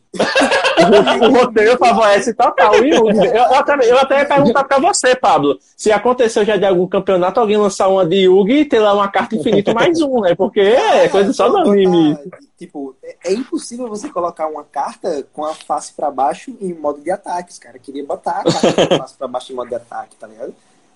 O 1.21 1.29
roteiro 1.39 1.77
favorece 1.77 2.33
total 2.33 2.75
Yugi. 2.75 3.27
Eu, 3.27 3.33
eu, 3.33 3.55
até, 3.55 3.91
eu 3.91 3.97
até 3.97 4.19
ia 4.19 4.25
perguntar 4.25 4.63
pra 4.65 4.79
você, 4.79 5.15
Pablo, 5.15 5.57
se 5.77 5.91
aconteceu 5.91 6.43
já 6.43 6.57
de 6.57 6.65
algum 6.65 6.87
campeonato 6.87 7.39
alguém 7.39 7.57
lançar 7.57 7.87
uma 7.87 8.05
de 8.05 8.23
Yugi 8.25 8.59
e 8.61 8.65
ter 8.65 8.79
lá 8.79 8.93
uma 8.93 9.07
carta 9.07 9.35
infinita 9.35 9.73
mais 9.73 10.01
um, 10.01 10.19
né? 10.21 10.35
Porque 10.35 10.59
é 10.61 11.07
coisa 11.09 11.31
só 11.33 11.47
do 11.49 11.57
anime. 11.57 12.17
Tipo, 12.57 12.95
é, 13.03 13.15
é 13.25 13.33
impossível 13.33 13.87
você 13.87 14.09
colocar 14.09 14.47
uma 14.47 14.63
carta 14.63 15.25
com 15.33 15.45
a 15.45 15.53
face 15.53 15.93
pra 15.93 16.09
baixo 16.11 16.55
em 16.61 16.73
modo 16.73 17.01
de 17.01 17.11
ataque. 17.11 17.51
Os 17.51 17.59
caras 17.59 17.81
queriam 17.81 18.05
botar 18.05 18.41
a 18.41 18.43
carta 18.43 18.87
com 18.87 18.93
a 18.95 18.97
face 18.99 19.13
pra 19.17 19.27
baixo 19.27 19.51
em 19.51 19.55
modo 19.55 19.69
de 19.69 19.75
ataque, 19.75 20.15
tá 20.17 20.27
ligado? 20.27 20.53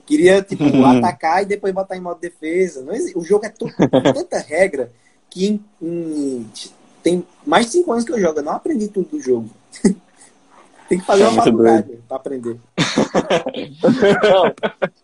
Queria, 0.10 0.41
tipo, 0.41 0.64
atacar 0.84 1.44
e 1.44 1.45
depois 1.45 1.72
botar 1.72 1.95
em 1.95 2.02
modo 2.02 2.19
defesa. 2.19 2.84
O 3.15 3.23
jogo 3.23 3.45
é 3.45 3.53
tanta 4.11 4.40
regra 4.40 4.91
que 5.30 5.45
em- 5.45 5.64
em- 5.80 6.49
tem 7.03 7.23
mais 7.45 7.68
de 7.68 7.73
5 7.73 7.91
anos 7.91 8.03
que 8.03 8.11
eu 8.11 8.19
jogo. 8.19 8.40
Eu 8.40 8.44
não 8.44 8.53
aprendi 8.53 8.88
tudo 8.88 9.10
do 9.11 9.22
jogo. 9.22 9.48
tem 10.90 10.98
que 10.98 11.06
fazer 11.06 11.23
É 11.23 11.27
uma 11.27 11.44
faculdade 11.44 11.99
pra 12.07 12.18
aprender. 12.18 12.57
Não, 14.23 14.52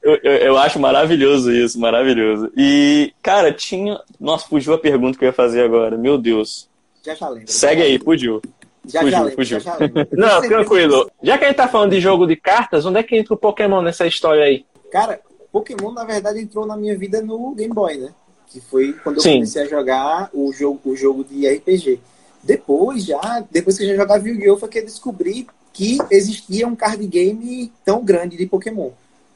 eu, 0.02 0.16
eu, 0.24 0.58
acho 0.58 0.80
maravilhoso 0.80 1.52
isso, 1.52 1.80
maravilhoso. 1.80 2.52
E, 2.58 3.14
cara, 3.22 3.54
tinha. 3.54 4.00
Nossa, 4.20 4.48
fugiu 4.48 4.74
a 4.74 4.78
pergunta 4.80 5.20
que 5.20 5.24
eu 5.24 5.28
ia 5.28 5.34
fazer 5.34 5.64
agora. 5.64 5.96
Meu 5.96 6.18
Deus. 6.18 6.68
Já 7.06 7.14
já 7.14 7.30
lembro. 7.30 7.52
Segue 7.52 7.84
aí, 7.84 8.00
fugiu. 8.00 8.42
Já 8.88 9.02
fugiu, 9.02 9.12
já 9.12 9.20
lembro, 9.20 9.36
fugiu. 9.36 9.60
já 9.60 9.72
já 9.74 9.78
lembro. 9.78 10.08
Não, 10.14 10.42
tranquilo. 10.42 11.12
Já 11.22 11.38
que 11.38 11.44
a 11.44 11.48
gente 11.48 11.58
tá 11.58 11.68
falando 11.68 11.92
de 11.92 12.02
jogo 12.02 12.26
de 12.26 12.36
cartas, 12.36 12.86
onde 12.88 12.98
é 12.98 13.04
que 13.04 13.16
entra 13.16 13.36
o 13.36 13.38
Pokémon 13.38 13.84
nessa 13.84 14.08
história 14.08 14.44
aí? 14.44 14.66
Cara, 14.96 15.20
Pokémon 15.52 15.92
na 15.92 16.06
verdade 16.06 16.40
entrou 16.40 16.66
na 16.66 16.78
minha 16.78 16.98
vida 16.98 17.22
no 17.22 17.54
Game 17.54 17.74
Boy, 17.74 17.98
né? 17.98 18.14
Que 18.48 18.62
foi 18.62 18.94
quando 18.94 19.18
eu 19.18 19.22
Sim. 19.22 19.34
comecei 19.34 19.64
a 19.64 19.66
jogar 19.66 20.30
o 20.34 20.54
jogo, 20.54 20.80
o 20.86 20.96
jogo 20.96 21.22
de 21.26 21.46
RPG. 21.50 22.00
Depois 22.42 23.04
já, 23.04 23.46
depois 23.52 23.78
que 23.78 23.84
eu 23.84 23.90
já 23.90 23.96
jogava 23.98 24.26
Yu-Gi-Oh! 24.26 24.56
foi 24.56 24.70
que 24.70 24.80
eu 24.80 24.86
descobri 24.86 25.48
que 25.74 25.98
existia 26.10 26.66
um 26.66 26.78
card 26.78 27.06
game 27.08 27.74
tão 27.84 28.06
grande 28.06 28.38
de 28.38 28.46
Pokémon. 28.46 28.92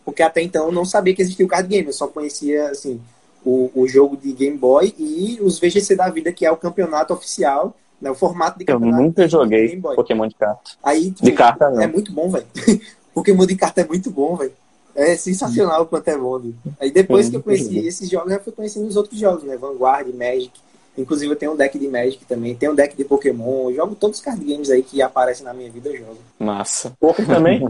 Porque 0.06 0.24
até 0.24 0.42
então 0.42 0.68
eu 0.68 0.72
não 0.72 0.86
sabia 0.86 1.14
que 1.14 1.22
existia 1.22 1.46
o 1.46 1.50
card 1.50 1.68
game, 1.68 1.88
eu 1.88 1.94
só 1.94 2.08
conhecia 2.08 2.70
assim 2.70 3.02
o, 3.44 3.70
o 3.76 3.86
jogo 3.86 4.16
de 4.16 4.32
Game 4.32 4.58
Boy 4.58 4.96
e 4.98 5.40
os 5.42 5.60
VGC 5.60 5.94
da 5.94 6.10
vida, 6.10 6.32
que 6.32 6.46
é 6.46 6.52
o 6.52 6.56
campeonato 6.56 7.14
oficial, 7.14 7.76
né, 8.02 8.10
o 8.10 8.16
formato 8.16 8.58
de 8.58 8.64
Eu 8.66 8.76
campeonato 8.76 9.04
nunca 9.04 9.26
de 9.26 9.32
joguei. 9.34 9.76
Pokémon 9.76 10.26
de 10.26 10.36
carta. 10.36 10.72
Aí, 10.82 11.12
tipo, 11.12 11.26
De 11.26 11.34
carta, 11.34 11.70
não. 11.70 11.82
é 11.82 11.88
muito 11.88 12.14
bom, 12.14 12.30
velho. 12.30 12.48
Pokémon 13.14 13.46
de 13.46 13.58
carta 13.58 13.82
é 13.82 13.86
muito 13.86 14.10
bom, 14.10 14.38
velho. 14.38 14.54
É 15.02 15.16
sensacional 15.16 15.84
o 15.84 15.86
quanto 15.86 16.08
é 16.10 16.18
bom. 16.18 16.38
velho. 16.40 16.56
Aí 16.80 16.92
depois 16.92 17.28
É 17.28 17.30
que 17.32 17.36
eu 17.38 17.44
conheci 17.44 17.82
bom. 17.82 17.88
esses 17.88 18.10
jogos, 18.10 18.32
eu 18.32 18.38
já 18.38 18.44
fui 18.44 18.54
conhecendo 18.54 18.88
os 18.88 18.96
outros 18.96 19.20
jogos, 19.20 19.44
né? 19.44 19.56
Vanguard, 19.58 20.08
Magic. 20.14 20.52
Inclusive 20.98 21.32
eu 21.32 21.38
tenho 21.38 21.54
um 21.54 21.56
deck 21.56 21.78
de 21.80 21.88
Magic 21.88 22.26
também, 22.26 22.54
tem 22.56 22.70
um 22.70 22.76
deck 22.76 22.96
de 22.98 23.06
Pokémon. 23.06 23.70
Eu 23.70 23.76
jogo 23.76 23.96
todos 23.96 24.18
os 24.18 24.24
card 24.24 24.44
games 24.44 24.70
aí 24.70 24.84
que 24.84 25.02
aparecem 25.02 25.46
na 25.46 25.54
minha 25.54 25.72
vida, 25.72 25.90
eu 25.90 25.98
jogo. 26.00 26.18
Massa. 26.38 26.92
Poker 27.00 27.26
também? 27.26 27.66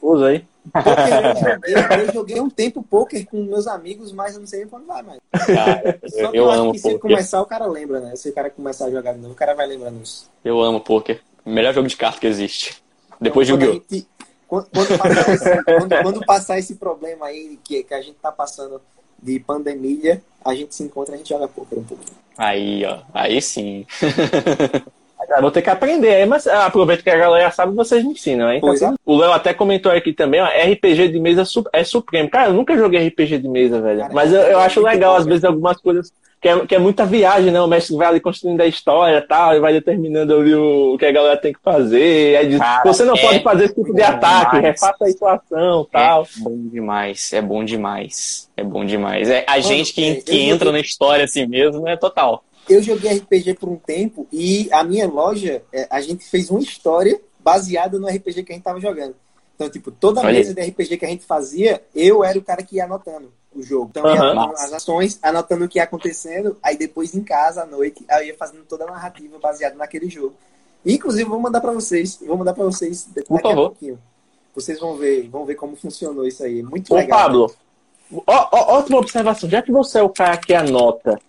Usa 0.00 0.26
aí. 0.28 0.44
Poker 0.72 1.68
eu 1.68 1.74
joguei, 1.76 2.08
eu 2.08 2.12
joguei 2.12 2.40
um 2.40 2.50
tempo 2.50 2.82
poker 2.82 3.26
com 3.26 3.42
meus 3.44 3.66
amigos, 3.66 4.10
mas 4.12 4.34
eu 4.34 4.40
não 4.40 4.46
sei 4.46 4.60
nem 4.64 4.68
onde 4.72 4.86
vai 4.86 5.02
mais. 5.02 5.20
Cara, 5.46 6.00
Só 6.08 6.18
eu, 6.18 6.30
que 6.30 6.36
eu 6.38 6.50
acho 6.50 6.60
amo 6.60 6.72
que 6.72 6.78
se 6.78 6.88
ele 6.88 6.94
poker. 6.98 7.10
começar, 7.10 7.40
o 7.42 7.46
cara 7.46 7.66
lembra, 7.66 8.00
né? 8.00 8.16
Se 8.16 8.28
o 8.28 8.32
cara 8.32 8.50
começar 8.50 8.86
a 8.86 8.90
jogar 8.90 9.12
de 9.12 9.20
novo, 9.20 9.32
o 9.34 9.36
cara 9.36 9.54
vai 9.54 9.66
lembrando 9.66 10.02
isso. 10.02 10.28
Eu 10.44 10.60
amo 10.60 10.80
poker. 10.80 11.20
Melhor 11.44 11.74
jogo 11.74 11.86
de 11.88 11.96
carta 11.96 12.18
que 12.20 12.26
existe. 12.26 12.82
Depois 13.20 13.46
de 13.46 13.52
Quando 13.52 13.62
a 13.62 13.66
Yu-Gi-Oh! 13.66 14.04
Quando, 14.52 14.68
quando 14.68 14.98
passar 14.98 15.32
esse, 15.34 15.64
quando- 15.64 16.02
quando 16.02 16.26
passar 16.26 16.58
esse 16.58 16.74
problema 16.74 17.26
aí 17.26 17.58
que, 17.64 17.82
que 17.82 17.94
a 17.94 18.02
gente 18.02 18.16
tá 18.20 18.30
passando 18.30 18.82
de 19.22 19.40
pandemia, 19.40 20.22
a 20.44 20.54
gente 20.54 20.74
se 20.74 20.82
encontra 20.82 21.14
a 21.14 21.16
gente 21.16 21.30
joga 21.30 21.48
poker 21.48 21.78
um 21.78 21.84
pouco. 21.84 22.04
Aí, 22.36 22.84
ó. 22.84 23.00
Aí 23.14 23.40
sim. 23.40 23.86
Ah, 25.34 25.40
Vou 25.40 25.50
ter 25.50 25.62
que 25.62 25.70
aprender 25.70 26.14
aí, 26.14 26.26
mas 26.26 26.46
ah, 26.46 26.66
aproveito 26.66 27.02
que 27.02 27.10
a 27.10 27.16
galera 27.16 27.50
sabe, 27.50 27.74
vocês 27.74 28.04
me 28.04 28.12
ensinam, 28.12 28.50
hein? 28.50 28.60
Pois 28.60 28.82
é. 28.82 28.92
O 29.04 29.16
Léo 29.16 29.32
até 29.32 29.54
comentou 29.54 29.90
aqui 29.90 30.12
também, 30.12 30.40
ó, 30.40 30.46
RPG 30.46 31.08
de 31.08 31.20
mesa 31.20 31.44
é 31.72 31.84
supremo. 31.84 32.30
Cara, 32.30 32.48
eu 32.48 32.54
nunca 32.54 32.76
joguei 32.76 33.06
RPG 33.08 33.38
de 33.38 33.48
mesa, 33.48 33.80
velho. 33.80 34.00
Cara, 34.00 34.14
mas 34.14 34.32
eu, 34.32 34.40
eu 34.40 34.60
é 34.60 34.64
acho 34.64 34.80
legal, 34.80 35.12
bom, 35.12 35.18
às 35.18 35.24
velho. 35.24 35.34
vezes, 35.34 35.44
algumas 35.44 35.76
coisas 35.78 36.12
que 36.42 36.48
é, 36.48 36.66
que 36.66 36.74
é 36.74 36.78
muita 36.78 37.06
viagem, 37.06 37.52
né? 37.52 37.60
O 37.60 37.68
mestre 37.68 37.96
vai 37.96 38.08
ali 38.08 38.20
construindo 38.20 38.60
a 38.60 38.66
história 38.66 39.18
e 39.18 39.20
tal, 39.22 39.54
e 39.54 39.60
vai 39.60 39.72
determinando 39.72 40.34
ali 40.34 40.52
o, 40.52 40.94
o 40.94 40.98
que 40.98 41.06
a 41.06 41.12
galera 41.12 41.36
tem 41.36 41.52
que 41.52 41.60
fazer. 41.62 42.36
Aí 42.36 42.48
diz, 42.48 42.58
Cara, 42.58 42.82
você 42.84 43.04
não 43.04 43.14
é 43.14 43.20
pode 43.20 43.42
fazer 43.44 43.64
esse 43.66 43.74
tipo 43.76 43.94
de 43.94 44.02
ataque, 44.02 44.56
demais. 44.56 44.64
refaça 44.64 45.04
a 45.04 45.06
situação 45.06 45.86
tal. 45.90 46.22
É 46.24 46.40
bom 46.42 46.68
demais. 46.68 47.32
É 47.32 47.40
bom 47.40 47.64
demais. 47.64 48.50
É 48.56 48.64
bom 48.64 48.84
demais. 48.84 49.30
É, 49.30 49.44
a 49.46 49.60
gente 49.60 49.94
que, 49.94 50.04
é, 50.04 50.14
que 50.16 50.36
entra 50.40 50.72
na 50.72 50.80
história 50.80 51.24
assim 51.24 51.46
mesmo 51.46 51.86
é 51.86 51.96
total. 51.96 52.42
Eu 52.68 52.82
joguei 52.82 53.18
RPG 53.18 53.54
por 53.54 53.68
um 53.68 53.76
tempo 53.76 54.26
e 54.32 54.68
a 54.72 54.84
minha 54.84 55.06
loja, 55.08 55.62
é, 55.72 55.86
a 55.90 56.00
gente 56.00 56.24
fez 56.24 56.50
uma 56.50 56.60
história 56.60 57.20
baseada 57.40 57.98
no 57.98 58.06
RPG 58.06 58.44
que 58.44 58.52
a 58.52 58.54
gente 58.54 58.64
tava 58.64 58.80
jogando. 58.80 59.14
Então, 59.54 59.68
tipo, 59.68 59.90
toda 59.90 60.20
Olha 60.20 60.32
mesa 60.32 60.54
de 60.54 60.60
RPG 60.60 60.96
que 60.96 61.04
a 61.04 61.08
gente 61.08 61.24
fazia, 61.24 61.82
eu 61.94 62.24
era 62.24 62.38
o 62.38 62.42
cara 62.42 62.62
que 62.62 62.76
ia 62.76 62.84
anotando 62.84 63.32
o 63.54 63.62
jogo. 63.62 63.88
Então, 63.90 64.06
eu 64.06 64.14
ia 64.14 64.44
as 64.56 64.72
ações, 64.72 65.18
anotando 65.22 65.64
o 65.64 65.68
que 65.68 65.78
ia 65.78 65.84
acontecendo, 65.84 66.56
aí 66.62 66.76
depois 66.76 67.14
em 67.14 67.22
casa, 67.22 67.62
à 67.62 67.66
noite, 67.66 68.04
aí 68.08 68.24
eu 68.24 68.28
ia 68.28 68.36
fazendo 68.36 68.64
toda 68.64 68.84
a 68.84 68.90
narrativa 68.90 69.38
baseada 69.38 69.76
naquele 69.76 70.08
jogo. 70.08 70.34
Inclusive, 70.84 71.28
vou 71.28 71.38
mandar 71.38 71.60
pra 71.60 71.72
vocês, 71.72 72.18
vou 72.26 72.36
mandar 72.36 72.54
pra 72.54 72.64
vocês 72.64 73.06
daqui 73.14 73.28
Por 73.28 73.38
a 73.38 73.42
favor. 73.42 73.68
pouquinho. 73.70 73.98
Vocês 74.54 74.80
vão 74.80 74.96
ver, 74.96 75.28
vão 75.28 75.44
ver 75.44 75.54
como 75.54 75.76
funcionou 75.76 76.26
isso 76.26 76.42
aí. 76.42 76.62
Muito 76.62 76.92
Ô, 76.92 76.96
legal. 76.96 77.18
né? 77.18 77.24
Pablo, 77.24 77.54
ó, 78.26 78.48
ó, 78.52 78.78
ótima 78.78 78.98
observação. 78.98 79.48
Já 79.48 79.62
que 79.62 79.70
você 79.72 79.98
é 79.98 80.02
o 80.02 80.08
cara 80.08 80.36
que 80.36 80.52
anota, 80.52 81.20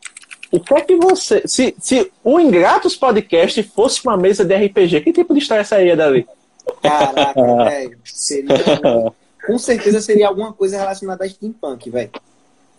o 0.56 0.60
que 0.60 0.74
é 0.74 0.82
que 0.82 0.96
você. 0.96 1.42
Se, 1.46 1.76
se 1.80 2.12
o 2.24 2.40
Ingratos 2.40 2.96
Podcast 2.96 3.62
fosse 3.64 4.02
uma 4.06 4.16
mesa 4.16 4.46
de 4.46 4.56
RPG, 4.56 5.02
que 5.02 5.12
tipo 5.14 5.34
de 5.34 5.40
história 5.40 5.66
sairia 5.66 5.96
dali? 5.96 6.28
Caraca, 6.82 7.42
velho. 7.70 7.98
Seria. 8.06 8.50
Com 9.46 9.58
certeza 9.58 10.00
seria 10.00 10.28
alguma 10.28 10.54
coisa 10.54 10.78
relacionada 10.78 11.26
a 11.26 11.30
steampunk, 11.30 11.90
velho. 11.90 12.10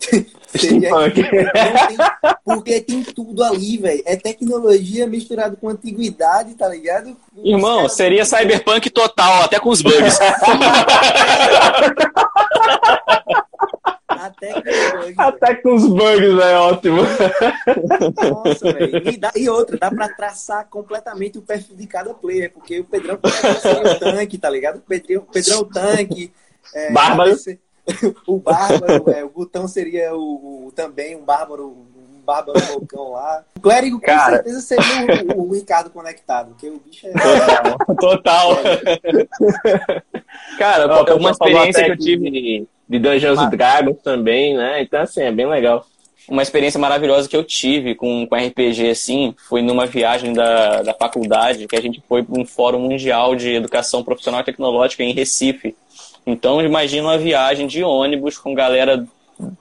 Seria- 0.49 0.89
Steampunk. 0.89 1.15
Tem- 1.15 1.97
porque 2.45 2.81
tem 2.81 3.03
tudo 3.03 3.43
ali, 3.43 3.77
velho. 3.79 4.03
É 4.07 4.17
tecnologia 4.17 5.07
misturada 5.07 5.57
com 5.57 5.69
antiguidade, 5.69 6.55
tá 6.55 6.69
ligado? 6.69 7.17
Os 7.37 7.45
Irmão, 7.45 7.77
caras- 7.79 7.93
seria 7.93 8.25
cyberpunk 8.25 8.89
total, 8.91 9.43
até 9.43 9.59
com 9.59 9.71
os 9.71 9.83
bugs. 9.83 10.19
A 14.21 14.31
tecnologia. 14.31 15.01
velho. 15.01 15.15
Até 15.21 15.55
com 15.57 15.75
os 15.75 15.87
bugs, 15.87 16.39
é 16.43 16.59
ótimo. 16.59 17.03
Nossa, 18.31 18.73
velho. 18.73 19.09
E, 19.09 19.17
dá- 19.17 19.33
e 19.37 19.49
outra, 19.49 19.77
dá 19.79 19.91
pra 19.91 20.09
traçar 20.09 20.67
completamente 20.69 21.39
o 21.39 21.43
perfil 21.43 21.77
de 21.77 21.87
cada 21.87 22.15
player, 22.15 22.53
porque 22.53 22.81
o 22.81 22.85
Pedrão 22.85 23.19
seria 23.61 23.93
o 23.93 23.99
tanque, 23.99 24.39
tá 24.39 24.49
ligado? 24.51 24.77
O 24.79 24.81
Pedrão, 24.81 25.23
o 25.23 25.27
Pedrão 25.33 25.57
é 25.59 25.61
o 25.61 25.65
tanque. 25.65 26.33
é, 26.75 26.93
Bárbaro. 26.93 27.31
esse- 27.31 27.61
O 28.27 28.39
Bárbaro, 28.39 29.11
é, 29.11 29.23
o 29.25 29.29
Gutão 29.29 29.69
seria 29.69 30.15
o, 30.15 30.67
o- 30.69 30.73
também 30.73 31.15
um 31.17 31.23
Bárbaro, 31.25 31.69
um 31.69 32.23
Bárbaro 32.25 32.59
loucão 32.71 33.13
lá. 33.13 33.45
O 33.57 33.61
Clérigo 33.61 34.01
com 34.01 34.07
Cara. 34.07 34.37
certeza 34.37 34.61
seria 34.63 35.35
o, 35.37 35.43
o 35.49 35.53
Ricardo 35.53 35.91
conectado, 35.91 36.49
porque 36.53 36.71
o 36.71 36.79
bicho 36.81 37.07
é. 37.07 37.13
total. 38.01 38.57
Cara, 40.59 40.87
Ó, 40.87 41.03
o 41.03 41.05
pessoal 41.05 41.19
uma 41.21 41.31
experiência 41.31 41.83
até 41.83 41.85
que 41.85 41.91
eu 41.93 41.99
tive. 41.99 42.69
De, 42.89 42.99
Dungeons 42.99 43.39
Ah. 43.39 43.47
Dragons 43.47 43.97
também, 44.03 44.55
né? 44.55 44.83
Então, 44.83 45.01
assim, 45.01 45.23
é 45.23 45.33
bem 45.33 45.47
legal. 45.47 45.87
Uma 46.29 46.43
experiência 46.43 46.81
maravilhosa 46.81 47.29
que 47.29 47.37
eu 47.37 47.45
tive 47.45 47.95
com, 47.95 48.27
com 48.27 48.35
RPG, 48.35 48.91
assim, 48.91 49.35
foi 49.49 49.61
numa 49.61 49.87
viagem 49.87 50.33
da, 50.33 50.83
da 50.83 50.95
faculdade, 50.95 51.67
que 51.67 51.77
a 51.77 51.83
gente 51.83 52.03
foi 52.09 52.23
para 52.23 52.41
um 52.41 52.47
fórum 52.47 52.79
mundial 52.79 53.37
de 53.37 53.55
educação 53.55 54.03
profissional 54.03 54.41
e 54.41 54.45
tecnológica 54.45 55.03
em 55.03 55.13
Recife. 55.13 55.77
Então, 56.27 56.63
imagina 56.63 57.09
uma 57.09 57.19
viagem 57.19 57.67
de 57.67 57.83
ônibus 57.83 58.39
com 58.39 58.55
galera 58.55 59.07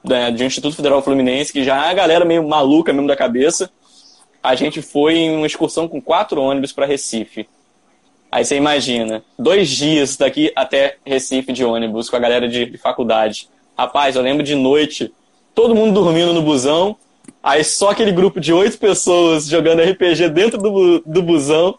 da, 0.03 0.29
de 0.29 0.45
Instituto 0.45 0.75
Federal 0.75 1.01
Fluminense, 1.01 1.51
que 1.51 1.63
já 1.63 1.75
é 1.75 1.87
uma 1.87 1.93
galera 1.93 2.23
meio 2.23 2.47
maluca 2.47 2.93
mesmo 2.93 3.07
da 3.07 3.15
cabeça. 3.15 3.69
A 4.41 4.55
gente 4.55 4.81
foi 4.81 5.15
em 5.15 5.35
uma 5.35 5.47
excursão 5.47 5.87
com 5.87 6.01
quatro 6.01 6.41
ônibus 6.41 6.71
para 6.71 6.85
Recife. 6.85 7.47
Aí 8.33 8.43
você 8.43 8.55
imagina, 8.55 9.23
dois 9.37 9.69
dias 9.69 10.17
daqui 10.17 10.51
até 10.55 10.95
Recife 11.05 11.53
de 11.53 11.63
ônibus 11.63 12.09
com 12.09 12.15
a 12.15 12.19
galera 12.19 12.49
de, 12.49 12.65
de 12.65 12.79
faculdade. 12.79 13.47
Rapaz, 13.77 14.15
eu 14.15 14.23
lembro 14.23 14.41
de 14.41 14.55
noite, 14.55 15.13
todo 15.53 15.75
mundo 15.75 15.93
dormindo 15.93 16.33
no 16.33 16.41
busão, 16.41 16.95
Aí 17.43 17.61
só 17.61 17.89
aquele 17.89 18.13
grupo 18.13 18.39
de 18.39 18.53
oito 18.53 18.77
pessoas 18.77 19.47
jogando 19.47 19.81
RPG 19.81 20.29
dentro 20.29 20.57
do, 20.57 21.03
do 21.05 21.21
busão. 21.21 21.77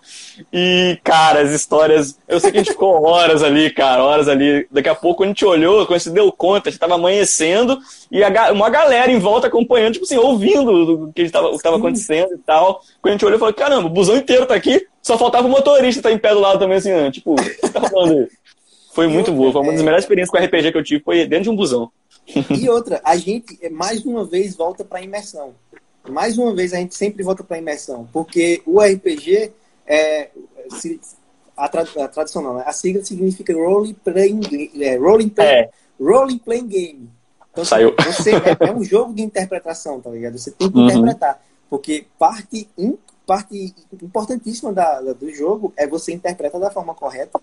E, 0.52 0.98
cara, 1.02 1.40
as 1.40 1.52
histórias. 1.52 2.18
Eu 2.28 2.38
sei 2.38 2.52
que 2.52 2.58
a 2.58 2.62
gente 2.62 2.72
ficou 2.72 3.02
horas 3.02 3.42
ali, 3.42 3.70
cara, 3.70 4.04
horas 4.04 4.28
ali. 4.28 4.66
Daqui 4.70 4.90
a 4.90 4.94
pouco 4.94 5.24
a 5.24 5.26
gente 5.26 5.42
olhou, 5.42 5.86
quando 5.86 5.96
a 5.96 5.98
gente 5.98 6.12
deu 6.12 6.30
conta, 6.30 6.70
já 6.70 6.76
tava 6.76 6.96
amanhecendo 6.96 7.78
e 8.12 8.22
a, 8.22 8.52
uma 8.52 8.68
galera 8.68 9.10
em 9.10 9.18
volta 9.18 9.46
acompanhando, 9.46 9.94
tipo 9.94 10.04
assim, 10.04 10.18
ouvindo 10.18 11.04
o 11.06 11.12
que 11.14 11.22
estava 11.22 11.48
o 11.48 11.56
que 11.56 11.62
tava 11.62 11.78
acontecendo 11.78 12.34
e 12.34 12.38
tal. 12.38 12.82
Quando 13.00 13.12
a 13.12 13.16
gente 13.16 13.24
olhou, 13.24 13.38
falou: 13.38 13.54
caramba, 13.54 13.86
o 13.86 13.90
busão 13.90 14.18
inteiro 14.18 14.44
tá 14.44 14.54
aqui, 14.54 14.86
só 15.02 15.16
faltava 15.16 15.46
o 15.46 15.50
motorista 15.50 16.02
tá 16.02 16.12
em 16.12 16.18
pé 16.18 16.34
do 16.34 16.40
lado 16.40 16.58
também, 16.58 16.76
assim, 16.76 16.92
né? 16.92 17.10
Tipo, 17.10 17.32
o 17.32 17.36
que 17.36 17.70
tá 17.70 17.80
falando 17.88 18.12
aí? 18.12 18.28
Foi 18.94 19.08
muito 19.08 19.32
boa, 19.32 19.50
foi 19.50 19.60
uma 19.60 19.72
das 19.72 19.82
melhores 19.82 20.04
experiências 20.04 20.30
com 20.30 20.38
RPG 20.38 20.70
que 20.70 20.78
eu 20.78 20.84
tive, 20.84 21.02
foi 21.02 21.26
dentro 21.26 21.42
de 21.42 21.50
um 21.50 21.56
busão. 21.56 21.90
E 22.26 22.68
outra, 22.68 23.00
a 23.04 23.16
gente 23.16 23.58
mais 23.70 24.04
uma 24.04 24.24
vez 24.24 24.56
volta 24.56 24.84
para 24.84 25.02
imersão. 25.02 25.54
Mais 26.08 26.36
uma 26.38 26.54
vez 26.54 26.72
a 26.72 26.76
gente 26.76 26.94
sempre 26.94 27.22
volta 27.22 27.42
para 27.42 27.58
imersão, 27.58 28.08
porque 28.12 28.62
o 28.66 28.80
RPG 28.80 29.52
é 29.86 30.30
a, 31.56 31.68
tra, 31.68 31.82
a 31.82 32.08
tradicional, 32.08 32.54
né? 32.54 32.64
a 32.66 32.72
sigla 32.72 33.04
significa 33.04 33.54
Role 33.54 33.94
Playing, 33.94 34.40
é, 34.82 34.96
rolling, 34.96 35.28
play, 35.28 35.46
é. 35.46 35.70
rolling 36.00 36.38
Playing 36.38 36.66
Game. 36.66 37.10
Então, 37.52 37.64
Saiu. 37.64 37.94
Você, 38.04 38.32
é, 38.34 38.68
é, 38.68 38.72
um 38.72 38.82
jogo 38.82 39.14
de 39.14 39.22
interpretação, 39.22 40.00
tá 40.00 40.10
ligado? 40.10 40.36
Você 40.36 40.50
tem 40.50 40.70
que 40.70 40.76
uhum. 40.76 40.86
interpretar, 40.86 41.40
porque 41.70 42.06
parte, 42.18 42.68
parte 43.26 43.74
importantíssima 44.02 44.72
da, 44.72 45.00
da, 45.00 45.12
do 45.12 45.32
jogo 45.32 45.72
é 45.76 45.86
você 45.86 46.12
interpretar 46.12 46.60
da 46.60 46.70
forma 46.70 46.94
correta 46.94 47.40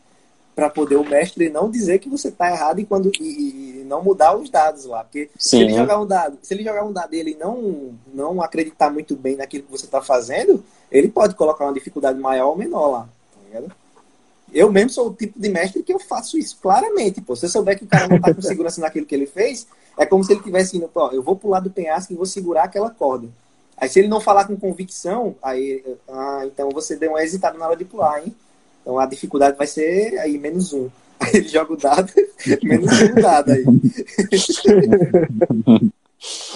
para 0.55 0.69
poder 0.69 0.97
o 0.97 1.07
mestre 1.07 1.49
não 1.49 1.69
dizer 1.69 1.99
que 1.99 2.09
você 2.09 2.27
está 2.27 2.51
errado 2.51 2.79
e 2.79 2.85
quando 2.85 3.11
e, 3.19 3.81
e, 3.81 3.83
não 3.85 4.03
mudar 4.03 4.35
os 4.35 4.49
dados 4.49 4.85
lá, 4.85 5.03
porque 5.03 5.29
Sim. 5.37 5.49
se 5.49 5.61
ele 5.61 5.73
jogar 5.73 5.99
um 5.99 6.05
dado, 6.05 6.37
se 6.41 6.53
ele 6.53 6.63
jogar 6.63 6.83
um 6.83 6.93
dado 6.93 7.13
e 7.13 7.19
ele 7.19 7.35
não 7.39 7.93
não 8.13 8.41
acreditar 8.41 8.89
muito 8.89 9.15
bem 9.15 9.35
naquilo 9.35 9.63
que 9.63 9.71
você 9.71 9.85
está 9.85 10.01
fazendo, 10.01 10.63
ele 10.91 11.07
pode 11.07 11.35
colocar 11.35 11.65
uma 11.65 11.73
dificuldade 11.73 12.19
maior 12.19 12.49
ou 12.49 12.57
menor 12.57 12.87
lá, 12.87 13.09
tá 13.51 13.75
Eu 14.53 14.71
mesmo 14.71 14.89
sou 14.89 15.07
o 15.07 15.13
tipo 15.13 15.39
de 15.39 15.49
mestre 15.49 15.83
que 15.83 15.93
eu 15.93 15.99
faço 15.99 16.37
isso 16.37 16.57
claramente, 16.61 17.21
pô. 17.21 17.35
Se 17.35 17.45
eu 17.45 17.49
souber 17.49 17.77
que 17.77 17.85
o 17.85 17.87
cara 17.87 18.07
não 18.07 18.17
está 18.17 18.33
com 18.33 18.41
segurança 18.41 18.79
naquilo 18.81 19.05
que 19.05 19.15
ele 19.15 19.25
fez, 19.25 19.67
é 19.97 20.05
como 20.05 20.23
se 20.23 20.33
ele 20.33 20.43
tivesse 20.43 20.77
indo, 20.77 20.87
pô, 20.87 21.09
eu 21.11 21.23
vou 21.23 21.35
pular 21.35 21.59
do 21.59 21.69
penhasco 21.69 22.11
e 22.11 22.15
vou 22.15 22.25
segurar 22.25 22.63
aquela 22.63 22.89
corda. 22.89 23.27
Aí 23.77 23.89
se 23.89 23.99
ele 23.99 24.07
não 24.07 24.21
falar 24.21 24.45
com 24.45 24.55
convicção, 24.55 25.35
aí, 25.41 25.83
ah, 26.07 26.43
então 26.45 26.69
você 26.69 26.95
deu 26.95 27.11
uma 27.11 27.23
hesitada 27.23 27.57
na 27.57 27.65
hora 27.65 27.75
de 27.75 27.83
pular, 27.83 28.23
hein? 28.23 28.35
Então 28.81 28.99
a 28.99 29.05
dificuldade 29.05 29.57
vai 29.57 29.67
ser 29.67 30.17
aí 30.19 30.37
menos 30.37 30.73
um. 30.73 30.89
Aí 31.19 31.31
ele 31.35 31.47
joga 31.47 31.73
o 31.73 31.77
dado, 31.77 32.11
menos 32.63 33.01
um 33.01 33.15
dado 33.15 33.51
aí. 33.51 33.63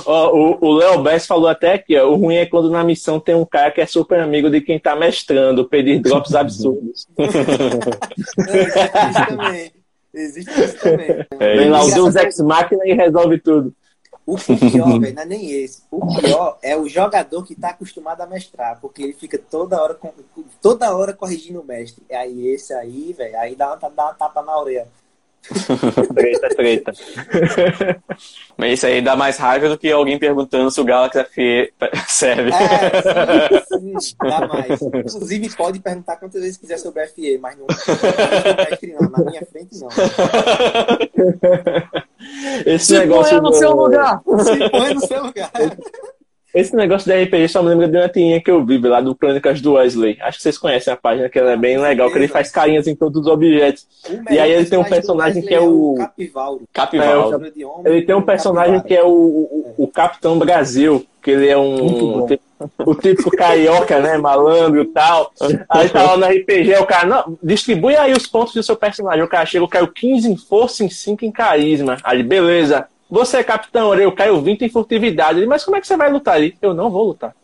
Oh, 0.05 0.59
o 0.61 0.73
Léo 0.75 1.01
Bess 1.01 1.25
falou 1.25 1.47
até 1.47 1.79
que 1.79 1.97
ó, 1.97 2.07
o 2.07 2.15
ruim 2.15 2.35
é 2.35 2.45
quando 2.45 2.69
na 2.69 2.83
missão 2.83 3.19
tem 3.19 3.33
um 3.33 3.45
cara 3.45 3.71
que 3.71 3.81
é 3.81 3.85
super 3.87 4.19
amigo 4.19 4.47
de 4.47 4.61
quem 4.61 4.77
tá 4.77 4.95
mestrando, 4.95 5.67
pedir 5.67 5.99
drops 5.99 6.33
absurdos. 6.35 7.07
existe 7.17 7.39
isso 9.09 9.27
também. 9.27 9.71
Existe 10.13 10.61
isso 10.61 10.77
também. 10.77 11.25
É, 11.39 11.57
Vem 11.57 11.69
lá 11.71 11.83
o 11.83 11.91
Deus 11.91 12.15
Ex 12.15 12.39
Machina 12.41 12.85
e 12.85 12.93
resolve 12.93 13.39
tudo. 13.39 13.73
O 14.25 14.37
pior, 14.37 14.99
velho, 14.99 15.15
não 15.15 15.21
é 15.21 15.25
nem 15.25 15.51
esse. 15.51 15.83
O 15.91 16.05
pior 16.19 16.57
é 16.61 16.75
o 16.75 16.89
jogador 16.89 17.45
que 17.45 17.53
tá 17.53 17.69
acostumado 17.69 18.21
a 18.21 18.25
mestrar, 18.25 18.79
porque 18.81 19.03
ele 19.03 19.13
fica 19.13 19.37
toda 19.37 19.81
hora, 19.81 19.99
toda 20.61 20.95
hora 20.95 21.13
corrigindo 21.13 21.61
o 21.61 21.65
mestre. 21.65 22.03
Aí 22.11 22.47
esse 22.47 22.73
aí, 22.73 23.13
velho, 23.13 23.37
aí 23.37 23.55
dá 23.55 23.67
uma, 23.67 23.89
dá 23.89 24.05
uma 24.05 24.13
tapa 24.13 24.41
na 24.41 24.57
orelha. 24.57 24.87
Treta, 26.13 26.49
treta. 26.49 26.93
Mas 28.57 28.73
isso 28.73 28.85
aí 28.85 29.01
dá 29.01 29.15
mais 29.15 29.37
raiva 29.37 29.69
do 29.69 29.77
que 29.77 29.91
alguém 29.91 30.17
perguntando 30.17 30.71
se 30.71 30.79
o 30.79 30.85
Galaxy 30.85 31.23
FE 31.25 31.73
serve. 32.07 32.51
É, 32.51 33.61
sim, 33.61 33.99
sim, 33.99 34.15
dá 34.21 34.47
mais. 34.47 34.81
Inclusive, 34.81 35.55
pode 35.55 35.79
perguntar 35.79 36.15
quantas 36.17 36.41
vezes 36.41 36.57
quiser 36.57 36.77
sobre 36.77 37.03
a 37.03 37.07
FE, 37.07 37.37
mas 37.37 37.57
não, 37.57 37.67
não, 37.67 39.09
na 39.09 39.23
minha 39.29 39.45
frente 39.45 39.77
não. 39.79 39.89
Esse 42.65 42.85
se 42.85 42.97
negócio 42.97 43.41
põe 43.41 43.51
no 43.51 43.53
seu 43.57 43.75
lugar. 43.75 44.21
Se 44.43 44.69
põe 44.69 44.93
no 44.93 45.01
seu 45.01 45.23
lugar. 45.23 45.51
Esse 46.55 46.73
negócio 46.73 47.05
da 47.05 47.21
RPG 47.21 47.49
só 47.49 47.61
me 47.61 47.67
lembra 47.67 47.89
de 47.89 47.97
uma 47.97 48.07
tinha 48.07 48.41
que 48.41 48.49
eu 48.49 48.65
vi 48.65 48.77
lá 48.79 49.01
do 49.01 49.13
Crônicas 49.13 49.59
do 49.59 49.73
Wesley. 49.73 50.17
Acho 50.21 50.37
que 50.37 50.43
vocês 50.43 50.57
conhecem 50.57 50.93
a 50.93 50.95
página, 50.95 51.27
que 51.27 51.37
ela 51.37 51.51
é 51.51 51.57
bem 51.57 51.77
legal, 51.77 52.09
que 52.09 52.17
ele 52.17 52.29
faz 52.29 52.49
carinhas 52.49 52.87
em 52.87 52.95
todos 52.95 53.21
os 53.21 53.27
objetos. 53.27 53.85
E 54.31 54.39
aí 54.39 54.53
ele 54.53 54.65
tem 54.65 54.79
um 54.79 54.83
personagem 54.85 55.41
que 55.41 55.53
é 55.53 55.59
o. 55.59 55.95
Capivaldo. 55.97 56.63
Capivaldo. 56.71 57.45
É, 57.83 57.89
ele 57.89 58.03
tem 58.03 58.15
um 58.15 58.21
personagem 58.21 58.79
que 58.79 58.95
é 58.95 59.03
o, 59.03 59.09
o, 59.09 59.73
o 59.79 59.87
Capitão 59.89 60.39
Brasil, 60.39 61.05
que 61.21 61.31
ele 61.31 61.49
é 61.49 61.57
um. 61.57 62.21
O, 62.21 62.27
o 62.85 62.95
tipo 62.95 63.29
carioca, 63.31 63.99
né? 63.99 64.17
Malandro 64.17 64.81
e 64.81 64.85
tal. 64.85 65.33
Aí 65.67 65.89
tá 65.89 66.03
lá 66.03 66.15
no 66.15 66.25
RPG, 66.25 66.73
o 66.77 66.85
cara, 66.85 67.05
não, 67.05 67.37
distribui 67.43 67.97
aí 67.97 68.13
os 68.13 68.27
pontos 68.27 68.53
do 68.53 68.63
seu 68.63 68.77
personagem. 68.77 69.23
O 69.23 69.27
cara 69.27 69.45
chega, 69.45 69.67
caiu 69.67 69.89
15 69.89 70.31
em 70.31 70.37
força, 70.37 70.85
em 70.85 70.89
5 70.89 71.25
em 71.25 71.31
carisma. 71.33 71.97
Aí, 72.01 72.23
beleza. 72.23 72.87
Você 73.09 73.37
é 73.37 73.43
capitão, 73.43 73.93
eu 73.93 74.11
caio 74.11 74.41
20 74.41 74.63
em 74.63 74.69
furtividade. 74.69 75.39
Ele, 75.39 75.47
mas 75.47 75.63
como 75.63 75.77
é 75.77 75.81
que 75.81 75.87
você 75.87 75.95
vai 75.95 76.11
lutar 76.11 76.35
ali? 76.35 76.57
Eu 76.61 76.73
não 76.73 76.89
vou 76.89 77.07
lutar. 77.07 77.35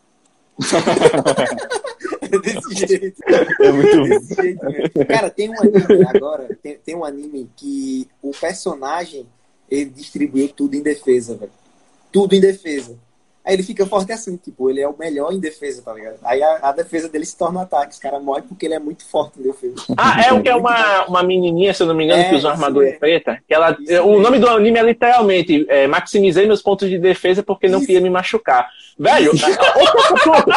é 2.20 2.38
desse 2.38 2.74
jeito. 2.86 3.22
É 3.60 3.72
muito 3.72 4.02
desse 4.02 4.34
jeito 4.34 4.64
mesmo. 4.64 5.06
Cara, 5.06 5.30
tem 5.30 5.50
um 5.50 5.60
anime 5.60 6.06
agora, 6.08 6.58
tem, 6.62 6.78
tem 6.78 6.96
um 6.96 7.04
anime 7.04 7.48
que 7.56 8.08
o 8.20 8.32
personagem 8.32 9.26
ele 9.70 9.90
distribuiu 9.90 10.48
tudo 10.48 10.74
em 10.74 10.82
defesa, 10.82 11.36
velho. 11.36 11.52
Tudo 12.10 12.34
em 12.34 12.40
defesa. 12.40 12.98
Aí 13.44 13.54
ele 13.54 13.62
fica 13.64 13.84
forte 13.84 14.12
assim, 14.12 14.36
tipo, 14.36 14.70
ele 14.70 14.80
é 14.80 14.88
o 14.88 14.94
melhor 14.96 15.32
em 15.32 15.40
defesa, 15.40 15.82
tá 15.82 15.92
ligado? 15.92 16.18
Aí 16.22 16.40
a, 16.40 16.60
a 16.62 16.72
defesa 16.72 17.08
dele 17.08 17.26
se 17.26 17.36
torna 17.36 17.58
um 17.58 17.62
ataque. 17.62 17.92
Os 17.92 17.98
caras 17.98 18.22
morrem 18.22 18.44
porque 18.44 18.66
ele 18.66 18.74
é 18.74 18.78
muito 18.78 19.04
forte 19.04 19.40
em 19.40 19.42
defesa. 19.42 19.74
Ah, 19.96 20.22
é 20.28 20.32
o 20.32 20.40
que 20.40 20.48
é 20.48 20.54
uma, 20.54 21.06
uma 21.06 21.22
menininha, 21.24 21.74
se 21.74 21.82
eu 21.82 21.88
não 21.88 21.94
me 21.94 22.04
engano, 22.04 22.22
é, 22.22 22.28
que 22.28 22.36
usa 22.36 22.48
uma 22.48 22.54
armadura 22.54 22.88
é. 22.88 22.92
preta. 22.92 23.38
Que 23.48 23.52
ela, 23.52 23.76
o 24.04 24.20
nome 24.20 24.38
do 24.38 24.48
anime 24.48 24.78
é 24.78 24.82
literalmente 24.82 25.66
é, 25.68 25.88
maximizei 25.88 26.46
meus 26.46 26.62
pontos 26.62 26.88
de 26.88 26.98
defesa 26.98 27.42
porque 27.42 27.68
não 27.68 27.80
queria 27.80 28.00
me 28.00 28.10
machucar. 28.10 28.68
Velho, 28.96 29.32
outra, 29.32 29.48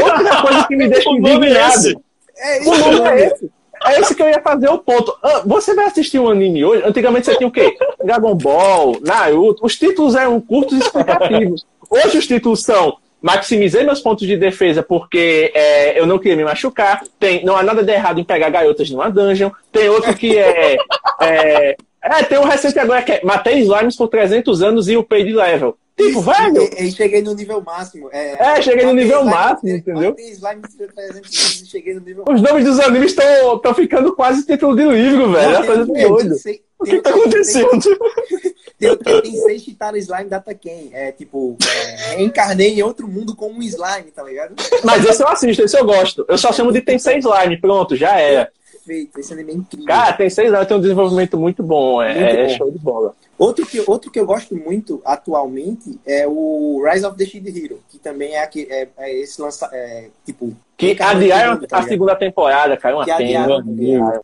outra, 0.00 0.42
coisa 0.42 0.66
que 0.66 0.76
me 0.76 0.88
deixa 0.88 1.10
é 1.10 1.12
indignado. 1.12 2.02
É 2.38 2.60
isso, 2.60 2.70
o 2.72 2.78
nome 2.78 3.10
é 3.10 3.26
esse. 3.26 3.50
É 3.84 4.00
esse 4.00 4.14
que 4.14 4.22
eu 4.22 4.28
ia 4.28 4.40
fazer 4.40 4.68
o 4.68 4.78
ponto. 4.78 5.14
Ah, 5.22 5.42
você 5.44 5.74
vai 5.74 5.86
assistir 5.86 6.18
um 6.18 6.28
anime 6.28 6.64
hoje? 6.64 6.84
Antigamente 6.86 7.26
você 7.26 7.36
tinha 7.36 7.48
o 7.48 7.52
quê? 7.52 7.76
Dragon 8.02 8.34
Ball, 8.34 8.98
Naruto. 9.02 9.66
Os 9.66 9.76
títulos 9.76 10.14
eram 10.14 10.40
curtos 10.40 10.78
e 10.78 10.80
explicativos. 10.80 11.66
Hoje 11.92 12.16
os 12.16 12.26
títulos 12.26 12.62
são 12.62 12.96
maximizei 13.20 13.84
meus 13.84 14.00
pontos 14.00 14.26
de 14.26 14.34
defesa 14.34 14.82
porque 14.82 15.52
é, 15.54 16.00
eu 16.00 16.06
não 16.06 16.18
queria 16.18 16.38
me 16.38 16.44
machucar. 16.44 17.02
Tem, 17.20 17.44
não 17.44 17.54
há 17.54 17.62
nada 17.62 17.82
de 17.82 17.92
errado 17.92 18.18
em 18.18 18.24
pegar 18.24 18.48
garotas 18.48 18.90
numa 18.90 19.10
dungeon. 19.10 19.50
Tem 19.70 19.90
outro 19.90 20.14
que 20.14 20.38
é. 20.38 20.78
é, 21.20 21.76
é 22.02 22.22
tem 22.24 22.38
um 22.38 22.44
recente 22.44 22.78
agora 22.78 23.02
que 23.02 23.12
é 23.12 23.20
matei 23.22 23.60
slimes 23.60 23.94
por 23.94 24.08
300 24.08 24.62
anos 24.62 24.88
e 24.88 24.96
o 24.96 25.04
pay 25.04 25.22
de 25.22 25.34
level. 25.34 25.76
Tipo, 25.94 26.20
Isso, 26.20 26.22
velho. 26.22 26.70
E, 26.78 26.90
cheguei 26.90 27.20
no 27.20 27.34
nível 27.34 27.60
máximo. 27.60 28.08
É, 28.10 28.56
é 28.56 28.62
cheguei 28.62 28.86
no 28.86 28.94
nível 28.94 29.26
máximo, 29.26 29.68
entendeu? 29.68 30.16
Slime 30.18 30.62
por 30.62 30.92
300 30.94 31.68
cheguei 31.68 31.94
no 31.94 32.00
nível 32.00 32.24
Os 32.26 32.40
nomes 32.40 32.64
dos 32.64 32.80
animes 32.80 33.10
estão 33.10 33.74
ficando 33.74 34.16
quase 34.16 34.46
título 34.46 34.74
de 34.74 34.86
livro, 34.86 35.30
velho. 35.30 35.56
É 35.56 35.66
coisa 35.66 35.84
doida. 35.84 36.34
O 36.78 36.84
que 36.84 37.00
tá 37.00 37.10
acontecendo? 37.10 37.68
Tem, 37.70 38.54
tem, 38.96 39.22
tem 39.22 39.36
seis 39.36 39.62
Chitara 39.62 39.98
Slime 39.98 40.28
Data 40.28 40.54
Ken. 40.54 40.90
É 40.92 41.12
tipo, 41.12 41.56
é, 41.66 42.16
reencarnei 42.16 42.74
em 42.74 42.82
outro 42.82 43.06
mundo 43.08 43.34
como 43.34 43.58
um 43.58 43.62
slime, 43.62 44.10
tá 44.14 44.22
ligado? 44.22 44.54
Mas 44.84 45.04
esse 45.04 45.22
eu 45.22 45.28
assisto, 45.28 45.62
esse 45.62 45.78
eu 45.78 45.84
gosto. 45.84 46.24
Eu 46.28 46.38
só 46.38 46.52
chamo 46.52 46.72
de 46.72 46.80
Tem 46.80 46.98
seis 46.98 47.24
Slime, 47.24 47.60
pronto, 47.60 47.96
já 47.96 48.18
era. 48.18 48.50
Perfeito, 48.72 49.20
esse 49.20 49.32
anime 49.32 49.52
é 49.52 49.54
incrível. 49.56 49.86
Cara, 49.86 50.12
tem 50.12 50.28
seis 50.28 50.48
Slime, 50.48 50.66
tem 50.66 50.76
um 50.76 50.80
desenvolvimento 50.80 51.38
muito 51.38 51.62
bom. 51.62 52.02
É, 52.02 52.14
muito 52.14 52.36
é 52.36 52.46
bom. 52.46 52.56
show 52.56 52.70
de 52.70 52.78
bola. 52.78 53.14
Outro 53.38 53.66
que, 53.66 53.82
outro 53.86 54.10
que 54.10 54.20
eu 54.20 54.26
gosto 54.26 54.54
muito 54.56 55.00
atualmente 55.04 55.98
é 56.06 56.26
o 56.26 56.82
Rise 56.84 57.04
of 57.04 57.16
the 57.16 57.24
Shield 57.24 57.64
Hero, 57.64 57.80
que 57.88 57.98
também 57.98 58.34
é, 58.34 58.42
aqui, 58.42 58.66
é, 58.70 58.88
é 58.98 59.20
esse 59.20 59.40
lança, 59.40 59.68
é, 59.72 60.08
tipo, 60.24 60.56
que 60.82 61.02
adiaram 61.02 61.60
tá 61.60 61.78
a 61.78 61.82
segunda 61.82 62.14
temporada, 62.16 62.76
caiu 62.76 62.96
uma 62.96 63.04
pena. 63.04 63.46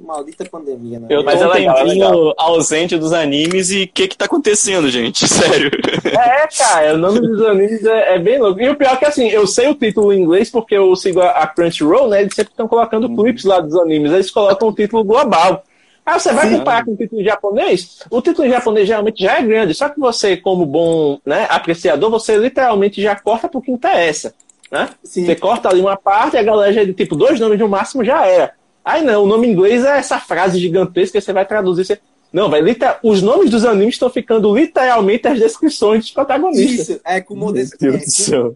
Maldita 0.00 0.44
pandemia, 0.44 0.98
né? 0.98 1.06
Eu 1.08 1.22
tô 1.22 1.30
é 1.30 1.46
um 1.46 1.52
legal, 1.52 1.76
tempinho 1.76 2.30
é 2.30 2.34
ausente 2.36 2.96
dos 2.96 3.12
animes 3.12 3.70
e 3.70 3.84
o 3.84 3.88
que 3.88 4.08
que 4.08 4.16
tá 4.16 4.24
acontecendo, 4.24 4.90
gente? 4.90 5.26
Sério. 5.28 5.70
É, 6.04 6.48
cara, 6.48 6.94
o 6.94 6.98
nome 6.98 7.20
dos 7.20 7.42
animes 7.42 7.84
é, 7.84 8.14
é, 8.14 8.18
bem 8.18 8.38
louco. 8.38 8.60
E 8.60 8.68
o 8.68 8.76
pior 8.76 8.94
é 8.94 8.96
que, 8.96 9.04
assim, 9.04 9.28
eu 9.28 9.46
sei 9.46 9.68
o 9.68 9.74
título 9.74 10.12
em 10.12 10.20
inglês 10.20 10.50
porque 10.50 10.74
eu 10.74 10.94
sigo 10.96 11.20
a, 11.20 11.30
a 11.30 11.46
Crunchyroll, 11.46 12.08
né? 12.08 12.22
Eles 12.22 12.34
sempre 12.34 12.52
estão 12.52 12.66
colocando 12.66 13.06
uhum. 13.06 13.16
clips 13.16 13.44
lá 13.44 13.60
dos 13.60 13.76
animes. 13.76 14.12
Eles 14.12 14.30
colocam 14.30 14.68
o 14.68 14.74
título 14.74 15.04
global. 15.04 15.62
Aí 16.08 16.18
você 16.18 16.32
vai 16.32 16.50
comparar 16.50 16.84
com 16.86 16.92
o 16.92 16.96
título 16.96 17.20
em 17.20 17.24
japonês, 17.24 17.98
o 18.10 18.22
título 18.22 18.48
em 18.48 18.50
japonês 18.50 18.86
geralmente 18.86 19.22
já 19.22 19.38
é 19.38 19.42
grande, 19.42 19.74
só 19.74 19.90
que 19.90 20.00
você, 20.00 20.38
como 20.38 20.64
bom 20.64 21.18
né, 21.24 21.46
apreciador, 21.50 22.10
você 22.10 22.34
literalmente 22.38 23.02
já 23.02 23.14
corta 23.14 23.46
por 23.46 23.62
que 23.62 23.70
interessa. 23.70 24.34
Né? 24.70 24.90
Sim. 25.02 25.24
Você 25.24 25.34
corta 25.36 25.68
ali 25.70 25.80
uma 25.80 25.96
parte 25.96 26.34
e 26.34 26.38
a 26.38 26.42
galera 26.42 26.72
já 26.72 26.82
é 26.82 26.84
de 26.84 26.92
tipo 26.92 27.16
dois 27.16 27.40
nomes 27.40 27.58
no 27.58 27.68
máximo 27.68 28.04
já 28.04 28.26
era. 28.26 28.52
Aí 28.84 29.02
não, 29.02 29.24
o 29.24 29.26
nome 29.26 29.46
em 29.46 29.52
inglês 29.52 29.84
é 29.84 29.98
essa 29.98 30.18
frase 30.18 30.58
gigantesca 30.58 31.18
que 31.18 31.24
você 31.24 31.32
vai 31.32 31.46
traduzir. 31.46 31.84
Você... 31.84 31.98
Não, 32.32 32.50
velho, 32.50 32.66
liter- 32.66 32.98
os 33.02 33.22
nomes 33.22 33.50
dos 33.50 33.64
animes 33.64 33.94
estão 33.94 34.10
ficando 34.10 34.54
literalmente 34.54 35.26
as 35.26 35.38
descrições 35.38 36.00
dos 36.04 36.10
protagonistas. 36.10 36.88
Isso, 36.88 37.00
é 37.04 37.20
Kumo 37.20 37.52
desu, 37.52 37.76
Meu 37.80 37.94
é. 37.94 38.52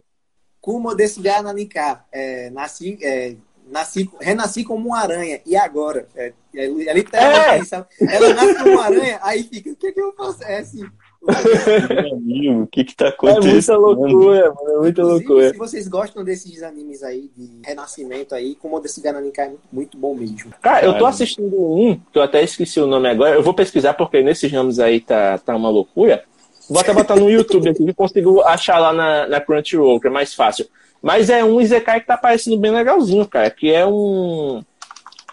Kumo 0.61 0.95
desu 0.95 1.23
ga 1.23 1.43
nanika. 1.43 2.05
É, 2.13 2.51
nasci, 2.51 2.99
é, 3.03 3.35
nasci, 3.71 4.09
renasci 4.21 4.65
como 4.65 4.89
uma 4.89 5.01
aranha. 5.01 5.41
E 5.47 5.57
agora? 5.57 6.07
É, 6.15 6.33
é, 6.55 6.65
é 6.67 6.93
literalmente 6.95 7.63
É. 7.63 7.65
sabe? 7.65 7.87
Ela 8.01 8.35
nasce 8.35 8.55
como 8.57 8.71
uma 8.73 8.85
aranha, 8.85 9.19
aí 9.23 9.43
fica, 9.45 9.71
o 9.71 9.77
que, 9.77 9.93
que 9.93 10.01
eu 10.01 10.13
faço? 10.15 10.45
É 10.45 10.59
assim. 10.59 10.85
Meu 11.24 12.15
amigo, 12.15 12.62
o 12.62 12.66
que 12.66 12.85
que 12.85 12.97
tá 12.97 13.07
É 13.07 13.09
acontecendo? 13.09 13.53
muita 13.53 13.77
loucura, 13.77 14.55
mano. 14.55 14.70
É 14.77 14.78
muita 14.81 15.03
loucura. 15.05 15.51
se 15.51 15.59
vocês 15.59 15.89
gostam 15.89 16.24
desses 16.24 16.62
animes 16.62 17.03
aí 17.03 17.31
de 17.36 17.61
renascimento 17.65 18.35
aí, 18.35 18.55
Kumo 18.57 18.81
desu 18.81 19.01
ga 19.01 19.12
nanika 19.12 19.43
é 19.43 19.49
muito, 19.49 19.62
muito 19.73 19.99
bom 19.99 20.15
mesmo. 20.15 20.53
Cara, 20.61 20.85
eu 20.85 20.99
tô 20.99 21.07
assistindo 21.07 21.57
um, 21.57 21.97
que 22.12 22.19
eu 22.19 22.23
até 22.23 22.43
esqueci 22.43 22.81
o 22.81 22.86
nome 22.86 23.09
agora. 23.09 23.35
Eu 23.36 23.43
vou 23.43 23.55
pesquisar 23.55 23.94
porque 23.94 24.23
nesses 24.23 24.51
nomes 24.53 24.78
aí 24.78 25.01
tá, 25.01 25.39
tá 25.39 25.55
uma 25.55 25.70
loucura. 25.70 26.24
Vou 26.69 26.81
até 26.81 26.93
botar 26.93 27.16
no 27.16 27.31
YouTube 27.31 27.69
aqui 27.69 27.85
que 27.85 27.93
consigo 27.94 28.40
achar 28.43 28.78
lá 28.78 28.93
na, 28.93 29.27
na 29.28 29.40
Crunchyroll, 29.40 30.01
que 30.01 30.07
é 30.09 30.11
mais 30.11 30.35
fácil. 30.35 30.66
Mas 31.03 31.28
é 31.28 31.44
um 31.44 31.61
Isekai 31.61 32.01
que 32.01 32.07
tá 32.07 32.16
parecendo 32.16 32.57
bem 32.57 32.70
legalzinho, 32.70 33.27
cara. 33.27 33.51
Que 33.51 33.73
é 33.73 33.85
um. 33.85 34.62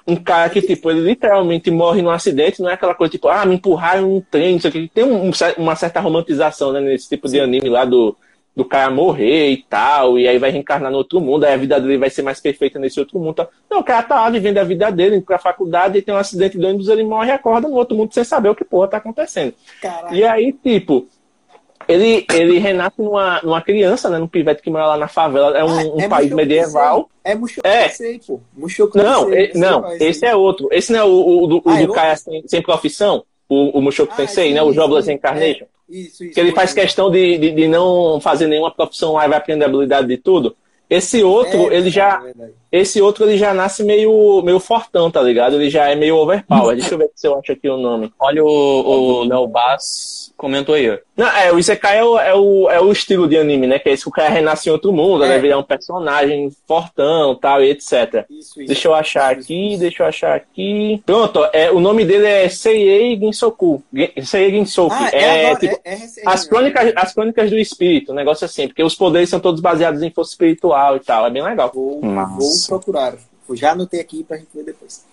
Um 0.10 0.16
cara 0.16 0.50
que, 0.50 0.62
tipo, 0.62 0.90
ele 0.90 1.02
literalmente 1.02 1.70
morre 1.70 2.02
num 2.02 2.10
acidente, 2.10 2.62
não 2.62 2.70
é 2.70 2.74
aquela 2.74 2.96
coisa 2.96 3.12
tipo, 3.12 3.28
ah, 3.28 3.46
me 3.46 3.56
empurraram 3.56 4.02
num 4.02 4.22
trem, 4.22 4.56
isso 4.58 4.68
aqui. 4.68 4.90
Tem 4.94 5.04
um- 5.04 5.28
um 5.28 5.32
uma 5.58 5.76
certa 5.76 6.00
romantização, 6.00 6.72
né, 6.72 6.82
nesse 6.82 7.08
tipo 7.08 7.28
de 7.28 7.40
anime 7.40 7.70
lá 7.70 7.86
do, 7.86 8.16
do 8.56 8.66
cara 8.66 8.92
morrer 8.92 9.52
e 9.52 9.58
tal, 9.58 10.18
e 10.20 10.28
aí 10.28 10.38
vai 10.38 10.50
reencarnar 10.52 10.92
no 10.92 10.98
outro 10.98 11.22
mundo, 11.22 11.46
aí 11.46 11.54
a 11.54 11.58
vida 11.58 11.80
dele 11.80 11.98
vai 11.98 12.10
ser 12.10 12.24
mais 12.24 12.42
perfeita 12.42 12.78
nesse 12.80 13.00
outro 13.00 13.20
mundo. 13.20 13.36
tal. 13.36 13.50
Não, 13.70 13.80
o 13.80 13.84
cara 13.84 14.04
tá 14.04 14.16
lá 14.16 14.30
vivendo 14.30 14.58
a 14.58 14.64
vida 14.64 14.92
dele, 14.92 15.16
indo 15.18 15.26
pra 15.26 15.38
faculdade, 15.38 15.98
e 15.98 16.02
tem 16.02 16.14
um 16.14 16.18
acidente 16.18 16.58
de 16.58 16.66
ônibus, 16.66 16.90
ele 16.90 17.04
morre 17.04 17.28
e 17.30 17.32
acorda 17.32 17.68
no 17.70 17.76
outro 17.76 17.96
mundo 17.96 18.14
sem 18.14 18.24
saber 18.24 18.50
o 18.50 18.56
que 18.56 18.66
porra 18.66 18.88
tá 18.88 18.98
acontecendo. 18.98 19.54
Caralho. 19.82 20.16
E 20.16 20.24
aí, 20.26 20.52
tipo, 20.52 21.08
ele, 21.90 22.26
ele 22.34 22.60
renasce 22.60 23.02
numa, 23.02 23.42
numa 23.44 23.62
criança, 23.62 24.10
né, 24.10 24.18
num 24.18 24.28
pivete 24.28 24.62
que 24.62 24.70
mora 24.70 24.86
lá 24.88 24.98
na 24.98 25.08
favela, 25.08 25.58
é 25.58 25.64
um, 25.64 25.68
Ah, 25.80 25.84
um 25.96 26.00
é 26.00 26.08
país 26.08 26.32
medieval. 26.32 27.10
É 27.24 27.36
Mushoku 27.36 27.68
É. 27.68 27.88
Tensei, 27.90 28.20
pô. 28.26 28.40
Mushoku 28.56 28.98
Não, 28.98 29.26
Tensei, 29.26 29.52
e- 29.54 29.58
não, 29.58 29.82
Tensei, 29.84 30.08
esse 30.10 30.26
é 30.26 30.36
outro. 30.36 30.70
Esse 30.72 30.92
não 30.94 31.00
é 31.00 31.04
o, 31.04 31.44
o, 31.44 31.48
do- 31.48 31.58
o 31.58 31.62
Ah, 31.66 31.74
é 31.74 31.78
do 31.78 31.82
outro? 31.90 31.94
cara 31.96 32.16
sem, 32.16 32.44
sem 32.48 32.62
profissão, 32.62 33.24
o, 33.50 33.78
o 33.78 33.82
Mushoku 33.82 34.14
Ah, 34.14 34.18
Tensei, 34.18 34.50
sim, 34.50 34.54
né, 34.54 34.62
o 34.62 34.72
Jobless 34.72 35.12
Incarnation. 35.12 35.66
Isso, 35.90 36.24
isso. 36.24 36.34
que 36.36 36.40
ele 36.40 36.52
faz 36.52 36.72
questão 36.72 37.10
de, 37.10 37.38
de, 37.40 37.52
de 37.52 37.68
não 37.68 38.20
fazer 38.22 38.46
nenhuma 38.48 38.70
profissão 38.72 39.14
lá 39.14 39.26
e 39.26 39.30
vai 39.30 39.38
aprender 39.40 39.64
a 39.66 39.68
habilidade 39.68 40.08
de 40.08 40.18
tudo. 40.18 40.56
Esse 40.88 41.24
outro, 41.24 41.72
É, 41.72 41.76
ele 41.78 41.90
já. 41.90 42.22
É. 42.72 42.80
Esse 42.80 43.02
outro 43.02 43.26
ele 43.26 43.38
já 43.38 43.54
nasce 43.54 43.84
meio, 43.84 44.42
meio 44.44 44.60
fortão, 44.60 45.10
tá 45.12 45.22
ligado? 45.22 45.56
Ele 45.56 45.70
já 45.70 45.90
é 45.90 45.96
meio 45.96 46.16
overpower. 46.18 46.76
Deixa 46.76 46.94
eu 46.94 46.98
ver 46.98 47.10
se 47.16 47.28
eu 47.28 47.38
acho 47.40 47.52
aqui 47.52 47.70
o 47.70 47.78
nome. 47.78 48.12
Olha 48.20 48.44
o, 48.44 48.48
o 48.48 49.24
Léo 49.24 49.48
Bass 49.48 50.32
comentou 50.38 50.76
aí. 50.76 50.90
ó. 50.90 50.98
Não, 51.18 51.28
é, 51.28 51.52
o 51.52 51.60
Isekai 51.60 51.98
é 51.98 52.04
o, 52.04 52.18
é, 52.18 52.34
o, 52.34 52.70
é 52.70 52.80
o 52.80 52.92
estilo 52.94 53.28
de 53.28 53.38
anime, 53.38 53.68
né? 53.68 53.78
Que 53.78 53.90
é 53.90 53.92
esse 53.92 54.04
que 54.04 54.10
o 54.10 54.12
cara 54.14 54.30
renasce 54.30 54.70
em 54.70 54.72
outro 54.72 54.94
mundo, 54.94 55.26
É. 55.26 55.30
né? 55.30 55.38
Virar 55.40 55.58
um 55.58 55.64
personagem 55.64 56.50
fortão 56.66 57.36
tal, 57.36 57.62
e 57.62 57.70
etc. 57.72 58.26
Isso, 58.30 58.62
isso. 58.62 58.68
Deixa 58.68 58.88
eu 58.88 58.94
achar 58.96 59.34
Isso, 59.34 59.42
aqui, 59.44 59.72
isso. 59.72 59.80
deixa 59.82 60.04
eu 60.04 60.08
achar 60.08 60.36
aqui. 60.36 61.04
Pronto, 61.06 61.46
é, 61.52 61.70
o 61.72 61.82
nome 61.82 62.06
dele 62.06 62.26
é 62.26 62.48
Seiyei 62.48 63.20
Ginsoku. 63.20 63.84
Seiyei 64.24 64.52
Ginsoku. 64.52 64.96
Ah, 64.98 65.10
é, 65.12 65.44
é, 65.44 65.56
tipo, 65.58 65.78
é, 65.84 65.94
é 65.94 65.98
as 66.26 66.44
né? 66.46 66.50
crônicas, 66.50 66.94
as 66.96 67.14
crônicas 67.14 67.50
do 67.50 67.58
espírito, 67.58 68.14
um 68.14 68.16
negócio 68.16 68.46
assim, 68.46 68.68
porque 68.68 68.84
os 68.84 68.96
poderes 68.96 69.30
são 69.30 69.42
todos 69.42 69.60
baseados 69.60 70.02
em 70.02 70.10
força 70.10 70.32
espiritual 70.32 70.96
e 70.96 71.00
tal, 71.02 71.26
é 71.26 71.30
bem 71.30 71.44
legal. 71.44 71.70
Vou, 71.74 72.00
Nossa. 72.02 72.40
Vou 72.68 72.80
procurar. 72.80 73.16
Eu 73.48 73.56
já 73.56 73.72
anotei 73.72 74.00
aqui 74.00 74.24
pra 74.24 74.38
gente 74.38 74.50
ver 74.54 74.64
depois. 74.64 75.04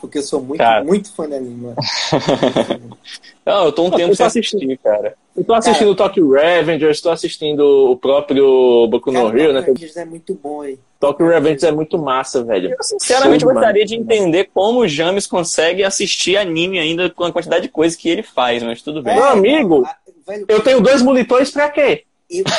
Porque 0.00 0.18
eu 0.18 0.22
sou 0.22 0.40
muito, 0.42 0.58
Cara. 0.58 0.84
muito 0.84 1.10
fã 1.14 1.26
de 1.26 1.34
anime. 1.34 1.62
mano. 1.62 1.76
Não, 3.44 3.64
eu 3.66 3.72
tô 3.72 3.84
um 3.84 3.90
tempo 3.90 4.12
eu 4.12 4.16
sem 4.16 4.26
assistindo. 4.26 4.60
assistir, 4.60 4.78
cara. 4.82 5.14
Eu 5.36 5.44
tô 5.44 5.52
assistindo 5.54 5.90
o 5.90 5.94
Tokyo 5.94 6.30
Revengers, 6.30 7.00
tô 7.00 7.10
assistindo 7.10 7.90
o 7.90 7.96
próprio 7.96 8.86
Boku 8.88 9.10
no 9.10 9.26
Cara, 9.26 9.40
Hero, 9.40 9.52
né? 9.52 9.60
Rangers 9.60 9.96
é 9.96 10.04
muito 10.04 10.34
bom, 10.34 10.64
hein? 10.64 10.78
Tokyo 11.00 11.26
Revengers 11.26 11.62
é 11.64 11.72
muito 11.72 11.98
massa, 11.98 12.42
velho. 12.44 12.70
Eu 12.70 12.82
sinceramente 12.82 13.40
demais. 13.40 13.56
gostaria 13.56 13.84
de 13.84 13.94
entender 13.96 14.50
como 14.52 14.80
o 14.80 14.88
James 14.88 15.26
consegue 15.26 15.82
assistir 15.84 16.36
anime 16.36 16.78
ainda 16.78 17.10
com 17.10 17.24
a 17.24 17.32
quantidade 17.32 17.62
de 17.62 17.68
coisa 17.68 17.96
que 17.96 18.08
ele 18.08 18.22
faz, 18.22 18.62
mas 18.62 18.80
tudo 18.82 19.02
bem. 19.02 19.14
Meu 19.14 19.24
amigo, 19.24 19.84
ah, 19.86 19.96
velho, 20.26 20.46
Eu 20.48 20.60
tenho 20.60 20.80
dois 20.80 21.02
monitores 21.02 21.50
pra 21.50 21.68
quê? 21.70 22.04
eu, 22.30 22.44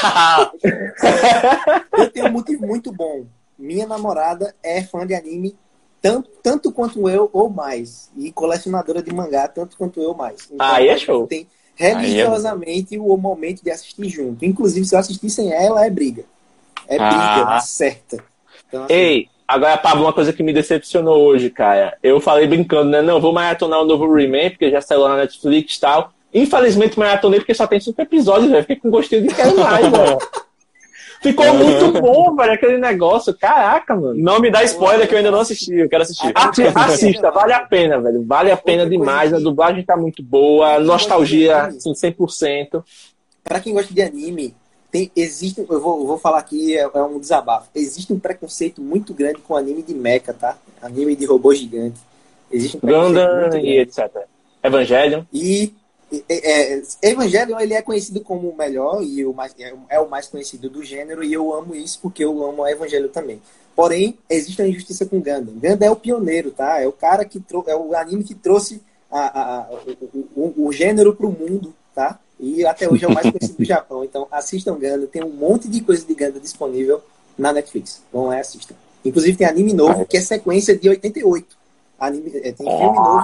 eu 1.97 2.09
tenho 2.11 2.27
um 2.27 2.31
motivo 2.31 2.65
muito 2.67 2.91
bom. 2.91 3.25
Minha 3.57 3.88
namorada 3.88 4.53
é 4.64 4.84
fã 4.84 5.06
de 5.06 5.14
anime 5.15 5.56
tanto, 6.02 6.30
tanto 6.44 6.72
quanto 6.72 7.10
eu 7.10 7.30
ou 7.34 7.49
mais. 7.49 8.11
E 8.18 8.32
colecionadora 8.32 9.02
de 9.02 9.14
mangá 9.14 9.48
tanto 9.48 9.76
quanto 9.77 9.99
eu 10.02 10.10
ou 10.10 10.15
mais. 10.15 10.48
Então, 10.52 10.65
Aí 10.65 10.88
é 10.88 10.98
show. 10.98 11.26
Tem 11.26 11.48
religiosamente 11.76 12.98
o 12.98 13.18
momento 13.18 13.64
de 13.64 13.72
assistir 13.72 14.07
junto. 14.10 14.45
Inclusive, 14.45 14.86
se 14.86 14.95
eu 14.95 14.99
assistir 14.99 15.30
sem 15.30 15.52
ela, 15.52 15.86
é 15.86 15.90
briga. 15.90 16.23
É 16.88 16.98
briga, 16.98 17.56
Ah. 17.56 17.60
certa. 17.60 18.23
Então, 18.68 18.84
assim, 18.84 18.94
Ei, 18.94 19.27
agora, 19.48 19.77
Pablo, 19.77 20.03
uma 20.03 20.14
coisa 20.14 20.32
que 20.32 20.44
me 20.44 20.53
decepcionou 20.53 21.23
hoje, 21.23 21.49
cara. 21.49 21.98
Eu 22.03 22.19
falei 22.19 22.48
brincando, 22.48 22.91
né? 22.91 23.02
Não, 23.02 23.19
vou 23.19 23.34
maratonar 23.34 23.82
o 23.82 23.86
novo 23.86 24.11
Rayman, 24.14 24.52
porque 24.52 24.69
já 24.69 24.82
saiu 24.82 25.02
lá 25.02 25.10
na 25.10 25.18
Netflix 25.18 25.76
e 25.76 25.80
tal. 25.80 26.11
Infelizmente, 26.34 26.99
maratonei 26.99 27.40
porque 27.40 27.53
só 27.53 27.65
tem 27.65 27.80
cinco 27.80 28.02
episódios, 28.02 28.52
velho. 28.52 28.61
Fiquei 28.61 28.76
com 28.76 28.91
gostinho 28.91 29.27
de 29.27 29.34
quero 29.34 29.57
mais, 29.60 29.88
velho. 29.90 30.18
Ficou 31.21 31.53
muito 31.55 31.91
bom, 32.01 32.35
velho, 32.35 32.53
aquele 32.53 32.77
negócio. 32.77 33.33
Caraca, 33.37 33.95
mano. 33.95 34.15
Não 34.15 34.39
me 34.39 34.51
dá 34.51 34.63
spoiler 34.63 35.07
que 35.07 35.13
eu 35.13 35.17
ainda 35.17 35.31
não 35.31 35.39
assisti, 35.39 35.73
eu 35.73 35.89
quero 35.89 36.03
assistir. 36.03 36.31
Assi- 36.35 36.63
Assista, 36.75 37.31
vale 37.31 37.53
a 37.53 37.61
pena, 37.65 37.99
velho. 37.99 38.23
Vale 38.25 38.51
a 38.51 38.57
pena 38.57 38.87
demais. 38.87 39.33
A 39.33 39.39
dublagem 39.39 39.83
tá 39.83 39.97
muito 39.97 40.21
boa. 40.21 40.79
Nostalgia, 40.79 41.63
assim, 41.63 41.93
100%. 41.93 42.83
Pra 43.43 43.59
quem 43.59 43.73
gosta 43.73 43.93
de 43.93 44.01
anime, 44.01 44.55
tem, 44.91 45.11
existe, 45.15 45.59
eu 45.67 45.79
vou, 45.81 45.99
eu 46.01 46.07
vou 46.07 46.17
falar 46.17 46.39
aqui, 46.39 46.77
é, 46.77 46.81
é 46.81 47.01
um 47.01 47.19
desabafo. 47.19 47.67
Existe 47.75 48.11
um 48.13 48.19
preconceito 48.19 48.81
muito 48.81 49.13
grande 49.13 49.39
com 49.39 49.55
anime 49.55 49.81
de 49.83 49.93
mecha, 49.93 50.33
tá? 50.33 50.57
Anime 50.81 51.15
de 51.15 51.25
robô 51.25 51.53
gigante. 51.53 51.99
Existe 52.51 52.77
um 52.77 52.79
preconceito 52.79 53.27
Gundam 53.27 53.59
e 53.59 53.79
etc. 53.79 54.09
Evangelion. 54.63 55.23
E 55.33 55.73
é, 56.30 56.73
é, 56.76 56.82
Evangelion 57.02 57.60
ele 57.60 57.73
é 57.73 57.82
conhecido 57.82 58.22
como 58.22 58.49
o 58.49 58.56
melhor 58.57 59.03
e 59.03 59.26
o 59.26 59.34
mais, 59.34 59.53
é, 59.60 59.73
é 59.90 59.99
o 59.99 60.10
mais 60.10 60.27
conhecido 60.27 60.69
do 60.69 60.84
gênero 60.84 61.23
e 61.23 61.34
eu 61.34 61.53
amo 61.53 61.76
isso 61.76 61.99
porque 62.02 62.23
eu 62.23 62.44
amo 62.44 62.64
a 62.64 62.72
Evangelho 62.72 63.10
também. 63.10 63.41
Porém, 63.76 64.18
existe 64.30 64.61
uma 64.61 64.68
injustiça 64.69 65.06
com 65.06 65.18
Gundam. 65.18 65.53
Gundam 65.56 65.88
é 65.88 65.91
o 65.91 65.95
pioneiro, 65.95 66.52
tá? 66.52 66.80
É 66.80 66.88
o 66.88 66.94
cara 66.94 67.26
que 67.26 67.41
é 67.68 67.76
o 67.76 67.95
anime 67.95 68.23
que 68.23 68.34
trouxe 68.34 68.82
a, 69.11 69.64
a- 69.64 69.69
o, 70.14 70.19
o, 70.36 70.68
o 70.68 70.72
gênero 70.72 71.14
pro 71.15 71.30
mundo, 71.30 71.73
tá? 71.94 72.19
E 72.40 72.65
até 72.65 72.90
hoje 72.90 73.03
é 73.03 73.07
o 73.07 73.14
mais 73.14 73.30
conhecido 73.30 73.57
do 73.57 73.64
Japão. 73.65 74.03
Então, 74.03 74.27
assistam 74.32 74.73
Gundam. 74.76 75.07
Tem 75.07 75.23
um 75.23 75.30
monte 75.30 75.68
de 75.68 75.82
coisa 75.82 76.06
de 76.06 76.14
Gundam 76.14 76.40
disponível 76.41 77.02
na 77.38 77.52
Netflix. 77.52 78.02
Vão 78.14 78.27
lá 78.27 78.38
e 78.38 78.40
assistam. 78.40 78.76
Inclusive 79.03 79.38
tem 79.38 79.48
anime 79.48 79.73
novo 79.73 80.06
que 80.06 80.18
é 80.18 80.22
sequência 80.22 80.76
de 80.77 80.88
88. 80.88 81.57
Anime, 81.99 82.30
é, 82.35 82.51
tem 82.51 82.55
filme 82.67 82.84
novo 82.85 83.23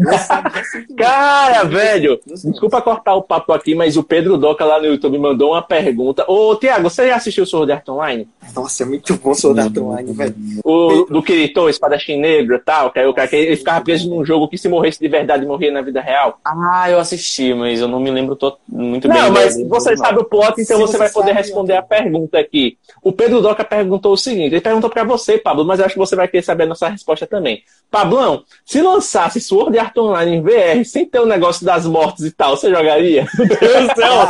lançado 0.00 0.48
recentemente. 0.52 0.94
Cara, 0.94 1.64
velho, 1.64 2.20
desculpa 2.26 2.82
cortar 2.82 3.14
o 3.14 3.22
papo 3.22 3.52
aqui, 3.52 3.74
mas 3.74 3.96
o 3.96 4.02
Pedro 4.02 4.36
Doca 4.36 4.64
lá 4.64 4.78
no 4.78 4.86
YouTube 4.86 5.18
mandou 5.18 5.52
uma 5.52 5.62
pergunta. 5.62 6.24
Ô, 6.30 6.54
Tiago, 6.56 6.88
você 6.90 7.08
já 7.08 7.16
assistiu 7.16 7.44
o 7.44 7.46
Sword 7.46 7.72
Art 7.72 7.88
Online? 7.88 8.28
Nossa, 8.54 8.82
é 8.82 8.86
muito 8.86 9.14
bom 9.16 9.32
Soldado 9.34 9.68
Art 9.68 9.76
Online, 9.78 10.12
velho. 10.12 10.34
O 10.64 11.04
do 11.10 11.22
Kirito, 11.22 11.68
Espadachim 11.68 12.18
Negro 12.20 12.56
e 12.56 12.58
tal, 12.60 12.90
que 12.90 12.98
aí 12.98 13.06
o 13.06 13.14
cara 13.14 13.28
que 13.28 13.36
ele 13.36 13.56
ficava 13.56 13.82
preso 13.82 14.08
num 14.10 14.24
jogo 14.24 14.48
que 14.48 14.58
se 14.58 14.68
morresse 14.68 15.00
de 15.00 15.08
verdade 15.08 15.46
morria 15.46 15.72
na 15.72 15.80
vida 15.82 16.00
real. 16.00 16.38
Ah, 16.44 16.90
eu 16.90 16.98
assisti, 16.98 17.54
mas 17.54 17.80
eu 17.80 17.88
não 17.88 18.00
me 18.00 18.10
lembro 18.10 18.36
to- 18.36 18.58
muito 18.68 19.08
bem. 19.08 19.16
Não, 19.16 19.30
mas 19.30 19.56
você 19.68 19.90
não. 19.90 19.96
sabe 19.96 20.18
o 20.20 20.24
plot, 20.24 20.60
então 20.60 20.76
Se 20.76 20.82
você 20.82 20.90
você 20.92 20.98
vai 20.98 21.10
poder 21.10 21.28
sabe, 21.28 21.38
responder 21.38 21.72
ok. 21.74 21.78
a 21.78 21.82
pergunta 21.82 22.38
aqui. 22.38 22.76
O 23.02 23.12
Pedro 23.12 23.40
Doca 23.40 23.64
perguntou 23.64 24.12
o 24.12 24.16
seguinte: 24.16 24.52
ele 24.54 24.60
perguntou 24.60 24.90
pra 24.90 25.04
você, 25.04 25.38
Pablo, 25.38 25.64
mas 25.64 25.78
eu 25.78 25.86
acho 25.86 25.94
que 25.94 25.98
você 25.98 26.14
vai 26.16 26.28
querer 26.28 26.42
saber 26.42 26.64
a 26.64 26.66
nossa 26.66 26.88
resposta 26.88 27.26
também. 27.26 27.62
Pablão, 28.10 28.44
se 28.64 28.82
lançasse 28.82 29.40
Sword 29.40 29.78
Art 29.78 29.96
Online 29.96 30.36
em 30.36 30.42
VR 30.42 30.84
sem 30.84 31.06
ter 31.06 31.20
o 31.20 31.26
negócio 31.26 31.64
das 31.64 31.86
mortes 31.86 32.24
e 32.24 32.30
tal, 32.32 32.56
você 32.56 32.68
jogaria? 32.70 33.26
Meu 33.38 33.46
Deus 33.48 33.88
do 33.88 33.94
céu! 33.96 34.26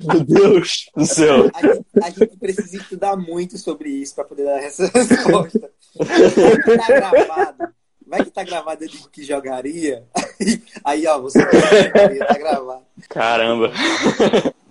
Meu 0.00 0.20
Deus 0.24 0.86
do 0.96 1.04
céu. 1.06 1.50
a, 1.54 1.66
gente, 1.66 1.84
a 2.02 2.10
gente 2.10 2.36
precisa 2.38 2.76
estudar 2.76 3.16
muito 3.16 3.58
sobre 3.58 3.90
isso 3.90 4.14
pra 4.14 4.24
poder 4.24 4.44
dar 4.44 4.58
essa 4.62 4.86
resposta. 4.86 5.70
Vai 5.96 6.56
que 6.56 6.76
tá 6.78 6.86
gravado. 6.88 7.68
Vai 8.06 8.24
que 8.24 8.30
tá 8.30 8.42
gravado, 8.42 8.84
eu 8.84 8.88
digo 8.88 9.08
que 9.10 9.22
jogaria. 9.22 10.04
Aí, 10.84 11.06
ó, 11.06 11.20
você 11.20 11.38
tá 11.44 12.34
gravado. 12.38 12.82
Caramba. 13.08 13.70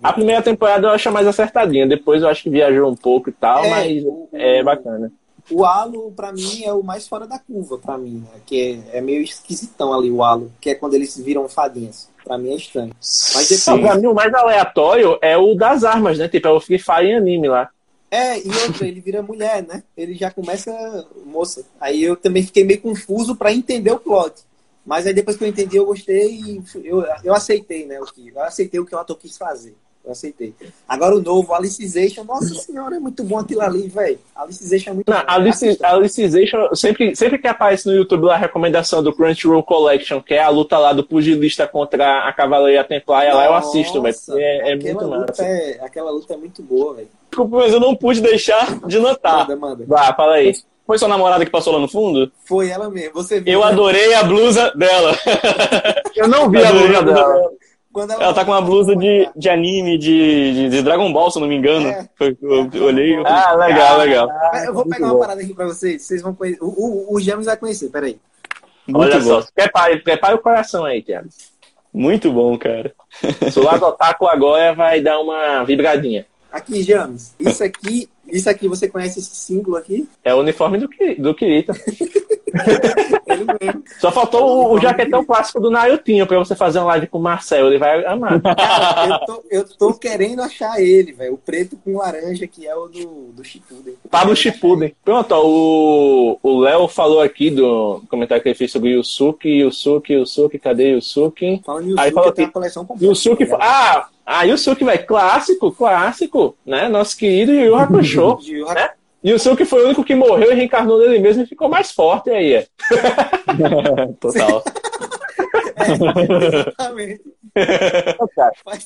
A 0.02 0.12
primeira 0.12 0.42
temporada 0.42 0.86
eu 0.88 0.90
acho 0.90 1.10
mais 1.12 1.26
acertadinha, 1.26 1.86
depois 1.86 2.22
eu 2.22 2.28
acho 2.28 2.42
que 2.42 2.50
viajou 2.50 2.90
um 2.90 2.96
pouco 2.96 3.28
e 3.30 3.32
tal, 3.32 3.64
É, 3.64 3.70
mas 3.70 4.04
o- 4.04 4.28
é 4.32 4.62
bacana. 4.62 5.12
O 5.50 5.64
Halo, 5.64 6.12
pra 6.12 6.32
mim, 6.32 6.64
é 6.64 6.72
o 6.72 6.82
mais 6.82 7.08
fora 7.08 7.26
da 7.26 7.38
curva, 7.38 7.76
pra 7.78 7.98
mim, 7.98 8.24
né? 8.32 8.40
Que 8.46 8.80
é, 8.92 8.98
é 8.98 9.00
meio 9.00 9.22
esquisitão 9.22 9.92
ali 9.92 10.10
o 10.10 10.22
Halo, 10.22 10.52
que 10.60 10.70
é 10.70 10.74
quando 10.74 10.94
eles 10.94 11.16
viram 11.18 11.48
fadinhas. 11.48 12.08
Pra 12.22 12.36
mim 12.38 12.50
é 12.52 12.56
estranho. 12.56 12.92
Mas 13.34 13.48
depois- 13.48 13.66
Não, 13.66 13.80
pra 13.80 13.94
mim 13.96 14.06
o 14.06 14.14
mais 14.14 14.32
aleatório 14.32 15.18
é 15.22 15.36
o 15.36 15.54
das 15.54 15.84
armas, 15.84 16.18
né? 16.18 16.28
Tipo, 16.28 16.48
é 16.48 16.52
o 16.52 16.60
Free 16.60 16.78
Fire 16.78 17.06
em 17.06 17.16
anime 17.16 17.48
lá. 17.48 17.68
É, 18.10 18.38
e 18.38 18.48
outra, 18.66 18.86
ele 18.86 19.00
vira 19.00 19.22
mulher, 19.22 19.62
né? 19.66 19.82
Ele 19.96 20.14
já 20.14 20.30
começa 20.30 20.72
moça. 21.24 21.64
Aí 21.80 22.02
eu 22.02 22.16
também 22.16 22.42
fiquei 22.42 22.64
meio 22.64 22.80
confuso 22.80 23.34
para 23.36 23.52
entender 23.52 23.92
o 23.92 23.98
plot. 24.00 24.34
Mas 24.84 25.06
aí 25.06 25.14
depois 25.14 25.36
que 25.36 25.44
eu 25.44 25.48
entendi, 25.48 25.76
eu 25.76 25.86
gostei 25.86 26.34
e 26.40 26.62
eu, 26.84 27.04
eu 27.22 27.34
aceitei, 27.34 27.86
né? 27.86 28.00
O 28.00 28.04
que, 28.06 28.28
eu 28.34 28.42
aceitei 28.42 28.80
o 28.80 28.84
que 28.86 28.94
o 28.94 28.98
ator 28.98 29.16
quis 29.16 29.36
fazer. 29.38 29.76
Eu 30.02 30.12
aceitei. 30.12 30.54
Agora 30.88 31.14
o 31.14 31.20
novo, 31.20 31.52
Alicization, 31.52 32.24
nossa 32.24 32.54
senhora, 32.54 32.96
é 32.96 32.98
muito 32.98 33.22
bom 33.22 33.38
aquilo 33.38 33.60
ali, 33.60 33.86
velho. 33.86 34.18
Alicization 34.34 34.90
é 34.90 34.94
muito 34.94 35.10
Não, 35.10 35.18
bom. 35.18 35.24
Alice, 35.26 35.78
Alicization, 35.82 36.74
sempre, 36.74 37.14
sempre 37.14 37.38
que 37.38 37.46
aparece 37.46 37.86
no 37.86 37.94
YouTube 37.94 38.24
lá 38.24 38.34
a 38.34 38.38
recomendação 38.38 39.02
do 39.02 39.12
Crunchyroll 39.12 39.62
Collection, 39.62 40.22
que 40.22 40.34
é 40.34 40.42
a 40.42 40.48
luta 40.48 40.78
lá 40.78 40.94
do 40.94 41.04
pugilista 41.04 41.66
contra 41.68 42.26
a 42.26 42.32
Cavaleira 42.32 42.82
Templária, 42.82 43.34
lá 43.34 43.44
eu 43.44 43.54
assisto, 43.54 44.00
velho. 44.00 44.16
É, 44.30 44.70
é 44.70 44.72
aquela 44.74 44.94
muito 44.94 45.04
luta 45.04 45.26
massa. 45.28 45.44
é, 45.44 45.80
aquela 45.82 46.10
luta 46.10 46.34
é 46.34 46.36
muito 46.38 46.62
boa, 46.62 46.94
velho. 46.94 47.08
Desculpa, 47.30 47.56
mas 47.58 47.72
eu 47.72 47.80
não 47.80 47.94
pude 47.94 48.20
deixar 48.22 48.80
de 48.86 48.98
notar. 48.98 49.40
Manda, 49.48 49.56
manda. 49.56 49.84
Vá, 49.86 50.14
fala 50.14 50.34
aí. 50.36 50.52
Foi 50.86 50.98
sua 50.98 51.06
namorada 51.08 51.44
que 51.44 51.50
passou 51.52 51.72
lá 51.74 51.78
no 51.78 51.86
fundo? 51.86 52.32
Foi 52.46 52.68
ela 52.68 52.90
mesmo. 52.90 53.12
Você 53.14 53.38
viu, 53.38 53.52
Eu 53.52 53.60
né? 53.60 53.66
adorei 53.66 54.12
a 54.14 54.24
blusa 54.24 54.72
dela. 54.74 55.12
Eu 56.16 56.26
não 56.26 56.50
vi 56.50 56.58
a 56.64 56.68
Adorei 56.68 56.88
luta 56.88 57.02
dela. 57.04 57.50
Quando 57.92 58.12
Ela 58.12 58.32
tá 58.32 58.44
com 58.44 58.52
uma 58.52 58.60
blusa 58.62 58.94
de, 58.94 59.28
de 59.34 59.48
anime, 59.48 59.98
de, 59.98 60.52
de, 60.54 60.68
de 60.68 60.82
Dragon 60.82 61.12
Ball, 61.12 61.30
se 61.30 61.38
eu 61.38 61.40
não 61.40 61.48
me 61.48 61.56
engano. 61.56 61.88
É. 61.88 62.08
Foi- 62.16 62.36
Eu, 62.40 62.70
eu 62.72 62.84
olhei. 62.84 63.18
eu 63.18 63.22
falei, 63.24 63.42
Ah, 63.42 63.54
legal, 63.54 63.98
legal. 63.98 64.28
Eu 64.64 64.74
vou 64.74 64.86
pegar 64.86 65.06
uma 65.06 65.18
parada 65.18 65.40
aqui 65.42 65.52
pra 65.52 65.66
vocês. 65.66 66.02
Vocês 66.02 66.22
vão 66.22 66.32
conhecer. 66.34 66.62
O, 66.62 66.68
o, 66.68 67.14
o 67.16 67.20
James 67.20 67.46
vai 67.46 67.56
conhecer, 67.56 67.88
peraí. 67.90 68.18
Muito 68.86 69.00
Olha 69.12 69.18
bom. 69.20 69.42
só, 69.42 69.46
prepare, 69.54 69.98
prepare 70.02 70.34
o 70.34 70.38
coração 70.38 70.84
aí, 70.84 71.02
Thiago. 71.02 71.28
Muito 71.92 72.30
bom, 72.32 72.56
cara. 72.56 72.92
O 73.56 73.60
lado 73.60 73.84
otaku 73.84 74.26
agora 74.26 74.72
vai 74.74 75.00
dar 75.00 75.18
uma 75.20 75.64
vibradinha. 75.64 76.24
Aqui, 76.52 76.82
James. 76.82 77.34
Isso 77.40 77.62
aqui, 77.64 78.08
isso 78.30 78.48
aqui, 78.48 78.68
você 78.68 78.88
conhece 78.88 79.18
esse 79.18 79.34
símbolo 79.34 79.76
aqui? 79.76 80.08
É 80.24 80.34
o 80.34 80.38
uniforme 80.38 80.78
do, 80.78 80.88
do 81.18 81.34
Kirito. 81.34 81.72
Ele 83.26 83.44
mesmo. 83.44 83.84
Só 84.00 84.10
faltou 84.10 84.42
o, 84.42 84.74
o 84.74 84.80
jaquetão 84.80 85.24
clássico 85.24 85.60
do 85.60 85.70
Narutinho 85.70 86.26
pra 86.26 86.38
você 86.38 86.56
fazer 86.56 86.80
uma 86.80 86.86
live 86.86 87.06
com 87.06 87.18
o 87.18 87.22
Marcel. 87.22 87.68
Ele 87.68 87.78
vai 87.78 88.04
amar. 88.04 88.40
Cara, 88.42 89.06
eu 89.06 89.26
tô, 89.26 89.44
eu 89.50 89.64
tô 89.64 89.94
querendo 89.94 90.42
achar 90.42 90.80
ele, 90.80 91.12
velho. 91.12 91.34
O 91.34 91.38
preto 91.38 91.76
com 91.76 91.98
laranja, 91.98 92.46
que 92.48 92.66
é 92.66 92.74
o 92.74 92.88
do, 92.88 93.32
do 93.32 93.44
Shippuden. 93.44 93.94
Pablo 94.10 94.34
Shippuden. 94.34 94.94
Pronto, 95.04 95.32
ó, 95.32 95.46
o 95.46 96.38
o 96.42 96.60
Léo 96.60 96.88
falou 96.88 97.20
aqui 97.20 97.50
do 97.50 98.02
comentário 98.08 98.42
que 98.42 98.48
ele 98.48 98.58
fez 98.58 98.70
sobre 98.70 98.90
Yusuke, 98.90 99.48
Yusuke, 99.48 100.14
Yusuke, 100.14 100.58
cadê 100.58 100.92
Yusuke? 100.92 101.60
Falando 101.64 101.90
em 101.90 101.98
Aí 101.98 102.10
Yusuke, 102.10 102.14
falou 102.14 102.32
que 102.32 102.42
uma 102.42 102.52
coleção 102.52 102.84
completa. 102.84 103.10
Yusuke, 103.10 103.46
tá 103.46 103.58
ah, 103.60 104.08
ah, 104.32 104.44
Yusuke, 104.44 104.84
velho, 104.84 105.06
clássico, 105.06 105.72
clássico, 105.72 106.56
né? 106.64 106.88
Nosso 106.88 107.16
querido 107.16 107.52
Yu 107.52 107.66
Yu 107.66 107.74
Hakusho, 107.74 108.38
né? 108.72 108.90
Yusuke 109.24 109.64
foi 109.64 109.82
o 109.82 109.86
único 109.86 110.04
que 110.04 110.14
morreu 110.14 110.52
e 110.52 110.54
reencarnou 110.54 110.98
nele 110.98 111.18
mesmo 111.18 111.42
e 111.42 111.46
ficou 111.46 111.68
mais 111.68 111.90
forte 111.90 112.30
aí. 112.30 112.54
é. 112.54 112.66
Total. 114.20 114.62
Exatamente. 115.76 117.20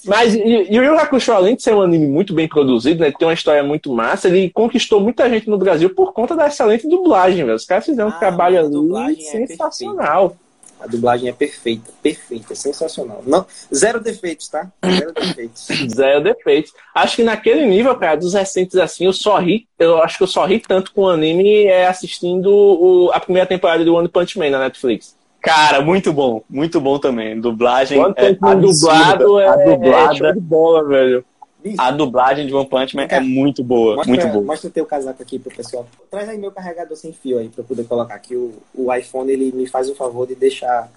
Mas 0.07 0.35
Yu 0.35 0.83
Yu 0.83 0.99
Hakusho, 0.99 1.33
além 1.33 1.57
de 1.57 1.63
ser 1.63 1.75
um 1.75 1.83
anime 1.83 2.07
muito 2.07 2.33
bem 2.33 2.49
produzido, 2.49 3.01
né, 3.01 3.13
tem 3.13 3.29
uma 3.29 3.35
história 3.35 3.63
muito 3.63 3.93
massa, 3.93 4.29
ele 4.29 4.51
conquistou 4.51 5.01
muita 5.01 5.29
gente 5.29 5.49
no 5.49 5.59
Brasil 5.59 5.95
por 5.95 6.13
conta 6.13 6.35
da 6.35 6.47
excelente 6.47 6.89
dublagem, 6.89 7.45
velho. 7.45 7.57
Os 7.57 7.67
caras 7.67 7.85
fizeram 7.85 8.09
um 8.09 8.13
Ah, 8.13 8.19
trabalho 8.19 8.59
a 8.59 9.05
ali 9.05 9.21
é 9.21 9.47
sensacional. 9.47 10.37
A 10.85 10.87
dublagem 10.87 11.31
é 11.31 11.33
perfeita, 11.33 11.91
perfeita, 12.03 12.53
é 12.53 12.57
sensacional. 12.57 13.23
Não, 13.27 13.47
zero 13.75 13.99
defeitos, 14.01 14.49
tá? 14.49 14.71
Zero 14.87 15.13
defeitos. 15.15 15.67
Zero 15.97 16.23
defeitos. 16.23 16.73
Acho 16.95 17.17
que 17.17 17.23
naquele 17.23 17.65
nível, 17.65 17.95
cara, 17.97 18.17
dos 18.17 18.35
recentes 18.35 18.77
assim, 18.77 19.07
eu 19.07 19.13
só 19.15 19.39
ri, 19.39 19.67
eu 19.79 20.03
acho 20.03 20.19
que 20.19 20.23
eu 20.25 20.29
só 20.29 20.45
ri 20.45 20.61
tanto 20.61 20.93
com 20.93 21.05
o 21.05 21.09
anime 21.09 21.65
é 21.65 21.87
assistindo 21.87 22.49
o- 22.51 23.11
a 23.15 23.19
primeira 23.19 23.49
temporada 23.49 23.83
do 23.83 23.95
One 23.95 24.09
Punch 24.09 24.39
Man 24.39 24.51
na 24.51 24.59
Netflix. 24.59 25.17
Cara, 25.41 25.81
muito 25.81 26.13
bom. 26.13 26.43
Muito 26.49 26.81
bom 26.81 26.99
também. 26.99 27.39
Dublagem. 27.41 27.99
One 27.99 28.15
é 28.17 28.29
absurda. 28.29 28.57
dublado 28.57 29.41
é, 29.41 29.49
a 29.49 29.53
é 29.55 29.65
dublada. 29.77 30.15
show 30.17 30.33
de 30.35 30.41
bola, 30.41 30.85
velho. 30.87 31.25
Bicho, 31.65 31.81
A 31.81 31.91
dublagem 31.91 32.47
de 32.47 32.55
One 32.55 32.69
Punch 32.69 32.95
Man 32.95 33.05
é 33.05 33.09
Cara, 33.09 33.25
muito 33.25 33.65
boa. 33.65 33.97
mostra, 33.97 34.15
Muito 34.15 34.29
boa. 34.29 34.45
mostra 34.45 34.69
teu 34.69 34.85
casaco 34.85 35.23
aqui 35.23 35.39
pro 35.39 35.51
pessoal. 35.57 35.87
Traz 36.11 36.29
aí 36.29 36.37
meu 36.37 36.53
carregador 36.53 36.95
sem 36.95 37.11
fio 37.11 37.39
aí 37.39 37.49
pra 37.49 37.63
eu 37.63 37.67
poder 37.67 37.85
colocar 37.85 38.15
aqui. 38.15 38.37
O, 38.37 38.53
o 38.75 38.93
iPhone 38.95 39.33
ele 39.33 39.51
me 39.51 39.67
faz 39.67 39.89
o 39.89 39.95
favor 39.95 40.27
de 40.27 40.35
deixar 40.35 40.91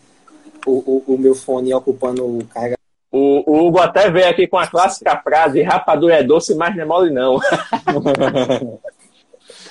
o, 0.65 0.71
o, 1.07 1.13
o 1.13 1.17
meu 1.17 1.33
fone 1.33 1.73
ocupando 1.73 2.25
o 2.25 2.43
carregador. 2.47 2.75
O, 3.09 3.49
o 3.49 3.67
Hugo 3.67 3.79
até 3.79 4.11
veio 4.11 4.27
aqui 4.27 4.45
com 4.45 4.57
a 4.57 4.67
clássica 4.67 5.15
frase: 5.23 5.61
rapadura 5.61 6.15
é 6.15 6.23
doce, 6.23 6.53
mas 6.53 6.75
não 6.75 6.81
é 6.83 6.85
mole, 6.85 7.11
não. 7.13 7.39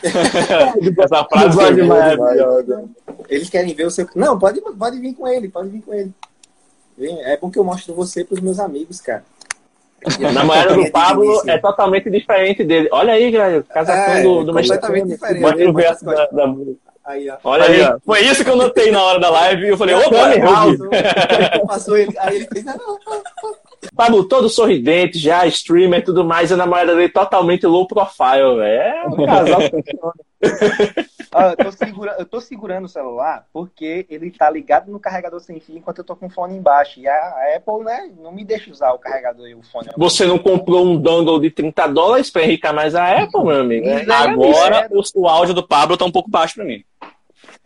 Essa 0.03 1.25
frase 1.29 1.75
demais. 1.75 2.17
maravilhosa. 2.19 2.85
Eles 3.29 3.51
querem 3.51 3.75
ver 3.75 3.87
o 3.87 3.91
seu. 3.91 4.09
Não, 4.15 4.39
pode, 4.39 4.61
pode 4.61 4.99
vir 4.99 5.15
com 5.15 5.27
ele, 5.29 5.49
pode 5.49 5.69
vir 5.69 5.83
com 5.83 5.93
ele. 5.93 6.13
É 6.99 7.37
bom 7.37 7.51
que 7.51 7.59
eu 7.59 7.65
mostro 7.65 7.95
você 7.95 8.25
pros 8.25 8.41
meus 8.41 8.59
amigos, 8.59 9.01
cara. 9.01 9.23
A 10.25 10.33
namorada 10.33 10.75
do 10.75 10.91
Pablo 10.91 11.43
é 11.47 11.59
totalmente 11.59 12.11
diferente 12.11 12.63
dele. 12.63 12.89
Olha 12.93 13.15
aí, 13.15 13.31
galera, 13.31 13.61
o 13.61 13.65
casacão 13.65 14.15
É, 14.15 14.23
do, 14.23 14.45
do 14.45 14.53
completamente 14.53 15.09
diferente. 15.09 15.41
Da, 16.05 16.27
da- 16.27 16.55
Aí, 17.05 17.31
ó. 17.31 17.37
Olha 17.45 17.65
Aí, 17.65 17.81
aí, 17.83 17.89
ó. 17.89 17.99
Foi 18.05 18.21
isso 18.21 18.43
que 18.45 18.51
eu 18.51 18.57
notei 18.57 18.91
na 18.91 19.01
hora 19.03 19.21
da 19.21 19.31
live 19.31 19.65
e 19.65 19.69
eu 19.69 19.77
falei, 19.77 19.95
opa, 19.95 20.35
eu 20.35 20.45
House. 20.45 20.77
Passou 21.67 21.97
ele, 21.97 22.13
aí 22.19 22.37
ele 22.37 22.49
fez. 22.53 22.65
"Ah, 23.87 23.91
não, 23.93 23.97
Pablo 23.97 24.25
todo 24.29 24.49
sorridente, 24.49 25.19
já 25.19 25.47
streamer 25.47 26.01
e 26.01 26.05
tudo 26.05 26.25
mais, 26.25 26.51
e 26.51 26.55
a 26.55 26.57
namorada 26.57 26.95
dele 26.95 27.09
totalmente 27.09 27.67
low 27.67 27.87
profile, 27.87 28.57
velho. 28.57 28.83
É 28.83 29.05
um 29.09 29.27
casal. 29.27 29.61
Ah, 31.33 31.51
eu, 31.51 31.57
tô 31.57 31.73
segura- 31.73 32.17
eu 32.19 32.25
tô 32.25 32.41
segurando 32.41 32.85
o 32.87 32.89
celular 32.89 33.47
porque 33.53 34.07
ele 34.09 34.31
tá 34.31 34.49
ligado 34.49 34.91
no 34.91 34.99
carregador 34.99 35.39
sem 35.41 35.61
fio 35.61 35.77
enquanto 35.77 35.99
eu 35.99 36.05
tô 36.05 36.17
com 36.17 36.27
o 36.27 36.31
fone 36.31 36.57
embaixo. 36.57 36.99
E 37.01 37.07
a, 37.07 37.57
Apple, 37.57 37.85
né, 37.85 38.11
não 38.19 38.33
me 38.33 38.43
deixa 38.45 38.71
usar 38.71 38.93
o 38.93 38.99
carregador 38.99 39.47
e 39.47 39.55
o 39.55 39.63
fone. 39.63 39.89
Você 39.99 40.25
não 40.25 40.39
comprou 40.39 40.85
um 40.87 40.97
dongle 40.97 41.41
de 41.41 41.51
30 41.51 41.87
dólares 41.89 42.31
pra 42.31 42.43
enricar 42.45 42.73
mais 42.73 42.95
a 42.95 43.23
Apple, 43.23 43.45
meu 43.45 43.61
amigo? 43.61 43.87
É, 43.87 44.07
Agora 44.11 44.89
o, 44.91 45.03
o 45.23 45.29
áudio 45.29 45.55
do 45.55 45.67
Pablo 45.67 45.97
tá 45.97 46.05
um 46.07 46.13
pouco 46.13 46.31
baixo 46.31 46.55
pra 46.55 46.65
mim. 46.65 46.83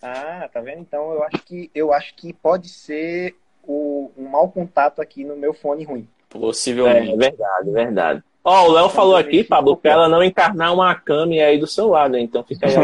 Ah, 0.03 0.49
tá 0.53 0.61
vendo? 0.61 0.81
Então 0.81 1.13
eu 1.13 1.23
acho 1.23 1.39
que 1.45 1.71
eu 1.75 1.93
acho 1.93 2.15
que 2.17 2.33
pode 2.33 2.69
ser 2.69 3.37
o, 3.71 4.11
um 4.19 4.29
mau 4.29 4.49
contato 4.49 5.01
aqui 5.01 5.25
no 5.25 5.37
meu 5.37 5.55
fone 5.55 5.85
ruim. 5.85 6.09
É, 6.35 6.39
Possivelmente. 6.39 7.17
verdade, 7.17 7.71
verdade. 7.71 8.23
Ó, 8.43 8.69
o 8.69 8.73
Léo 8.73 8.89
falou 8.89 9.17
aqui, 9.17 9.45
Pablo, 9.45 9.77
pra 9.77 9.93
ela 9.93 10.09
não 10.09 10.25
encarnar 10.25 10.75
uma 10.75 10.93
Kami 10.95 11.41
aí 11.41 11.59
do 11.59 11.67
seu 11.67 11.89
lado, 11.89 12.17
então 12.17 12.43
fica 12.43 12.67
aí. 12.67 12.75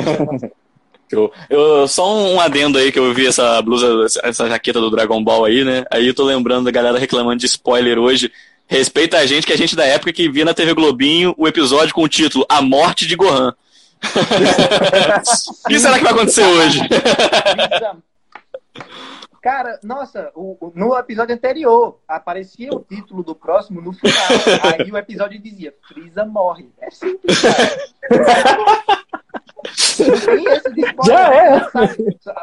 Show. 1.10 1.32
Eu, 1.48 1.86
só 1.86 2.16
um 2.16 2.40
adendo 2.40 2.78
aí 2.78 2.90
que 2.90 2.98
eu 2.98 3.14
vi 3.14 3.28
essa 3.28 3.62
blusa, 3.62 4.20
essa 4.24 4.48
jaqueta 4.48 4.80
do 4.80 4.90
Dragon 4.90 5.22
Ball 5.22 5.44
aí, 5.44 5.64
né? 5.64 5.84
Aí 5.88 6.08
eu 6.08 6.12
tô 6.12 6.24
lembrando 6.24 6.64
da 6.64 6.72
galera 6.72 6.98
reclamando 6.98 7.36
de 7.36 7.46
spoiler 7.46 7.96
hoje. 7.96 8.32
Respeita 8.66 9.18
a 9.18 9.24
gente, 9.24 9.46
que 9.46 9.52
a 9.52 9.56
gente 9.56 9.76
da 9.76 9.84
época 9.84 10.12
que 10.12 10.28
via 10.28 10.44
na 10.44 10.52
TV 10.52 10.74
Globinho 10.74 11.32
o 11.38 11.46
episódio 11.46 11.94
com 11.94 12.02
o 12.02 12.08
título 12.08 12.44
A 12.48 12.60
Morte 12.60 13.06
de 13.06 13.14
Gohan. 13.14 13.54
o 15.64 15.68
que 15.68 15.78
será 15.78 15.96
que 15.96 16.02
vai 16.02 16.12
acontecer 16.12 16.42
hoje? 16.42 16.80
Cara, 19.47 19.78
nossa, 19.85 20.32
o- 20.35 20.73
no 20.74 20.98
episódio 20.98 21.32
anterior 21.32 22.01
aparecia 22.09 22.68
o 22.73 22.81
título 22.81 23.23
do 23.23 23.32
próximo 23.32 23.81
no 23.81 23.93
final. 23.93 24.16
Aí 24.81 24.90
o 24.90 24.97
episódio 24.97 25.39
dizia: 25.40 25.73
Freeza 25.86 26.24
morre. 26.24 26.68
É 26.81 26.90
simples, 26.90 27.40
cara. 27.40 27.77
Já 31.06 31.32
é. 31.35 31.60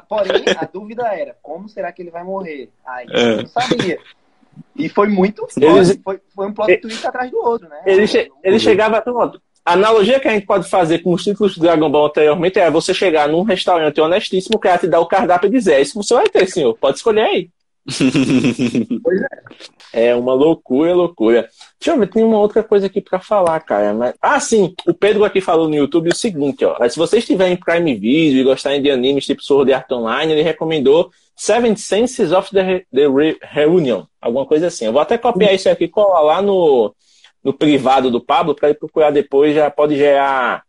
Porém, 0.07 0.43
a 0.57 0.65
dúvida 0.65 1.07
era: 1.07 1.35
como 1.41 1.67
será 1.67 1.91
que 1.91 2.01
ele 2.01 2.09
vai 2.11 2.23
morrer? 2.23 2.69
Aí 2.85 3.05
É. 3.09 3.31
eu 3.33 3.37
não 3.39 3.47
sabia. 3.47 3.99
E 4.75 4.87
foi 4.87 5.07
muito 5.09 5.41
forte. 5.47 6.01
Foi, 6.03 6.21
foi 6.33 6.47
um 6.47 6.53
plot 6.53 6.77
twist 6.77 7.05
atrás 7.05 7.29
do 7.29 7.37
outro, 7.37 7.67
né? 7.67 7.81
Ele, 7.85 8.07
che- 8.07 8.31
ele 8.43 8.59
chegava. 8.59 9.01
Pronto. 9.01 9.41
A 9.65 9.73
analogia 9.73 10.19
que 10.19 10.27
a 10.27 10.31
gente 10.33 10.45
pode 10.45 10.69
fazer 10.69 10.99
com 10.99 11.13
os 11.13 11.23
títulos 11.23 11.55
do 11.55 11.61
Dragon 11.61 11.89
Ball 11.89 12.07
anteriormente 12.07 12.59
é 12.59 12.69
você 12.69 12.93
chegar 12.93 13.29
num 13.29 13.43
restaurante 13.43 14.01
honestíssimo, 14.01 14.57
o 14.57 14.59
cara 14.59 14.77
te 14.77 14.87
dá 14.87 14.99
o 14.99 15.05
cardápio 15.05 15.47
e 15.47 15.51
dizer: 15.51 15.73
é 15.75 15.81
isso 15.81 15.99
que 15.99 16.05
você 16.05 16.13
vai 16.13 16.27
ter, 16.27 16.47
senhor. 16.47 16.77
Pode 16.77 16.97
escolher 16.97 17.21
aí. 17.21 17.49
É 19.95 20.15
uma 20.15 20.33
loucura, 20.33 20.95
loucura. 20.95 21.47
Deixa 21.79 21.91
eu 21.91 21.99
ver, 21.99 22.07
tem 22.09 22.23
uma 22.23 22.39
outra 22.39 22.63
coisa 22.63 22.87
aqui 22.87 22.99
pra 22.99 23.19
falar, 23.19 23.59
cara. 23.59 23.93
Mas... 23.93 24.15
Ah, 24.19 24.39
sim, 24.39 24.73
o 24.87 24.93
Pedro 24.93 25.23
aqui 25.23 25.39
falou 25.39 25.69
no 25.69 25.75
YouTube 25.75 26.09
o 26.09 26.15
seguinte, 26.15 26.65
ó. 26.65 26.75
Se 26.89 26.97
vocês 26.97 27.23
tiverem 27.23 27.55
Prime 27.55 27.93
Video 27.93 28.41
e 28.41 28.43
gostarem 28.43 28.81
de 28.81 28.89
animes 28.89 29.25
tipo 29.25 29.43
Sword 29.43 29.71
Art 29.71 29.91
Online, 29.91 30.33
ele 30.33 30.41
recomendou 30.41 31.11
Seven 31.35 31.75
Senses 31.75 32.31
of 32.31 32.49
the, 32.49 32.61
Re- 32.63 32.85
the 32.91 33.07
Re- 33.07 33.37
Reunion, 33.41 34.03
alguma 34.19 34.47
coisa 34.47 34.65
assim. 34.67 34.85
Eu 34.85 34.93
vou 34.93 35.01
até 35.01 35.15
copiar 35.15 35.53
isso 35.53 35.69
aqui 35.69 35.83
e 35.83 35.89
colar 35.89 36.21
lá 36.21 36.41
no, 36.41 36.91
no 37.43 37.53
privado 37.53 38.09
do 38.09 38.21
Pablo 38.21 38.55
pra 38.55 38.69
ele 38.69 38.77
procurar 38.77 39.11
depois, 39.11 39.55
já 39.55 39.69
pode 39.69 39.95
gerar 39.97 40.63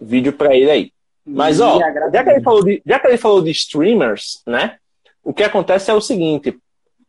vídeo 0.00 0.32
pra 0.32 0.54
ele 0.54 0.70
aí. 0.70 0.92
Mas, 1.26 1.60
ó, 1.60 1.78
já 1.78 2.22
que, 2.22 2.30
ele 2.30 2.42
falou 2.42 2.64
de, 2.64 2.82
já 2.84 2.98
que 2.98 3.06
ele 3.06 3.16
falou 3.16 3.42
de 3.42 3.50
streamers, 3.50 4.42
né? 4.46 4.76
O 5.22 5.32
que 5.32 5.42
acontece 5.42 5.90
é 5.90 5.94
o 5.94 6.00
seguinte, 6.00 6.56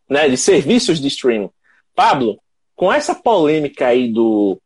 né? 0.09 0.29
De 0.29 0.37
serviços 0.37 0.99
de 0.99 1.07
streaming. 1.07 1.49
Pablo, 1.93 2.39
com 2.75 2.91
essa 2.91 3.13
polêmica 3.13 3.87
aí 3.87 4.11
do 4.11 4.59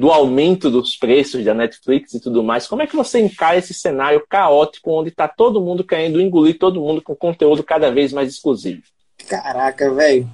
do 0.00 0.10
aumento 0.10 0.70
dos 0.70 0.96
preços 0.96 1.44
da 1.44 1.52
Netflix 1.52 2.14
e 2.14 2.20
tudo 2.20 2.42
mais. 2.42 2.66
Como 2.66 2.80
é 2.80 2.86
que 2.86 2.96
você 2.96 3.20
encara 3.20 3.58
esse 3.58 3.74
cenário 3.74 4.24
caótico 4.26 4.92
onde 4.92 5.10
está 5.10 5.28
todo 5.28 5.60
mundo 5.60 5.84
querendo 5.84 6.18
engolir 6.18 6.58
todo 6.58 6.80
mundo 6.80 7.02
com 7.02 7.14
conteúdo 7.14 7.62
cada 7.62 7.90
vez 7.90 8.10
mais 8.10 8.30
exclusivo? 8.30 8.80
Caraca, 9.28 9.92
velho. 9.92 10.26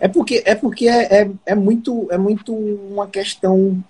É 0.00 0.08
porque 0.08 0.42
é 0.44 0.54
porque 0.54 0.88
é, 0.88 1.22
é, 1.22 1.30
é, 1.46 1.54
muito 1.54 2.06
é 2.10 2.18
muito 2.18 2.52
uma 2.54 3.06
questão 3.06 3.82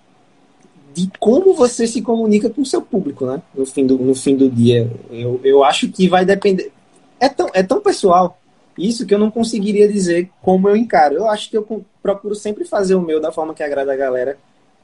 de 0.93 1.09
como 1.19 1.53
você 1.53 1.85
se 1.85 2.01
comunica 2.01 2.49
com 2.49 2.61
o 2.61 2.65
seu 2.65 2.81
público, 2.81 3.25
né? 3.25 3.41
No 3.53 3.65
fim 3.65 3.85
do, 3.85 3.97
no 3.97 4.15
fim 4.15 4.35
do 4.35 4.49
dia. 4.49 4.89
Eu, 5.11 5.41
eu 5.43 5.63
acho 5.63 5.89
que 5.89 6.07
vai 6.07 6.23
depender. 6.23 6.71
É 7.19 7.27
tão, 7.27 7.49
é 7.53 7.61
tão 7.61 7.81
pessoal 7.81 8.39
isso 8.77 9.05
que 9.05 9.13
eu 9.13 9.19
não 9.19 9.31
conseguiria 9.31 9.87
dizer 9.87 10.29
como 10.41 10.69
eu 10.69 10.75
encaro. 10.75 11.15
Eu 11.15 11.29
acho 11.29 11.49
que 11.49 11.57
eu 11.57 11.85
procuro 12.01 12.35
sempre 12.35 12.65
fazer 12.65 12.95
o 12.95 13.01
meu 13.01 13.19
da 13.19 13.31
forma 13.31 13.53
que 13.53 13.63
agrada 13.63 13.91
a 13.91 13.95
galera, 13.95 14.37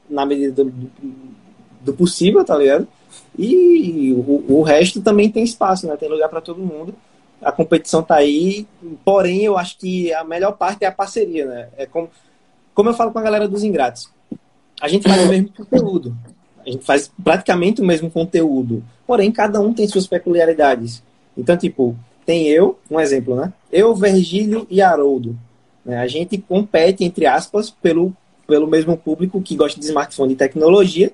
na 0.08 0.26
medida 0.26 0.64
do, 0.64 0.90
do 1.80 1.92
possível, 1.92 2.44
tá 2.44 2.56
ligado? 2.56 2.86
E 3.38 4.12
o, 4.12 4.44
o, 4.48 4.62
resto 4.62 5.00
também 5.00 5.30
tem 5.30 5.44
espaço, 5.44 5.86
né? 5.86 5.96
Tem 5.96 6.08
lugar 6.08 6.28
para 6.28 6.40
todo 6.40 6.60
mundo. 6.60 6.94
A 7.42 7.52
competição 7.52 8.02
tá 8.02 8.16
aí, 8.16 8.66
porém 9.04 9.44
eu 9.44 9.58
acho 9.58 9.78
que 9.78 10.12
a 10.14 10.22
melhor 10.24 10.52
parte 10.52 10.84
é 10.84 10.86
a 10.86 10.92
parceria, 10.92 11.46
né? 11.46 11.68
É 11.76 11.86
como, 11.86 12.08
como 12.74 12.90
eu 12.90 12.94
falo 12.94 13.12
com 13.12 13.18
a 13.18 13.22
galera 13.22 13.48
dos 13.48 13.64
ingratos. 13.64 14.08
A 14.80 14.88
gente 14.88 15.08
faz 15.08 15.24
o 15.24 15.28
mesmo 15.28 15.50
conteúdo. 15.56 16.16
A 16.64 16.70
gente 16.70 16.84
faz 16.84 17.10
praticamente 17.22 17.80
o 17.80 17.84
mesmo 17.84 18.10
conteúdo. 18.10 18.84
Porém, 19.06 19.32
cada 19.32 19.60
um 19.60 19.74
tem 19.74 19.86
suas 19.88 20.06
peculiaridades. 20.06 21.02
Então, 21.36 21.56
tipo, 21.56 21.96
tem 22.24 22.46
eu, 22.48 22.78
um 22.90 23.00
exemplo, 23.00 23.34
né? 23.34 23.52
Eu, 23.70 23.94
Virgílio 23.94 24.66
e 24.70 24.80
Haroldo. 24.80 25.36
Né? 25.84 25.98
A 25.98 26.06
gente 26.06 26.38
compete, 26.38 27.04
entre 27.04 27.26
aspas, 27.26 27.70
pelo, 27.70 28.14
pelo 28.46 28.66
mesmo 28.66 28.96
público 28.96 29.42
que 29.42 29.56
gosta 29.56 29.78
de 29.80 29.86
smartphone 29.86 30.34
e 30.34 30.36
tecnologia. 30.36 31.12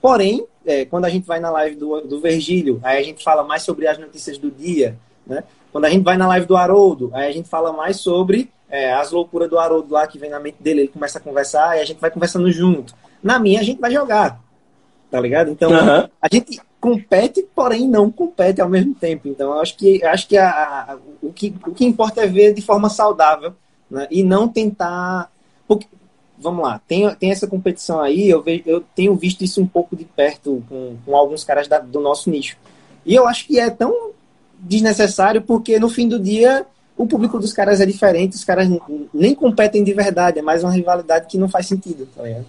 Porém, 0.00 0.44
é, 0.66 0.84
quando 0.84 1.04
a 1.04 1.08
gente 1.08 1.26
vai 1.26 1.40
na 1.40 1.50
live 1.50 1.76
do, 1.76 2.00
do 2.02 2.20
Virgílio, 2.20 2.80
aí 2.82 2.98
a 2.98 3.02
gente 3.02 3.22
fala 3.22 3.44
mais 3.44 3.62
sobre 3.62 3.86
as 3.86 3.98
notícias 3.98 4.38
do 4.38 4.50
dia, 4.50 4.96
né? 5.26 5.44
Quando 5.72 5.84
a 5.84 5.90
gente 5.90 6.02
vai 6.02 6.16
na 6.16 6.26
live 6.28 6.46
do 6.46 6.56
Haroldo, 6.56 7.10
aí 7.12 7.28
a 7.28 7.32
gente 7.32 7.48
fala 7.48 7.72
mais 7.72 7.98
sobre 7.98 8.50
é, 8.70 8.92
as 8.92 9.10
loucuras 9.10 9.48
do 9.48 9.58
Haroldo 9.58 9.92
lá 9.92 10.06
que 10.06 10.18
vem 10.18 10.30
na 10.30 10.40
mente 10.40 10.56
dele, 10.60 10.82
ele 10.82 10.88
começa 10.88 11.18
a 11.18 11.22
conversar 11.22 11.76
e 11.76 11.80
a 11.80 11.84
gente 11.84 12.00
vai 12.00 12.10
conversando 12.10 12.50
junto. 12.50 12.94
Na 13.22 13.38
minha, 13.38 13.60
a 13.60 13.64
gente 13.64 13.80
vai 13.80 13.90
jogar, 13.90 14.40
tá 15.10 15.20
ligado? 15.20 15.50
Então, 15.50 15.70
uhum. 15.70 16.08
a 16.20 16.28
gente 16.30 16.60
compete, 16.80 17.46
porém 17.54 17.88
não 17.88 18.10
compete 18.10 18.60
ao 18.60 18.68
mesmo 18.68 18.94
tempo. 18.94 19.28
Então, 19.28 19.52
eu 19.52 19.60
acho 19.60 19.76
que, 19.76 20.00
eu 20.02 20.08
acho 20.08 20.28
que 20.28 20.36
a, 20.36 20.50
a, 20.50 20.96
o, 21.22 21.32
que, 21.32 21.54
o 21.66 21.74
que 21.74 21.84
importa 21.84 22.22
é 22.22 22.26
ver 22.26 22.54
de 22.54 22.62
forma 22.62 22.88
saudável 22.88 23.54
né? 23.90 24.06
e 24.10 24.22
não 24.22 24.48
tentar. 24.48 25.30
Porque, 25.66 25.86
vamos 26.38 26.62
lá, 26.62 26.80
tem, 26.86 27.12
tem 27.16 27.30
essa 27.30 27.46
competição 27.46 28.00
aí, 28.00 28.28
eu, 28.28 28.42
vejo, 28.42 28.62
eu 28.64 28.80
tenho 28.94 29.14
visto 29.16 29.42
isso 29.42 29.60
um 29.60 29.66
pouco 29.66 29.96
de 29.96 30.04
perto 30.04 30.62
com, 30.68 30.96
com 31.04 31.16
alguns 31.16 31.42
caras 31.42 31.66
da, 31.66 31.78
do 31.78 32.00
nosso 32.00 32.30
nicho. 32.30 32.56
E 33.04 33.14
eu 33.14 33.26
acho 33.26 33.46
que 33.46 33.58
é 33.58 33.70
tão 33.70 34.12
desnecessário 34.60 35.42
porque 35.42 35.78
no 35.78 35.88
fim 35.88 36.08
do 36.08 36.18
dia 36.18 36.66
o 36.96 37.06
público 37.06 37.38
dos 37.38 37.52
caras 37.52 37.80
é 37.80 37.86
diferente, 37.86 38.34
os 38.34 38.44
caras 38.44 38.68
nem 39.14 39.34
competem 39.34 39.84
de 39.84 39.94
verdade, 39.94 40.40
é 40.40 40.42
mais 40.42 40.64
uma 40.64 40.72
rivalidade 40.72 41.28
que 41.28 41.38
não 41.38 41.48
faz 41.48 41.66
sentido, 41.66 42.08
tá 42.14 42.22
ligado? 42.22 42.46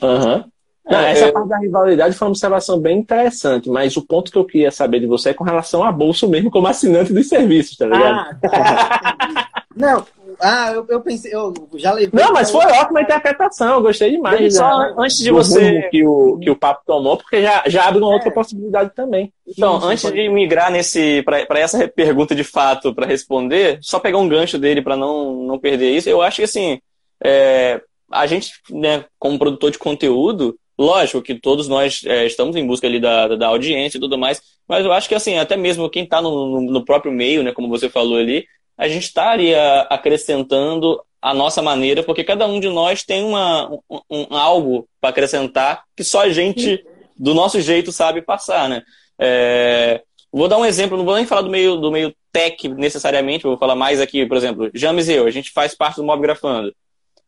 Aham. 0.00 0.36
Uhum. 0.36 0.44
Essa 0.90 1.30
parte 1.30 1.48
da 1.48 1.58
rivalidade 1.58 2.16
foi 2.16 2.26
uma 2.26 2.32
observação 2.32 2.80
bem 2.80 2.98
interessante, 2.98 3.68
mas 3.68 3.94
o 3.96 4.06
ponto 4.06 4.32
que 4.32 4.38
eu 4.38 4.44
queria 4.44 4.70
saber 4.70 5.00
de 5.00 5.06
você 5.06 5.30
é 5.30 5.34
com 5.34 5.44
relação 5.44 5.84
a 5.84 5.92
bolso 5.92 6.26
mesmo 6.26 6.50
como 6.50 6.66
assinante 6.66 7.12
dos 7.12 7.28
serviços, 7.28 7.76
tá 7.76 7.84
ligado? 7.84 8.14
Ah, 8.14 8.36
tá. 8.40 9.16
Não, 9.76 10.04
ah, 10.40 10.72
eu, 10.72 10.86
eu, 10.88 11.00
pensei, 11.00 11.34
eu 11.34 11.52
já 11.74 11.92
levei. 11.92 12.10
Não, 12.12 12.32
mas 12.32 12.50
foi 12.50 12.64
ótima 12.64 13.00
a 13.00 13.02
interpretação, 13.02 13.74
eu 13.74 13.82
gostei 13.82 14.10
demais. 14.10 14.56
Só 14.56 14.78
né? 14.78 14.94
antes 14.98 15.18
de 15.18 15.30
você. 15.30 15.88
Que 15.90 16.06
o, 16.06 16.38
que 16.38 16.50
o 16.50 16.56
papo 16.56 16.82
tomou, 16.86 17.16
porque 17.16 17.42
já, 17.42 17.62
já 17.66 17.86
abre 17.86 18.00
uma 18.00 18.12
é. 18.12 18.14
outra 18.14 18.30
possibilidade 18.30 18.92
também. 18.94 19.32
Então, 19.46 19.80
sim, 19.80 19.86
antes 19.88 20.04
pode... 20.04 20.16
de 20.16 20.28
migrar 20.28 20.70
nesse 20.70 21.22
para 21.22 21.58
essa 21.58 21.88
pergunta 21.88 22.34
de 22.34 22.44
fato 22.44 22.94
para 22.94 23.06
responder, 23.06 23.78
só 23.82 23.98
pegar 23.98 24.18
um 24.18 24.28
gancho 24.28 24.58
dele 24.58 24.82
para 24.82 24.96
não, 24.96 25.42
não 25.42 25.58
perder 25.58 25.90
isso, 25.90 26.08
eu 26.08 26.22
acho 26.22 26.36
que 26.36 26.44
assim. 26.44 26.80
É, 27.22 27.80
a 28.10 28.26
gente, 28.26 28.52
né, 28.70 29.04
como 29.18 29.38
produtor 29.38 29.70
de 29.70 29.78
conteúdo, 29.78 30.56
Lógico 30.78 31.20
que 31.20 31.34
todos 31.34 31.66
nós 31.66 32.02
é, 32.06 32.24
estamos 32.24 32.54
em 32.54 32.64
busca 32.64 32.86
ali 32.86 33.00
da, 33.00 33.34
da 33.34 33.48
audiência 33.48 33.98
e 33.98 34.00
tudo 34.00 34.16
mais, 34.16 34.40
mas 34.68 34.84
eu 34.84 34.92
acho 34.92 35.08
que 35.08 35.14
assim, 35.14 35.36
até 35.36 35.56
mesmo 35.56 35.90
quem 35.90 36.04
está 36.04 36.22
no, 36.22 36.60
no, 36.60 36.84
próprio 36.84 37.10
meio, 37.10 37.42
né, 37.42 37.50
como 37.50 37.68
você 37.68 37.88
falou 37.88 38.16
ali, 38.16 38.46
a 38.78 38.86
gente 38.86 39.02
estaria 39.02 39.80
acrescentando 39.90 41.02
a 41.20 41.34
nossa 41.34 41.60
maneira, 41.60 42.02
porque 42.04 42.22
cada 42.22 42.46
um 42.46 42.60
de 42.60 42.68
nós 42.68 43.02
tem 43.02 43.24
uma, 43.24 43.68
um, 43.90 44.00
um 44.08 44.36
algo 44.36 44.88
para 45.00 45.10
acrescentar 45.10 45.82
que 45.96 46.04
só 46.04 46.22
a 46.22 46.30
gente, 46.30 46.84
do 47.16 47.34
nosso 47.34 47.60
jeito, 47.60 47.90
sabe 47.90 48.22
passar, 48.22 48.68
né? 48.68 48.82
É, 49.18 50.00
vou 50.32 50.46
dar 50.46 50.58
um 50.58 50.64
exemplo, 50.64 50.96
não 50.96 51.04
vou 51.04 51.16
nem 51.16 51.26
falar 51.26 51.42
do 51.42 51.50
meio, 51.50 51.76
do 51.76 51.90
meio 51.90 52.14
tech 52.32 52.68
necessariamente, 52.68 53.42
vou 53.42 53.58
falar 53.58 53.74
mais 53.74 54.00
aqui, 54.00 54.24
por 54.24 54.36
exemplo, 54.36 54.70
James 54.72 55.08
e 55.08 55.14
eu, 55.14 55.26
a 55.26 55.30
gente 55.30 55.50
faz 55.50 55.74
parte 55.74 55.96
do 55.96 56.04
Mob 56.04 56.22
Grafando. 56.22 56.72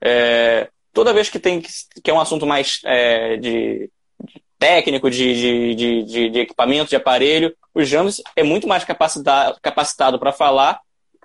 É, 0.01 0.69
toda 0.93 1.13
vez 1.13 1.29
que 1.29 1.41
tem 1.41 1.61
que 1.61 2.11
é 2.11 2.15
um 2.15 2.21
assunto 2.21 2.47
mais 2.47 2.81
é, 2.85 3.37
de, 3.39 3.91
de, 4.25 4.43
técnico, 4.57 5.11
de, 5.11 5.75
de, 5.75 6.05
de, 6.05 6.31
de, 6.31 6.39
equipamento, 6.39 6.91
de 6.91 6.97
aparelho, 6.97 7.53
o 7.75 7.83
James 7.83 8.23
é 8.37 8.45
muito 8.45 8.69
mais 8.69 8.85
capacitado 8.85 10.19
para 10.19 10.33
falar 10.33 10.81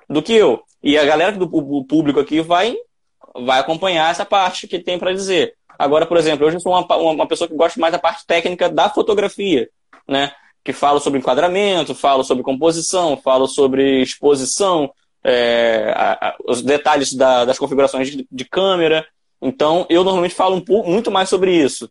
do 0.09 0.21
que 0.21 0.33
eu. 0.33 0.63
E 0.83 0.97
a 0.97 1.05
galera 1.05 1.31
do 1.31 1.49
público 1.83 2.19
aqui 2.19 2.41
vai, 2.41 2.75
vai 3.35 3.59
acompanhar 3.59 4.11
essa 4.11 4.25
parte 4.25 4.67
que 4.67 4.79
tem 4.79 4.99
para 4.99 5.13
dizer. 5.13 5.55
Agora, 5.77 6.05
por 6.05 6.17
exemplo, 6.17 6.47
eu 6.47 6.59
sou 6.59 6.71
uma, 6.71 6.95
uma 6.95 7.27
pessoa 7.27 7.47
que 7.47 7.55
gosta 7.55 7.79
mais 7.79 7.91
da 7.91 7.99
parte 7.99 8.25
técnica 8.25 8.69
da 8.69 8.89
fotografia, 8.89 9.69
né? 10.07 10.31
Que 10.63 10.71
falo 10.71 10.99
sobre 10.99 11.19
enquadramento, 11.19 11.93
falo 11.93 12.23
sobre 12.23 12.43
composição, 12.43 13.17
falo 13.17 13.47
sobre 13.47 14.01
exposição, 14.01 14.91
é, 15.23 15.91
a, 15.95 16.29
a, 16.29 16.35
os 16.47 16.61
detalhes 16.61 17.13
da, 17.13 17.45
das 17.45 17.57
configurações 17.57 18.09
de, 18.09 18.27
de 18.31 18.45
câmera. 18.45 19.05
Então, 19.41 19.85
eu 19.89 20.03
normalmente 20.03 20.33
falo 20.35 20.55
um 20.55 20.61
pouco, 20.61 20.89
muito 20.89 21.11
mais 21.11 21.29
sobre 21.29 21.51
isso. 21.51 21.89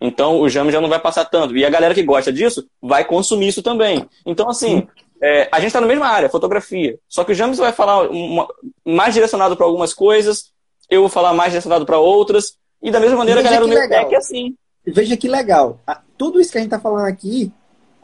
Então, 0.00 0.40
o 0.40 0.48
Jame 0.48 0.70
já 0.70 0.80
não 0.80 0.88
vai 0.88 1.00
passar 1.00 1.24
tanto. 1.24 1.56
E 1.56 1.64
a 1.64 1.70
galera 1.70 1.94
que 1.94 2.02
gosta 2.02 2.32
disso 2.32 2.66
vai 2.80 3.04
consumir 3.04 3.48
isso 3.48 3.62
também. 3.62 4.06
Então, 4.24 4.48
assim, 4.48 4.86
é, 5.22 5.48
a 5.50 5.56
gente 5.58 5.68
está 5.68 5.80
na 5.80 5.86
mesma 5.86 6.06
área, 6.06 6.28
fotografia. 6.28 6.98
Só 7.08 7.24
que 7.24 7.32
o 7.32 7.34
James 7.34 7.58
vai 7.58 7.72
falar 7.72 8.08
uma, 8.10 8.48
mais 8.84 9.14
direcionado 9.14 9.56
para 9.56 9.66
algumas 9.66 9.92
coisas, 9.92 10.52
eu 10.90 11.00
vou 11.00 11.08
falar 11.08 11.32
mais 11.34 11.50
direcionado 11.50 11.84
para 11.84 11.98
outras. 11.98 12.56
E 12.82 12.90
da 12.90 13.00
mesma 13.00 13.18
maneira, 13.18 13.42
Veja 13.42 13.54
a 13.54 13.60
galera 13.60 13.88
do 13.88 13.90
meu 13.90 14.12
é 14.12 14.16
assim. 14.16 14.54
Veja 14.86 15.16
que 15.16 15.28
legal. 15.28 15.80
Tudo 16.16 16.40
isso 16.40 16.52
que 16.52 16.58
a 16.58 16.60
gente 16.60 16.68
está 16.68 16.80
falando 16.80 17.06
aqui 17.06 17.52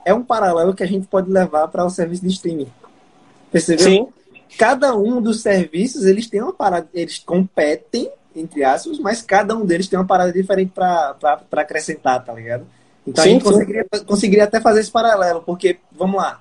é 0.04 0.12
um 0.12 0.22
paralelo 0.22 0.74
que 0.74 0.82
a 0.82 0.86
gente 0.86 1.06
pode 1.06 1.30
levar 1.30 1.68
para 1.68 1.84
o 1.84 1.90
serviço 1.90 2.22
de 2.22 2.28
streaming. 2.28 2.70
Percebeu? 3.50 3.84
Sim. 3.84 4.08
Cada 4.58 4.94
um 4.96 5.20
dos 5.22 5.40
serviços, 5.40 6.04
eles 6.04 6.28
têm 6.28 6.42
uma 6.42 6.52
parada, 6.52 6.88
eles 6.92 7.18
competem 7.18 8.10
entre 8.36 8.64
aspas, 8.64 8.98
mas 8.98 9.22
cada 9.22 9.56
um 9.56 9.64
deles 9.64 9.86
tem 9.86 9.98
uma 9.98 10.06
parada 10.06 10.32
diferente 10.32 10.72
para 10.74 11.16
acrescentar, 11.52 12.24
tá 12.24 12.32
ligado? 12.32 12.66
Então 13.06 13.22
sim, 13.22 13.30
a 13.30 13.32
gente 13.34 13.44
conseguiria, 13.44 13.86
conseguiria 14.06 14.44
até 14.44 14.60
fazer 14.60 14.80
esse 14.80 14.90
paralelo, 14.90 15.42
porque, 15.42 15.78
vamos 15.92 16.16
lá, 16.16 16.40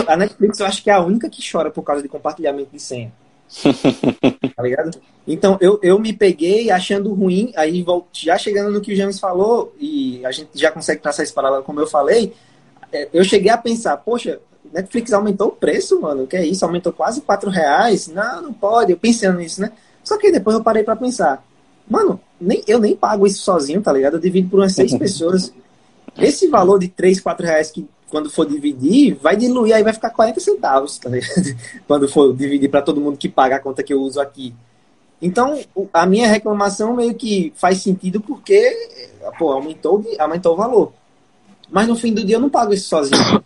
a 0.06 0.16
Netflix 0.16 0.60
eu 0.60 0.66
acho 0.66 0.82
que 0.82 0.90
é 0.90 0.92
a 0.92 1.00
única 1.00 1.28
que 1.28 1.42
chora 1.48 1.70
por 1.70 1.82
causa 1.82 2.02
de 2.02 2.08
compartilhamento 2.08 2.70
de 2.72 2.80
senha. 2.80 3.12
tá 4.56 4.62
ligado? 4.62 5.00
Então 5.26 5.58
eu, 5.60 5.78
eu 5.82 5.98
me 5.98 6.12
peguei 6.12 6.70
achando 6.70 7.12
ruim, 7.12 7.52
aí 7.56 7.84
já 8.12 8.38
chegando 8.38 8.70
no 8.70 8.80
que 8.80 8.92
o 8.92 8.96
James 8.96 9.18
falou, 9.18 9.74
e 9.78 10.24
a 10.24 10.30
gente 10.30 10.50
já 10.54 10.70
consegue 10.70 11.02
traçar 11.02 11.24
esse 11.24 11.32
paralelo 11.32 11.64
como 11.64 11.80
eu 11.80 11.86
falei, 11.86 12.32
é, 12.92 13.08
eu 13.12 13.24
cheguei 13.24 13.50
a 13.50 13.58
pensar, 13.58 13.96
poxa, 13.98 14.40
Netflix 14.72 15.12
aumentou 15.12 15.48
o 15.48 15.52
preço, 15.52 16.00
mano, 16.00 16.24
o 16.24 16.26
que 16.26 16.36
é 16.36 16.46
isso? 16.46 16.64
Aumentou 16.64 16.92
quase 16.92 17.20
4 17.20 17.50
reais? 17.50 18.08
Não, 18.08 18.42
não 18.42 18.52
pode, 18.52 18.92
eu 18.92 18.98
pensando 18.98 19.38
nisso, 19.38 19.60
né? 19.60 19.72
Só 20.02 20.16
que 20.16 20.30
depois 20.30 20.56
eu 20.56 20.62
parei 20.62 20.82
para 20.82 20.96
pensar, 20.96 21.44
mano, 21.88 22.20
nem, 22.40 22.62
eu 22.66 22.78
nem 22.78 22.94
pago 22.96 23.26
isso 23.26 23.42
sozinho, 23.42 23.82
tá 23.82 23.92
ligado? 23.92 24.14
Eu 24.14 24.20
divido 24.20 24.48
por 24.48 24.60
umas 24.60 24.74
seis 24.74 24.94
pessoas. 24.98 25.52
Esse 26.16 26.48
valor 26.48 26.78
de 26.78 26.88
3, 26.88 27.20
4 27.20 27.46
reais 27.46 27.70
que 27.70 27.88
quando 28.10 28.28
for 28.28 28.44
dividir, 28.44 29.14
vai 29.14 29.36
diluir, 29.36 29.74
aí 29.74 29.82
vai 29.82 29.92
ficar 29.92 30.10
40 30.10 30.40
centavos, 30.40 30.98
tá 30.98 31.08
quando 31.86 32.08
for 32.08 32.34
dividir 32.34 32.68
para 32.68 32.82
todo 32.82 33.00
mundo 33.00 33.16
que 33.16 33.28
paga 33.28 33.56
a 33.56 33.60
conta 33.60 33.82
que 33.82 33.94
eu 33.94 34.00
uso 34.00 34.20
aqui. 34.20 34.54
Então, 35.22 35.60
a 35.92 36.06
minha 36.06 36.26
reclamação 36.26 36.96
meio 36.96 37.14
que 37.14 37.52
faz 37.54 37.82
sentido 37.82 38.20
porque, 38.20 38.74
pô, 39.38 39.52
aumentou, 39.52 40.02
aumentou 40.18 40.54
o 40.54 40.56
valor. 40.56 40.92
Mas 41.70 41.86
no 41.86 41.94
fim 41.94 42.12
do 42.12 42.24
dia 42.24 42.36
eu 42.36 42.40
não 42.40 42.50
pago 42.50 42.72
isso 42.72 42.88
sozinho. 42.88 43.44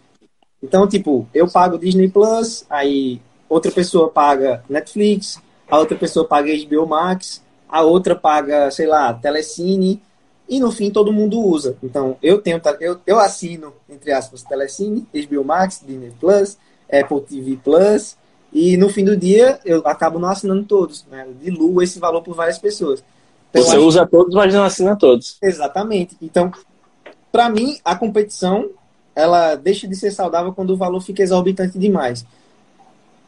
Então, 0.62 0.86
tipo, 0.88 1.28
eu 1.34 1.46
pago 1.50 1.78
Disney 1.78 2.08
Plus, 2.08 2.64
aí 2.70 3.20
outra 3.48 3.70
pessoa 3.70 4.08
paga 4.08 4.64
Netflix, 4.68 5.38
a 5.68 5.78
outra 5.78 5.96
pessoa 5.96 6.26
paga 6.26 6.50
HBO 6.56 6.86
Max, 6.86 7.42
a 7.68 7.82
outra 7.82 8.14
paga, 8.14 8.70
sei 8.70 8.86
lá, 8.86 9.12
Telecine, 9.12 10.00
e 10.48 10.60
no 10.60 10.70
fim 10.70 10.90
todo 10.90 11.12
mundo 11.12 11.40
usa. 11.40 11.76
Então, 11.82 12.16
eu 12.22 12.40
tenho 12.40 12.60
eu, 12.80 12.98
eu 13.06 13.18
assino, 13.18 13.72
entre 13.88 14.12
aspas, 14.12 14.42
Telecine, 14.42 15.06
HBO 15.12 15.44
Max, 15.44 15.82
Disney 15.86 16.12
Plus, 16.20 16.56
Apple 16.90 17.20
TV 17.22 17.58
Plus, 17.62 18.16
e 18.52 18.76
no 18.76 18.88
fim 18.88 19.04
do 19.04 19.16
dia 19.16 19.58
eu 19.64 19.86
acabo 19.86 20.18
não 20.18 20.28
assinando 20.28 20.64
todos, 20.64 21.04
né? 21.10 21.26
Eu 21.26 21.34
diluo 21.34 21.82
esse 21.82 21.98
valor 21.98 22.22
por 22.22 22.34
várias 22.34 22.58
pessoas. 22.58 23.02
Então, 23.50 23.62
Você 23.62 23.78
usa 23.78 24.06
todos, 24.06 24.34
mas 24.34 24.52
não 24.52 24.64
assina 24.64 24.96
todos. 24.96 25.38
Exatamente. 25.42 26.16
Então, 26.20 26.52
para 27.32 27.48
mim, 27.48 27.78
a 27.84 27.96
competição 27.96 28.70
ela 29.14 29.54
deixa 29.54 29.86
de 29.86 29.94
ser 29.94 30.10
saudável 30.10 30.52
quando 30.52 30.70
o 30.70 30.76
valor 30.76 31.00
fica 31.00 31.22
exorbitante 31.22 31.78
demais. 31.78 32.26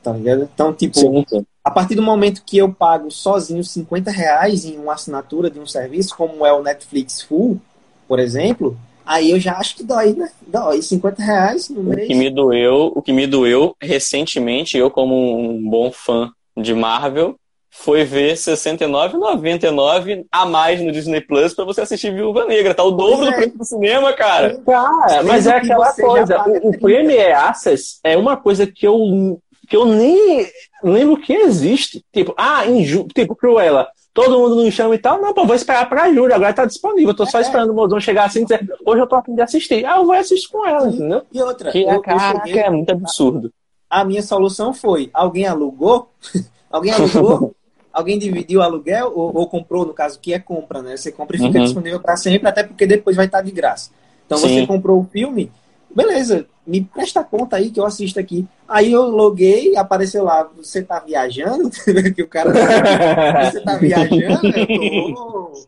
Tá 0.02 0.12
ligado? 0.12 0.48
Então, 0.52 0.72
tipo, 0.72 0.98
sim, 0.98 1.24
sim. 1.28 1.46
A 1.66 1.70
partir 1.72 1.96
do 1.96 2.02
momento 2.02 2.44
que 2.46 2.58
eu 2.58 2.72
pago 2.72 3.10
sozinho 3.10 3.64
50 3.64 4.08
reais 4.08 4.64
em 4.64 4.78
uma 4.78 4.94
assinatura 4.94 5.50
de 5.50 5.58
um 5.58 5.66
serviço, 5.66 6.16
como 6.16 6.46
é 6.46 6.52
o 6.52 6.62
Netflix 6.62 7.22
Full, 7.22 7.60
por 8.06 8.20
exemplo, 8.20 8.78
aí 9.04 9.32
eu 9.32 9.40
já 9.40 9.56
acho 9.56 9.74
que 9.74 9.82
dói, 9.82 10.12
né? 10.12 10.30
Dói 10.46 10.80
50 10.80 11.20
reais 11.20 11.68
no 11.68 11.82
mês. 11.82 12.04
O 12.04 12.06
que 12.06 12.14
me 12.14 12.30
doeu, 12.30 12.92
o 12.94 13.02
que 13.02 13.12
me 13.12 13.26
doeu 13.26 13.74
recentemente, 13.82 14.78
eu 14.78 14.92
como 14.92 15.40
um 15.40 15.68
bom 15.68 15.90
fã 15.90 16.30
de 16.56 16.72
Marvel, 16.72 17.34
foi 17.68 18.04
ver 18.04 18.34
69,99 18.34 20.24
a 20.30 20.46
mais 20.46 20.80
no 20.80 20.92
Disney 20.92 21.20
Plus 21.20 21.52
para 21.52 21.64
você 21.64 21.80
assistir 21.80 22.14
Viúva 22.14 22.46
Negra. 22.46 22.74
Tá 22.74 22.84
o 22.84 22.92
dobro 22.92 23.26
é. 23.26 23.30
do 23.30 23.36
preço 23.36 23.58
do 23.58 23.64
cinema, 23.64 24.12
cara. 24.12 24.56
Cara, 24.64 25.24
mas 25.24 25.48
é 25.48 25.56
aquela 25.56 25.92
coisa. 25.92 26.44
O, 26.62 26.70
o 26.70 26.78
Premier 26.78 27.36
Access 27.36 27.98
é 28.04 28.16
uma 28.16 28.36
coisa 28.36 28.66
que 28.66 28.86
eu, 28.86 29.40
que 29.66 29.76
eu 29.76 29.84
nem 29.84 30.46
lembro 30.82 31.20
que 31.20 31.32
existe. 31.32 32.04
Tipo, 32.12 32.34
ah, 32.36 32.66
em 32.66 32.84
ju... 32.84 33.06
tipo, 33.14 33.34
Cruella. 33.34 33.88
Todo 34.14 34.38
mundo 34.38 34.56
não 34.56 34.70
chama 34.70 34.94
e 34.94 34.98
tal. 34.98 35.20
Não, 35.20 35.34
pô, 35.34 35.44
vou 35.44 35.54
esperar 35.54 35.88
pra 35.88 36.12
julho. 36.12 36.34
Agora 36.34 36.52
tá 36.52 36.64
disponível. 36.64 37.14
tô 37.14 37.26
só 37.26 37.38
é. 37.38 37.42
esperando 37.42 37.70
o 37.70 37.74
mozão 37.74 38.00
chegar 38.00 38.24
assim 38.24 38.40
e 38.40 38.42
dizer, 38.44 38.66
hoje 38.84 39.02
eu 39.02 39.06
tô 39.06 39.16
a 39.16 39.22
fim 39.22 39.34
de 39.34 39.42
assistir. 39.42 39.84
Ah, 39.84 39.98
eu 39.98 40.06
vou 40.06 40.14
assistir 40.14 40.48
com 40.48 40.66
ela, 40.66 40.88
entendeu? 40.88 41.22
E 41.30 41.42
outra. 41.42 41.70
Que, 41.70 41.82
eu, 41.82 42.00
caraca, 42.00 42.48
eu 42.48 42.58
é 42.58 42.70
muito 42.70 42.90
absurdo. 42.90 43.52
A 43.90 44.04
minha 44.04 44.22
solução 44.22 44.72
foi: 44.72 45.10
alguém 45.12 45.46
alugou? 45.46 46.08
alguém 46.70 46.92
alugou? 46.92 47.54
alguém 47.92 48.18
dividiu 48.18 48.60
o 48.60 48.62
aluguel 48.62 49.12
ou, 49.14 49.36
ou, 49.36 49.46
comprou, 49.46 49.86
no 49.86 49.94
caso, 49.94 50.18
que 50.20 50.34
é 50.34 50.38
compra, 50.38 50.82
né? 50.82 50.96
Você 50.96 51.10
compra 51.10 51.36
e 51.36 51.40
fica 51.40 51.58
uhum. 51.58 51.64
disponível 51.64 52.00
para 52.00 52.16
sempre, 52.16 52.48
até 52.48 52.62
porque 52.62 52.86
depois 52.86 53.16
vai 53.16 53.26
estar 53.26 53.40
de 53.40 53.50
graça. 53.50 53.90
Então 54.26 54.36
Sim. 54.38 54.60
você 54.60 54.66
comprou 54.66 55.00
o 55.00 55.04
filme, 55.04 55.50
beleza, 55.94 56.46
me 56.66 56.82
presta 56.82 57.22
conta 57.22 57.56
aí 57.56 57.70
que 57.70 57.78
eu 57.78 57.84
assisto 57.84 58.18
aqui. 58.18 58.46
Aí 58.68 58.92
eu 58.92 59.02
loguei, 59.02 59.76
apareceu 59.76 60.24
lá, 60.24 60.48
você 60.56 60.82
tá 60.82 60.98
viajando? 61.00 61.70
que 62.14 62.22
o 62.22 62.28
cara 62.28 62.52
tá, 62.52 63.50
você 63.50 63.60
tá 63.60 63.76
viajando? 63.76 64.46
Eu 64.46 65.14
tô... 65.14 65.66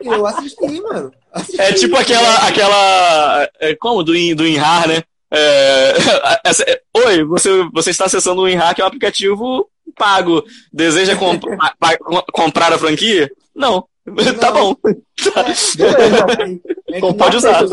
eu 0.00 0.26
assisti, 0.26 0.80
mano. 0.80 1.10
Assisti, 1.32 1.60
é 1.60 1.72
tipo 1.72 1.96
aquela, 1.96 2.36
aquela. 2.46 3.48
É, 3.60 3.74
como? 3.74 4.04
Do, 4.04 4.12
do 4.12 4.46
Inhar, 4.46 4.86
né? 4.86 5.02
É, 5.30 5.94
essa, 6.46 6.64
Oi, 6.94 7.24
você, 7.24 7.50
você 7.72 7.90
está 7.90 8.04
acessando 8.04 8.42
o 8.42 8.48
InHack, 8.48 8.80
é 8.80 8.84
um 8.84 8.86
aplicativo 8.86 9.68
pago. 9.96 10.44
Deseja 10.72 11.16
comp 11.16 11.42
comprar 12.32 12.72
a 12.72 12.78
franquia? 12.78 13.30
Não. 13.54 13.86
Não. 14.06 14.34
Tá 14.34 14.52
bom. 14.52 14.76
É, 14.84 16.75
é 16.88 17.00
pode 17.00 17.36
usar. 17.36 17.66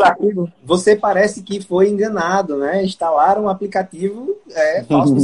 Você 0.64 0.96
parece 0.96 1.42
que 1.42 1.60
foi 1.60 1.88
enganado, 1.88 2.56
né? 2.56 2.84
Instalaram 2.84 3.44
um 3.44 3.48
aplicativo 3.48 4.36
é, 4.50 4.82
falso 4.84 5.14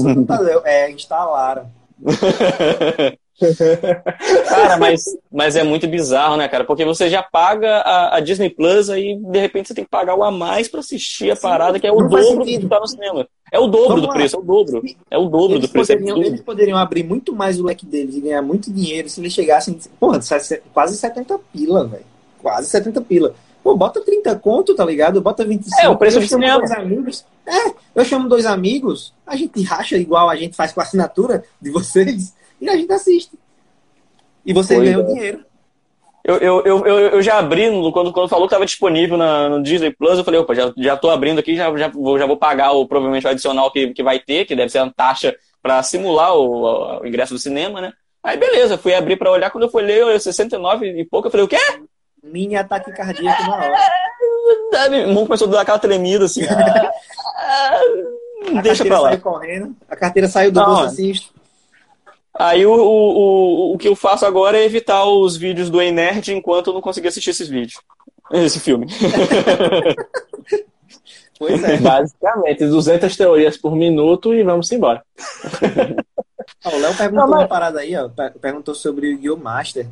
É, 0.64 0.90
instalaram. 0.90 1.66
cara, 4.48 4.76
mas, 4.76 5.04
mas 5.32 5.56
é 5.56 5.62
muito 5.62 5.88
bizarro, 5.88 6.36
né, 6.36 6.46
cara? 6.46 6.64
Porque 6.64 6.84
você 6.84 7.08
já 7.08 7.22
paga 7.22 7.78
a, 7.78 8.16
a 8.16 8.20
Disney 8.20 8.50
Plus 8.50 8.90
aí 8.90 9.16
de 9.16 9.38
repente 9.38 9.68
você 9.68 9.74
tem 9.74 9.84
que 9.84 9.90
pagar 9.90 10.14
o 10.14 10.22
a 10.22 10.30
mais 10.30 10.68
para 10.68 10.80
assistir 10.80 11.30
a 11.30 11.36
Sim, 11.36 11.42
parada 11.42 11.80
que 11.80 11.86
é 11.86 11.92
o 11.92 11.96
dobro 11.96 12.44
que 12.44 12.66
tá 12.66 12.78
no 12.78 12.86
cinema. 12.86 13.26
É 13.50 13.58
o 13.58 13.66
dobro 13.66 13.88
Vamos 13.88 14.02
do 14.02 14.08
lá. 14.08 14.14
preço, 14.14 14.36
é 14.36 14.38
o 14.38 14.42
dobro. 14.42 14.82
É 15.10 15.18
o 15.18 15.24
dobro 15.24 15.56
eles 15.56 15.68
do 15.68 15.72
preço. 15.72 15.92
É 15.92 15.96
poderiam, 15.96 16.22
é 16.22 16.26
eles 16.26 16.40
poderiam 16.42 16.78
abrir 16.78 17.02
muito 17.02 17.34
mais 17.34 17.58
o 17.58 17.64
leque 17.64 17.84
deles 17.84 18.14
e 18.14 18.20
ganhar 18.20 18.42
muito 18.42 18.72
dinheiro 18.72 19.08
se 19.08 19.20
eles 19.20 19.32
chegassem. 19.32 19.78
Porra, 19.98 20.20
quase 20.72 20.96
70 20.96 21.38
pila, 21.52 21.86
velho. 21.86 22.04
Quase 22.40 22.68
70 22.68 23.00
pila. 23.02 23.34
Pô, 23.62 23.76
bota 23.76 24.00
30 24.00 24.36
conto, 24.36 24.74
tá 24.74 24.84
ligado? 24.84 25.20
Bota 25.20 25.44
25. 25.44 25.80
É, 25.80 25.88
o 25.88 25.96
preço 25.96 26.18
do 26.18 26.26
cinema. 26.26 26.58
Dois 26.58 26.72
amigos. 26.72 27.26
É, 27.46 27.74
eu 27.94 28.04
chamo 28.04 28.28
dois 28.28 28.46
amigos, 28.46 29.12
a 29.26 29.36
gente 29.36 29.62
racha 29.62 29.96
igual 29.96 30.30
a 30.30 30.36
gente 30.36 30.56
faz 30.56 30.72
com 30.72 30.80
a 30.80 30.84
assinatura 30.84 31.44
de 31.60 31.70
vocês 31.70 32.34
e 32.60 32.68
a 32.68 32.76
gente 32.76 32.92
assiste. 32.92 33.32
E 34.46 34.52
você 34.52 34.76
pois 34.76 34.88
ganha 34.88 34.96
é. 34.96 35.04
o 35.04 35.06
dinheiro. 35.06 35.44
Eu, 36.22 36.36
eu, 36.36 36.62
eu, 36.64 36.86
eu, 36.86 37.22
já 37.22 37.38
abri, 37.38 37.64
quando, 37.92 38.12
quando 38.12 38.28
falou 38.28 38.46
que 38.46 38.52
estava 38.52 38.66
disponível 38.66 39.16
na, 39.16 39.48
no 39.48 39.62
Disney 39.62 39.90
Plus, 39.90 40.18
eu 40.18 40.24
falei, 40.24 40.38
opa, 40.38 40.54
já, 40.54 40.70
já 40.76 40.96
tô 40.96 41.08
abrindo 41.08 41.38
aqui, 41.38 41.56
já, 41.56 41.74
já, 41.76 41.88
vou, 41.88 42.18
já 42.18 42.26
vou 42.26 42.36
pagar 42.36 42.72
o, 42.72 42.86
provavelmente 42.86 43.26
o 43.26 43.30
adicional 43.30 43.70
que, 43.70 43.94
que 43.94 44.02
vai 44.02 44.18
ter, 44.18 44.44
que 44.44 44.54
deve 44.54 44.70
ser 44.70 44.82
uma 44.82 44.92
taxa 44.92 45.34
para 45.62 45.82
simular 45.82 46.34
o, 46.34 47.00
o, 47.00 47.06
ingresso 47.06 47.32
do 47.32 47.40
cinema, 47.40 47.80
né? 47.80 47.92
Aí 48.22 48.36
beleza, 48.36 48.76
fui 48.76 48.94
abrir 48.94 49.16
para 49.16 49.30
olhar, 49.30 49.50
quando 49.50 49.64
eu 49.64 49.70
fui 49.70 49.82
ler, 49.82 50.00
eu 50.00 50.20
69 50.20 51.00
e 51.00 51.04
pouco, 51.06 51.28
eu 51.28 51.30
falei, 51.30 51.46
o 51.46 51.48
quê? 51.48 51.56
Mini 52.22 52.56
ataque 52.56 52.92
cardíaco 52.92 53.42
na 53.44 53.56
hora. 53.56 53.78
Meu 54.90 55.00
irmão 55.00 55.26
começou 55.26 55.48
a 55.48 55.50
dar 55.50 55.60
aquela 55.62 55.78
tremida 55.78 56.24
assim. 56.24 56.42
a 56.48 57.80
Deixa 58.62 58.84
pra 58.84 59.00
lá. 59.00 59.08
Saiu 59.10 59.20
correndo, 59.20 59.76
a 59.88 59.96
carteira 59.96 60.28
saiu 60.28 60.52
do 60.52 60.60
Não, 60.60 60.66
bolso 60.66 60.84
assim. 60.84 61.12
Aí 62.34 62.64
o, 62.64 62.72
o, 62.72 63.74
o, 63.74 63.78
que 63.78 63.88
eu 63.88 63.96
faço 63.96 64.24
agora 64.24 64.58
é 64.58 64.64
evitar 64.64 65.04
os 65.04 65.36
vídeos 65.36 65.68
do 65.68 65.82
Enerd 65.82 66.32
enquanto 66.32 66.68
eu 66.68 66.74
não 66.74 66.80
conseguir 66.80 67.08
assistir 67.08 67.30
esses 67.30 67.48
vídeos. 67.48 67.82
Esse 68.32 68.60
filme. 68.60 68.86
pois 71.38 71.62
é. 71.64 71.76
Basicamente, 71.78 72.66
200 72.66 73.16
teorias 73.16 73.56
por 73.56 73.74
minuto 73.74 74.32
e 74.32 74.42
vamos 74.42 74.70
embora. 74.70 75.02
o 76.64 76.78
Léo 76.78 76.96
perguntou 76.96 77.26
não, 77.26 77.28
mas... 77.28 77.40
uma 77.40 77.48
parada 77.48 77.80
aí, 77.80 77.96
ó. 77.96 78.08
Perguntou 78.40 78.74
sobre 78.74 79.14
o 79.14 79.20
Yu 79.20 79.36
Master. 79.36 79.86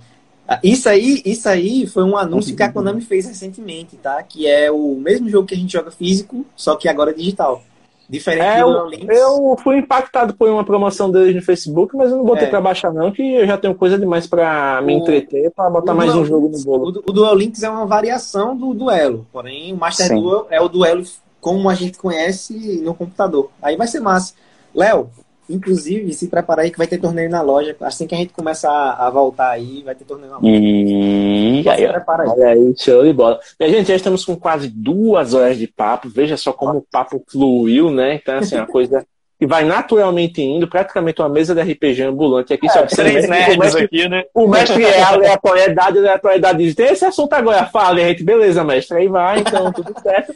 Ah, 0.48 0.58
isso 0.64 0.88
aí, 0.88 1.20
isso 1.26 1.46
aí 1.46 1.86
foi 1.86 2.02
um 2.02 2.16
anúncio 2.16 2.56
que 2.56 2.62
a 2.62 2.72
Konami 2.72 3.02
fez 3.02 3.26
recentemente, 3.26 3.96
tá? 3.96 4.22
Que 4.22 4.46
é 4.46 4.70
o 4.70 4.94
mesmo 4.94 5.28
jogo 5.28 5.46
que 5.46 5.54
a 5.54 5.58
gente 5.58 5.70
joga 5.70 5.90
físico, 5.90 6.46
só 6.56 6.74
que 6.74 6.88
agora 6.88 7.12
digital. 7.12 7.62
Diferente 8.08 8.46
é, 8.46 8.62
do 8.62 9.12
eu, 9.12 9.12
eu 9.12 9.56
fui 9.62 9.76
impactado 9.76 10.32
por 10.32 10.48
uma 10.48 10.64
promoção 10.64 11.10
deles 11.10 11.34
no 11.34 11.42
Facebook, 11.42 11.94
mas 11.94 12.10
eu 12.10 12.16
não 12.16 12.24
botei 12.24 12.46
é. 12.46 12.50
para 12.50 12.62
baixar 12.62 12.90
não, 12.90 13.12
que 13.12 13.22
eu 13.22 13.46
já 13.46 13.58
tenho 13.58 13.74
coisa 13.74 13.98
demais 13.98 14.26
para 14.26 14.80
me 14.80 14.94
entreter, 14.94 15.50
para 15.50 15.68
botar 15.68 15.92
mais 15.92 16.10
Duel 16.10 16.22
um 16.22 16.24
jogo 16.24 16.48
no 16.48 16.64
bolo. 16.64 17.02
O, 17.06 17.10
o 17.10 17.12
Duel 17.12 17.34
Links 17.34 17.62
é 17.62 17.68
uma 17.68 17.84
variação 17.84 18.56
do 18.56 18.72
duelo, 18.72 19.26
porém 19.30 19.74
o 19.74 19.76
Master 19.76 20.06
Sim. 20.06 20.22
Duel 20.22 20.46
é 20.48 20.58
o 20.58 20.68
duelo 20.70 21.04
como 21.38 21.68
a 21.68 21.74
gente 21.74 21.98
conhece 21.98 22.80
no 22.82 22.94
computador. 22.94 23.50
Aí 23.60 23.76
vai 23.76 23.86
ser 23.86 24.00
massa. 24.00 24.32
Léo, 24.74 25.10
Inclusive, 25.48 26.12
se 26.12 26.28
prepara 26.28 26.62
aí 26.62 26.70
que 26.70 26.78
vai 26.78 26.86
ter 26.86 26.98
torneio 26.98 27.30
na 27.30 27.40
loja. 27.40 27.74
Assim 27.80 28.06
que 28.06 28.14
a 28.14 28.18
gente 28.18 28.32
começar 28.32 28.70
a, 28.70 29.08
voltar 29.08 29.50
aí, 29.50 29.82
vai 29.82 29.94
ter 29.94 30.04
torneio 30.04 30.30
na 30.30 30.38
loja. 30.38 30.56
E 30.56 31.68
aí, 31.68 31.88
prepara 31.88 32.24
aí. 32.24 32.28
Olha 32.28 32.48
aí, 32.48 32.74
show 32.76 33.02
de 33.02 33.12
bola. 33.12 33.40
Minha 33.58 33.72
gente, 33.72 33.88
já 33.88 33.96
estamos 33.96 34.24
com 34.24 34.36
quase 34.36 34.68
duas 34.68 35.34
horas 35.34 35.56
de 35.56 35.66
papo. 35.66 36.08
Veja 36.08 36.36
só 36.36 36.52
como 36.52 36.78
o 36.78 36.86
papo 36.90 37.22
fluiu, 37.28 37.90
né? 37.90 38.14
Então, 38.14 38.38
assim, 38.38 38.56
a 38.56 38.66
coisa 38.66 39.06
que 39.38 39.46
vai 39.46 39.64
naturalmente 39.64 40.42
indo, 40.42 40.66
praticamente 40.66 41.22
uma 41.22 41.28
mesa 41.28 41.54
de 41.54 41.62
RPG 41.62 42.02
ambulante 42.02 42.52
aqui. 42.52 42.66
É, 42.66 42.70
só 42.70 42.82
que 42.82 42.96
três 42.96 43.28
nerds 43.28 43.56
o 43.56 43.58
mestre, 43.58 43.84
aqui, 43.84 44.08
né? 44.08 44.24
O 44.34 44.48
mestre 44.48 44.84
é 44.84 45.00
aleatoriedade, 45.00 45.98
aleatoriedade 45.98 46.58
diz, 46.58 46.74
tem 46.74 46.86
esse 46.86 47.04
assunto 47.04 47.32
agora, 47.34 47.66
fala, 47.66 48.00
gente, 48.00 48.24
beleza, 48.24 48.64
mestre, 48.64 48.98
aí 48.98 49.06
vai, 49.06 49.38
então 49.38 49.72
tudo 49.72 49.94
certo. 50.02 50.34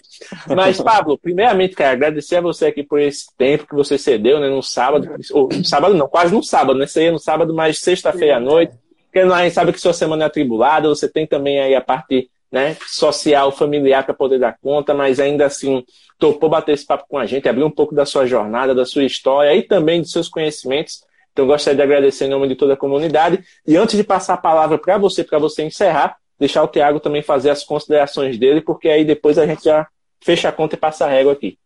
Mas, 0.54 0.80
Pablo, 0.80 1.18
primeiramente, 1.18 1.74
quero 1.74 1.90
agradecer 1.90 2.36
a 2.36 2.40
você 2.40 2.66
aqui 2.66 2.84
por 2.84 3.00
esse 3.00 3.26
tempo 3.36 3.66
que 3.66 3.74
você 3.74 3.98
cedeu, 3.98 4.38
né, 4.38 4.48
no 4.48 4.62
sábado, 4.62 5.08
ou 5.32 5.48
no 5.48 5.64
sábado 5.64 5.94
não, 5.94 6.06
quase 6.06 6.32
no 6.32 6.42
sábado, 6.42 6.78
né, 6.78 6.86
você 6.86 7.04
ia 7.04 7.12
no 7.12 7.18
sábado, 7.18 7.52
mas 7.52 7.80
sexta-feira 7.80 8.36
à 8.36 8.40
noite, 8.40 8.72
porque 9.06 9.18
a 9.18 9.42
gente 9.42 9.52
sabe 9.52 9.72
que 9.72 9.80
sua 9.80 9.92
semana 9.92 10.22
é 10.22 10.26
atribulada, 10.26 10.88
você 10.88 11.08
tem 11.08 11.26
também 11.26 11.60
aí 11.60 11.74
a 11.74 11.80
parte 11.80 12.30
né, 12.52 12.76
social, 12.86 13.50
familiar 13.50 14.04
para 14.04 14.12
poder 14.12 14.38
dar 14.38 14.58
conta, 14.60 14.92
mas 14.92 15.18
ainda 15.18 15.46
assim 15.46 15.82
topou 16.18 16.50
bater 16.50 16.72
esse 16.72 16.86
papo 16.86 17.06
com 17.08 17.16
a 17.16 17.24
gente, 17.24 17.48
abrir 17.48 17.64
um 17.64 17.70
pouco 17.70 17.94
da 17.94 18.04
sua 18.04 18.26
jornada, 18.26 18.74
da 18.74 18.84
sua 18.84 19.04
história 19.04 19.54
e 19.56 19.62
também 19.62 20.02
dos 20.02 20.12
seus 20.12 20.28
conhecimentos. 20.28 21.02
Então, 21.32 21.46
gostaria 21.46 21.76
de 21.76 21.82
agradecer 21.82 22.26
em 22.26 22.28
nome 22.28 22.46
de 22.46 22.54
toda 22.54 22.74
a 22.74 22.76
comunidade. 22.76 23.42
E 23.66 23.74
antes 23.74 23.96
de 23.96 24.04
passar 24.04 24.34
a 24.34 24.36
palavra 24.36 24.76
para 24.76 24.98
você, 24.98 25.24
para 25.24 25.38
você 25.38 25.62
encerrar, 25.62 26.18
deixar 26.38 26.62
o 26.62 26.68
Tiago 26.68 27.00
também 27.00 27.22
fazer 27.22 27.48
as 27.48 27.64
considerações 27.64 28.36
dele, 28.38 28.60
porque 28.60 28.88
aí 28.88 29.02
depois 29.02 29.38
a 29.38 29.46
gente 29.46 29.64
já 29.64 29.88
fecha 30.20 30.50
a 30.50 30.52
conta 30.52 30.74
e 30.74 30.78
passa 30.78 31.06
a 31.06 31.08
régua 31.08 31.32
aqui. 31.32 31.58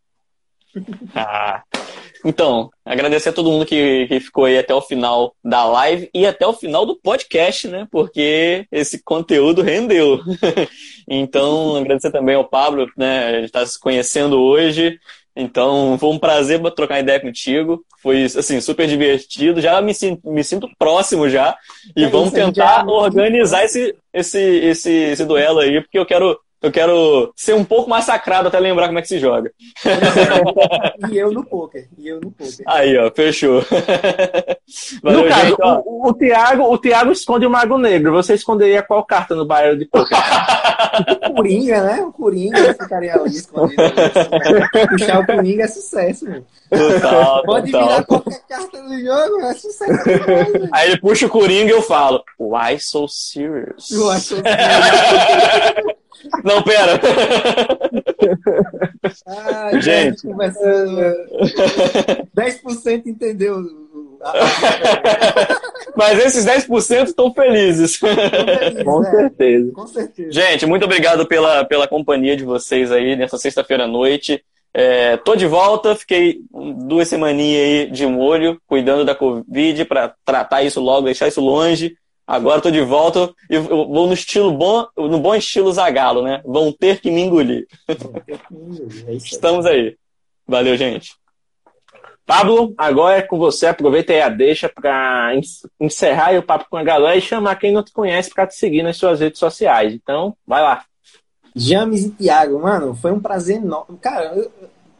Ah, 1.14 1.64
então, 2.24 2.70
agradecer 2.84 3.30
a 3.30 3.32
todo 3.32 3.50
mundo 3.50 3.66
que, 3.66 4.06
que 4.06 4.20
ficou 4.20 4.44
aí 4.44 4.58
até 4.58 4.74
o 4.74 4.80
final 4.80 5.34
da 5.44 5.64
live 5.64 6.10
e 6.14 6.26
até 6.26 6.46
o 6.46 6.52
final 6.52 6.86
do 6.86 6.96
podcast, 6.96 7.68
né? 7.68 7.86
Porque 7.90 8.66
esse 8.70 9.02
conteúdo 9.02 9.62
rendeu. 9.62 10.20
então, 11.08 11.76
agradecer 11.76 12.10
também 12.10 12.34
ao 12.34 12.48
Pablo, 12.48 12.88
né? 12.96 13.26
A 13.26 13.32
gente 13.34 13.44
está 13.46 13.64
se 13.66 13.78
conhecendo 13.78 14.40
hoje. 14.40 14.98
Então, 15.38 15.98
foi 15.98 16.08
um 16.08 16.18
prazer 16.18 16.60
trocar 16.74 17.00
ideia 17.00 17.20
contigo. 17.20 17.84
Foi, 18.02 18.24
assim, 18.24 18.60
super 18.60 18.88
divertido. 18.88 19.60
Já 19.60 19.82
me, 19.82 19.92
me 20.24 20.42
sinto 20.42 20.68
próximo 20.78 21.28
já. 21.28 21.56
E 21.94 22.04
é 22.04 22.08
vamos 22.08 22.32
tentar 22.32 22.86
organizar 22.88 23.64
esse, 23.64 23.94
esse, 24.14 24.40
esse, 24.40 24.90
esse 24.90 25.24
duelo 25.26 25.58
aí, 25.58 25.80
porque 25.82 25.98
eu 25.98 26.06
quero 26.06 26.38
Eu 26.62 26.72
quero 26.72 27.32
ser 27.36 27.54
um 27.54 27.64
pouco 27.64 27.88
massacrado 27.88 28.48
até 28.48 28.58
lembrar 28.58 28.86
como 28.86 28.98
é 28.98 29.02
que 29.02 29.08
se 29.08 29.18
joga. 29.18 29.52
e 31.10 31.18
eu 31.18 31.30
no 31.30 31.44
poker. 31.44 31.86
E 31.98 32.08
eu 32.08 32.18
no 32.18 32.30
poker. 32.30 32.64
Aí, 32.66 32.96
ó, 32.96 33.10
fechou. 33.10 33.62
Valeu, 35.02 35.22
no 35.22 35.28
caso, 35.28 35.46
gente, 35.48 35.62
o, 35.62 36.08
o, 36.08 36.14
Thiago, 36.14 36.62
o 36.64 36.78
Thiago 36.78 37.12
esconde 37.12 37.46
o 37.46 37.50
Mago 37.50 37.76
Negro. 37.76 38.12
Você 38.12 38.34
esconderia 38.34 38.82
qual 38.82 39.04
carta 39.04 39.34
no 39.34 39.44
baralho 39.44 39.78
de 39.78 39.84
poker? 39.84 40.16
o 41.28 41.34
Coringa, 41.34 41.82
né? 41.82 42.00
O 42.02 42.12
Coringa 42.12 42.74
ficaria 42.74 43.14
ali 43.14 43.36
escondido. 43.36 43.82
Puxar 44.90 45.20
o 45.20 45.26
Coringa 45.26 45.64
é 45.64 45.68
sucesso, 45.68 46.24
mano. 46.24 46.46
Total, 46.70 47.42
Pode 47.44 47.70
total. 47.70 47.88
virar 47.88 48.04
qualquer 48.06 48.40
carta 48.48 48.82
do 48.82 48.98
jogo, 48.98 49.40
é 49.42 49.54
sucesso. 49.54 50.04
Demais, 50.04 50.70
Aí 50.72 50.90
ele 50.90 51.00
puxa 51.00 51.26
o 51.26 51.30
Coringa 51.30 51.70
e 51.70 51.74
eu 51.74 51.82
falo, 51.82 52.24
why 52.40 52.80
so 52.80 53.06
serious? 53.06 53.90
Why 53.90 54.18
so 54.20 54.36
serious? 54.36 55.96
Não, 56.44 56.62
pera. 56.62 57.00
Ah, 59.26 59.70
gente. 59.80 60.26
Conversando. 60.26 61.00
10% 62.36 63.06
entendeu. 63.06 63.62
Mas 65.96 66.18
esses 66.18 66.44
10% 66.44 67.04
estão 67.06 67.32
felizes. 67.32 67.96
felizes. 67.96 68.82
Com 68.84 69.02
é. 69.04 69.10
certeza. 69.10 69.72
Com 69.72 69.86
certeza. 69.86 70.32
Gente, 70.32 70.66
muito 70.66 70.84
obrigado 70.84 71.26
pela, 71.26 71.64
pela 71.64 71.88
companhia 71.88 72.36
de 72.36 72.44
vocês 72.44 72.92
aí 72.92 73.16
nessa 73.16 73.38
sexta-feira 73.38 73.84
à 73.84 73.88
noite. 73.88 74.44
É, 74.74 75.16
tô 75.16 75.34
de 75.34 75.46
volta, 75.46 75.96
fiquei 75.96 76.40
duas 76.86 77.08
semaninhas 77.08 77.62
aí 77.62 77.90
de 77.90 78.06
molho, 78.06 78.60
cuidando 78.66 79.06
da 79.06 79.14
Covid 79.14 79.86
para 79.86 80.14
tratar 80.22 80.62
isso 80.64 80.80
logo, 80.80 81.06
deixar 81.06 81.28
isso 81.28 81.40
longe. 81.40 81.96
Agora 82.26 82.56
estou 82.56 82.72
de 82.72 82.80
volta 82.80 83.32
e 83.48 83.56
vou 83.58 84.06
no 84.06 84.12
estilo 84.12 84.50
bom, 84.50 84.86
no 84.96 85.20
bom 85.20 85.34
estilo 85.34 85.72
Zagalo, 85.72 86.22
né? 86.22 86.42
Vão 86.44 86.72
ter 86.72 87.00
que 87.00 87.10
me 87.10 87.20
engolir. 87.22 87.68
É 89.06 89.12
Estamos 89.12 89.64
aí. 89.64 89.96
Valeu, 90.46 90.76
gente. 90.76 91.14
Pablo, 92.26 92.74
agora 92.76 93.18
é 93.18 93.22
com 93.22 93.38
você. 93.38 93.66
Aproveita 93.66 94.12
aí 94.12 94.20
a 94.20 94.28
deixa 94.28 94.68
para 94.68 95.32
encerrar 95.78 96.36
o 96.36 96.42
papo 96.42 96.66
com 96.68 96.76
a 96.76 96.82
galera 96.82 97.16
e 97.16 97.20
chamar 97.20 97.54
quem 97.54 97.72
não 97.72 97.84
te 97.84 97.92
conhece 97.92 98.30
para 98.34 98.48
te 98.48 98.56
seguir 98.56 98.82
nas 98.82 98.96
suas 98.96 99.20
redes 99.20 99.38
sociais. 99.38 99.94
Então, 99.94 100.36
vai 100.44 100.60
lá. 100.60 100.84
James 101.54 102.04
e 102.04 102.10
Thiago, 102.10 102.60
mano, 102.60 102.94
foi 102.94 103.12
um 103.12 103.20
prazer 103.20 103.58
enorme. 103.58 103.96
Cara, 103.98 104.34
eu, 104.34 104.50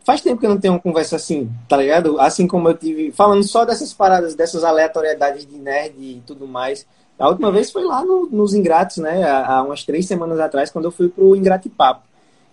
faz 0.05 0.20
tempo 0.20 0.39
que 0.39 0.47
eu 0.47 0.51
não 0.51 0.61
tenho 0.61 0.74
uma 0.74 0.81
conversa 0.81 1.16
assim, 1.16 1.51
tá 1.69 1.77
ligado? 1.77 2.20
Assim 2.20 2.47
como 2.47 2.69
eu 2.69 2.74
tive, 2.74 3.11
falando 3.11 3.43
só 3.43 3.65
dessas 3.65 3.93
paradas, 3.93 4.36
dessas 4.36 4.62
aleatoriedades 4.62 5.44
de 5.44 5.59
nerd 5.59 5.97
e 5.98 6.23
tudo 6.24 6.47
mais. 6.47 6.86
A 7.18 7.28
última 7.28 7.51
vez 7.51 7.70
foi 7.70 7.84
lá 7.84 8.05
no, 8.05 8.26
nos 8.26 8.52
Ingratos, 8.52 8.98
né? 8.98 9.24
Há, 9.24 9.62
umas 9.62 9.84
três 9.84 10.06
semanas 10.06 10.38
atrás, 10.38 10.70
quando 10.70 10.84
eu 10.84 10.90
fui 10.90 11.09
pro 11.09 11.34
Ingratipapo. 11.34 12.02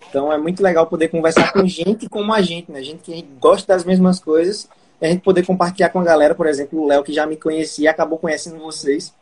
Então 0.08 0.32
é 0.32 0.38
muito 0.38 0.62
legal 0.62 0.86
poder 0.86 1.08
conversar 1.08 1.52
com 1.52 1.66
gente 1.66 2.08
como 2.08 2.32
a 2.32 2.40
gente, 2.40 2.70
né? 2.72 2.82
Gente 2.82 3.02
que 3.02 3.26
gosta 3.40 3.74
das 3.74 3.84
mesmas 3.84 4.18
coisas. 4.18 4.68
A 5.00 5.06
gente 5.06 5.22
poder 5.22 5.44
compartilhar 5.44 5.90
com 5.90 6.00
a 6.00 6.04
galera, 6.04 6.34
por 6.34 6.46
exemplo, 6.46 6.80
o 6.80 6.86
Léo, 6.86 7.04
que 7.04 7.12
já 7.12 7.26
me 7.26 7.36
conhecia, 7.36 7.90
acabou 7.90 8.18
conhecendo 8.18 8.58
vocês. 8.58 9.12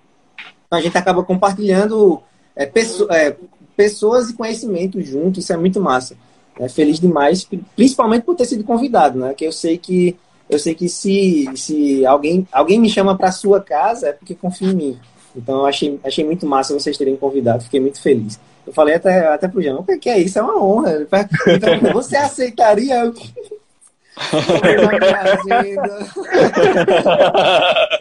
Então 0.66 0.78
a 0.78 0.82
gente 0.82 0.96
acaba 0.96 1.24
compartilhando 1.24 2.22
é, 2.54 2.70
é, 3.10 3.36
pessoas 3.76 4.30
e 4.30 4.34
conhecimento 4.34 5.00
junto, 5.00 5.40
isso 5.40 5.52
é 5.52 5.56
muito 5.56 5.80
massa. 5.80 6.16
É, 6.58 6.68
feliz 6.68 7.00
demais, 7.00 7.48
principalmente 7.74 8.24
por 8.24 8.36
ter 8.36 8.44
sido 8.44 8.62
convidado, 8.62 9.18
né? 9.18 9.34
Que 9.34 9.46
eu 9.46 9.52
sei 9.52 9.78
que 9.78 10.16
eu 10.48 10.58
sei 10.58 10.74
que 10.74 10.88
se, 10.88 11.48
se 11.56 12.04
alguém, 12.04 12.46
alguém 12.52 12.78
me 12.78 12.90
chama 12.90 13.16
para 13.16 13.32
sua 13.32 13.60
casa 13.60 14.08
é 14.08 14.12
porque 14.12 14.34
confia 14.34 14.68
em 14.68 14.74
mim. 14.74 15.00
Então 15.36 15.60
eu 15.60 15.66
achei, 15.66 15.98
achei 16.04 16.24
muito 16.24 16.46
massa 16.46 16.74
vocês 16.74 16.98
terem 16.98 17.16
convidado, 17.16 17.64
fiquei 17.64 17.80
muito 17.80 18.00
feliz. 18.00 18.38
Eu 18.66 18.72
falei 18.72 18.94
até, 18.94 19.26
até 19.26 19.48
pro 19.48 19.60
Jean, 19.60 19.76
o 19.76 19.84
que 19.84 20.08
é 20.08 20.18
isso? 20.18 20.38
É 20.38 20.42
uma 20.42 20.62
honra. 20.62 21.06
Então, 21.48 21.92
você 21.92 22.16
aceitaria 22.16 23.12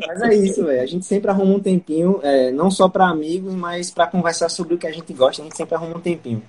mas 0.07 0.21
é 0.21 0.35
isso, 0.35 0.65
velho. 0.65 0.81
A 0.81 0.85
gente 0.85 1.05
sempre 1.05 1.31
arruma 1.31 1.55
um 1.55 1.59
tempinho, 1.59 2.19
é, 2.21 2.51
não 2.51 2.69
só 2.69 2.89
para 2.89 3.07
amigos, 3.07 3.53
mas 3.53 3.89
para 3.89 4.07
conversar 4.07 4.49
sobre 4.49 4.73
o 4.73 4.77
que 4.77 4.87
a 4.87 4.91
gente 4.91 5.13
gosta, 5.13 5.41
a 5.41 5.45
gente 5.45 5.55
sempre 5.55 5.75
arruma 5.75 5.97
um 5.97 6.01
tempinho. 6.01 6.43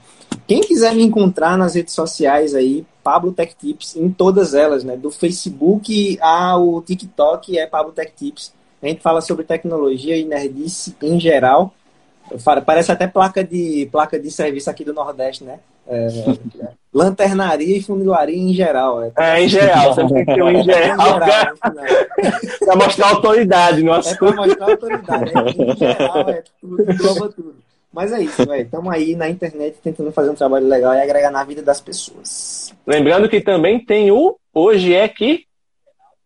Quem 0.48 0.60
quiser 0.62 0.94
me 0.94 1.04
encontrar 1.04 1.56
nas 1.56 1.74
redes 1.74 1.94
sociais 1.94 2.54
aí, 2.54 2.84
Pablo 3.04 3.32
Tech 3.32 3.54
Tips, 3.54 3.94
em 3.96 4.10
todas 4.10 4.52
elas, 4.54 4.82
né? 4.82 4.96
Do 4.96 5.10
Facebook 5.10 6.18
ao 6.20 6.82
TikTok 6.82 7.56
é 7.56 7.66
Pablo 7.66 7.92
Tech 7.92 8.12
Tips. 8.16 8.52
A 8.82 8.88
gente 8.88 9.00
fala 9.00 9.20
sobre 9.20 9.44
tecnologia 9.44 10.16
e 10.16 10.24
nerdice 10.24 10.96
em 11.00 11.20
geral. 11.20 11.72
Parece 12.66 12.90
até 12.90 13.06
placa 13.06 13.44
de, 13.44 13.88
placa 13.92 14.18
de 14.18 14.30
serviço 14.30 14.68
aqui 14.70 14.84
do 14.84 14.92
Nordeste, 14.92 15.44
né? 15.44 15.60
É, 15.86 16.08
lanternaria 16.92 17.76
e 17.76 17.82
funilaria 17.82 18.36
em 18.36 18.52
geral. 18.54 19.02
É, 19.02 19.12
é 19.16 19.44
em 19.44 19.48
geral, 19.48 19.94
você 19.94 20.06
tem 20.06 20.24
que 20.24 20.34
ter 20.34 20.42
um 20.42 20.50
em 20.50 20.62
geral. 20.62 20.98
geral 20.98 21.20
pra 22.64 22.76
mostrar 22.76 23.08
autoridade 23.10 23.82
assunto. 23.90 24.24
É 24.24 24.32
pra 24.32 24.46
mostrar 24.46 24.70
autoridade. 24.70 25.32
É, 25.34 25.62
em 25.62 25.76
geral, 25.76 26.28
é 26.28 26.42
tudo, 26.60 27.28
tudo. 27.32 27.54
Mas 27.92 28.10
é 28.10 28.22
isso, 28.22 28.46
velho. 28.46 28.62
Estamos 28.62 28.92
aí 28.92 29.14
na 29.14 29.28
internet 29.28 29.76
tentando 29.82 30.10
fazer 30.12 30.30
um 30.30 30.34
trabalho 30.34 30.66
legal 30.66 30.94
e 30.94 31.00
agregar 31.00 31.30
na 31.30 31.44
vida 31.44 31.62
das 31.62 31.80
pessoas. 31.80 32.72
Lembrando 32.86 33.28
que 33.28 33.40
também 33.40 33.84
tem 33.84 34.10
o 34.10 34.36
Hoje 34.54 34.94
é 34.94 35.06
que. 35.08 35.44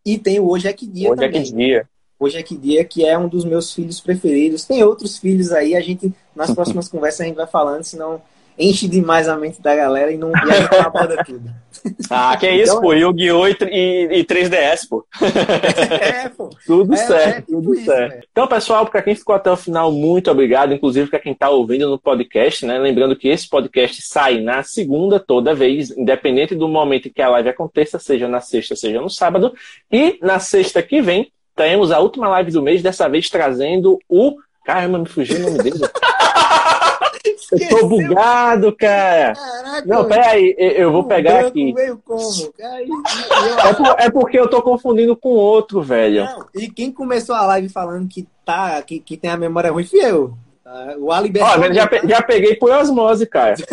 E 0.05 0.16
tem 0.16 0.39
o 0.39 0.49
Hoje 0.49 0.69
é 0.69 0.73
que 0.73 0.87
dia 0.87 1.11
Hoje 1.11 1.20
também. 1.20 1.41
é 1.41 1.45
que 1.45 1.53
dia. 1.53 1.89
Hoje 2.18 2.38
é 2.38 2.43
que 2.43 2.56
dia, 2.56 2.84
que 2.84 3.05
é 3.05 3.16
um 3.18 3.28
dos 3.28 3.44
meus 3.44 3.74
filhos 3.74 4.01
preferidos. 4.01 4.64
Tem 4.64 4.82
outros 4.82 5.18
filhos 5.18 5.52
aí, 5.52 5.76
a 5.76 5.80
gente, 5.80 6.12
nas 6.34 6.51
próximas 6.51 6.88
conversas, 6.90 7.20
a 7.20 7.24
gente 7.24 7.36
vai 7.36 7.47
falando, 7.47 7.84
senão 7.84 8.20
enche 8.59 8.88
demais 8.88 9.28
a 9.28 9.36
mente 9.36 9.60
da 9.60 9.74
galera 9.74 10.10
e, 10.10 10.16
não, 10.16 10.30
e 10.30 10.34
a 10.34 10.60
gente 10.60 10.74
aborda 10.76 11.24
tudo. 11.24 11.51
Ah, 12.10 12.36
que 12.36 12.47
é 12.47 12.56
isso, 12.56 12.72
então, 12.72 12.80
pô. 12.80 12.94
Yu-Gi-Oh! 12.94 13.47
E, 13.47 13.56
e, 13.70 14.18
e 14.18 14.24
3DS, 14.24 14.88
pô. 14.88 15.06
É, 16.01 16.28
pô. 16.30 16.51
Tudo 16.66 16.94
é, 16.94 16.97
certo, 16.97 17.38
é, 17.38 17.40
tudo 17.43 17.74
isso, 17.74 17.84
certo. 17.84 18.12
É. 18.12 18.20
Então, 18.32 18.48
pessoal, 18.48 18.86
para 18.86 19.02
quem 19.02 19.14
ficou 19.14 19.36
até 19.36 19.52
o 19.52 19.56
final, 19.56 19.93
muito 19.93 20.28
obrigado. 20.28 20.74
Inclusive 20.74 21.09
para 21.09 21.20
quem 21.20 21.32
está 21.32 21.48
ouvindo 21.48 21.88
no 21.88 21.98
podcast, 21.98 22.66
né? 22.66 22.76
Lembrando 22.76 23.14
que 23.14 23.28
esse 23.28 23.48
podcast 23.48 24.02
sai 24.02 24.40
na 24.40 24.64
segunda 24.64 25.20
toda 25.20 25.55
vez, 25.55 25.90
independente 25.90 26.56
do 26.56 26.66
momento 26.66 27.06
em 27.06 27.12
que 27.12 27.22
a 27.22 27.28
live 27.28 27.51
aconteça, 27.51 28.01
seja 28.01 28.26
na 28.26 28.40
sexta, 28.40 28.74
seja 28.74 29.01
no 29.01 29.10
sábado. 29.10 29.55
E 29.93 30.18
na 30.20 30.40
sexta 30.40 30.82
que 30.82 31.01
vem, 31.01 31.30
teremos 31.57 31.91
a 31.91 31.99
última 31.99 32.28
live 32.28 32.53
do 32.53 32.62
mês, 32.62 32.83
dessa 32.83 33.09
vez 33.09 33.28
trazendo 33.28 33.99
o. 34.09 34.37
Caramba, 34.65 34.99
me 34.99 35.07
fugiu 35.07 35.39
o 35.39 35.41
nome 35.41 35.62
dele. 35.62 35.81
eu 37.53 37.69
tô 37.69 37.89
bugado, 37.89 38.77
cara. 38.77 39.35
Caraca, 39.35 39.87
não, 39.87 40.05
peraí, 40.05 40.55
eu 40.59 40.93
vou 40.93 41.05
pegar 41.05 41.47
aqui. 41.47 41.73
Veio 41.73 42.01
como? 42.05 42.53
É, 42.59 43.73
por, 43.73 44.01
é, 44.01 44.11
porque 44.11 44.39
eu 44.39 44.49
tô 44.49 44.61
confundindo 44.61 45.16
com 45.16 45.31
outro, 45.31 45.83
velho. 45.83 46.24
Não, 46.24 46.47
e 46.55 46.69
quem 46.69 46.93
começou 46.93 47.35
a 47.35 47.47
live 47.47 47.69
falando 47.69 48.09
que, 48.09 48.27
tá, 48.45 48.83
que, 48.83 49.01
que 49.01 49.16
tem 49.16 49.31
a 49.31 49.37
memória 49.37 49.73
ruim 49.73 49.85
fui 49.85 50.05
eu. 50.05 50.35
O 50.99 51.12
Ali 51.12 51.33
Ó, 51.41 51.73
já, 51.73 51.89
já 52.05 52.23
peguei 52.23 52.57
por 52.57 52.70
osmose, 52.70 53.24
cara. 53.24 53.55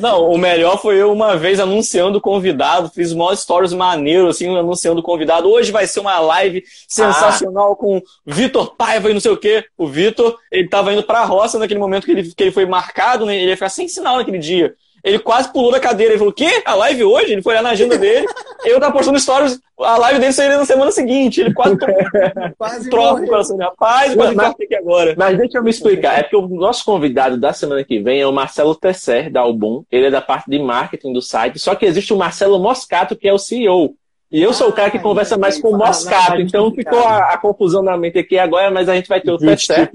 Não, 0.00 0.30
o 0.30 0.38
melhor 0.38 0.80
foi 0.80 0.96
eu 0.96 1.12
uma 1.12 1.36
vez 1.36 1.60
anunciando 1.60 2.16
o 2.16 2.20
convidado, 2.20 2.88
fiz 2.88 3.12
maior 3.12 3.36
stories 3.36 3.74
maneiro, 3.74 4.28
assim, 4.28 4.48
anunciando 4.56 5.00
o 5.00 5.02
convidado. 5.02 5.46
Hoje 5.46 5.70
vai 5.70 5.86
ser 5.86 6.00
uma 6.00 6.18
live 6.18 6.64
sensacional 6.88 7.72
ah. 7.72 7.76
com 7.76 8.02
Vitor 8.24 8.74
Paiva 8.76 9.10
e 9.10 9.12
não 9.12 9.20
sei 9.20 9.30
o 9.30 9.36
quê. 9.36 9.62
O 9.76 9.86
Vitor, 9.86 10.38
ele 10.50 10.68
tava 10.68 10.92
indo 10.92 11.02
pra 11.02 11.24
roça 11.24 11.58
naquele 11.58 11.78
momento 11.78 12.06
que 12.06 12.12
ele, 12.12 12.34
que 12.34 12.42
ele 12.42 12.50
foi 12.50 12.64
marcado, 12.64 13.26
né? 13.26 13.36
Ele 13.36 13.50
ia 13.50 13.56
ficar 13.56 13.68
sem 13.68 13.88
sinal 13.88 14.16
naquele 14.16 14.38
dia. 14.38 14.74
Ele 15.04 15.18
quase 15.18 15.52
pulou 15.52 15.70
da 15.70 15.80
cadeira. 15.80 16.12
Ele 16.12 16.18
falou: 16.18 16.32
Quê? 16.32 16.62
A 16.64 16.74
live 16.74 17.04
hoje? 17.04 17.32
Ele 17.32 17.42
foi 17.42 17.54
lá 17.54 17.62
na 17.62 17.70
agenda 17.70 17.96
dele. 17.98 18.26
eu 18.64 18.80
tava 18.80 18.92
postando 18.92 19.18
stories. 19.18 19.60
A 19.82 19.98
live 19.98 20.20
dele 20.20 20.32
sairia 20.32 20.58
na 20.58 20.64
semana 20.64 20.90
seguinte. 20.90 21.40
Ele 21.40 21.54
quase, 21.54 21.76
quase 22.58 22.90
troca 22.90 23.22
o 23.22 23.26
coração. 23.26 23.56
Rapaz, 23.56 24.14
quase 24.14 24.34
mas, 24.34 24.50
aqui 24.50 24.74
agora. 24.74 25.14
Mas 25.16 25.38
deixa 25.38 25.58
eu 25.58 25.62
me 25.62 25.70
explicar. 25.70 26.18
É 26.18 26.22
porque 26.22 26.36
o 26.36 26.48
nosso 26.48 26.84
convidado 26.84 27.36
da 27.36 27.52
semana 27.52 27.84
que 27.84 27.98
vem 27.98 28.20
é 28.20 28.26
o 28.26 28.32
Marcelo 28.32 28.74
Tesser, 28.74 29.30
da 29.30 29.40
Album. 29.40 29.84
Ele 29.90 30.06
é 30.06 30.10
da 30.10 30.20
parte 30.20 30.50
de 30.50 30.58
marketing 30.58 31.12
do 31.12 31.22
site. 31.22 31.58
Só 31.58 31.74
que 31.74 31.86
existe 31.86 32.12
o 32.12 32.16
Marcelo 32.16 32.58
Moscato, 32.58 33.16
que 33.16 33.28
é 33.28 33.32
o 33.32 33.38
CEO. 33.38 33.94
E 34.32 34.40
eu 34.40 34.52
sou 34.52 34.68
o 34.68 34.72
cara 34.72 34.92
que 34.92 34.96
ah, 34.96 35.02
conversa 35.02 35.36
mais 35.36 35.60
com 35.60 35.70
o 35.70 35.76
Moscato, 35.76 36.40
então 36.40 36.72
ficou 36.72 37.00
a, 37.00 37.32
a, 37.32 37.36
confusão 37.36 37.82
na 37.82 37.96
mente 37.96 38.16
aqui 38.16 38.38
agora, 38.38 38.70
mas 38.70 38.88
a 38.88 38.94
gente 38.94 39.08
vai 39.08 39.20
ter 39.20 39.32
o 39.32 39.36
teste. 39.36 39.72
Né? 39.72 39.88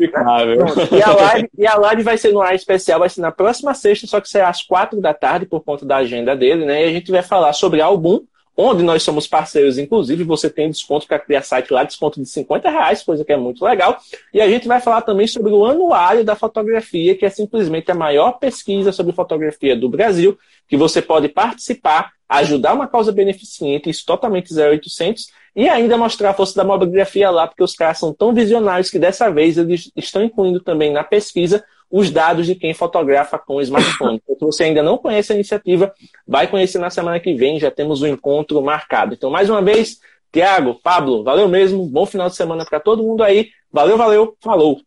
E 0.92 1.02
a, 1.02 1.14
live, 1.14 1.50
e 1.58 1.66
a 1.66 1.76
live 1.78 2.04
vai 2.04 2.18
ser 2.18 2.34
no 2.34 2.42
ar 2.42 2.54
especial, 2.54 3.00
vai 3.00 3.08
ser 3.08 3.22
na 3.22 3.32
próxima 3.32 3.74
sexta, 3.74 4.06
só 4.08 4.20
que 4.20 4.28
será 4.28 4.50
às 4.50 4.62
quatro 4.62 5.00
da 5.00 5.14
tarde, 5.14 5.46
por 5.46 5.64
conta 5.64 5.86
da 5.86 5.96
agenda 5.98 6.36
dele, 6.36 6.66
né? 6.66 6.84
E 6.84 6.90
a 6.90 6.92
gente 6.92 7.10
vai 7.12 7.22
falar 7.22 7.54
sobre 7.54 7.80
álbum, 7.80 8.20
onde 8.58 8.84
nós 8.84 9.04
somos 9.04 9.28
parceiros, 9.28 9.78
inclusive, 9.78 10.24
você 10.24 10.50
tem 10.50 10.70
desconto 10.70 11.08
para 11.08 11.20
criar 11.20 11.42
site 11.42 11.72
lá, 11.72 11.84
desconto 11.84 12.22
de 12.22 12.28
50 12.28 12.70
reais, 12.70 13.04
coisa 13.04 13.26
que 13.26 13.34
é 13.34 13.38
muito 13.38 13.64
legal. 13.64 13.98
E 14.34 14.40
a 14.40 14.48
gente 14.48 14.68
vai 14.68 14.80
falar 14.80 15.02
também 15.02 15.28
sobre 15.28 15.52
o 15.52 15.66
Anuário 15.66 16.24
da 16.24 16.36
Fotografia, 16.36 17.16
que 17.16 17.26
é 17.26 17.30
simplesmente 17.30 17.92
a 17.92 17.96
maior 17.96 18.34
pesquisa 18.34 18.92
sobre 18.92 19.14
fotografia 19.14 19.76
do 19.76 19.90
Brasil, 19.90 20.38
que 20.68 20.78
você 20.78 21.02
pode 21.02 21.28
participar 21.28 22.16
ajudar 22.28 22.74
uma 22.74 22.88
causa 22.88 23.12
beneficente, 23.12 23.90
isso 23.90 24.06
totalmente 24.06 24.54
0800, 24.54 25.28
e 25.56 25.70
ainda 25.70 25.98
mostrar 25.98 26.32
a 26.32 26.34
força 26.34 26.56
da 26.56 26.64
mobigrafia 26.64 27.30
lá, 27.30 27.48
porque 27.48 27.64
os 27.64 27.76
caras 27.76 28.00
são 28.00 28.14
tão 28.14 28.34
visionários 28.34 28.90
que 28.90 29.00
dessa 29.00 29.30
vez 29.30 29.58
eles 29.58 29.92
estão 29.96 30.24
incluindo 30.24 30.60
também 30.60 30.92
na 30.92 31.04
pesquisa 31.04 31.64
os 31.98 32.12
dados 32.12 32.46
de 32.46 32.56
quem 32.56 32.74
fotografa 32.74 33.40
com 33.40 33.62
smartphone. 33.62 34.22
Então, 34.28 34.52
se 34.52 34.58
você 34.58 34.64
ainda 34.66 34.84
não 34.84 34.98
conhece 34.98 35.32
a 35.32 35.36
iniciativa, 35.36 35.94
vai 36.28 36.46
conhecer 36.46 36.78
na 36.78 36.90
semana 36.90 37.22
que 37.22 37.34
vem, 37.34 37.58
já 37.58 37.72
temos 37.72 38.02
o 38.02 38.06
um 38.06 38.10
encontro 38.10 38.62
marcado. 38.62 39.14
Então, 39.14 39.30
mais 39.30 39.50
uma 39.50 39.62
vez, 39.62 40.02
Tiago, 40.30 40.76
Pablo, 40.84 41.24
valeu 41.24 41.48
mesmo, 41.48 41.86
bom 41.86 42.06
final 42.06 42.28
de 42.28 42.36
semana 42.36 42.66
para 42.66 42.82
todo 42.82 43.02
mundo 43.02 43.24
aí. 43.24 43.48
Valeu, 43.72 43.98
valeu, 43.98 44.36
falou. 44.42 44.82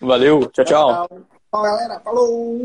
Valeu, 0.00 0.46
tchau, 0.46 0.64
tchau. 0.64 1.08
Tchau, 1.08 1.62
galera, 1.62 2.00
falou! 2.00 2.58